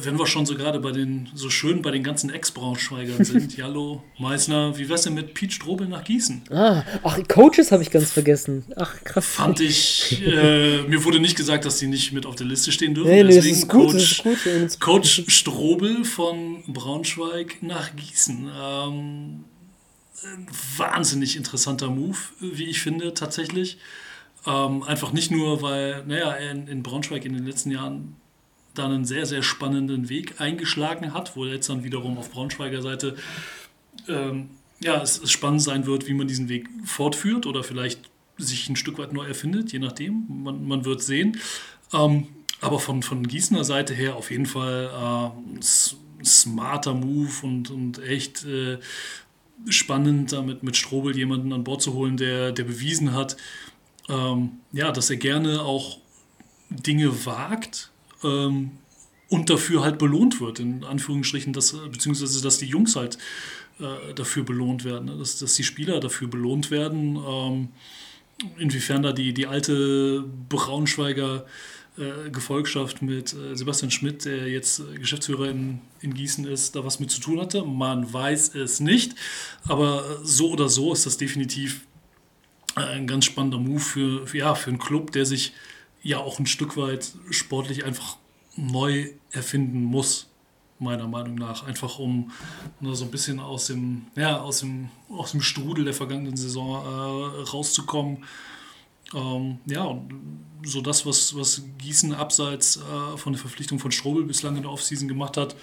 Wenn 0.00 0.18
wir 0.18 0.26
schon 0.26 0.44
so 0.44 0.56
gerade 0.56 0.80
bei 0.80 0.90
den, 0.90 1.28
so 1.34 1.50
schön 1.50 1.82
bei 1.82 1.92
den 1.92 2.02
ganzen 2.02 2.30
Ex-Braunschweigern 2.30 3.24
sind, 3.24 3.56
Jallo, 3.56 4.02
Meißner, 4.18 4.76
wie 4.76 4.88
wär's 4.88 5.02
denn 5.02 5.14
mit 5.14 5.34
Pete 5.34 5.52
Strobel 5.52 5.86
nach 5.86 6.02
Gießen? 6.02 6.42
Ah, 6.50 6.82
ach, 7.04 7.18
Coaches 7.28 7.70
habe 7.70 7.82
ich 7.82 7.90
ganz 7.90 8.10
vergessen. 8.10 8.64
Ach, 8.74 8.92
krass. 9.04 9.26
Fand 9.26 9.60
ich, 9.60 10.20
äh, 10.26 10.82
mir 10.82 11.04
wurde 11.04 11.20
nicht 11.20 11.36
gesagt, 11.36 11.64
dass 11.64 11.78
die 11.78 11.86
nicht 11.86 12.12
mit 12.12 12.26
auf 12.26 12.34
der 12.34 12.46
Liste 12.46 12.72
stehen 12.72 12.94
dürfen. 12.94 13.10
Nee, 13.10 13.22
nee, 13.22 13.36
das 13.36 13.36
Deswegen 13.36 13.56
ist 13.56 13.68
gut, 13.68 13.92
Coach, 13.92 14.22
das 14.24 14.46
ist 14.46 14.80
gut. 14.80 14.80
Coach 14.80 15.24
Strobel 15.28 16.04
von 16.04 16.64
Braunschweig 16.66 17.62
nach 17.62 17.94
Gießen. 17.94 18.50
Ähm, 18.60 19.44
wahnsinnig 20.76 21.36
interessanter 21.36 21.88
Move, 21.88 22.18
wie 22.40 22.64
ich 22.64 22.80
finde, 22.80 23.14
tatsächlich. 23.14 23.78
Ähm, 24.44 24.82
einfach 24.82 25.12
nicht 25.12 25.30
nur, 25.30 25.62
weil, 25.62 26.04
naja, 26.06 26.32
in, 26.32 26.66
in 26.66 26.82
Braunschweig 26.82 27.24
in 27.24 27.34
den 27.34 27.46
letzten 27.46 27.70
Jahren 27.70 28.16
da 28.78 28.86
einen 28.86 29.04
sehr, 29.04 29.26
sehr 29.26 29.42
spannenden 29.42 30.08
Weg 30.08 30.40
eingeschlagen 30.40 31.12
hat, 31.14 31.36
wo 31.36 31.44
jetzt 31.44 31.68
dann 31.68 31.84
wiederum 31.84 32.18
auf 32.18 32.30
Braunschweiger 32.30 32.82
Seite 32.82 33.16
ähm, 34.08 34.50
ja, 34.80 35.02
es, 35.02 35.20
es 35.20 35.30
spannend 35.30 35.62
sein 35.62 35.86
wird, 35.86 36.06
wie 36.06 36.14
man 36.14 36.28
diesen 36.28 36.48
Weg 36.48 36.68
fortführt 36.84 37.46
oder 37.46 37.64
vielleicht 37.64 38.10
sich 38.36 38.68
ein 38.68 38.76
Stück 38.76 38.98
weit 38.98 39.12
neu 39.12 39.26
erfindet, 39.26 39.72
je 39.72 39.80
nachdem. 39.80 40.24
Man, 40.28 40.66
man 40.66 40.84
wird 40.84 41.02
sehen. 41.02 41.38
Ähm, 41.92 42.28
aber 42.60 42.78
von, 42.78 43.02
von 43.02 43.26
Gießener 43.26 43.64
Seite 43.64 43.94
her 43.94 44.16
auf 44.16 44.30
jeden 44.30 44.46
Fall 44.46 45.34
äh, 45.60 45.62
smarter 46.24 46.94
Move 46.94 47.30
und, 47.42 47.70
und 47.70 47.98
echt 48.02 48.44
äh, 48.44 48.78
spannend, 49.68 50.32
damit 50.32 50.62
mit 50.62 50.76
Strobel 50.76 51.16
jemanden 51.16 51.52
an 51.52 51.64
Bord 51.64 51.82
zu 51.82 51.94
holen, 51.94 52.16
der, 52.16 52.52
der 52.52 52.64
bewiesen 52.64 53.12
hat, 53.12 53.36
ähm, 54.08 54.52
ja, 54.72 54.92
dass 54.92 55.10
er 55.10 55.16
gerne 55.16 55.62
auch 55.62 55.98
Dinge 56.70 57.26
wagt 57.26 57.90
ähm, 58.24 58.72
und 59.28 59.50
dafür 59.50 59.82
halt 59.82 59.98
belohnt 59.98 60.40
wird, 60.40 60.58
in 60.58 60.84
Anführungsstrichen, 60.84 61.52
dass, 61.52 61.72
beziehungsweise 61.72 62.42
dass 62.42 62.58
die 62.58 62.66
Jungs 62.66 62.96
halt 62.96 63.18
äh, 63.78 64.14
dafür 64.14 64.44
belohnt 64.44 64.84
werden, 64.84 65.06
ne? 65.06 65.16
dass, 65.16 65.38
dass 65.38 65.54
die 65.54 65.64
Spieler 65.64 66.00
dafür 66.00 66.28
belohnt 66.28 66.70
werden. 66.70 67.16
Ähm, 67.16 67.68
inwiefern 68.56 69.02
da 69.02 69.12
die, 69.12 69.34
die 69.34 69.46
alte 69.46 70.24
Braunschweiger 70.48 71.44
äh, 71.98 72.30
Gefolgschaft 72.30 73.02
mit 73.02 73.34
äh, 73.34 73.56
Sebastian 73.56 73.90
Schmidt, 73.90 74.24
der 74.24 74.48
jetzt 74.48 74.80
äh, 74.80 74.98
Geschäftsführer 74.98 75.48
in, 75.48 75.80
in 76.00 76.14
Gießen 76.14 76.46
ist, 76.46 76.76
da 76.76 76.84
was 76.84 77.00
mit 77.00 77.10
zu 77.10 77.20
tun 77.20 77.40
hatte. 77.40 77.64
Man 77.64 78.12
weiß 78.12 78.54
es 78.54 78.80
nicht, 78.80 79.14
aber 79.66 80.04
äh, 80.04 80.24
so 80.24 80.50
oder 80.50 80.68
so 80.68 80.92
ist 80.92 81.06
das 81.06 81.16
definitiv 81.16 81.80
äh, 82.76 82.80
ein 82.80 83.06
ganz 83.06 83.24
spannender 83.24 83.58
Move 83.58 83.80
für, 83.80 84.26
für, 84.26 84.38
ja, 84.38 84.54
für 84.54 84.70
einen 84.70 84.78
Club, 84.78 85.10
der 85.12 85.26
sich 85.26 85.52
ja 86.02 86.18
auch 86.18 86.38
ein 86.38 86.46
Stück 86.46 86.76
weit 86.76 87.12
sportlich 87.30 87.84
einfach 87.84 88.16
neu 88.56 89.10
erfinden 89.30 89.84
muss, 89.84 90.28
meiner 90.78 91.08
Meinung 91.08 91.34
nach. 91.34 91.66
Einfach 91.66 91.98
um 91.98 92.32
nur 92.80 92.96
so 92.96 93.04
ein 93.04 93.10
bisschen 93.10 93.40
aus 93.40 93.66
dem, 93.66 94.06
ja, 94.16 94.40
aus 94.40 94.60
dem, 94.60 94.90
aus 95.10 95.32
dem 95.32 95.40
Strudel 95.40 95.84
der 95.84 95.94
vergangenen 95.94 96.36
Saison 96.36 96.84
äh, 96.84 97.42
rauszukommen. 97.50 98.24
Ähm, 99.14 99.58
ja, 99.66 99.84
und 99.84 100.08
so 100.64 100.80
das, 100.80 101.06
was, 101.06 101.36
was 101.36 101.62
Gießen 101.78 102.14
abseits 102.14 102.76
äh, 102.78 103.16
von 103.16 103.32
der 103.32 103.40
Verpflichtung 103.40 103.78
von 103.78 103.90
Strobel 103.90 104.24
bislang 104.24 104.56
in 104.56 104.62
der 104.62 104.72
Offseason 104.72 105.08
gemacht 105.08 105.36
hat, 105.36 105.54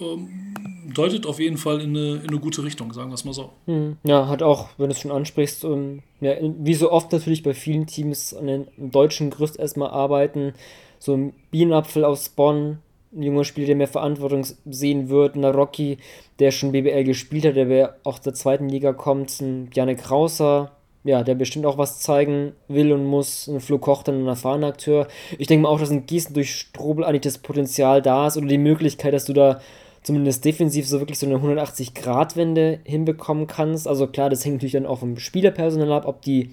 ähm, 0.00 0.54
deutet 0.92 1.26
auf 1.26 1.38
jeden 1.38 1.56
Fall 1.56 1.80
in 1.80 1.90
eine, 1.96 2.16
in 2.16 2.28
eine 2.28 2.38
gute 2.40 2.64
Richtung, 2.64 2.92
sagen 2.92 3.10
wir 3.10 3.14
es 3.14 3.24
mal 3.24 3.32
so. 3.32 3.52
Hm, 3.66 3.96
Ja, 4.04 4.28
hat 4.28 4.42
auch, 4.42 4.68
wenn 4.76 4.88
du 4.88 4.92
es 4.92 5.00
schon 5.00 5.12
ansprichst, 5.12 5.64
ähm, 5.64 6.02
ja, 6.20 6.34
wie 6.40 6.74
so 6.74 6.90
oft 6.90 7.12
natürlich 7.12 7.42
bei 7.42 7.54
vielen 7.54 7.86
Teams 7.86 8.34
an 8.34 8.46
den 8.46 8.66
deutschen 8.76 9.30
Gerüst 9.30 9.58
erstmal 9.58 9.90
arbeiten. 9.90 10.54
So 10.98 11.14
ein 11.14 11.32
Bienenapfel 11.50 12.04
aus 12.04 12.28
Bonn, 12.28 12.78
ein 13.14 13.22
junger 13.22 13.44
Spieler, 13.44 13.68
der 13.68 13.76
mehr 13.76 13.88
Verantwortung 13.88 14.44
sehen 14.64 15.08
wird. 15.08 15.36
Ein 15.36 15.44
Rocky, 15.44 15.98
der 16.40 16.50
schon 16.50 16.72
BBL 16.72 17.04
gespielt 17.04 17.44
hat, 17.44 17.56
der 17.56 17.96
auch 18.04 18.18
der 18.18 18.34
zweiten 18.34 18.68
Liga 18.68 18.92
kommt. 18.92 19.40
Ein 19.40 19.70
Janik 19.72 19.98
Krauser, 20.02 20.72
ja, 21.04 21.22
der 21.22 21.34
bestimmt 21.34 21.66
auch 21.66 21.78
was 21.78 22.00
zeigen 22.00 22.52
will 22.66 22.92
und 22.92 23.04
muss. 23.04 23.46
Ein 23.46 23.60
Flo 23.60 23.78
Koch, 23.78 24.02
dann 24.02 24.24
ein 24.24 24.26
erfahrener 24.26 24.68
Akteur. 24.68 25.06
Ich 25.38 25.46
denke 25.46 25.64
mal 25.64 25.68
auch, 25.68 25.78
dass 25.78 25.90
in 25.90 26.06
Gießen 26.06 26.34
durch 26.34 26.54
Strobel 26.54 27.04
eigentlich 27.04 27.22
das 27.22 27.38
Potenzial 27.38 28.00
da 28.00 28.26
ist 28.26 28.38
oder 28.38 28.46
die 28.46 28.58
Möglichkeit, 28.58 29.12
dass 29.12 29.26
du 29.26 29.34
da 29.34 29.60
zumindest 30.02 30.44
defensiv 30.44 30.88
so 30.88 31.00
wirklich 31.00 31.18
so 31.18 31.26
eine 31.26 31.36
180-Grad-Wende 31.36 32.80
hinbekommen 32.84 33.46
kannst. 33.46 33.86
Also 33.86 34.06
klar, 34.06 34.30
das 34.30 34.44
hängt 34.44 34.56
natürlich 34.56 34.72
dann 34.72 34.86
auch 34.86 34.98
vom 35.00 35.18
Spielerpersonal 35.18 35.92
ab, 35.92 36.06
ob 36.06 36.22
die 36.22 36.50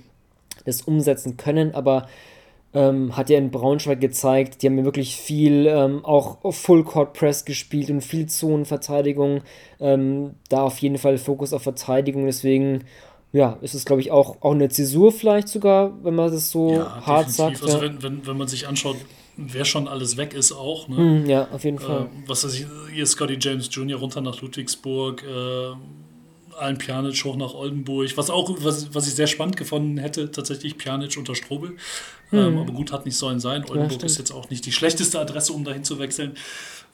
das 0.65 0.81
umsetzen 0.81 1.37
können, 1.37 1.73
aber 1.73 2.07
ähm, 2.73 3.17
hat 3.17 3.29
ja 3.29 3.37
in 3.37 3.51
Braunschweig 3.51 3.99
gezeigt, 3.99 4.61
die 4.61 4.67
haben 4.67 4.77
ja 4.77 4.85
wirklich 4.85 5.17
viel 5.17 5.67
ähm, 5.67 6.05
auch 6.05 6.37
Full 6.53 6.83
Court 6.83 7.13
Press 7.13 7.43
gespielt 7.43 7.89
und 7.89 8.01
viel 8.01 8.27
Zonenverteidigung. 8.27 9.41
Ähm, 9.79 10.35
da 10.47 10.63
auf 10.63 10.77
jeden 10.77 10.97
Fall 10.97 11.17
Fokus 11.17 11.51
auf 11.51 11.63
Verteidigung, 11.63 12.25
deswegen 12.25 12.85
ja, 13.33 13.57
ist 13.61 13.73
es 13.73 13.85
glaube 13.85 14.01
ich 14.01 14.11
auch, 14.11 14.41
auch 14.41 14.51
eine 14.51 14.69
Zäsur 14.69 15.11
vielleicht 15.11 15.47
sogar, 15.47 15.91
wenn 16.03 16.15
man 16.15 16.31
das 16.31 16.51
so 16.51 16.83
hart 16.83 17.31
sagt. 17.31 17.61
Also 17.63 17.77
ja. 17.77 17.83
wenn, 17.83 18.03
wenn, 18.03 18.27
wenn 18.27 18.37
man 18.37 18.47
sich 18.47 18.67
anschaut, 18.67 18.97
wer 19.37 19.65
schon 19.65 19.87
alles 19.87 20.17
weg 20.17 20.33
ist 20.33 20.51
auch. 20.51 20.87
Ne? 20.87 20.97
Hm, 20.97 21.25
ja, 21.29 21.47
auf 21.51 21.63
jeden 21.63 21.79
Fall. 21.79 22.03
Äh, 22.03 22.27
was 22.27 22.43
weiß 22.43 22.53
ich, 22.53 22.65
hier 22.93 23.05
Scotty 23.05 23.37
James 23.39 23.69
Jr. 23.71 23.99
runter 23.99 24.21
nach 24.21 24.41
Ludwigsburg, 24.41 25.23
äh, 25.23 25.75
Alan 26.59 26.77
Pjanic 26.77 27.23
hoch 27.23 27.37
nach 27.37 27.53
Oldenburg, 27.53 28.15
was 28.17 28.29
auch, 28.29 28.53
was, 28.59 28.93
was 28.93 29.07
ich 29.07 29.15
sehr 29.15 29.27
spannend 29.27 29.57
gefunden 29.57 29.97
hätte, 29.97 30.31
tatsächlich 30.31 30.77
Pjanic 30.77 31.17
unter 31.17 31.33
Strobel. 31.33 31.71
Ähm, 32.31 32.45
Hm. 32.45 32.57
aber 32.59 32.71
gut, 32.71 32.91
hat 32.91 33.05
nicht 33.05 33.17
sollen 33.17 33.39
sein. 33.39 33.63
Oldenburg 33.63 33.93
stimmt. 33.93 34.03
ist 34.03 34.17
jetzt 34.17 34.31
auch 34.31 34.49
nicht 34.49 34.65
die 34.65 34.71
schlechteste 34.71 35.19
Adresse, 35.19 35.53
um 35.53 35.63
dahin 35.63 35.83
zu 35.83 35.99
wechseln. 35.99 36.35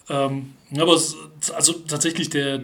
Ähm, 0.10 0.54
aber 0.78 0.94
es, 0.94 1.16
also 1.54 1.74
tatsächlich 1.74 2.30
der 2.30 2.62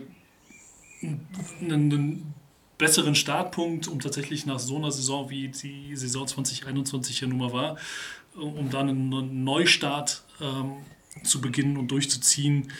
einen, 1.02 1.28
einen 1.62 2.34
besseren 2.78 3.16
Startpunkt, 3.16 3.88
um 3.88 4.00
tatsächlich 4.00 4.46
nach 4.46 4.60
so 4.60 4.78
einer 4.78 4.92
Saison 4.92 5.30
wie 5.30 5.50
die 5.50 5.96
Saison 5.96 6.28
2021 6.28 7.22
ja 7.22 7.28
nun 7.28 7.38
mal 7.40 7.54
war, 7.54 7.78
um 8.36 8.70
dann 8.70 8.90
einen 8.90 9.44
Neustart 9.44 10.24
ähm, 10.42 10.78
zu 11.24 11.42
beginnen 11.42 11.78
und 11.78 11.90
durchzuziehen, 11.90 12.72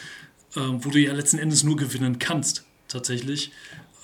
ähm, 0.56 0.84
wo 0.84 0.90
du 0.90 1.00
ja 1.00 1.14
letzten 1.14 1.38
Endes 1.38 1.64
nur 1.64 1.76
gewinnen 1.76 2.20
kannst, 2.20 2.66
tatsächlich. 2.88 3.52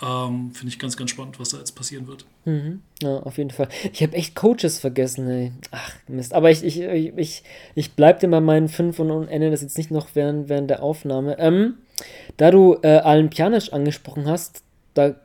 Ähm, 0.01 0.51
Finde 0.53 0.71
ich 0.71 0.79
ganz, 0.79 0.95
ganz 0.95 1.09
spannend, 1.09 1.39
was 1.39 1.49
da 1.49 1.57
jetzt 1.57 1.75
passieren 1.75 2.07
wird. 2.07 2.25
Mhm. 2.45 2.81
Ja, 3.01 3.17
auf 3.17 3.37
jeden 3.37 3.51
Fall. 3.51 3.67
Ich 3.91 4.01
habe 4.01 4.13
echt 4.13 4.33
Coaches 4.33 4.79
vergessen, 4.79 5.29
ey. 5.29 5.51
Ach, 5.71 5.93
Mist. 6.07 6.33
Aber 6.33 6.49
ich, 6.49 6.63
ich, 6.63 6.79
ich, 6.79 7.17
ich, 7.17 7.43
ich 7.75 7.93
bleib 7.93 8.21
dir 8.21 8.29
bei 8.29 8.39
meinen 8.39 8.69
fünf 8.69 8.99
und, 8.99 9.11
und 9.11 9.27
ende 9.27 9.51
das 9.51 9.61
jetzt 9.61 9.77
nicht 9.77 9.91
noch 9.91 10.09
während, 10.13 10.47
während 10.47 10.69
der 10.69 10.83
Aufnahme. 10.83 11.37
Ähm, 11.37 11.79
da 12.37 12.49
du 12.49 12.77
äh, 12.81 12.99
Alan 12.99 13.29
Pjanic 13.29 13.73
angesprochen 13.73 14.25
hast, 14.27 14.63
da 14.99 15.15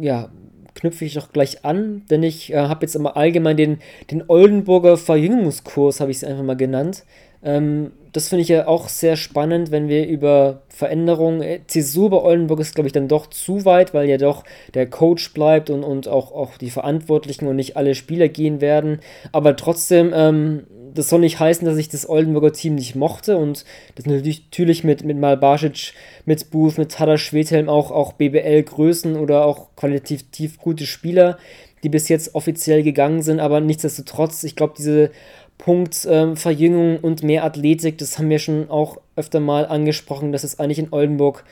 ja, 0.00 0.30
knüpfe 0.74 1.04
ich 1.04 1.14
doch 1.14 1.32
gleich 1.32 1.64
an, 1.64 2.02
denn 2.10 2.22
ich 2.22 2.52
äh, 2.52 2.56
habe 2.56 2.84
jetzt 2.84 2.94
immer 2.94 3.16
allgemein 3.16 3.56
den, 3.56 3.78
den 4.10 4.24
Oldenburger 4.28 4.96
Verjüngungskurs, 4.96 6.00
habe 6.00 6.10
ich 6.10 6.18
es 6.18 6.24
einfach 6.24 6.44
mal 6.44 6.56
genannt. 6.56 7.04
Ähm, 7.42 7.92
das 8.12 8.28
finde 8.28 8.42
ich 8.42 8.48
ja 8.48 8.66
auch 8.66 8.88
sehr 8.88 9.16
spannend, 9.16 9.70
wenn 9.70 9.88
wir 9.88 10.06
über 10.06 10.62
Veränderungen. 10.68 11.42
äh, 11.42 11.60
Zäsur 11.66 12.10
bei 12.10 12.16
Oldenburg 12.16 12.60
ist, 12.60 12.74
glaube 12.74 12.88
ich, 12.88 12.92
dann 12.92 13.08
doch 13.08 13.26
zu 13.26 13.64
weit, 13.64 13.94
weil 13.94 14.08
ja 14.08 14.16
doch 14.16 14.44
der 14.74 14.88
Coach 14.88 15.32
bleibt 15.34 15.70
und, 15.70 15.84
und 15.84 16.08
auch, 16.08 16.32
auch 16.32 16.56
die 16.56 16.70
Verantwortlichen 16.70 17.46
und 17.46 17.56
nicht 17.56 17.76
alle 17.76 17.94
Spieler 17.94 18.28
gehen 18.28 18.60
werden. 18.60 19.00
Aber 19.32 19.56
trotzdem, 19.56 20.12
ähm, 20.14 20.66
das 20.96 21.08
soll 21.08 21.20
nicht 21.20 21.38
heißen, 21.38 21.66
dass 21.66 21.76
ich 21.76 21.88
das 21.88 22.08
Oldenburger 22.08 22.52
Team 22.52 22.74
nicht 22.74 22.94
mochte 22.94 23.36
und 23.36 23.64
das 23.94 24.06
natürlich, 24.06 24.84
mit, 24.84 25.04
mit 25.04 25.18
Malbasic, 25.18 25.92
mit 26.24 26.50
Booth, 26.50 26.78
mit 26.78 26.92
Tada 26.92 27.18
Schwedhelm 27.18 27.68
auch, 27.68 27.90
auch 27.90 28.14
BBL-Größen 28.14 29.16
oder 29.16 29.44
auch 29.44 29.68
qualitativ 29.76 30.58
gute 30.58 30.86
Spieler, 30.86 31.38
die 31.82 31.88
bis 31.88 32.08
jetzt 32.08 32.34
offiziell 32.34 32.82
gegangen 32.82 33.22
sind, 33.22 33.40
aber 33.40 33.60
nichtsdestotrotz, 33.60 34.42
ich 34.42 34.56
glaube, 34.56 34.74
diese 34.76 35.10
Punkt 35.58 36.06
ähm, 36.10 36.36
Verjüngung 36.36 36.98
und 36.98 37.22
mehr 37.22 37.44
Athletik, 37.44 37.98
das 37.98 38.18
haben 38.18 38.28
wir 38.28 38.38
schon 38.38 38.68
auch 38.70 38.98
öfter 39.14 39.40
mal 39.40 39.66
angesprochen, 39.66 40.32
dass 40.32 40.44
es 40.44 40.58
eigentlich 40.58 40.78
in 40.78 40.92
Oldenburg 40.92 41.44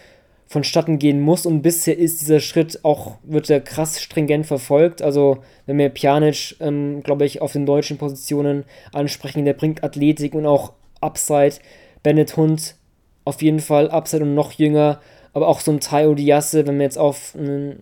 vonstatten 0.47 0.99
gehen 0.99 1.20
muss 1.20 1.47
und 1.47 1.62
bisher 1.62 1.99
ist 1.99 2.20
dieser 2.20 2.40
Schritt 2.40 2.84
auch, 2.84 3.16
wird 3.22 3.51
er 3.51 3.61
krass 3.61 4.01
stringent 4.01 4.47
verfolgt. 4.47 5.03
Also 5.03 5.38
wenn 5.66 5.78
wir 5.78 5.88
Pjanic, 5.88 6.57
ähm, 6.61 7.03
glaube 7.03 7.24
ich, 7.24 7.40
auf 7.42 7.53
den 7.53 7.66
deutschen 7.66 7.99
Positionen 7.99 8.64
ansprechen, 8.92 9.45
der 9.45 9.55
bringt 9.55 9.82
Athletik 9.82 10.34
und 10.34 10.47
auch 10.47 10.72
Upside. 11.01 11.57
Bennett 12.03 12.36
Hund 12.36 12.76
auf 13.24 13.42
jeden 13.42 13.61
Fall 13.61 13.90
Upside 13.90 14.22
und 14.22 14.34
noch 14.34 14.53
jünger, 14.53 15.01
aber 15.32 15.49
auch 15.49 15.61
so 15.61 15.72
ein 15.72 15.80
Tayo 15.80 16.14
Diasse, 16.14 16.66
wenn 16.66 16.76
wir 16.76 16.84
jetzt 16.84 16.99
auf 16.99 17.34
einen 17.36 17.78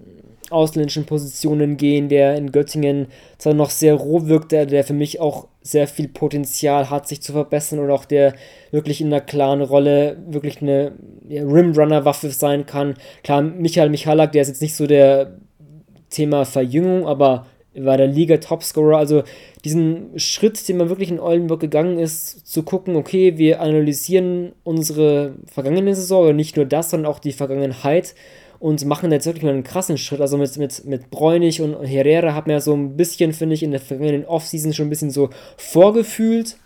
ausländischen 0.51 1.05
Positionen 1.05 1.77
gehen, 1.77 2.09
der 2.09 2.37
in 2.37 2.53
Göttingen 2.53 3.09
zwar 3.39 3.55
noch 3.55 3.71
sehr 3.71 3.95
roh 3.95 4.27
wirkt, 4.27 4.53
der, 4.53 4.67
der 4.67 4.85
für 4.85 4.93
mich 4.93 5.21
auch 5.21 5.49
sehr 5.63 5.87
viel 5.87 6.09
Potenzial 6.09 6.91
hat, 6.91 7.09
sich 7.09 7.23
zu 7.23 7.33
verbessern 7.33 7.79
oder 7.79 7.95
auch 7.95 8.05
der 8.05 8.35
wirklich 8.71 9.01
in 9.01 9.09
einer 9.09 9.21
klaren 9.21 9.63
Rolle 9.63 10.17
wirklich 10.27 10.61
eine 10.61 10.93
ja, 11.29 11.43
Rimrunner-Waffe 11.43 12.31
sein 12.31 12.67
kann. 12.67 12.95
Klar, 13.23 13.43
Michael 13.43 13.91
Michalak, 13.91 14.33
der 14.33 14.43
ist 14.43 14.49
jetzt 14.49 14.63
nicht 14.63 14.75
so 14.75 14.87
der 14.87 15.39
Thema 16.11 16.45
Verjüngung, 16.45 17.07
aber 17.07 17.47
war 17.75 17.97
der 17.97 18.07
Liga-Topscorer. 18.07 18.99
Also 18.99 19.23
diesen 19.65 20.19
Schritt, 20.19 20.69
den 20.69 20.77
man 20.77 20.89
wirklich 20.89 21.11
in 21.11 21.21
Oldenburg 21.21 21.61
gegangen 21.61 21.99
ist, 21.99 22.47
zu 22.47 22.63
gucken, 22.63 22.97
okay, 22.97 23.39
wir 23.39 23.61
analysieren 23.61 24.53
unsere 24.65 25.35
vergangene 25.51 25.95
Saison, 25.95 26.25
oder 26.25 26.33
nicht 26.33 26.57
nur 26.57 26.67
das, 26.67 26.91
sondern 26.91 27.11
auch 27.11 27.19
die 27.19 27.33
Vergangenheit 27.33 28.15
und 28.63 28.85
machen 28.85 29.11
jetzt 29.11 29.27
wirklich 29.27 29.43
mal 29.43 29.51
einen 29.51 29.65
krassen 29.65 29.99
Schritt. 29.99 30.21
Also 30.21 30.39
mit, 30.39 30.57
mit, 30.57 30.85
mit 30.85 31.11
Bräunig 31.11 31.61
und 31.61 31.83
Herrera 31.85 32.33
hat 32.33 32.47
man 32.47 32.55
ja 32.55 32.61
so 32.61 32.73
ein 32.73 32.97
bisschen, 32.97 33.33
finde 33.33 33.57
ich, 33.57 33.65
in 33.65 33.73
der 33.73 33.81
vergangenen 33.81 34.25
Offseason 34.25 34.73
schon 34.73 34.87
ein 34.87 34.91
bisschen 34.91 35.11
so 35.11 35.31
vorgefühlt, 35.57 36.59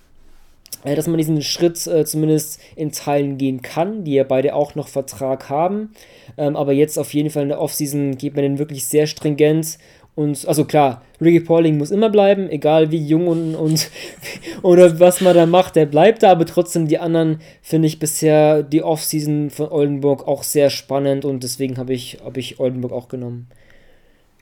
äh, 0.84 0.94
dass 0.94 1.06
man 1.06 1.16
diesen 1.16 1.40
Schritt 1.40 1.86
äh, 1.86 2.04
zumindest 2.04 2.60
in 2.76 2.92
Teilen 2.92 3.38
gehen 3.38 3.62
kann, 3.62 4.04
die 4.04 4.12
ja 4.12 4.24
beide 4.24 4.54
auch 4.54 4.74
noch 4.74 4.88
Vertrag 4.88 5.48
haben. 5.48 5.94
Ähm, 6.36 6.54
aber 6.54 6.72
jetzt 6.72 6.98
auf 6.98 7.14
jeden 7.14 7.30
Fall 7.30 7.44
in 7.44 7.48
der 7.48 7.62
Offseason 7.62 8.18
geht 8.18 8.34
man 8.34 8.42
den 8.42 8.58
wirklich 8.58 8.84
sehr 8.84 9.06
stringent 9.06 9.78
und 10.16 10.48
also 10.48 10.64
klar, 10.64 11.04
Ricky 11.20 11.40
Pauling 11.40 11.76
muss 11.76 11.90
immer 11.90 12.08
bleiben, 12.08 12.48
egal 12.48 12.90
wie 12.90 13.06
jung 13.06 13.28
und, 13.28 13.54
und 13.54 13.90
oder 14.62 14.98
was 14.98 15.20
man 15.20 15.36
da 15.36 15.44
macht, 15.44 15.76
der 15.76 15.84
bleibt 15.84 16.22
da, 16.22 16.32
aber 16.32 16.46
trotzdem 16.46 16.88
die 16.88 16.98
anderen 16.98 17.40
finde 17.60 17.86
ich 17.86 17.98
bisher 17.98 18.62
die 18.62 18.82
Offseason 18.82 19.50
von 19.50 19.68
Oldenburg 19.68 20.26
auch 20.26 20.42
sehr 20.42 20.70
spannend 20.70 21.26
und 21.26 21.42
deswegen 21.42 21.76
habe 21.76 21.92
ich, 21.92 22.18
hab 22.24 22.38
ich 22.38 22.58
Oldenburg 22.58 22.92
auch 22.92 23.08
genommen. 23.08 23.48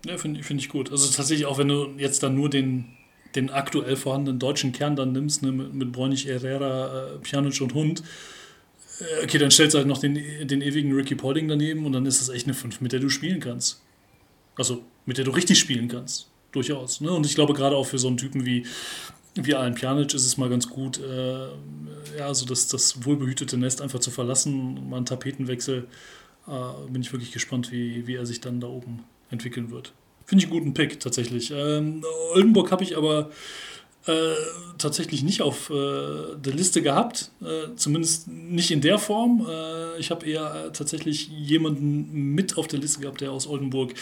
Ja, 0.06 0.16
finde 0.16 0.44
find 0.44 0.60
ich 0.60 0.68
gut. 0.68 0.92
Also 0.92 1.12
tatsächlich 1.12 1.46
auch, 1.46 1.58
wenn 1.58 1.68
du 1.68 1.88
jetzt 1.98 2.22
dann 2.22 2.36
nur 2.36 2.48
den, 2.48 2.84
den 3.34 3.50
aktuell 3.50 3.96
vorhandenen 3.96 4.38
deutschen 4.38 4.70
Kern 4.70 4.94
dann 4.94 5.10
nimmst, 5.10 5.42
ne, 5.42 5.50
mit, 5.50 5.74
mit 5.74 5.90
Bräunig, 5.90 6.26
Herrera, 6.26 7.14
äh, 7.14 7.18
Pjanic 7.18 7.60
und 7.60 7.74
Hund, 7.74 8.04
äh, 9.00 9.24
okay, 9.24 9.38
dann 9.38 9.50
stellst 9.50 9.74
du 9.74 9.78
halt 9.78 9.88
noch 9.88 9.98
den, 9.98 10.14
den 10.46 10.62
ewigen 10.62 10.92
Ricky 10.92 11.16
Pauling 11.16 11.48
daneben 11.48 11.84
und 11.84 11.92
dann 11.94 12.06
ist 12.06 12.20
das 12.20 12.28
echt 12.28 12.46
eine 12.46 12.54
5, 12.54 12.80
mit 12.80 12.92
der 12.92 13.00
du 13.00 13.08
spielen 13.08 13.40
kannst. 13.40 13.82
Also 14.56 14.84
mit 15.06 15.18
der 15.18 15.24
du 15.24 15.30
richtig 15.30 15.58
spielen 15.58 15.88
kannst. 15.88 16.28
Durchaus. 16.52 17.00
Ne? 17.00 17.10
Und 17.10 17.26
ich 17.26 17.34
glaube, 17.34 17.52
gerade 17.52 17.76
auch 17.76 17.86
für 17.86 17.98
so 17.98 18.08
einen 18.08 18.16
Typen 18.16 18.46
wie, 18.46 18.64
wie 19.34 19.54
Alan 19.54 19.74
Pjanic 19.74 20.14
ist 20.14 20.24
es 20.24 20.36
mal 20.36 20.48
ganz 20.48 20.68
gut, 20.68 21.00
äh, 21.00 21.48
ja, 22.16 22.32
so 22.32 22.46
das, 22.46 22.68
das 22.68 23.04
wohlbehütete 23.04 23.56
Nest 23.56 23.82
einfach 23.82 23.98
zu 23.98 24.10
verlassen, 24.10 24.88
mal 24.88 24.98
einen 24.98 25.06
Tapetenwechsel. 25.06 25.88
Äh, 26.46 26.90
bin 26.90 27.02
ich 27.02 27.12
wirklich 27.12 27.32
gespannt, 27.32 27.72
wie, 27.72 28.06
wie 28.06 28.14
er 28.14 28.26
sich 28.26 28.40
dann 28.40 28.60
da 28.60 28.68
oben 28.68 29.04
entwickeln 29.30 29.70
wird. 29.70 29.92
Finde 30.26 30.44
ich 30.44 30.50
einen 30.50 30.58
guten 30.58 30.74
Pick 30.74 31.00
tatsächlich. 31.00 31.52
Ähm, 31.54 32.04
Oldenburg 32.34 32.70
habe 32.70 32.84
ich 32.84 32.96
aber 32.96 33.30
äh, 34.06 34.34
tatsächlich 34.76 35.22
nicht 35.22 35.40
auf 35.40 35.70
äh, 35.70 36.36
der 36.36 36.52
Liste 36.52 36.82
gehabt, 36.82 37.30
äh, 37.42 37.74
zumindest 37.76 38.28
nicht 38.28 38.70
in 38.70 38.80
der 38.80 38.98
Form. 38.98 39.46
Äh, 39.48 39.98
ich 39.98 40.10
habe 40.10 40.26
eher 40.26 40.72
tatsächlich 40.72 41.28
jemanden 41.28 42.34
mit 42.34 42.58
auf 42.58 42.66
der 42.66 42.80
Liste 42.80 43.00
gehabt, 43.00 43.20
der 43.22 43.32
aus 43.32 43.46
Oldenburg 43.46 43.94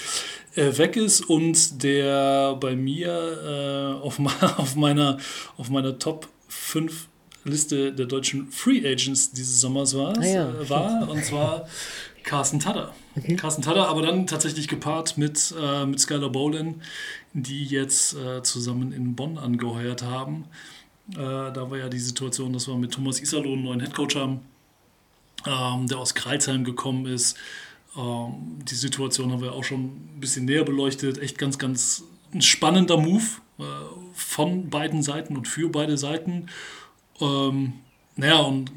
äh, 0.56 0.76
weg 0.76 0.96
ist 0.96 1.28
und 1.28 1.82
der 1.82 2.56
bei 2.56 2.74
mir 2.74 4.00
auf, 4.02 4.18
auf, 4.58 4.74
meiner, 4.74 5.18
auf 5.56 5.70
meiner 5.70 5.98
Top 5.98 6.28
5 6.48 7.08
Liste 7.44 7.92
der 7.92 8.06
deutschen 8.06 8.50
Free 8.50 8.78
Agents 8.86 9.32
dieses 9.32 9.60
Sommers 9.60 9.96
war. 9.96 10.16
Ah 10.18 10.24
ja, 10.24 10.68
war 10.68 11.08
und 11.08 11.24
zwar 11.24 11.68
Carsten 12.22 12.60
Tadder. 12.60 12.94
Okay. 13.16 13.36
Carsten 13.36 13.62
Tadder, 13.62 13.88
aber 13.88 14.02
dann 14.02 14.26
tatsächlich 14.26 14.68
gepaart 14.68 15.18
mit, 15.18 15.54
äh, 15.60 15.84
mit 15.84 16.00
Skylar 16.00 16.30
Bolin, 16.30 16.80
die 17.34 17.64
jetzt 17.64 18.14
äh, 18.14 18.42
zusammen 18.42 18.92
in 18.92 19.14
Bonn 19.14 19.36
angeheuert 19.38 20.02
haben. 20.02 20.46
Äh, 21.10 21.16
da 21.16 21.70
war 21.70 21.76
ja 21.76 21.88
die 21.88 21.98
Situation, 21.98 22.52
dass 22.52 22.68
wir 22.68 22.76
mit 22.76 22.92
Thomas 22.92 23.20
Iserlohn 23.20 23.54
einen 23.54 23.64
neuen 23.64 23.80
Headcoach 23.80 24.16
haben, 24.16 24.40
ähm, 25.46 25.86
der 25.88 25.98
aus 25.98 26.14
Kreilsheim 26.14 26.64
gekommen 26.64 27.06
ist. 27.06 27.36
Ähm, 27.96 28.58
die 28.64 28.74
Situation 28.74 29.30
haben 29.30 29.42
wir 29.42 29.52
auch 29.52 29.64
schon 29.64 29.84
ein 29.84 30.20
bisschen 30.20 30.46
näher 30.46 30.64
beleuchtet. 30.64 31.18
Echt 31.18 31.36
ganz, 31.36 31.58
ganz 31.58 32.04
ein 32.32 32.40
spannender 32.40 32.96
Move 32.96 33.24
äh, 33.58 33.62
von 34.14 34.70
beiden 34.70 35.02
Seiten 35.02 35.36
und 35.36 35.48
für 35.48 35.68
beide 35.68 35.98
Seiten. 35.98 36.46
Ähm, 37.20 37.74
naja, 38.16 38.38
und 38.38 38.72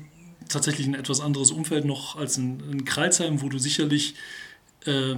tatsächlich 0.50 0.88
ein 0.88 0.96
etwas 0.96 1.22
anderes 1.22 1.52
Umfeld 1.52 1.86
noch 1.86 2.16
als 2.16 2.38
in, 2.38 2.60
in 2.72 2.86
Kreilsheim, 2.86 3.42
wo 3.42 3.50
du 3.50 3.58
sicherlich 3.58 4.16
äh, 4.86 5.16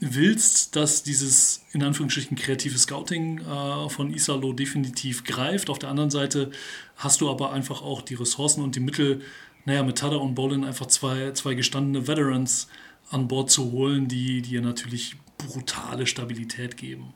willst, 0.00 0.76
dass 0.76 1.02
dieses 1.02 1.64
in 1.72 1.82
Anführungsstrichen 1.82 2.36
kreative 2.36 2.78
Scouting 2.78 3.38
äh, 3.38 3.88
von 3.88 4.12
Isalo 4.12 4.52
definitiv 4.52 5.24
greift. 5.24 5.70
Auf 5.70 5.78
der 5.78 5.90
anderen 5.90 6.10
Seite 6.10 6.50
hast 6.96 7.20
du 7.20 7.30
aber 7.30 7.52
einfach 7.52 7.82
auch 7.82 8.02
die 8.02 8.14
Ressourcen 8.14 8.62
und 8.62 8.76
die 8.76 8.80
Mittel, 8.80 9.22
naja, 9.64 9.82
mit 9.82 9.98
Tada 9.98 10.16
und 10.16 10.34
Bolin 10.34 10.64
einfach 10.64 10.86
zwei, 10.86 11.32
zwei 11.32 11.54
gestandene 11.54 12.06
Veterans 12.06 12.68
an 13.10 13.28
Bord 13.28 13.50
zu 13.50 13.72
holen, 13.72 14.08
die 14.08 14.42
dir 14.42 14.60
natürlich 14.60 15.16
brutale 15.38 16.06
Stabilität 16.06 16.76
geben. 16.76 17.14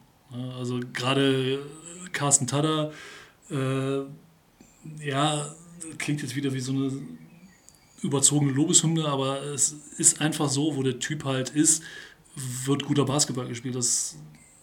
Also 0.59 0.81
gerade 0.93 1.61
Carsten 2.13 2.47
Tada, 2.47 2.93
äh, 3.51 4.01
ja, 5.05 5.55
klingt 5.99 6.23
jetzt 6.23 6.37
wieder 6.37 6.53
wie 6.53 6.61
so 6.61 6.73
eine 6.73 6.93
überzogene 8.03 8.53
Lobeshymne, 8.53 9.05
aber 9.07 9.43
es 9.43 9.77
ist 9.97 10.21
einfach 10.21 10.49
so, 10.49 10.77
wo 10.77 10.83
der 10.83 10.99
Typ 10.99 11.25
halt 11.25 11.51
ist, 11.51 11.83
wird 12.65 12.85
guter 12.85 13.05
Basketball 13.05 13.49
gespielt. 13.49 13.75
Das 13.75 14.17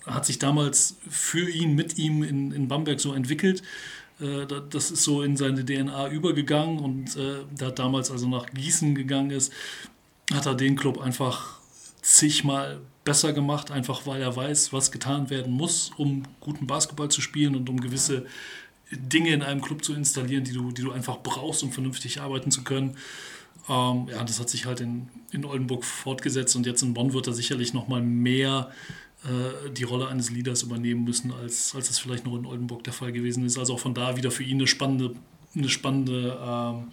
hat 0.05 0.25
sich 0.25 0.39
damals 0.39 0.97
für 1.09 1.49
ihn, 1.49 1.75
mit 1.75 1.97
ihm 1.97 2.23
in, 2.23 2.51
in 2.51 2.67
Bamberg 2.67 2.99
so 2.99 3.13
entwickelt. 3.13 3.63
Äh, 4.19 4.45
das 4.69 4.91
ist 4.91 5.03
so 5.03 5.21
in 5.21 5.36
seine 5.36 5.65
DNA 5.65 6.09
übergegangen 6.09 6.79
und 6.79 7.17
äh, 7.17 7.43
hat 7.63 7.79
damals 7.79 8.11
also 8.11 8.27
nach 8.27 8.47
Gießen 8.51 8.95
gegangen 8.95 9.31
ist, 9.31 9.51
hat 10.33 10.45
er 10.45 10.55
den 10.55 10.75
Club 10.75 11.01
einfach 11.01 11.59
zigmal 12.01 12.79
besser 13.03 13.33
gemacht, 13.33 13.71
einfach 13.71 14.07
weil 14.07 14.21
er 14.21 14.36
weiß, 14.36 14.73
was 14.73 14.91
getan 14.91 15.29
werden 15.29 15.53
muss, 15.53 15.91
um 15.97 16.23
guten 16.39 16.67
Basketball 16.67 17.09
zu 17.09 17.21
spielen 17.21 17.55
und 17.55 17.69
um 17.69 17.79
gewisse 17.79 18.25
Dinge 18.91 19.31
in 19.31 19.41
einem 19.41 19.61
Club 19.61 19.83
zu 19.83 19.93
installieren, 19.93 20.43
die 20.43 20.53
du, 20.53 20.71
die 20.71 20.81
du 20.81 20.91
einfach 20.91 21.17
brauchst, 21.21 21.63
um 21.63 21.71
vernünftig 21.71 22.21
arbeiten 22.21 22.51
zu 22.51 22.63
können. 22.63 22.97
Ähm, 23.67 24.07
ja, 24.11 24.23
das 24.23 24.39
hat 24.39 24.49
sich 24.49 24.65
halt 24.65 24.79
in, 24.79 25.09
in 25.31 25.45
Oldenburg 25.45 25.83
fortgesetzt 25.83 26.55
und 26.55 26.65
jetzt 26.65 26.83
in 26.83 26.93
Bonn 26.93 27.13
wird 27.13 27.27
er 27.27 27.33
sicherlich 27.33 27.73
nochmal 27.73 28.01
mehr 28.01 28.69
äh, 29.23 29.71
die 29.71 29.83
Rolle 29.83 30.07
eines 30.07 30.29
Leaders 30.29 30.61
übernehmen 30.61 31.03
müssen, 31.03 31.33
als, 31.33 31.73
als 31.75 31.88
das 31.88 31.97
vielleicht 31.97 32.25
noch 32.25 32.36
in 32.36 32.45
Oldenburg 32.45 32.83
der 32.83 32.93
Fall 32.93 33.11
gewesen 33.11 33.43
ist. 33.45 33.57
Also 33.57 33.73
auch 33.73 33.79
von 33.79 33.95
da 33.95 34.17
wieder 34.17 34.29
für 34.29 34.43
ihn 34.43 34.57
eine 34.57 34.67
spannende, 34.67 35.15
eine 35.55 35.69
spannende 35.69 36.38
ähm, 36.45 36.91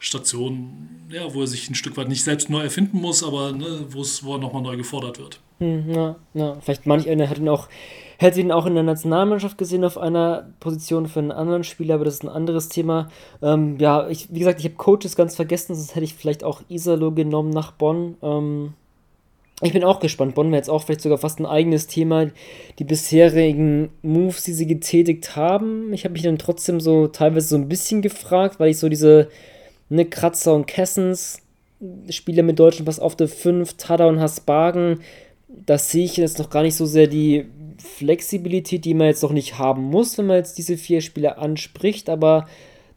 Station, 0.00 0.88
ja, 1.08 1.32
wo 1.34 1.42
er 1.42 1.46
sich 1.46 1.70
ein 1.70 1.76
Stück 1.76 1.96
weit 1.96 2.08
nicht 2.08 2.24
selbst 2.24 2.50
neu 2.50 2.62
erfinden 2.62 3.00
muss, 3.00 3.22
aber 3.22 3.52
ne, 3.52 3.86
wo 3.90 4.34
er 4.34 4.38
nochmal 4.38 4.62
neu 4.62 4.76
gefordert 4.76 5.18
wird. 5.20 5.40
Hm, 5.58 5.84
na, 5.86 6.16
na, 6.34 6.60
vielleicht 6.60 6.86
manch 6.86 7.08
einer 7.08 7.28
hat 7.28 7.38
ihn 7.38 7.48
auch 7.48 7.68
Hätte 8.20 8.40
ihn 8.40 8.52
auch 8.52 8.66
in 8.66 8.74
der 8.74 8.82
Nationalmannschaft 8.82 9.56
gesehen 9.56 9.84
auf 9.84 9.96
einer 9.96 10.48
Position 10.60 11.06
für 11.06 11.20
einen 11.20 11.32
anderen 11.32 11.64
Spieler, 11.64 11.94
aber 11.94 12.04
das 12.04 12.14
ist 12.14 12.24
ein 12.24 12.28
anderes 12.28 12.68
Thema. 12.68 13.08
Ähm, 13.42 13.76
ja, 13.78 14.08
ich, 14.08 14.28
wie 14.32 14.40
gesagt, 14.40 14.58
ich 14.58 14.66
habe 14.66 14.74
Coaches 14.74 15.16
ganz 15.16 15.36
vergessen, 15.36 15.74
sonst 15.74 15.94
hätte 15.94 16.04
ich 16.04 16.14
vielleicht 16.14 16.42
auch 16.42 16.62
Isalo 16.68 17.12
genommen 17.12 17.50
nach 17.50 17.72
Bonn. 17.72 18.16
Ähm, 18.22 18.74
ich 19.62 19.72
bin 19.72 19.84
auch 19.84 20.00
gespannt. 20.00 20.34
Bonn 20.34 20.48
wäre 20.48 20.58
jetzt 20.58 20.70
auch 20.70 20.82
vielleicht 20.82 21.00
sogar 21.00 21.18
fast 21.18 21.38
ein 21.38 21.46
eigenes 21.46 21.86
Thema. 21.86 22.26
Die 22.78 22.84
bisherigen 22.84 23.90
Moves, 24.02 24.44
die 24.44 24.52
sie 24.52 24.66
getätigt 24.66 25.36
haben. 25.36 25.92
Ich 25.92 26.04
habe 26.04 26.12
mich 26.12 26.22
dann 26.22 26.38
trotzdem 26.38 26.80
so 26.80 27.06
teilweise 27.06 27.48
so 27.48 27.56
ein 27.56 27.68
bisschen 27.68 28.02
gefragt, 28.02 28.60
weil 28.60 28.70
ich 28.70 28.78
so 28.78 28.88
diese 28.88 29.28
ne, 29.88 30.04
Kratzer 30.04 30.54
und 30.54 30.66
Kessens 30.66 31.42
Spieler 32.10 32.42
mit 32.42 32.58
deutschen 32.58 32.84
Pass 32.84 32.98
auf 32.98 33.16
der 33.16 33.28
5, 33.28 33.74
Tada 33.74 34.06
und 34.06 34.20
Hasbagen, 34.20 35.00
da 35.48 35.78
sehe 35.78 36.04
ich 36.04 36.16
jetzt 36.16 36.38
noch 36.38 36.50
gar 36.50 36.62
nicht 36.62 36.76
so 36.76 36.86
sehr 36.86 37.06
die 37.06 37.46
Flexibilität, 37.78 38.84
die 38.84 38.94
man 38.94 39.06
jetzt 39.06 39.22
noch 39.22 39.32
nicht 39.32 39.58
haben 39.58 39.82
muss, 39.84 40.18
wenn 40.18 40.26
man 40.26 40.36
jetzt 40.36 40.58
diese 40.58 40.76
vier 40.76 41.00
Spieler 41.00 41.38
anspricht, 41.38 42.08
aber 42.08 42.46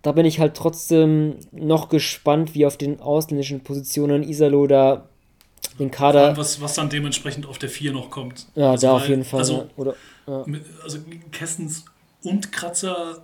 da 0.01 0.11
bin 0.11 0.25
ich 0.25 0.39
halt 0.39 0.55
trotzdem 0.55 1.35
noch 1.51 1.89
gespannt, 1.89 2.55
wie 2.55 2.65
auf 2.65 2.77
den 2.77 2.99
ausländischen 2.99 3.61
Positionen 3.61 4.23
Isalo 4.23 4.65
da 4.67 5.07
den 5.79 5.91
Kader. 5.91 6.25
Allem, 6.25 6.37
was, 6.37 6.59
was 6.59 6.73
dann 6.73 6.89
dementsprechend 6.89 7.45
auf 7.45 7.59
der 7.59 7.69
4 7.69 7.91
noch 7.93 8.09
kommt. 8.09 8.47
Ja, 8.55 8.71
also 8.71 8.87
da 8.87 8.93
auf 8.93 9.07
jeden 9.07 9.23
Fall. 9.23 9.41
Also, 9.41 9.53
ja. 9.53 9.67
Oder, 9.77 9.95
ja. 10.27 10.45
also 10.83 10.97
Kessens 11.31 11.85
und 12.23 12.51
Kratzer 12.51 13.23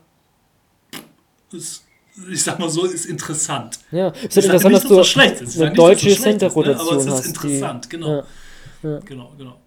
ist, 1.52 1.84
ich 2.32 2.44
sag 2.44 2.60
mal 2.60 2.70
so, 2.70 2.86
ist 2.86 3.06
interessant. 3.06 3.80
Ja, 3.92 4.10
es 4.10 4.24
ist, 4.24 4.38
ist 4.38 4.46
interessant, 4.46 4.76
dass 4.76 4.84
du 4.84 5.04
schlecht 5.04 5.60
eine 5.60 5.74
deutsche 5.74 6.12
so 6.12 6.22
Center-Rotation 6.22 6.98
ne? 6.98 7.02
Aber 7.04 7.20
es 7.20 7.26
ist 7.26 7.28
interessant, 7.28 7.86
die, 7.86 7.90
genau. 7.90 8.24
Ja, 8.84 9.00
genau, 9.00 9.32
genau. 9.38 9.60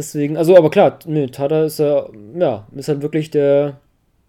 Deswegen, 0.00 0.38
also, 0.38 0.56
aber 0.56 0.70
klar, 0.70 0.98
ne, 1.04 1.30
Tada 1.30 1.64
ist 1.66 1.78
ja, 1.78 2.08
ja, 2.34 2.66
ist 2.74 2.88
halt 2.88 3.02
wirklich 3.02 3.30
der, 3.30 3.80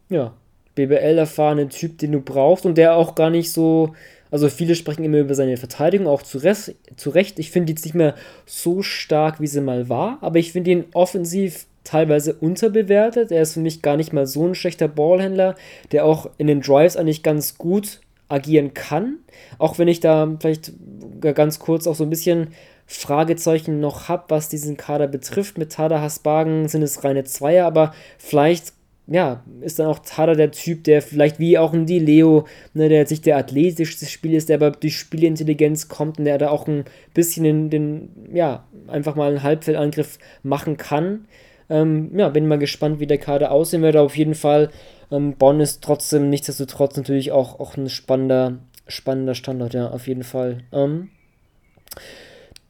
ja, 0.09 0.33
BBL-erfahrene 0.75 1.69
Typ, 1.69 1.97
den 1.97 2.11
du 2.11 2.19
brauchst 2.19 2.65
und 2.65 2.77
der 2.77 2.97
auch 2.97 3.15
gar 3.15 3.29
nicht 3.29 3.53
so, 3.53 3.93
also 4.31 4.49
viele 4.49 4.75
sprechen 4.75 5.05
immer 5.05 5.19
über 5.19 5.33
seine 5.33 5.55
Verteidigung, 5.55 6.07
auch 6.07 6.23
zu, 6.23 6.39
Rest, 6.39 6.75
zu 6.97 7.11
Recht. 7.11 7.39
Ich 7.39 7.51
finde 7.51 7.67
die 7.67 7.71
jetzt 7.71 7.85
nicht 7.85 7.93
mehr 7.93 8.15
so 8.45 8.81
stark, 8.81 9.39
wie 9.39 9.47
sie 9.47 9.61
mal 9.61 9.87
war, 9.87 10.17
aber 10.19 10.39
ich 10.39 10.51
finde 10.51 10.71
ihn 10.71 10.85
offensiv 10.93 11.67
teilweise 11.85 12.33
unterbewertet. 12.33 13.31
Er 13.31 13.41
ist 13.41 13.53
für 13.53 13.61
mich 13.61 13.81
gar 13.81 13.95
nicht 13.95 14.11
mal 14.11 14.27
so 14.27 14.45
ein 14.45 14.55
schlechter 14.55 14.89
Ballhändler, 14.89 15.55
der 15.93 16.03
auch 16.03 16.29
in 16.37 16.47
den 16.47 16.59
Drives 16.59 16.97
eigentlich 16.97 17.23
ganz 17.23 17.57
gut 17.57 18.01
agieren 18.27 18.73
kann. 18.73 19.19
Auch 19.57 19.79
wenn 19.79 19.87
ich 19.87 20.01
da 20.01 20.35
vielleicht 20.37 20.73
ganz 21.21 21.59
kurz 21.59 21.87
auch 21.87 21.95
so 21.95 22.03
ein 22.03 22.09
bisschen 22.09 22.49
Fragezeichen 22.93 23.79
noch 23.79 24.09
habe, 24.09 24.25
was 24.29 24.49
diesen 24.49 24.77
Kader 24.77 25.07
betrifft. 25.07 25.57
Mit 25.57 25.71
Tada 25.71 26.01
Hasbagen 26.01 26.67
sind 26.67 26.81
es 26.81 27.03
reine 27.03 27.23
Zweier, 27.23 27.65
aber 27.65 27.93
vielleicht 28.17 28.73
ja, 29.07 29.43
ist 29.61 29.79
dann 29.79 29.87
auch 29.87 29.99
Tada 29.99 30.35
der 30.35 30.51
Typ, 30.51 30.83
der 30.83 31.01
vielleicht 31.01 31.39
wie 31.39 31.57
auch 31.57 31.73
ein 31.73 31.85
Di 31.85 31.99
Leo, 31.99 32.45
ne, 32.73 32.87
der 32.87 33.05
nicht 33.09 33.25
der 33.25 33.37
athletischste 33.37 34.05
Spiel 34.05 34.33
ist, 34.33 34.49
der 34.49 34.57
aber 34.57 34.71
durch 34.71 34.97
Spielintelligenz 34.97 35.87
kommt 35.87 36.19
und 36.19 36.25
der 36.25 36.37
da 36.37 36.49
auch 36.49 36.67
ein 36.67 36.85
bisschen 37.13 37.45
in 37.45 37.69
den, 37.69 38.09
ja, 38.33 38.65
einfach 38.87 39.15
mal 39.15 39.29
einen 39.29 39.43
Halbfeldangriff 39.43 40.19
machen 40.43 40.77
kann. 40.77 41.25
Ähm, 41.69 42.11
ja, 42.17 42.29
bin 42.29 42.47
mal 42.47 42.59
gespannt, 42.59 42.99
wie 42.99 43.07
der 43.07 43.17
Kader 43.17 43.51
aussehen 43.51 43.81
wird. 43.81 43.97
Auf 43.97 44.15
jeden 44.15 44.35
Fall, 44.35 44.69
ähm, 45.11 45.33
Bonn 45.33 45.59
ist 45.59 45.81
trotzdem 45.81 46.29
nichtsdestotrotz 46.29 46.95
natürlich 46.95 47.31
auch, 47.31 47.59
auch 47.59 47.75
ein 47.77 47.89
spannender, 47.89 48.59
spannender 48.87 49.35
Standort, 49.35 49.73
ja, 49.73 49.89
auf 49.89 50.07
jeden 50.07 50.23
Fall. 50.23 50.59
Ähm, 50.71 51.09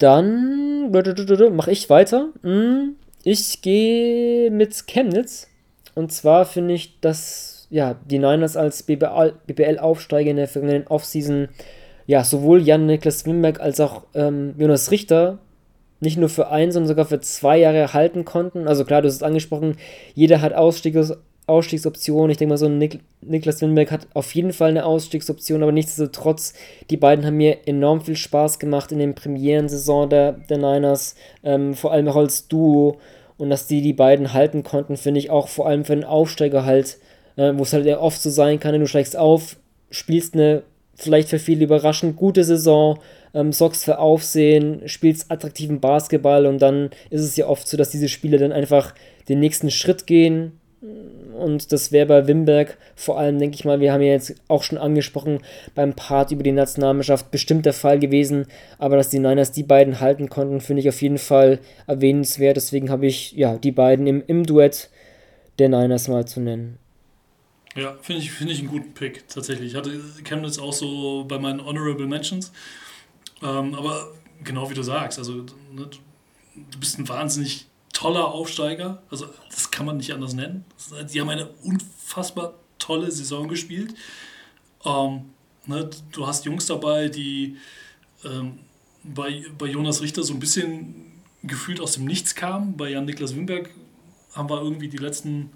dann 0.01 0.91
mache 0.91 1.71
ich 1.71 1.89
weiter. 1.89 2.29
Hm, 2.43 2.95
ich 3.23 3.61
gehe 3.61 4.51
mit 4.51 4.87
Chemnitz. 4.87 5.47
Und 5.95 6.11
zwar 6.11 6.45
finde 6.45 6.73
ich, 6.73 6.99
dass 7.01 7.67
ja, 7.69 7.95
die 8.05 8.19
Niners 8.19 8.57
als 8.57 8.83
BBL-Aufsteiger 8.83 10.31
in 10.31 10.37
der 10.37 10.47
vergangenen 10.47 10.87
Offseason 10.87 11.49
ja, 12.07 12.23
sowohl 12.23 12.61
Jan-Niklas 12.61 13.25
Wimberg 13.25 13.61
als 13.61 13.79
auch 13.79 14.03
ähm, 14.13 14.55
Jonas 14.57 14.91
Richter 14.91 15.39
nicht 16.01 16.17
nur 16.17 16.29
für 16.29 16.49
ein, 16.49 16.71
sondern 16.71 16.87
sogar 16.87 17.05
für 17.05 17.21
zwei 17.21 17.59
Jahre 17.59 17.93
halten 17.93 18.25
konnten. 18.25 18.67
Also 18.67 18.85
klar, 18.85 19.01
du 19.01 19.07
hast 19.07 19.15
es 19.15 19.23
angesprochen, 19.23 19.77
jeder 20.15 20.41
hat 20.41 20.53
Ausstiegs 20.53 21.13
Ausstiegsoptionen. 21.47 22.31
Ich 22.31 22.37
denke 22.37 22.51
mal, 22.51 22.57
so 22.57 22.67
ein 22.67 22.77
Nik 22.77 22.99
Niklas 23.21 23.61
Wimberg 23.61 23.91
hat 23.91 24.07
auf 24.13 24.33
jeden 24.33 24.53
Fall 24.53 24.69
eine 24.69 24.85
Ausstiegsoption, 24.85 25.61
aber 25.61 25.71
nichtsdestotrotz, 25.71 26.53
die 26.89 26.97
beiden 26.97 27.25
haben 27.25 27.37
mir 27.37 27.67
enorm 27.67 28.01
viel 28.01 28.15
Spaß 28.15 28.57
gemacht 28.57 28.91
in 28.91 28.99
den 28.99 29.15
Premierensaison 29.15 30.09
der, 30.09 30.33
der 30.33 30.57
Niners, 30.57 31.15
ähm, 31.43 31.73
vor 31.73 31.91
allem 31.91 32.07
auch 32.07 32.15
als 32.15 32.47
Duo 32.47 32.99
und 33.37 33.49
dass 33.49 33.67
die 33.67 33.81
die 33.81 33.93
beiden 33.93 34.33
halten 34.33 34.63
konnten, 34.63 34.97
finde 34.97 35.19
ich 35.19 35.29
auch 35.29 35.47
vor 35.47 35.67
allem 35.67 35.85
für 35.85 35.93
einen 35.93 36.03
Aufsteiger 36.03 36.65
halt, 36.65 36.97
äh, 37.35 37.53
wo 37.55 37.63
es 37.63 37.73
halt 37.73 37.87
oft 37.87 38.21
so 38.21 38.29
sein 38.29 38.59
kann, 38.59 38.79
du 38.79 38.87
steigst 38.87 39.17
auf, 39.17 39.57
spielst 39.91 40.33
eine 40.33 40.63
vielleicht 40.95 41.29
für 41.29 41.39
viele 41.39 41.63
überraschend 41.63 42.15
gute 42.15 42.43
Saison, 42.43 42.99
ähm, 43.33 43.51
sorgst 43.51 43.85
für 43.85 43.99
Aufsehen, 43.99 44.87
spielst 44.87 45.31
attraktiven 45.31 45.79
Basketball 45.79 46.45
und 46.45 46.61
dann 46.61 46.91
ist 47.09 47.21
es 47.21 47.35
ja 47.35 47.47
oft 47.47 47.67
so, 47.67 47.77
dass 47.77 47.89
diese 47.89 48.09
Spieler 48.09 48.37
dann 48.37 48.51
einfach 48.51 48.93
den 49.29 49.39
nächsten 49.39 49.71
Schritt 49.71 50.05
gehen, 50.05 50.59
und 50.81 51.71
das 51.71 51.91
wäre 51.91 52.07
bei 52.07 52.27
Wimberg 52.27 52.77
vor 52.95 53.19
allem, 53.19 53.37
denke 53.37 53.55
ich 53.55 53.65
mal, 53.65 53.79
wir 53.79 53.93
haben 53.93 54.01
ja 54.01 54.13
jetzt 54.13 54.33
auch 54.47 54.63
schon 54.63 54.79
angesprochen 54.79 55.39
beim 55.75 55.93
Part 55.93 56.31
über 56.31 56.41
die 56.41 56.51
Nationalmannschaft 56.51 57.29
bestimmt 57.29 57.67
der 57.67 57.73
Fall 57.73 57.99
gewesen, 57.99 58.47
aber 58.79 58.97
dass 58.97 59.09
die 59.09 59.19
Niners 59.19 59.51
die 59.51 59.63
beiden 59.63 59.99
halten 59.99 60.29
konnten, 60.29 60.59
finde 60.59 60.81
ich 60.81 60.89
auf 60.89 61.01
jeden 61.01 61.19
Fall 61.19 61.59
erwähnenswert. 61.85 62.57
Deswegen 62.57 62.89
habe 62.89 63.05
ich 63.05 63.33
ja 63.33 63.57
die 63.57 63.71
beiden 63.71 64.07
im, 64.07 64.23
im 64.25 64.43
Duett 64.43 64.89
der 65.59 65.69
Niners 65.69 66.07
mal 66.07 66.25
zu 66.25 66.39
nennen. 66.39 66.79
Ja, 67.75 67.95
finde 68.01 68.21
ich, 68.21 68.31
find 68.31 68.49
ich 68.49 68.59
einen 68.59 68.67
guten 68.67 68.93
Pick 68.93 69.27
tatsächlich. 69.29 69.71
Ich 69.71 69.75
hatte 69.75 69.91
Chemnitz 70.23 70.57
auch 70.57 70.73
so 70.73 71.25
bei 71.25 71.37
meinen 71.37 71.63
Honorable 71.63 72.07
Mentions. 72.07 72.51
Ähm, 73.43 73.75
aber 73.75 74.11
genau 74.43 74.69
wie 74.69 74.73
du 74.73 74.81
sagst, 74.81 75.19
also 75.19 75.33
ne, 75.35 75.87
du 76.55 76.79
bist 76.79 76.97
ein 76.97 77.07
wahnsinnig 77.07 77.67
toller 78.01 78.33
Aufsteiger. 78.33 79.03
Also 79.11 79.27
das 79.51 79.69
kann 79.69 79.85
man 79.85 79.97
nicht 79.97 80.11
anders 80.11 80.33
nennen. 80.33 80.65
Die 81.13 81.21
haben 81.21 81.29
eine 81.29 81.47
unfassbar 81.63 82.55
tolle 82.79 83.11
Saison 83.11 83.47
gespielt. 83.47 83.93
Ähm, 84.83 85.25
ne, 85.67 85.87
du 86.11 86.25
hast 86.25 86.45
Jungs 86.45 86.65
dabei, 86.65 87.09
die 87.09 87.57
ähm, 88.25 88.57
bei, 89.03 89.45
bei 89.55 89.67
Jonas 89.67 90.01
Richter 90.01 90.23
so 90.23 90.33
ein 90.33 90.39
bisschen 90.39 91.11
gefühlt 91.43 91.79
aus 91.79 91.93
dem 91.93 92.05
Nichts 92.05 92.33
kamen. 92.33 92.75
Bei 92.75 92.89
Jan-Niklas 92.89 93.35
Wimberg 93.35 93.69
haben 94.33 94.49
wir 94.49 94.59
irgendwie 94.59 94.89
die 94.89 94.97
letzten 94.97 95.51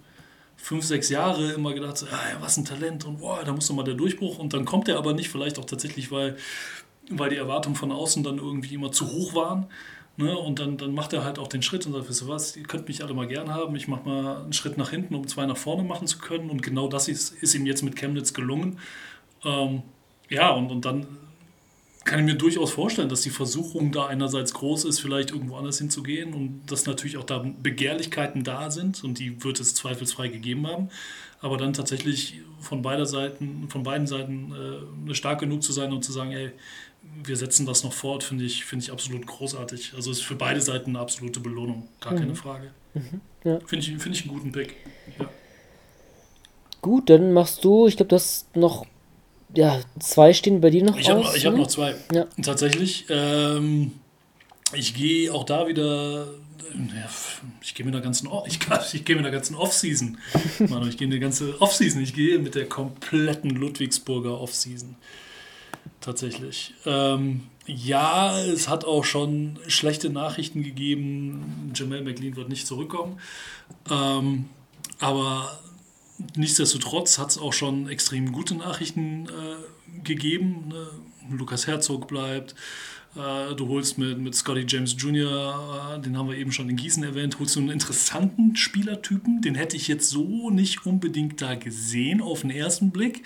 fünf, 0.56 0.86
sechs 0.86 1.10
Jahre 1.10 1.54
immer 1.54 1.74
gedacht, 1.74 1.98
so, 1.98 2.06
ah, 2.06 2.38
was 2.42 2.58
ein 2.58 2.66
Talent 2.66 3.06
und 3.06 3.20
boah, 3.20 3.44
da 3.44 3.54
muss 3.54 3.68
doch 3.68 3.76
mal 3.76 3.84
der 3.84 3.96
Durchbruch. 3.96 4.38
Und 4.38 4.54
dann 4.54 4.66
kommt 4.66 4.88
er 4.88 4.98
aber 4.98 5.14
nicht, 5.14 5.30
vielleicht 5.30 5.58
auch 5.58 5.66
tatsächlich, 5.66 6.12
weil, 6.12 6.38
weil 7.10 7.32
die 7.32 7.38
Erwartungen 7.38 7.76
von 7.76 7.92
außen 7.92 8.24
dann 8.24 8.38
irgendwie 8.38 8.76
immer 8.76 8.92
zu 8.92 9.12
hoch 9.12 9.34
waren. 9.34 9.66
Ne? 10.18 10.38
Und 10.38 10.60
dann, 10.60 10.78
dann 10.78 10.94
macht 10.94 11.14
er 11.14 11.26
halt 11.26 11.40
auch 11.40 11.48
den 11.48 11.62
Schritt 11.62 11.86
und 11.86 11.94
sagt, 11.94 12.08
wisst 12.08 12.24
ihr 12.24 12.28
was, 12.28 12.56
ihr 12.56 12.64
könnt 12.64 12.88
mich 12.88 13.04
alle 13.04 13.14
mal 13.14 13.28
gern 13.28 13.54
haben, 13.54 13.76
ich 13.76 13.88
mache 13.88 14.08
mal 14.08 14.44
einen 14.44 14.54
Schritt 14.54 14.78
nach 14.78 14.90
hinten, 14.90 15.16
um 15.16 15.28
zwei 15.28 15.46
nach 15.46 15.58
vorne 15.58 15.84
machen 15.84 16.08
zu 16.08 16.20
können. 16.20 16.50
Und 16.50 16.64
genau 16.64 16.88
das 16.88 17.08
ist, 17.08 17.32
ist 17.44 17.54
ihm 17.54 17.66
jetzt 17.66 17.84
mit 17.84 17.96
Chemnitz 17.96 18.34
gelungen. 18.34 18.80
Ähm, 19.44 19.84
ja, 20.30 20.52
und, 20.52 20.72
und 20.72 20.86
dann 20.86 21.06
kann 22.06 22.20
ich 22.20 22.26
mir 22.26 22.36
durchaus 22.36 22.72
vorstellen, 22.72 23.10
dass 23.10 23.22
die 23.22 23.32
Versuchung 23.32 23.92
da 23.92 24.06
einerseits 24.06 24.54
groß 24.54 24.86
ist, 24.86 25.00
vielleicht 25.00 25.32
irgendwo 25.32 25.56
anders 25.58 25.80
hinzugehen 25.80 26.34
und 26.36 26.62
dass 26.68 26.86
natürlich 26.86 27.18
auch 27.18 27.24
da 27.24 27.44
Begehrlichkeiten 27.62 28.44
da 28.44 28.70
sind 28.70 29.04
und 29.04 29.18
die 29.18 29.44
wird 29.44 29.60
es 29.60 29.74
zweifelsfrei 29.74 30.28
gegeben 30.28 30.68
haben. 30.68 30.90
Aber 31.42 31.58
dann 31.58 31.74
tatsächlich 31.74 32.42
von 32.60 32.84
beider 32.84 33.08
Seiten, 33.08 33.68
von 33.70 33.84
beiden 33.84 34.06
Seiten 34.08 34.54
äh, 35.10 35.14
stark 35.16 35.40
genug 35.40 35.64
zu 35.64 35.74
sein 35.74 35.92
und 35.92 36.06
zu 36.06 36.12
sagen, 36.12 36.32
ey, 36.32 36.52
wir 37.24 37.36
setzen 37.38 37.66
das 37.66 37.84
noch 37.84 37.94
fort, 37.94 38.24
finde 38.24 38.44
ich, 38.44 38.66
find 38.66 38.84
ich 38.84 38.92
absolut 38.92 39.26
großartig. 39.26 39.94
Also 39.96 40.12
ist 40.12 40.22
für 40.22 40.36
beide 40.36 40.62
Seiten 40.62 40.92
eine 40.92 41.00
absolute 41.00 41.40
Belohnung, 41.40 41.88
gar 42.00 42.14
mhm. 42.14 42.18
keine 42.18 42.36
Frage. 42.36 42.72
Mhm. 42.94 43.22
Ja. 43.44 43.60
Finde 43.66 43.86
ich, 43.86 44.02
find 44.02 44.16
ich 44.16 44.24
einen 44.24 44.34
guten 44.34 44.52
Pick. 44.52 44.76
Ja. 45.20 45.30
Gut, 46.82 47.10
dann 47.10 47.34
machst 47.34 47.64
du, 47.64 47.88
ich 47.88 47.98
glaube, 47.98 48.10
du 48.10 48.16
hast 48.16 48.56
noch 48.56 48.86
ja, 49.54 49.82
zwei 50.00 50.34
stehen 50.34 50.60
bei 50.60 50.70
dir 50.70 50.84
noch 50.84 50.98
Ich 50.98 51.10
habe 51.10 51.22
noch, 51.22 51.34
hab 51.34 51.56
noch 51.56 51.68
zwei. 51.68 51.96
Ja. 52.12 52.26
Tatsächlich. 52.42 53.06
Ähm, 53.10 53.94
ich 54.74 54.94
gehe 54.94 55.34
auch 55.34 55.46
da 55.46 55.68
wieder 55.68 56.28
ja, 56.74 57.10
ich 57.62 57.74
gehe 57.74 57.86
mit 57.86 57.94
der 57.94 58.02
ganzen, 58.02 58.30
ich, 58.48 58.60
ich 58.94 59.06
gehe 59.06 59.16
mit 59.16 59.24
der 59.24 59.32
ganzen 59.32 59.56
Off-Season. 59.56 60.18
ich 60.90 60.98
gehe 60.98 61.08
eine 61.08 61.20
ganze 61.20 61.62
Off-Season. 61.62 62.02
Ich 62.02 62.14
gehe 62.14 62.40
mit 62.40 62.56
der 62.56 62.66
kompletten 62.68 63.52
Ludwigsburger 63.52 64.42
Off-Season 64.42 64.96
tatsächlich. 66.02 66.74
Ähm, 66.86 67.44
ja, 67.66 68.40
es 68.40 68.68
hat 68.68 68.86
auch 68.86 69.04
schon 69.04 69.58
schlechte 69.68 70.10
Nachrichten 70.10 70.64
gegeben. 70.64 71.72
Jamal 71.74 72.04
McLean 72.04 72.36
wird 72.36 72.50
nicht 72.50 72.68
zurückkommen. 72.68 73.20
Ähm, 73.90 74.46
aber 75.00 75.60
nichtsdestotrotz 76.36 77.18
hat 77.18 77.32
es 77.32 77.38
auch 77.38 77.54
schon 77.54 77.90
extrem 77.90 78.32
gute 78.32 78.56
Nachrichten 78.56 79.28
äh, 79.28 80.02
gegeben. 80.04 80.70
Ne? 80.70 80.88
Lukas 81.32 81.66
Herzog 81.66 82.08
bleibt. 82.08 82.56
Äh, 83.16 83.56
du 83.56 83.68
holst 83.68 83.98
mit, 83.98 84.20
mit 84.20 84.36
Scotty 84.36 84.66
James 84.68 84.96
Jr., 84.98 85.96
äh, 85.96 86.02
den 86.02 86.18
haben 86.18 86.30
wir 86.30 86.38
eben 86.38 86.52
schon 86.52 86.70
in 86.70 86.76
Gießen 86.76 87.04
erwähnt, 87.04 87.40
holst 87.40 87.56
du 87.56 87.62
einen 87.62 87.70
interessanten 87.70 88.56
Spielertypen. 88.56 89.42
Den 89.42 89.56
hätte 89.56 89.76
ich 89.76 89.88
jetzt 89.88 90.10
so 90.10 90.50
nicht 90.50 90.86
unbedingt 90.86 91.42
da 91.42 91.56
gesehen 91.56 92.22
auf 92.22 92.42
den 92.42 92.52
ersten 92.52 92.92
Blick. 92.92 93.24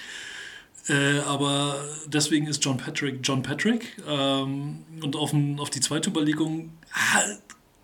Äh, 0.88 1.20
aber 1.20 1.84
deswegen 2.08 2.48
ist 2.48 2.64
John 2.64 2.78
Patrick 2.78 3.20
John 3.24 3.44
Patrick. 3.44 3.98
Ähm, 4.08 4.80
und 5.02 5.16
auf, 5.16 5.34
auf 5.58 5.70
die 5.70 5.82
zweite 5.82 6.10
Überlegung 6.10 6.72
ah, 6.94 7.24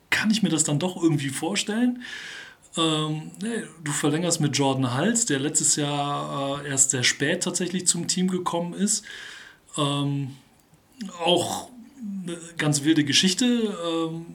kann 0.09 0.31
ich 0.31 0.43
mir 0.43 0.49
das 0.49 0.63
dann 0.63 0.79
doch 0.79 1.01
irgendwie 1.01 1.29
vorstellen. 1.29 2.03
Ähm, 2.77 3.31
nee, 3.41 3.63
du 3.83 3.91
verlängerst 3.91 4.41
mit 4.41 4.57
Jordan 4.57 4.93
Hals, 4.93 5.25
der 5.25 5.39
letztes 5.39 5.75
Jahr 5.75 6.63
äh, 6.63 6.69
erst 6.69 6.91
sehr 6.91 7.03
spät 7.03 7.43
tatsächlich 7.43 7.87
zum 7.87 8.07
Team 8.07 8.29
gekommen 8.29 8.73
ist. 8.73 9.05
Ähm, 9.77 10.35
auch 11.23 11.69
eine 12.23 12.37
ganz 12.57 12.83
wilde 12.83 13.03
Geschichte. 13.03 13.45
Ähm, 13.45 14.25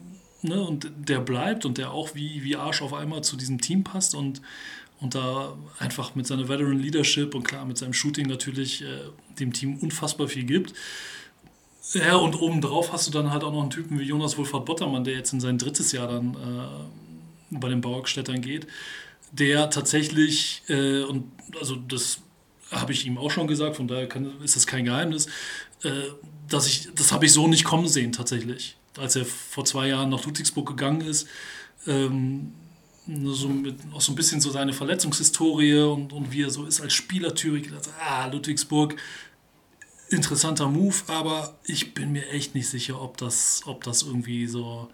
ne, 0.43 0.61
und 0.63 0.91
der 0.97 1.21
bleibt 1.21 1.65
und 1.65 1.79
der 1.79 1.93
auch 1.93 2.15
wie, 2.15 2.43
wie 2.43 2.57
Arsch 2.57 2.83
auf 2.83 2.95
einmal 2.95 3.23
zu 3.23 3.37
diesem 3.37 3.61
Team 3.61 3.85
passt 3.85 4.15
und 4.15 4.41
und 5.01 5.15
da 5.15 5.57
einfach 5.79 6.15
mit 6.15 6.27
seiner 6.27 6.49
Veteran 6.49 6.79
Leadership 6.79 7.35
und 7.35 7.43
klar 7.43 7.65
mit 7.65 7.79
seinem 7.79 7.93
Shooting 7.93 8.27
natürlich 8.27 8.83
äh, 8.83 8.87
dem 9.39 9.53
Team 9.53 9.79
unfassbar 9.79 10.29
viel 10.29 10.45
gibt. 10.45 10.75
Ja, 11.93 12.17
und 12.17 12.41
obendrauf 12.41 12.93
hast 12.93 13.09
du 13.09 13.11
dann 13.11 13.33
halt 13.33 13.43
auch 13.43 13.53
noch 13.53 13.63
einen 13.63 13.71
Typen 13.71 13.99
wie 13.99 14.05
Jonas 14.05 14.39
Wolfhard 14.39 14.65
Bottermann, 14.65 15.03
der 15.03 15.15
jetzt 15.15 15.33
in 15.33 15.41
sein 15.41 15.59
drittes 15.59 15.93
Jahr 15.93 16.07
dann 16.07 16.35
äh, 16.35 17.57
bei 17.59 17.69
den 17.69 17.81
Bauerstädtern 17.81 18.41
geht, 18.43 18.67
der 19.33 19.71
tatsächlich, 19.71 20.63
äh, 20.69 21.03
und 21.03 21.25
also 21.59 21.77
das 21.77 22.21
habe 22.71 22.93
ich 22.93 23.07
ihm 23.07 23.19
auch 23.19 23.31
schon 23.31 23.47
gesagt, 23.47 23.77
von 23.77 23.89
daher 23.89 24.09
kann, 24.09 24.41
ist 24.43 24.55
das 24.55 24.67
kein 24.67 24.85
Geheimnis, 24.85 25.27
äh, 25.83 25.91
dass 26.49 26.67
ich, 26.67 26.89
das 26.95 27.11
habe 27.13 27.27
ich 27.27 27.33
so 27.33 27.49
nicht 27.49 27.65
kommen 27.65 27.89
sehen 27.89 28.13
tatsächlich. 28.13 28.77
Als 28.97 29.17
er 29.17 29.25
vor 29.25 29.65
zwei 29.65 29.89
Jahren 29.89 30.11
nach 30.11 30.25
Ludwigsburg 30.25 30.69
gegangen 30.69 31.01
ist, 31.01 31.27
ähm, 31.87 32.53
so 33.07 33.49
mit, 33.49 33.77
auch 33.93 34.01
so 34.01 34.13
ein 34.13 34.15
bisschen 34.15 34.41
so 34.41 34.51
seine 34.51 34.73
Verletzungshistorie 34.73 35.81
und, 35.81 36.13
und 36.13 36.31
wie 36.33 36.43
er 36.43 36.51
so 36.51 36.65
ist 36.65 36.81
als. 36.81 37.03
Ich 37.11 37.71
dachte, 37.71 37.91
ah, 38.01 38.27
Ludwigsburg, 38.27 38.97
interessanter 40.11 40.69
Move, 40.69 40.97
aber 41.09 41.59
ich 41.65 41.95
bin 41.95 42.13
mir 42.13 42.29
echt 42.31 42.55
nicht 42.55 42.69
sicher, 42.69 43.01
ob 43.01 43.17
das, 43.17 43.63
ob 43.67 43.85
das 43.85 44.03
irgendwie 44.03 44.47
so, 44.47 44.89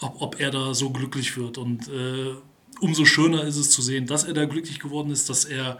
ob, 0.00 0.20
ob 0.20 0.40
er 0.40 0.50
da 0.50 0.74
so 0.74 0.90
glücklich 0.90 1.36
wird. 1.36 1.58
Und 1.58 1.88
äh, 1.88 2.34
umso 2.80 3.04
schöner 3.04 3.44
ist 3.44 3.56
es 3.56 3.70
zu 3.70 3.82
sehen, 3.82 4.06
dass 4.06 4.24
er 4.24 4.34
da 4.34 4.44
glücklich 4.44 4.78
geworden 4.78 5.10
ist, 5.10 5.28
dass 5.28 5.44
er 5.44 5.78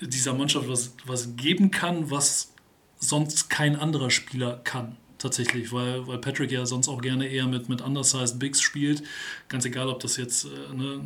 dieser 0.00 0.34
Mannschaft 0.34 0.68
was, 0.68 0.94
was 1.06 1.36
geben 1.36 1.70
kann, 1.70 2.10
was 2.10 2.52
sonst 2.98 3.50
kein 3.50 3.76
anderer 3.76 4.10
Spieler 4.10 4.60
kann 4.64 4.96
tatsächlich, 5.24 5.72
weil, 5.72 6.06
weil 6.06 6.18
Patrick 6.18 6.52
ja 6.52 6.66
sonst 6.66 6.88
auch 6.88 7.00
gerne 7.00 7.26
eher 7.26 7.46
mit, 7.46 7.68
mit 7.68 7.80
undersized 7.80 8.38
Bigs 8.38 8.60
spielt. 8.60 9.02
Ganz 9.48 9.64
egal, 9.64 9.88
ob 9.88 10.00
das 10.00 10.16
jetzt 10.16 10.44
äh, 10.44 10.74
ne, 10.74 11.00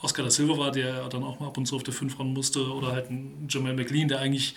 Oscar 0.00 0.22
da 0.22 0.30
Silva 0.30 0.56
war, 0.56 0.70
der 0.70 1.08
dann 1.08 1.24
auch 1.24 1.40
mal 1.40 1.48
ab 1.48 1.58
und 1.58 1.66
zu 1.66 1.76
auf 1.76 1.82
der 1.82 1.92
5 1.92 2.18
ran 2.18 2.32
musste, 2.32 2.72
oder 2.72 2.92
halt 2.92 3.10
ein 3.10 3.46
Jamal 3.50 3.74
McLean, 3.74 4.08
der 4.08 4.20
eigentlich 4.20 4.54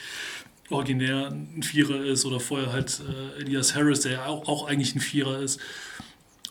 originär 0.70 1.30
ein 1.30 1.64
Vierer 1.64 2.04
ist, 2.04 2.26
oder 2.26 2.40
vorher 2.40 2.72
halt 2.72 3.02
äh, 3.02 3.42
Elias 3.42 3.76
Harris, 3.76 4.02
der 4.02 4.12
ja 4.14 4.26
auch, 4.28 4.48
auch 4.48 4.68
eigentlich 4.68 4.96
ein 4.96 5.02
Vierer 5.02 5.40
ist. 5.40 5.60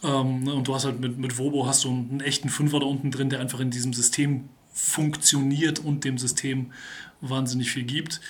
Ähm, 0.03 0.45
ne, 0.45 0.55
und 0.55 0.67
du 0.69 0.75
hast 0.75 0.85
halt 0.85 1.01
mit, 1.01 1.19
mit 1.19 1.39
Wobo 1.39 1.67
hast 1.67 1.85
du 1.85 1.89
einen, 1.89 2.11
einen 2.11 2.21
echten 2.21 2.49
Fünfer 2.49 2.81
da 2.81 2.87
unten 2.87 3.11
drin, 3.11 3.31
der 3.31 3.41
einfach 3.41 3.61
in 3.61 3.71
diesem 3.71 3.93
System 3.93 4.49
funktioniert 4.73 5.79
und 5.79 6.05
dem 6.05 6.19
System 6.19 6.73
wahnsinnig 7.21 7.71
viel 7.71 7.85
gibt. 7.85 8.21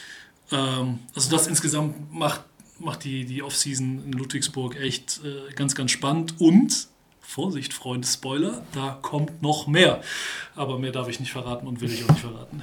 Ähm, 0.52 1.00
also 1.14 1.30
das 1.30 1.46
insgesamt 1.46 2.12
macht, 2.12 2.42
macht 2.78 3.04
die, 3.04 3.24
die 3.24 3.42
Offseason 3.42 4.02
in 4.04 4.12
Ludwigsburg 4.12 4.76
echt 4.80 5.20
äh, 5.24 5.52
ganz, 5.54 5.74
ganz 5.74 5.90
spannend 5.90 6.34
und 6.40 6.88
Vorsicht, 7.26 7.74
Freunde, 7.74 8.06
Spoiler, 8.06 8.62
da 8.72 8.98
kommt 9.02 9.42
noch 9.42 9.66
mehr. 9.66 10.00
Aber 10.54 10.78
mehr 10.78 10.92
darf 10.92 11.08
ich 11.08 11.18
nicht 11.18 11.32
verraten 11.32 11.66
und 11.66 11.80
will 11.80 11.92
ich 11.92 12.04
auch 12.04 12.08
nicht 12.08 12.20
verraten. 12.20 12.62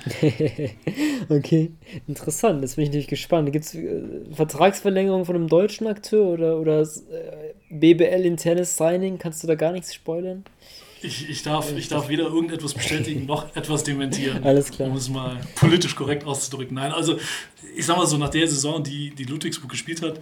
okay, 1.30 1.72
interessant. 2.08 2.62
Jetzt 2.62 2.78
bin 2.78 2.84
ich 2.84 2.90
natürlich 2.90 3.08
gespannt. 3.08 3.52
Gibt 3.52 3.66
es 3.66 3.76
äh, 3.76 4.02
Vertragsverlängerung 4.32 5.26
von 5.26 5.36
einem 5.36 5.48
deutschen 5.50 5.86
Akteur 5.86 6.26
oder, 6.26 6.58
oder 6.58 6.82
äh, 6.82 7.54
BBL-internes 7.70 8.78
Signing? 8.78 9.18
Kannst 9.18 9.44
du 9.44 9.48
da 9.48 9.56
gar 9.56 9.74
nichts 9.74 9.94
spoilern? 9.94 10.46
Ich, 11.04 11.30
ich, 11.30 11.44
darf, 11.44 11.76
ich 11.76 11.88
darf 11.90 12.08
weder 12.10 12.24
irgendetwas 12.24 12.74
bestätigen 12.74 13.26
noch 13.28 13.56
etwas 13.56 13.84
dementieren. 13.84 14.44
Alles 14.44 14.72
klar. 14.72 14.90
Um 14.90 14.96
es 14.96 15.10
mal 15.10 15.40
politisch 15.56 15.96
korrekt 15.96 16.26
auszudrücken. 16.26 16.76
Nein, 16.76 16.92
also 16.92 17.20
ich 17.76 17.86
sag 17.86 17.98
mal 17.98 18.08
so, 18.08 18.18
nach 18.18 18.30
der 18.30 18.48
Saison, 18.48 18.84
die, 18.84 19.12
die 19.12 19.26
Ludwigsburg 19.26 19.70
gespielt 19.70 20.02
hat, 20.02 20.20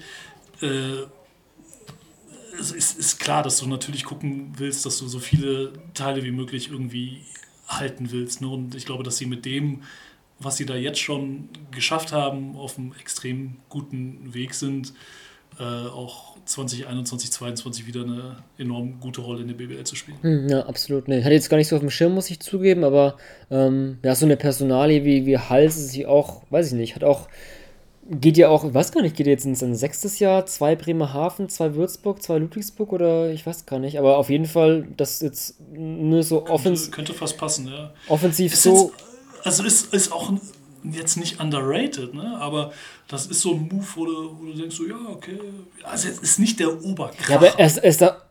äh, 0.62 1.06
es 2.60 2.72
ist, 2.72 3.00
ist 3.00 3.20
klar, 3.20 3.44
dass 3.44 3.58
du 3.58 3.68
natürlich 3.68 4.04
gucken 4.04 4.54
willst, 4.58 4.86
dass 4.86 4.98
du 5.00 5.08
so 5.08 5.20
viele 5.20 5.74
Teile 5.94 6.24
wie 6.24 6.32
möglich 6.32 6.70
irgendwie 6.70 7.22
halten 7.68 8.12
willst. 8.12 8.42
Ne? 8.42 8.48
Und 8.48 8.76
ich 8.76 8.86
glaube, 8.86 9.04
dass 9.04 9.18
sie 9.18 9.26
mit 9.26 9.46
dem, 9.46 9.84
was 10.40 10.58
sie 10.58 10.66
da 10.66 10.76
jetzt 10.76 11.00
schon 11.00 11.50
geschafft 11.72 12.12
haben, 12.12 12.56
auf 12.56 12.78
einem 12.78 12.94
extrem 13.00 13.58
guten 13.70 14.34
Weg 14.34 14.54
sind, 14.54 14.94
äh, 15.60 15.64
auch 15.64 16.38
2021, 16.46 17.32
2022 17.32 17.88
wieder 17.88 18.04
eine 18.04 18.38
enorm 18.58 19.00
gute 19.00 19.22
Rolle 19.22 19.42
in 19.42 19.48
der 19.48 19.56
BBL 19.56 19.84
zu 19.84 19.96
spielen. 19.96 20.18
Hm, 20.22 20.50
ja, 20.50 20.66
absolut. 20.66 21.08
Nee, 21.08 21.24
hatte 21.24 21.34
jetzt 21.34 21.50
gar 21.50 21.58
nicht 21.58 21.68
so 21.68 21.76
auf 21.76 21.82
dem 21.82 21.92
Schirm, 21.92 22.14
muss 22.14 22.30
ich 22.30 22.40
zugeben, 22.40 22.84
aber 22.84 23.18
ähm, 23.50 24.00
ja, 24.04 24.16
so 24.16 24.26
eine 24.26 24.38
Personalie 24.38 25.04
wie, 25.04 25.26
wie 25.26 25.38
Hals 25.38 25.78
ist 25.78 25.90
sie 25.90 26.06
auch, 26.06 26.44
weiß 26.50 26.68
ich 26.68 26.74
nicht, 26.74 26.96
hat 26.96 27.04
auch 27.04 27.28
Geht 28.10 28.36
ja 28.36 28.50
auch, 28.50 28.66
ich 28.66 28.74
weiß 28.74 28.92
gar 28.92 29.04
nicht, 29.04 29.16
geht 29.16 29.28
jetzt 29.28 29.46
ins 29.46 29.60
sechstes 29.60 30.18
Jahr, 30.18 30.48
zwei 30.48 30.76
Bremerhaven, 30.76 31.50
zwei 31.50 31.76
Würzburg, 31.76 32.22
zwei 32.22 32.40
Ludwigsburg 32.40 32.92
oder 32.92 33.32
ich 33.32 33.46
weiß 33.46 33.68
gar 33.68 33.78
nicht, 33.78 34.00
aber 34.00 34.18
auf 34.18 34.32
jeden 34.32 34.48
Fall, 34.48 34.88
das 34.98 35.22
jetzt 35.22 35.56
nur 35.72 36.24
so 36.24 36.48
offensiv. 36.48 36.92
Könnte, 36.92 37.14
fast 37.14 37.38
passen, 37.38 37.68
ja. 37.68 37.94
Offensiv 38.10 38.54
ist 38.54 38.64
so. 38.64 38.92
Jetzt, 38.92 39.46
also 39.46 39.64
ist, 39.64 39.94
ist 39.94 40.12
auch 40.12 40.34
jetzt 40.84 41.18
nicht 41.18 41.40
underrated, 41.40 42.14
ne? 42.14 42.38
aber 42.40 42.72
das 43.08 43.28
ist 43.28 43.42
so 43.42 43.52
ein 43.52 43.70
Move, 43.72 43.86
wo 43.96 44.06
du, 44.06 44.38
wo 44.40 44.46
du 44.46 44.54
denkst, 44.54 44.76
so, 44.76 44.86
ja, 44.86 44.96
okay, 45.10 45.38
also 45.84 46.08
es 46.08 46.20
ist 46.20 46.40
nicht 46.40 46.60
der 46.60 46.84
Oberkracher. 46.84 47.32
Ja, 47.32 47.36
aber 47.38 47.60
es 47.60 47.78
ist 47.78 48.02
da, 48.02 48.22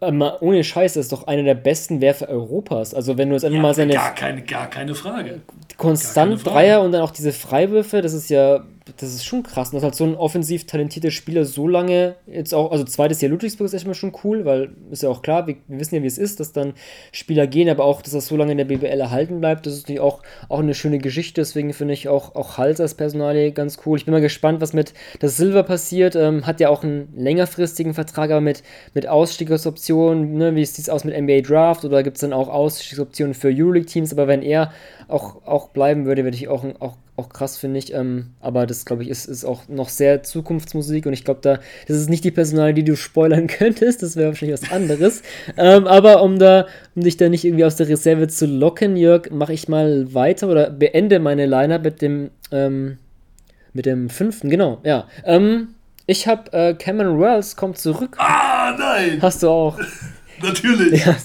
ohne 0.40 0.64
Scheiß, 0.64 0.94
das 0.94 1.06
ist 1.06 1.12
doch 1.12 1.26
einer 1.26 1.42
der 1.42 1.54
besten 1.54 2.00
Werfer 2.00 2.28
Europas. 2.28 2.94
Also 2.94 3.18
wenn 3.18 3.28
du 3.28 3.34
jetzt 3.34 3.44
einfach 3.44 3.56
ja, 3.56 3.62
mal 3.62 3.74
seine... 3.74 3.94
Gar 3.94 4.14
keine, 4.14 4.42
gar 4.42 4.68
keine 4.68 4.94
Frage. 4.94 5.42
Konstant 5.76 6.30
keine 6.30 6.38
Frage. 6.38 6.54
Dreier 6.54 6.82
und 6.82 6.92
dann 6.92 7.02
auch 7.02 7.12
diese 7.12 7.32
Freiwürfe, 7.32 8.02
das 8.02 8.12
ist 8.12 8.30
ja 8.30 8.64
das 8.96 9.14
ist 9.14 9.24
schon 9.24 9.42
krass. 9.42 9.70
Dass 9.70 9.82
halt 9.82 9.94
so 9.94 10.04
ein 10.04 10.14
offensiv 10.14 10.66
talentierter 10.66 11.10
Spieler 11.10 11.44
so 11.44 11.68
lange 11.68 12.16
jetzt 12.26 12.54
auch, 12.54 12.72
also 12.72 12.84
zweites 12.84 13.20
Jahr 13.20 13.30
Ludwigsburg 13.30 13.66
ist 13.66 13.72
erstmal 13.72 13.94
schon 13.94 14.12
cool, 14.24 14.44
weil 14.44 14.70
ist 14.90 15.02
ja 15.02 15.08
auch 15.08 15.22
klar, 15.22 15.46
wir, 15.46 15.56
wir, 15.68 15.80
wissen 15.80 15.94
ja, 15.94 16.02
wie 16.02 16.06
es 16.06 16.18
ist, 16.18 16.40
dass 16.40 16.52
dann 16.52 16.74
Spieler 17.12 17.46
gehen, 17.46 17.68
aber 17.68 17.84
auch, 17.84 18.02
dass 18.02 18.12
das 18.12 18.26
so 18.26 18.36
lange 18.36 18.52
in 18.52 18.58
der 18.58 18.64
BBL 18.64 19.00
erhalten 19.00 19.40
bleibt, 19.40 19.66
das 19.66 19.74
ist 19.74 19.82
natürlich 19.82 20.00
auch, 20.00 20.22
auch 20.48 20.60
eine 20.60 20.74
schöne 20.74 20.98
Geschichte. 20.98 21.40
Deswegen 21.40 21.72
finde 21.72 21.94
ich 21.94 22.08
auch, 22.08 22.34
auch 22.34 22.58
Hals 22.58 22.80
als 22.80 22.94
Personalie 22.94 23.52
ganz 23.52 23.78
cool. 23.84 23.98
Ich 23.98 24.04
bin 24.04 24.12
mal 24.12 24.20
gespannt, 24.20 24.60
was 24.60 24.72
mit 24.72 24.94
das 25.20 25.36
Silver 25.36 25.62
passiert. 25.62 26.16
Ähm, 26.16 26.46
hat 26.46 26.60
ja 26.60 26.68
auch 26.68 26.82
einen 26.82 27.12
längerfristigen 27.16 27.94
Vertrag, 27.94 28.30
aber 28.30 28.40
mit, 28.40 28.62
mit 28.94 29.08
Ausstiegsoptionen, 29.08 30.34
ne? 30.34 30.54
wie 30.54 30.64
sieht 30.64 30.78
es 30.78 30.88
aus 30.88 31.04
mit 31.04 31.18
NBA 31.18 31.40
Draft 31.40 31.84
oder 31.84 32.02
gibt 32.02 32.16
es 32.16 32.20
dann 32.20 32.32
auch 32.32 32.48
Ausstiegsoptionen 32.48 33.34
für 33.34 33.48
Euroleague-Teams, 33.48 34.12
aber 34.12 34.28
wenn 34.28 34.42
er 34.42 34.72
auch, 35.08 35.46
auch 35.46 35.68
bleiben 35.68 36.06
würde, 36.06 36.24
würde 36.24 36.36
ich 36.36 36.48
auch, 36.48 36.64
auch 36.78 36.96
auch 37.20 37.28
krass, 37.28 37.56
finde 37.56 37.78
ich. 37.78 37.94
Ähm, 37.94 38.30
aber 38.40 38.66
das, 38.66 38.84
glaube 38.84 39.02
ich, 39.02 39.08
ist, 39.08 39.26
ist 39.26 39.44
auch 39.44 39.68
noch 39.68 39.88
sehr 39.88 40.22
Zukunftsmusik 40.22 41.06
und 41.06 41.12
ich 41.12 41.24
glaube, 41.24 41.40
da, 41.42 41.60
das 41.86 41.96
ist 41.96 42.10
nicht 42.10 42.24
die 42.24 42.30
Personal, 42.30 42.74
die 42.74 42.84
du 42.84 42.96
spoilern 42.96 43.46
könntest. 43.48 44.02
Das 44.02 44.16
wäre 44.16 44.28
wahrscheinlich 44.28 44.60
was 44.60 44.72
anderes. 44.72 45.22
ähm, 45.56 45.86
aber 45.86 46.22
um 46.22 46.38
da, 46.38 46.66
um 46.94 47.02
dich 47.02 47.16
da 47.16 47.28
nicht 47.28 47.44
irgendwie 47.44 47.64
aus 47.64 47.76
der 47.76 47.88
Reserve 47.88 48.28
zu 48.28 48.46
locken, 48.46 48.96
Jörg, 48.96 49.30
mache 49.30 49.52
ich 49.52 49.68
mal 49.68 50.12
weiter 50.14 50.48
oder 50.48 50.70
beende 50.70 51.18
meine 51.20 51.46
Liner 51.46 51.78
mit 51.78 52.02
dem, 52.02 52.30
ähm, 52.50 52.98
mit 53.72 53.86
dem 53.86 54.10
fünften, 54.10 54.50
genau, 54.50 54.80
ja. 54.82 55.06
Ähm, 55.24 55.68
ich 56.06 56.26
habe 56.26 56.52
äh, 56.52 56.74
Cameron 56.74 57.20
Wells 57.20 57.54
kommt 57.54 57.78
zurück. 57.78 58.16
Ah, 58.18 58.74
nein! 58.76 59.18
Hast 59.22 59.44
du 59.44 59.48
auch. 59.48 59.78
Natürlich. 60.42 61.04
Ja, 61.04 61.16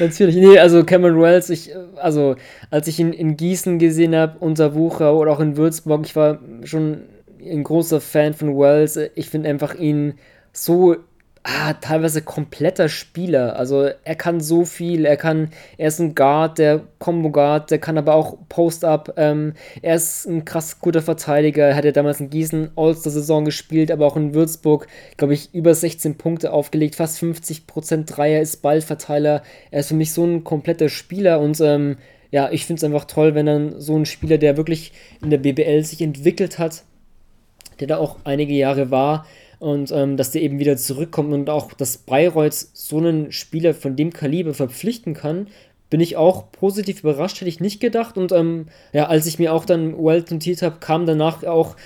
natürlich. 0.00 0.36
Nee, 0.36 0.58
also 0.58 0.84
Cameron 0.84 1.20
Wells, 1.20 1.50
ich, 1.50 1.72
also 1.96 2.36
als 2.70 2.88
ich 2.88 2.98
ihn 2.98 3.12
in 3.12 3.36
Gießen 3.36 3.78
gesehen 3.78 4.14
habe, 4.14 4.38
unter 4.40 4.74
Wucher 4.74 5.14
oder 5.14 5.32
auch 5.32 5.40
in 5.40 5.56
Würzburg, 5.56 6.02
ich 6.04 6.16
war 6.16 6.40
schon 6.64 7.02
ein 7.40 7.64
großer 7.64 8.00
Fan 8.00 8.34
von 8.34 8.58
Wells. 8.58 8.98
Ich 9.14 9.30
finde 9.30 9.48
einfach 9.48 9.74
ihn 9.74 10.14
so 10.52 10.96
ah, 11.48 11.72
teilweise 11.74 12.22
kompletter 12.22 12.88
Spieler. 12.88 13.56
Also 13.56 13.88
er 14.04 14.14
kann 14.14 14.40
so 14.40 14.64
viel, 14.64 15.06
er 15.06 15.16
kann, 15.16 15.50
er 15.78 15.88
ist 15.88 15.98
ein 15.98 16.14
Guard, 16.14 16.58
der 16.58 16.82
Combo 16.98 17.30
Guard, 17.30 17.70
der 17.70 17.78
kann 17.78 17.96
aber 17.96 18.14
auch 18.14 18.36
Post-Up. 18.48 19.14
Ähm, 19.16 19.54
er 19.80 19.94
ist 19.94 20.26
ein 20.26 20.44
krass 20.44 20.80
guter 20.80 21.00
Verteidiger. 21.00 21.68
Er 21.68 21.76
hat 21.76 21.84
ja 21.84 21.92
damals 21.92 22.20
in 22.20 22.30
Gießen 22.30 22.72
All-Star-Saison 22.76 23.44
gespielt, 23.44 23.90
aber 23.90 24.06
auch 24.06 24.16
in 24.16 24.34
Würzburg, 24.34 24.86
glaube 25.16 25.34
ich, 25.34 25.54
über 25.54 25.74
16 25.74 26.18
Punkte 26.18 26.52
aufgelegt, 26.52 26.96
fast 26.96 27.18
50% 27.22 28.04
Dreier, 28.04 28.42
ist 28.42 28.60
Ballverteiler. 28.62 29.42
Er 29.70 29.80
ist 29.80 29.88
für 29.88 29.94
mich 29.94 30.12
so 30.12 30.24
ein 30.24 30.44
kompletter 30.44 30.90
Spieler 30.90 31.40
und 31.40 31.60
ähm, 31.60 31.96
ja, 32.30 32.50
ich 32.50 32.66
finde 32.66 32.80
es 32.80 32.84
einfach 32.84 33.06
toll, 33.06 33.34
wenn 33.34 33.46
dann 33.46 33.80
so 33.80 33.96
ein 33.96 34.04
Spieler, 34.04 34.36
der 34.36 34.58
wirklich 34.58 34.92
in 35.22 35.30
der 35.30 35.38
BBL 35.38 35.82
sich 35.82 36.02
entwickelt 36.02 36.58
hat, 36.58 36.84
der 37.80 37.86
da 37.86 37.96
auch 37.96 38.18
einige 38.24 38.52
Jahre 38.52 38.90
war, 38.90 39.24
und 39.58 39.90
ähm, 39.90 40.16
dass 40.16 40.30
der 40.30 40.42
eben 40.42 40.58
wieder 40.58 40.76
zurückkommt 40.76 41.32
und 41.32 41.50
auch, 41.50 41.72
dass 41.72 41.98
Bayreuth 41.98 42.54
so 42.54 42.98
einen 42.98 43.32
Spieler 43.32 43.74
von 43.74 43.96
dem 43.96 44.12
Kaliber 44.12 44.54
verpflichten 44.54 45.14
kann, 45.14 45.48
bin 45.90 46.00
ich 46.00 46.16
auch 46.16 46.52
positiv 46.52 47.00
überrascht, 47.00 47.40
hätte 47.40 47.48
ich 47.48 47.60
nicht 47.60 47.80
gedacht. 47.80 48.18
Und 48.18 48.32
ähm, 48.32 48.66
ja, 48.92 49.06
als 49.06 49.26
ich 49.26 49.38
mir 49.38 49.52
auch 49.52 49.64
dann 49.64 49.96
Well 49.98 50.24
notiert 50.30 50.62
habe, 50.62 50.76
kam 50.80 51.06
danach 51.06 51.44
auch 51.44 51.76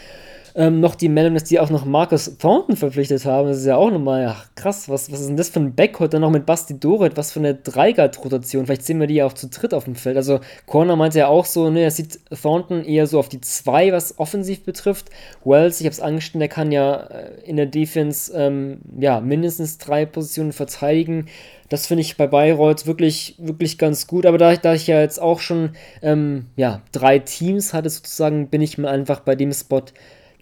ähm, 0.54 0.80
noch 0.80 0.94
die 0.94 1.08
Meldung, 1.08 1.34
dass 1.34 1.44
die 1.44 1.60
auch 1.60 1.70
noch 1.70 1.84
Marcus 1.84 2.36
Thornton 2.38 2.76
verpflichtet 2.76 3.24
haben. 3.24 3.48
Das 3.48 3.58
ist 3.58 3.66
ja 3.66 3.76
auch 3.76 3.90
nochmal, 3.90 4.22
ja, 4.22 4.36
krass, 4.54 4.88
was, 4.88 5.10
was 5.10 5.20
ist 5.20 5.28
denn 5.28 5.36
das 5.36 5.48
für 5.48 5.60
ein 5.60 5.74
Backcourt? 5.74 6.12
Dann 6.12 6.20
noch 6.20 6.30
mit 6.30 6.46
Basti 6.46 6.78
Doret, 6.78 7.16
was 7.16 7.32
für 7.32 7.40
eine 7.40 7.54
Dreigard-Rotation. 7.54 8.66
Vielleicht 8.66 8.84
sehen 8.84 9.00
wir 9.00 9.06
die 9.06 9.14
ja 9.14 9.26
auch 9.26 9.32
zu 9.32 9.48
dritt 9.48 9.72
auf 9.72 9.84
dem 9.84 9.94
Feld. 9.94 10.16
Also 10.16 10.40
Corner 10.66 10.96
meinte 10.96 11.18
ja 11.18 11.28
auch 11.28 11.46
so, 11.46 11.70
ne, 11.70 11.80
er 11.80 11.90
sieht 11.90 12.20
Thornton 12.30 12.84
eher 12.84 13.06
so 13.06 13.18
auf 13.18 13.28
die 13.28 13.40
zwei, 13.40 13.92
was 13.92 14.18
offensiv 14.18 14.64
betrifft. 14.64 15.10
Wells, 15.44 15.80
ich 15.80 15.86
habe 15.86 15.92
es 15.92 16.00
angestellt, 16.00 16.42
der 16.42 16.48
kann 16.48 16.72
ja 16.72 16.96
äh, 16.96 17.40
in 17.44 17.56
der 17.56 17.66
Defense 17.66 18.32
ähm, 18.36 18.78
ja, 18.98 19.20
mindestens 19.20 19.78
drei 19.78 20.04
Positionen 20.06 20.52
verteidigen. 20.52 21.26
Das 21.70 21.86
finde 21.86 22.02
ich 22.02 22.18
bei 22.18 22.26
Bayreuth 22.26 22.86
wirklich, 22.86 23.36
wirklich 23.38 23.78
ganz 23.78 24.06
gut. 24.06 24.26
Aber 24.26 24.36
da, 24.36 24.54
da 24.56 24.74
ich 24.74 24.86
ja 24.86 25.00
jetzt 25.00 25.22
auch 25.22 25.40
schon 25.40 25.70
ähm, 26.02 26.46
ja, 26.56 26.82
drei 26.92 27.18
Teams 27.18 27.72
hatte, 27.72 27.88
sozusagen, 27.88 28.48
bin 28.48 28.60
ich 28.60 28.76
mal 28.76 28.90
einfach 28.90 29.20
bei 29.20 29.34
dem 29.34 29.52
Spot 29.54 29.82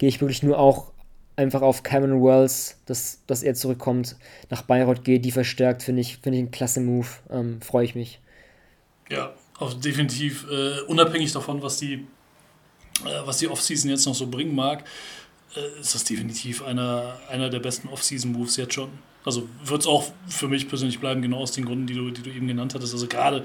gehe 0.01 0.09
ich 0.09 0.19
wirklich 0.19 0.41
nur 0.41 0.57
auch 0.57 0.93
einfach 1.35 1.61
auf 1.61 1.83
Cameron 1.83 2.23
Wells, 2.23 2.81
dass, 2.87 3.19
dass 3.27 3.43
er 3.43 3.53
zurückkommt, 3.53 4.15
nach 4.49 4.63
Bayreuth 4.63 5.03
geht, 5.03 5.23
die 5.25 5.31
verstärkt, 5.31 5.83
finde 5.83 6.01
ich, 6.01 6.17
finde 6.17 6.39
ich 6.39 6.45
ein 6.45 6.49
klasse 6.49 6.81
Move. 6.81 7.05
Ähm, 7.29 7.61
Freue 7.61 7.85
ich 7.85 7.93
mich. 7.93 8.19
Ja, 9.11 9.35
auch 9.59 9.75
definitiv, 9.75 10.47
äh, 10.49 10.81
unabhängig 10.87 11.31
davon, 11.33 11.61
was 11.61 11.77
die, 11.77 12.07
äh, 13.05 13.31
die 13.39 13.47
Offseason 13.47 13.91
jetzt 13.91 14.07
noch 14.07 14.15
so 14.15 14.25
bringen 14.25 14.55
mag, 14.55 14.85
äh, 15.55 15.79
ist 15.79 15.93
das 15.93 16.03
definitiv 16.03 16.63
einer, 16.63 17.19
einer 17.29 17.51
der 17.51 17.59
besten 17.59 17.87
Offseason-Moves 17.87 18.57
jetzt 18.57 18.73
schon. 18.73 18.89
Also 19.23 19.47
wird 19.63 19.81
es 19.81 19.87
auch 19.87 20.11
für 20.27 20.47
mich 20.47 20.67
persönlich 20.67 20.99
bleiben, 20.99 21.21
genau 21.21 21.41
aus 21.41 21.51
den 21.51 21.65
Gründen, 21.65 21.85
die 21.85 21.93
du, 21.93 22.09
die 22.09 22.23
du 22.23 22.31
eben 22.31 22.47
genannt 22.47 22.73
hattest. 22.73 22.93
Also 22.93 23.05
gerade 23.05 23.43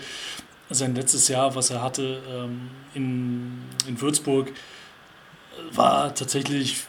sein 0.71 0.95
letztes 0.95 1.29
Jahr, 1.29 1.55
was 1.55 1.69
er 1.69 1.83
hatte 1.83 2.23
ähm, 2.31 2.71
in, 2.95 3.59
in 3.87 4.01
Würzburg, 4.01 4.55
war 5.73 6.15
tatsächlich 6.15 6.85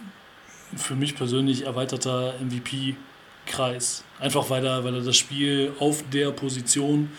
für 0.75 0.95
mich 0.95 1.15
persönlich 1.15 1.65
erweiterter 1.65 2.35
MVP-Kreis. 2.41 4.03
Einfach 4.19 4.49
weil 4.49 4.65
er, 4.65 4.83
weil 4.83 4.95
er 4.95 5.01
das 5.01 5.17
Spiel 5.17 5.73
auf 5.79 6.03
der 6.11 6.31
Position 6.31 7.11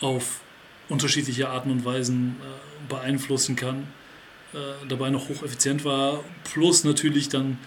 auf 0.00 0.40
unterschiedliche 0.88 1.48
Arten 1.48 1.70
und 1.70 1.84
Weisen 1.84 2.36
äh, 2.40 2.88
beeinflussen 2.88 3.56
kann. 3.56 3.86
Äh, 4.52 4.86
dabei 4.88 5.10
noch 5.10 5.28
hocheffizient 5.28 5.84
war, 5.84 6.22
plus 6.44 6.84
natürlich 6.84 7.28
dann 7.28 7.58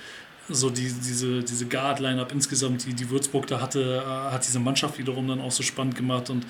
so 0.48 0.70
die, 0.70 0.84
diese, 0.84 1.42
diese 1.42 1.66
Guard-Line-Up 1.66 2.32
insgesamt, 2.32 2.86
die, 2.86 2.94
die 2.94 3.10
Würzburg 3.10 3.48
da 3.48 3.60
hatte, 3.60 4.04
äh, 4.06 4.32
hat 4.32 4.46
diese 4.46 4.60
Mannschaft 4.60 5.00
wiederum 5.00 5.28
dann 5.28 5.42
auch 5.42 5.52
so 5.52 5.64
spannend 5.64 5.96
gemacht. 5.96 6.30
Und 6.30 6.46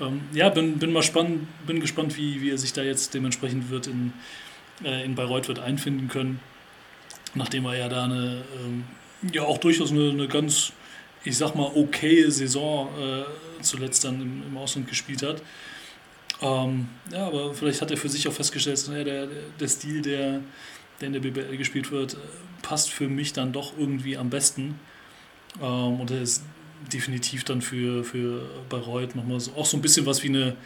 ähm, 0.00 0.20
ja, 0.32 0.48
bin, 0.50 0.78
bin 0.78 0.92
mal 0.92 1.02
spannend, 1.02 1.48
bin 1.66 1.80
gespannt, 1.80 2.16
wie, 2.16 2.40
wie 2.40 2.50
er 2.50 2.58
sich 2.58 2.72
da 2.72 2.82
jetzt 2.82 3.14
dementsprechend 3.14 3.70
wird 3.70 3.88
in, 3.88 4.12
äh, 4.82 5.04
in 5.04 5.14
Bayreuth 5.14 5.48
wird 5.48 5.58
einfinden 5.58 6.08
können. 6.08 6.40
Nachdem 7.34 7.66
er 7.66 7.76
ja 7.76 7.88
da 7.88 8.04
eine, 8.04 8.44
ähm, 8.64 8.84
ja 9.32 9.42
auch 9.42 9.58
durchaus 9.58 9.90
eine, 9.90 10.10
eine 10.10 10.28
ganz, 10.28 10.72
ich 11.24 11.36
sag 11.36 11.54
mal, 11.54 11.70
okaye 11.74 12.30
Saison 12.30 12.88
äh, 12.98 13.62
zuletzt 13.62 14.04
dann 14.04 14.20
im, 14.20 14.42
im 14.48 14.56
Ausland 14.56 14.88
gespielt 14.88 15.22
hat. 15.22 15.42
Ähm, 16.40 16.88
ja, 17.12 17.26
aber 17.26 17.54
vielleicht 17.54 17.80
hat 17.80 17.90
er 17.90 17.96
für 17.96 18.08
sich 18.08 18.26
auch 18.28 18.32
festgestellt, 18.32 18.76
dass, 18.76 18.88
naja, 18.88 19.04
der, 19.04 19.28
der 19.58 19.68
Stil, 19.68 20.02
der, 20.02 20.40
der 21.00 21.06
in 21.06 21.12
der 21.12 21.20
BBL 21.20 21.56
gespielt 21.56 21.90
wird, 21.90 22.16
passt 22.62 22.90
für 22.90 23.08
mich 23.08 23.32
dann 23.32 23.52
doch 23.52 23.72
irgendwie 23.78 24.16
am 24.16 24.30
besten. 24.30 24.78
Ähm, 25.60 26.00
und 26.00 26.10
er 26.10 26.22
ist 26.22 26.44
definitiv 26.92 27.44
dann 27.44 27.62
für, 27.62 28.04
für 28.04 28.42
Bayreuth 28.68 29.14
nochmal 29.14 29.40
so, 29.40 29.52
auch 29.52 29.66
so 29.66 29.76
ein 29.76 29.82
bisschen 29.82 30.06
was 30.06 30.22
wie 30.22 30.28
eine, 30.28 30.56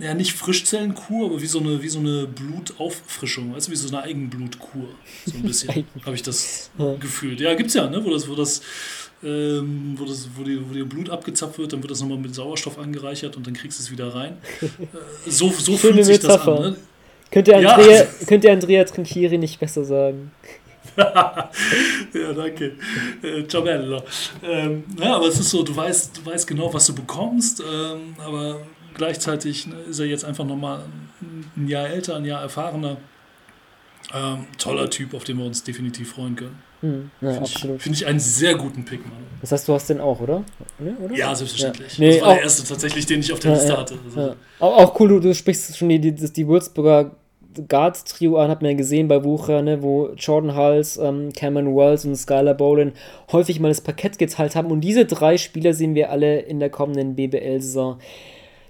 ja 0.00 0.14
nicht 0.14 0.32
Frischzellenkur, 0.32 1.26
aber 1.26 1.40
wie 1.40 1.46
so 1.46 1.60
eine, 1.60 1.82
wie 1.82 1.88
so 1.88 1.98
eine 1.98 2.26
Blutauffrischung, 2.26 3.54
weißt 3.54 3.68
du, 3.68 3.72
wie 3.72 3.76
so 3.76 3.88
eine 3.88 4.02
Eigenblutkur. 4.04 4.88
So 5.26 5.36
ein 5.36 5.42
bisschen 5.42 5.86
habe 6.04 6.14
ich 6.14 6.22
das 6.22 6.70
gefühlt. 6.98 7.40
Ja, 7.40 7.54
gibt's 7.54 7.74
ja, 7.74 7.88
ne? 7.88 8.04
Wo 8.04 8.10
das, 8.10 8.28
wo 8.28 8.34
das, 8.34 8.62
ähm, 9.22 9.94
wo 9.96 10.04
das, 10.04 10.28
wo 10.34 10.42
dir, 10.42 10.60
wo 10.68 10.74
dir 10.74 10.84
Blut 10.84 11.10
abgezapft 11.10 11.58
wird, 11.58 11.72
dann 11.72 11.82
wird 11.82 11.90
das 11.90 12.00
nochmal 12.00 12.18
mit 12.18 12.34
Sauerstoff 12.34 12.78
angereichert 12.78 13.36
und 13.36 13.46
dann 13.46 13.54
kriegst 13.54 13.78
du 13.78 13.82
es 13.82 13.90
wieder 13.90 14.14
rein. 14.14 14.38
Äh, 14.60 14.66
so 15.30 15.50
so 15.50 15.76
fühlt 15.76 16.04
sich 16.04 16.22
Metapher. 16.22 16.52
das 16.56 16.64
an. 16.64 16.72
Ne? 16.72 16.76
Könnte 17.30 17.56
Andrea, 17.56 18.02
ja. 18.02 18.06
könnte 18.26 18.50
Andrea 18.50 18.84
Trinchieri 18.84 19.38
nicht 19.38 19.60
besser 19.60 19.84
sagen. 19.84 20.32
ja, 20.96 22.32
danke. 22.34 22.72
Äh, 23.22 23.46
ciao. 23.46 23.64
Ähm, 24.42 24.84
ja, 25.00 25.14
aber 25.14 25.28
es 25.28 25.38
ist 25.38 25.50
so, 25.50 25.62
du 25.62 25.74
weißt, 25.74 26.18
du 26.18 26.26
weißt 26.26 26.46
genau, 26.46 26.72
was 26.74 26.86
du 26.86 26.94
bekommst, 26.94 27.60
ähm, 27.60 28.14
aber 28.18 28.60
gleichzeitig 28.94 29.68
ist 29.88 29.98
er 29.98 30.06
jetzt 30.06 30.24
einfach 30.24 30.44
nochmal 30.44 30.80
ein 31.56 31.68
Jahr 31.68 31.88
älter, 31.88 32.16
ein 32.16 32.24
Jahr 32.24 32.42
erfahrener. 32.42 32.96
Ähm, 34.12 34.46
toller 34.58 34.90
Typ, 34.90 35.14
auf 35.14 35.24
den 35.24 35.38
wir 35.38 35.44
uns 35.44 35.62
definitiv 35.62 36.12
freuen 36.12 36.34
können. 36.34 36.58
Hm, 36.80 37.10
ja, 37.20 37.32
Finde 37.32 37.44
ich, 37.44 37.82
find 37.82 37.96
ich, 37.96 38.06
einen 38.06 38.18
sehr 38.18 38.54
guten 38.54 38.84
Pick, 38.84 39.04
Mann. 39.06 39.18
Das 39.40 39.52
heißt, 39.52 39.68
du 39.68 39.74
hast 39.74 39.88
den 39.90 40.00
auch, 40.00 40.18
oder? 40.20 40.42
oder? 40.78 41.14
Ja, 41.14 41.34
selbstverständlich. 41.34 41.98
Ja. 41.98 42.04
Nee, 42.04 42.12
das 42.12 42.20
war 42.22 42.28
auch, 42.28 42.34
der 42.34 42.42
erste 42.42 42.68
tatsächlich, 42.68 43.06
den 43.06 43.20
ich 43.20 43.32
auf 43.32 43.38
der 43.38 43.52
ja, 43.52 43.56
Liste 43.58 43.76
hatte. 43.76 43.98
Also. 44.04 44.34
Auch, 44.58 44.98
cool, 44.98 45.08
du, 45.08 45.20
du 45.20 45.34
sprichst 45.34 45.76
schon 45.76 45.90
die, 45.90 46.00
die, 46.00 46.14
die 46.14 46.48
Würzburger 46.48 47.14
Guards-Trio 47.68 48.38
an, 48.38 48.50
hat 48.50 48.62
man 48.62 48.72
ja 48.72 48.76
gesehen 48.76 49.08
bei 49.08 49.22
Wucher, 49.24 49.62
ne, 49.62 49.82
wo 49.82 50.10
Jordan 50.16 50.56
Hulls, 50.56 50.96
ähm, 50.96 51.32
Cameron 51.34 51.76
Wells 51.76 52.04
und 52.04 52.16
Skylar 52.16 52.54
Bolin 52.54 52.92
häufig 53.32 53.60
mal 53.60 53.68
das 53.68 53.80
Parkett 53.80 54.18
geteilt 54.18 54.56
haben. 54.56 54.70
Und 54.70 54.80
diese 54.80 55.04
drei 55.04 55.36
Spieler 55.36 55.74
sehen 55.74 55.94
wir 55.94 56.10
alle 56.10 56.40
in 56.40 56.60
der 56.60 56.70
kommenden 56.70 57.16
BBL-Saison. 57.16 57.98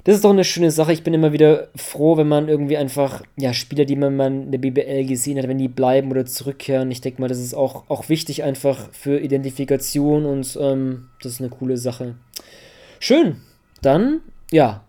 Das 0.05 0.14
ist 0.14 0.24
doch 0.24 0.31
eine 0.31 0.44
schöne 0.44 0.70
Sache. 0.70 0.93
Ich 0.93 1.02
bin 1.02 1.12
immer 1.12 1.32
wieder 1.32 1.68
froh, 1.77 2.16
wenn 2.16 2.28
man 2.28 2.48
irgendwie 2.48 2.77
einfach, 2.77 3.22
ja, 3.36 3.52
Spieler, 3.52 3.85
die 3.85 3.97
man 3.97 4.44
in 4.44 4.51
der 4.51 4.59
BBL 4.59 5.05
gesehen 5.05 5.39
hat, 5.39 5.48
wenn 5.48 5.59
die 5.59 5.68
bleiben 5.68 6.10
oder 6.10 6.24
zurückkehren. 6.24 6.90
Ich 6.90 7.01
denke 7.01 7.20
mal, 7.20 7.28
das 7.28 7.39
ist 7.39 7.55
auch, 7.55 7.85
auch 7.89 8.09
wichtig 8.09 8.43
einfach 8.43 8.89
für 8.93 9.18
Identifikation 9.18 10.24
und 10.24 10.59
ähm, 10.60 11.09
das 11.22 11.32
ist 11.32 11.40
eine 11.40 11.51
coole 11.51 11.77
Sache. 11.77 12.14
Schön. 12.98 13.36
Dann, 13.82 14.20
ja, 14.51 14.85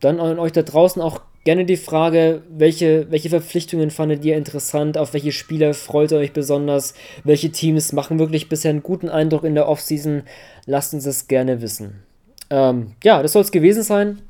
dann 0.00 0.20
an 0.20 0.38
euch 0.38 0.52
da 0.52 0.62
draußen 0.62 1.00
auch 1.00 1.20
gerne 1.44 1.64
die 1.64 1.76
Frage, 1.76 2.42
welche, 2.48 3.10
welche 3.10 3.30
Verpflichtungen 3.30 3.90
fandet 3.90 4.24
ihr 4.24 4.36
interessant, 4.36 4.96
auf 4.96 5.12
welche 5.12 5.32
Spieler 5.32 5.74
freut 5.74 6.12
ihr 6.12 6.18
euch 6.18 6.32
besonders, 6.32 6.94
welche 7.24 7.50
Teams 7.50 7.92
machen 7.92 8.18
wirklich 8.18 8.48
bisher 8.48 8.70
einen 8.70 8.82
guten 8.82 9.08
Eindruck 9.08 9.44
in 9.44 9.54
der 9.54 9.68
Offseason, 9.68 10.22
lasst 10.66 10.94
uns 10.94 11.04
das 11.04 11.26
gerne 11.26 11.60
wissen. 11.62 12.02
Ähm, 12.52 12.92
ja, 13.02 13.22
das 13.22 13.32
soll 13.32 13.40
es 13.40 13.50
gewesen 13.50 13.82
sein. 13.82 14.20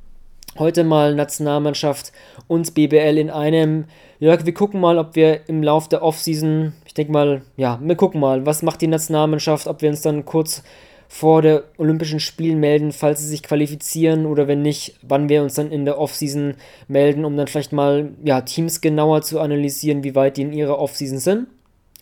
Heute 0.56 0.84
mal 0.84 1.14
Nationalmannschaft 1.16 2.12
und 2.46 2.72
BBL 2.72 3.18
in 3.18 3.30
einem. 3.30 3.86
Jörg, 4.20 4.46
wir 4.46 4.54
gucken 4.54 4.80
mal, 4.80 4.96
ob 4.98 5.16
wir 5.16 5.48
im 5.48 5.60
Lauf 5.60 5.88
der 5.88 6.04
Offseason, 6.04 6.72
ich 6.86 6.94
denke 6.94 7.10
mal, 7.10 7.42
ja, 7.56 7.80
wir 7.82 7.96
gucken 7.96 8.20
mal, 8.20 8.46
was 8.46 8.62
macht 8.62 8.80
die 8.80 8.86
Nationalmannschaft, 8.86 9.66
ob 9.66 9.82
wir 9.82 9.90
uns 9.90 10.02
dann 10.02 10.24
kurz 10.24 10.62
vor 11.08 11.42
der 11.42 11.64
Olympischen 11.78 12.20
Spielen 12.20 12.60
melden, 12.60 12.92
falls 12.92 13.20
sie 13.20 13.26
sich 13.26 13.42
qualifizieren 13.42 14.24
oder 14.24 14.46
wenn 14.46 14.62
nicht, 14.62 14.94
wann 15.02 15.28
wir 15.28 15.42
uns 15.42 15.54
dann 15.54 15.72
in 15.72 15.84
der 15.84 15.98
Offseason 15.98 16.54
melden, 16.86 17.24
um 17.24 17.36
dann 17.36 17.48
vielleicht 17.48 17.72
mal 17.72 18.10
ja, 18.22 18.42
Teams 18.42 18.80
genauer 18.80 19.22
zu 19.22 19.40
analysieren, 19.40 20.04
wie 20.04 20.14
weit 20.14 20.36
die 20.36 20.42
in 20.42 20.52
ihrer 20.52 20.78
Offseason 20.78 21.18
sind. 21.18 21.48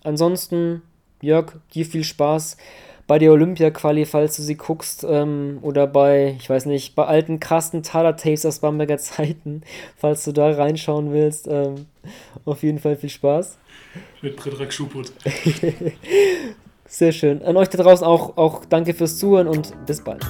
Ansonsten, 0.04 0.82
Jörg, 1.22 1.54
dir 1.72 1.86
viel 1.86 2.04
Spaß 2.04 2.58
bei 3.10 3.18
der 3.18 3.32
Olympia-Quali, 3.32 4.06
falls 4.06 4.36
du 4.36 4.42
sie 4.42 4.54
guckst, 4.54 5.04
ähm, 5.04 5.58
oder 5.62 5.88
bei, 5.88 6.36
ich 6.38 6.48
weiß 6.48 6.66
nicht, 6.66 6.94
bei 6.94 7.06
alten 7.06 7.40
krassen 7.40 7.82
Taler-Tapes 7.82 8.46
aus 8.46 8.60
Bamberger 8.60 8.98
Zeiten, 8.98 9.62
falls 9.96 10.22
du 10.22 10.30
da 10.30 10.48
reinschauen 10.52 11.12
willst. 11.12 11.48
Ähm, 11.48 11.86
auf 12.44 12.62
jeden 12.62 12.78
Fall 12.78 12.94
viel 12.94 13.10
Spaß. 13.10 13.58
Mit 14.22 14.40
Friedrich 14.40 14.70
Schubert. 14.70 15.12
Sehr 16.86 17.10
schön. 17.10 17.42
An 17.42 17.56
euch 17.56 17.68
da 17.68 17.82
draußen 17.82 18.06
auch, 18.06 18.36
auch 18.36 18.64
danke 18.64 18.94
fürs 18.94 19.18
Zuhören 19.18 19.48
und 19.48 19.74
bis 19.86 20.00
bald. 20.00 20.24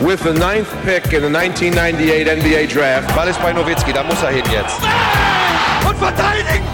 With 0.00 0.20
the 0.22 0.32
ninth 0.32 0.68
pick 0.86 1.12
in 1.12 1.30
the 1.30 1.36
1998 1.36 2.24
NBA 2.24 2.72
Draft. 2.72 3.14
Ball 3.14 3.28
ist 3.28 3.42
bei 3.42 3.52
Nowitzki, 3.52 3.92
da 3.92 4.02
muss 4.02 4.22
er 4.22 4.30
hin 4.30 4.44
jetzt. 4.50 4.80
Und 5.86 5.98
verteidigen! 5.98 6.73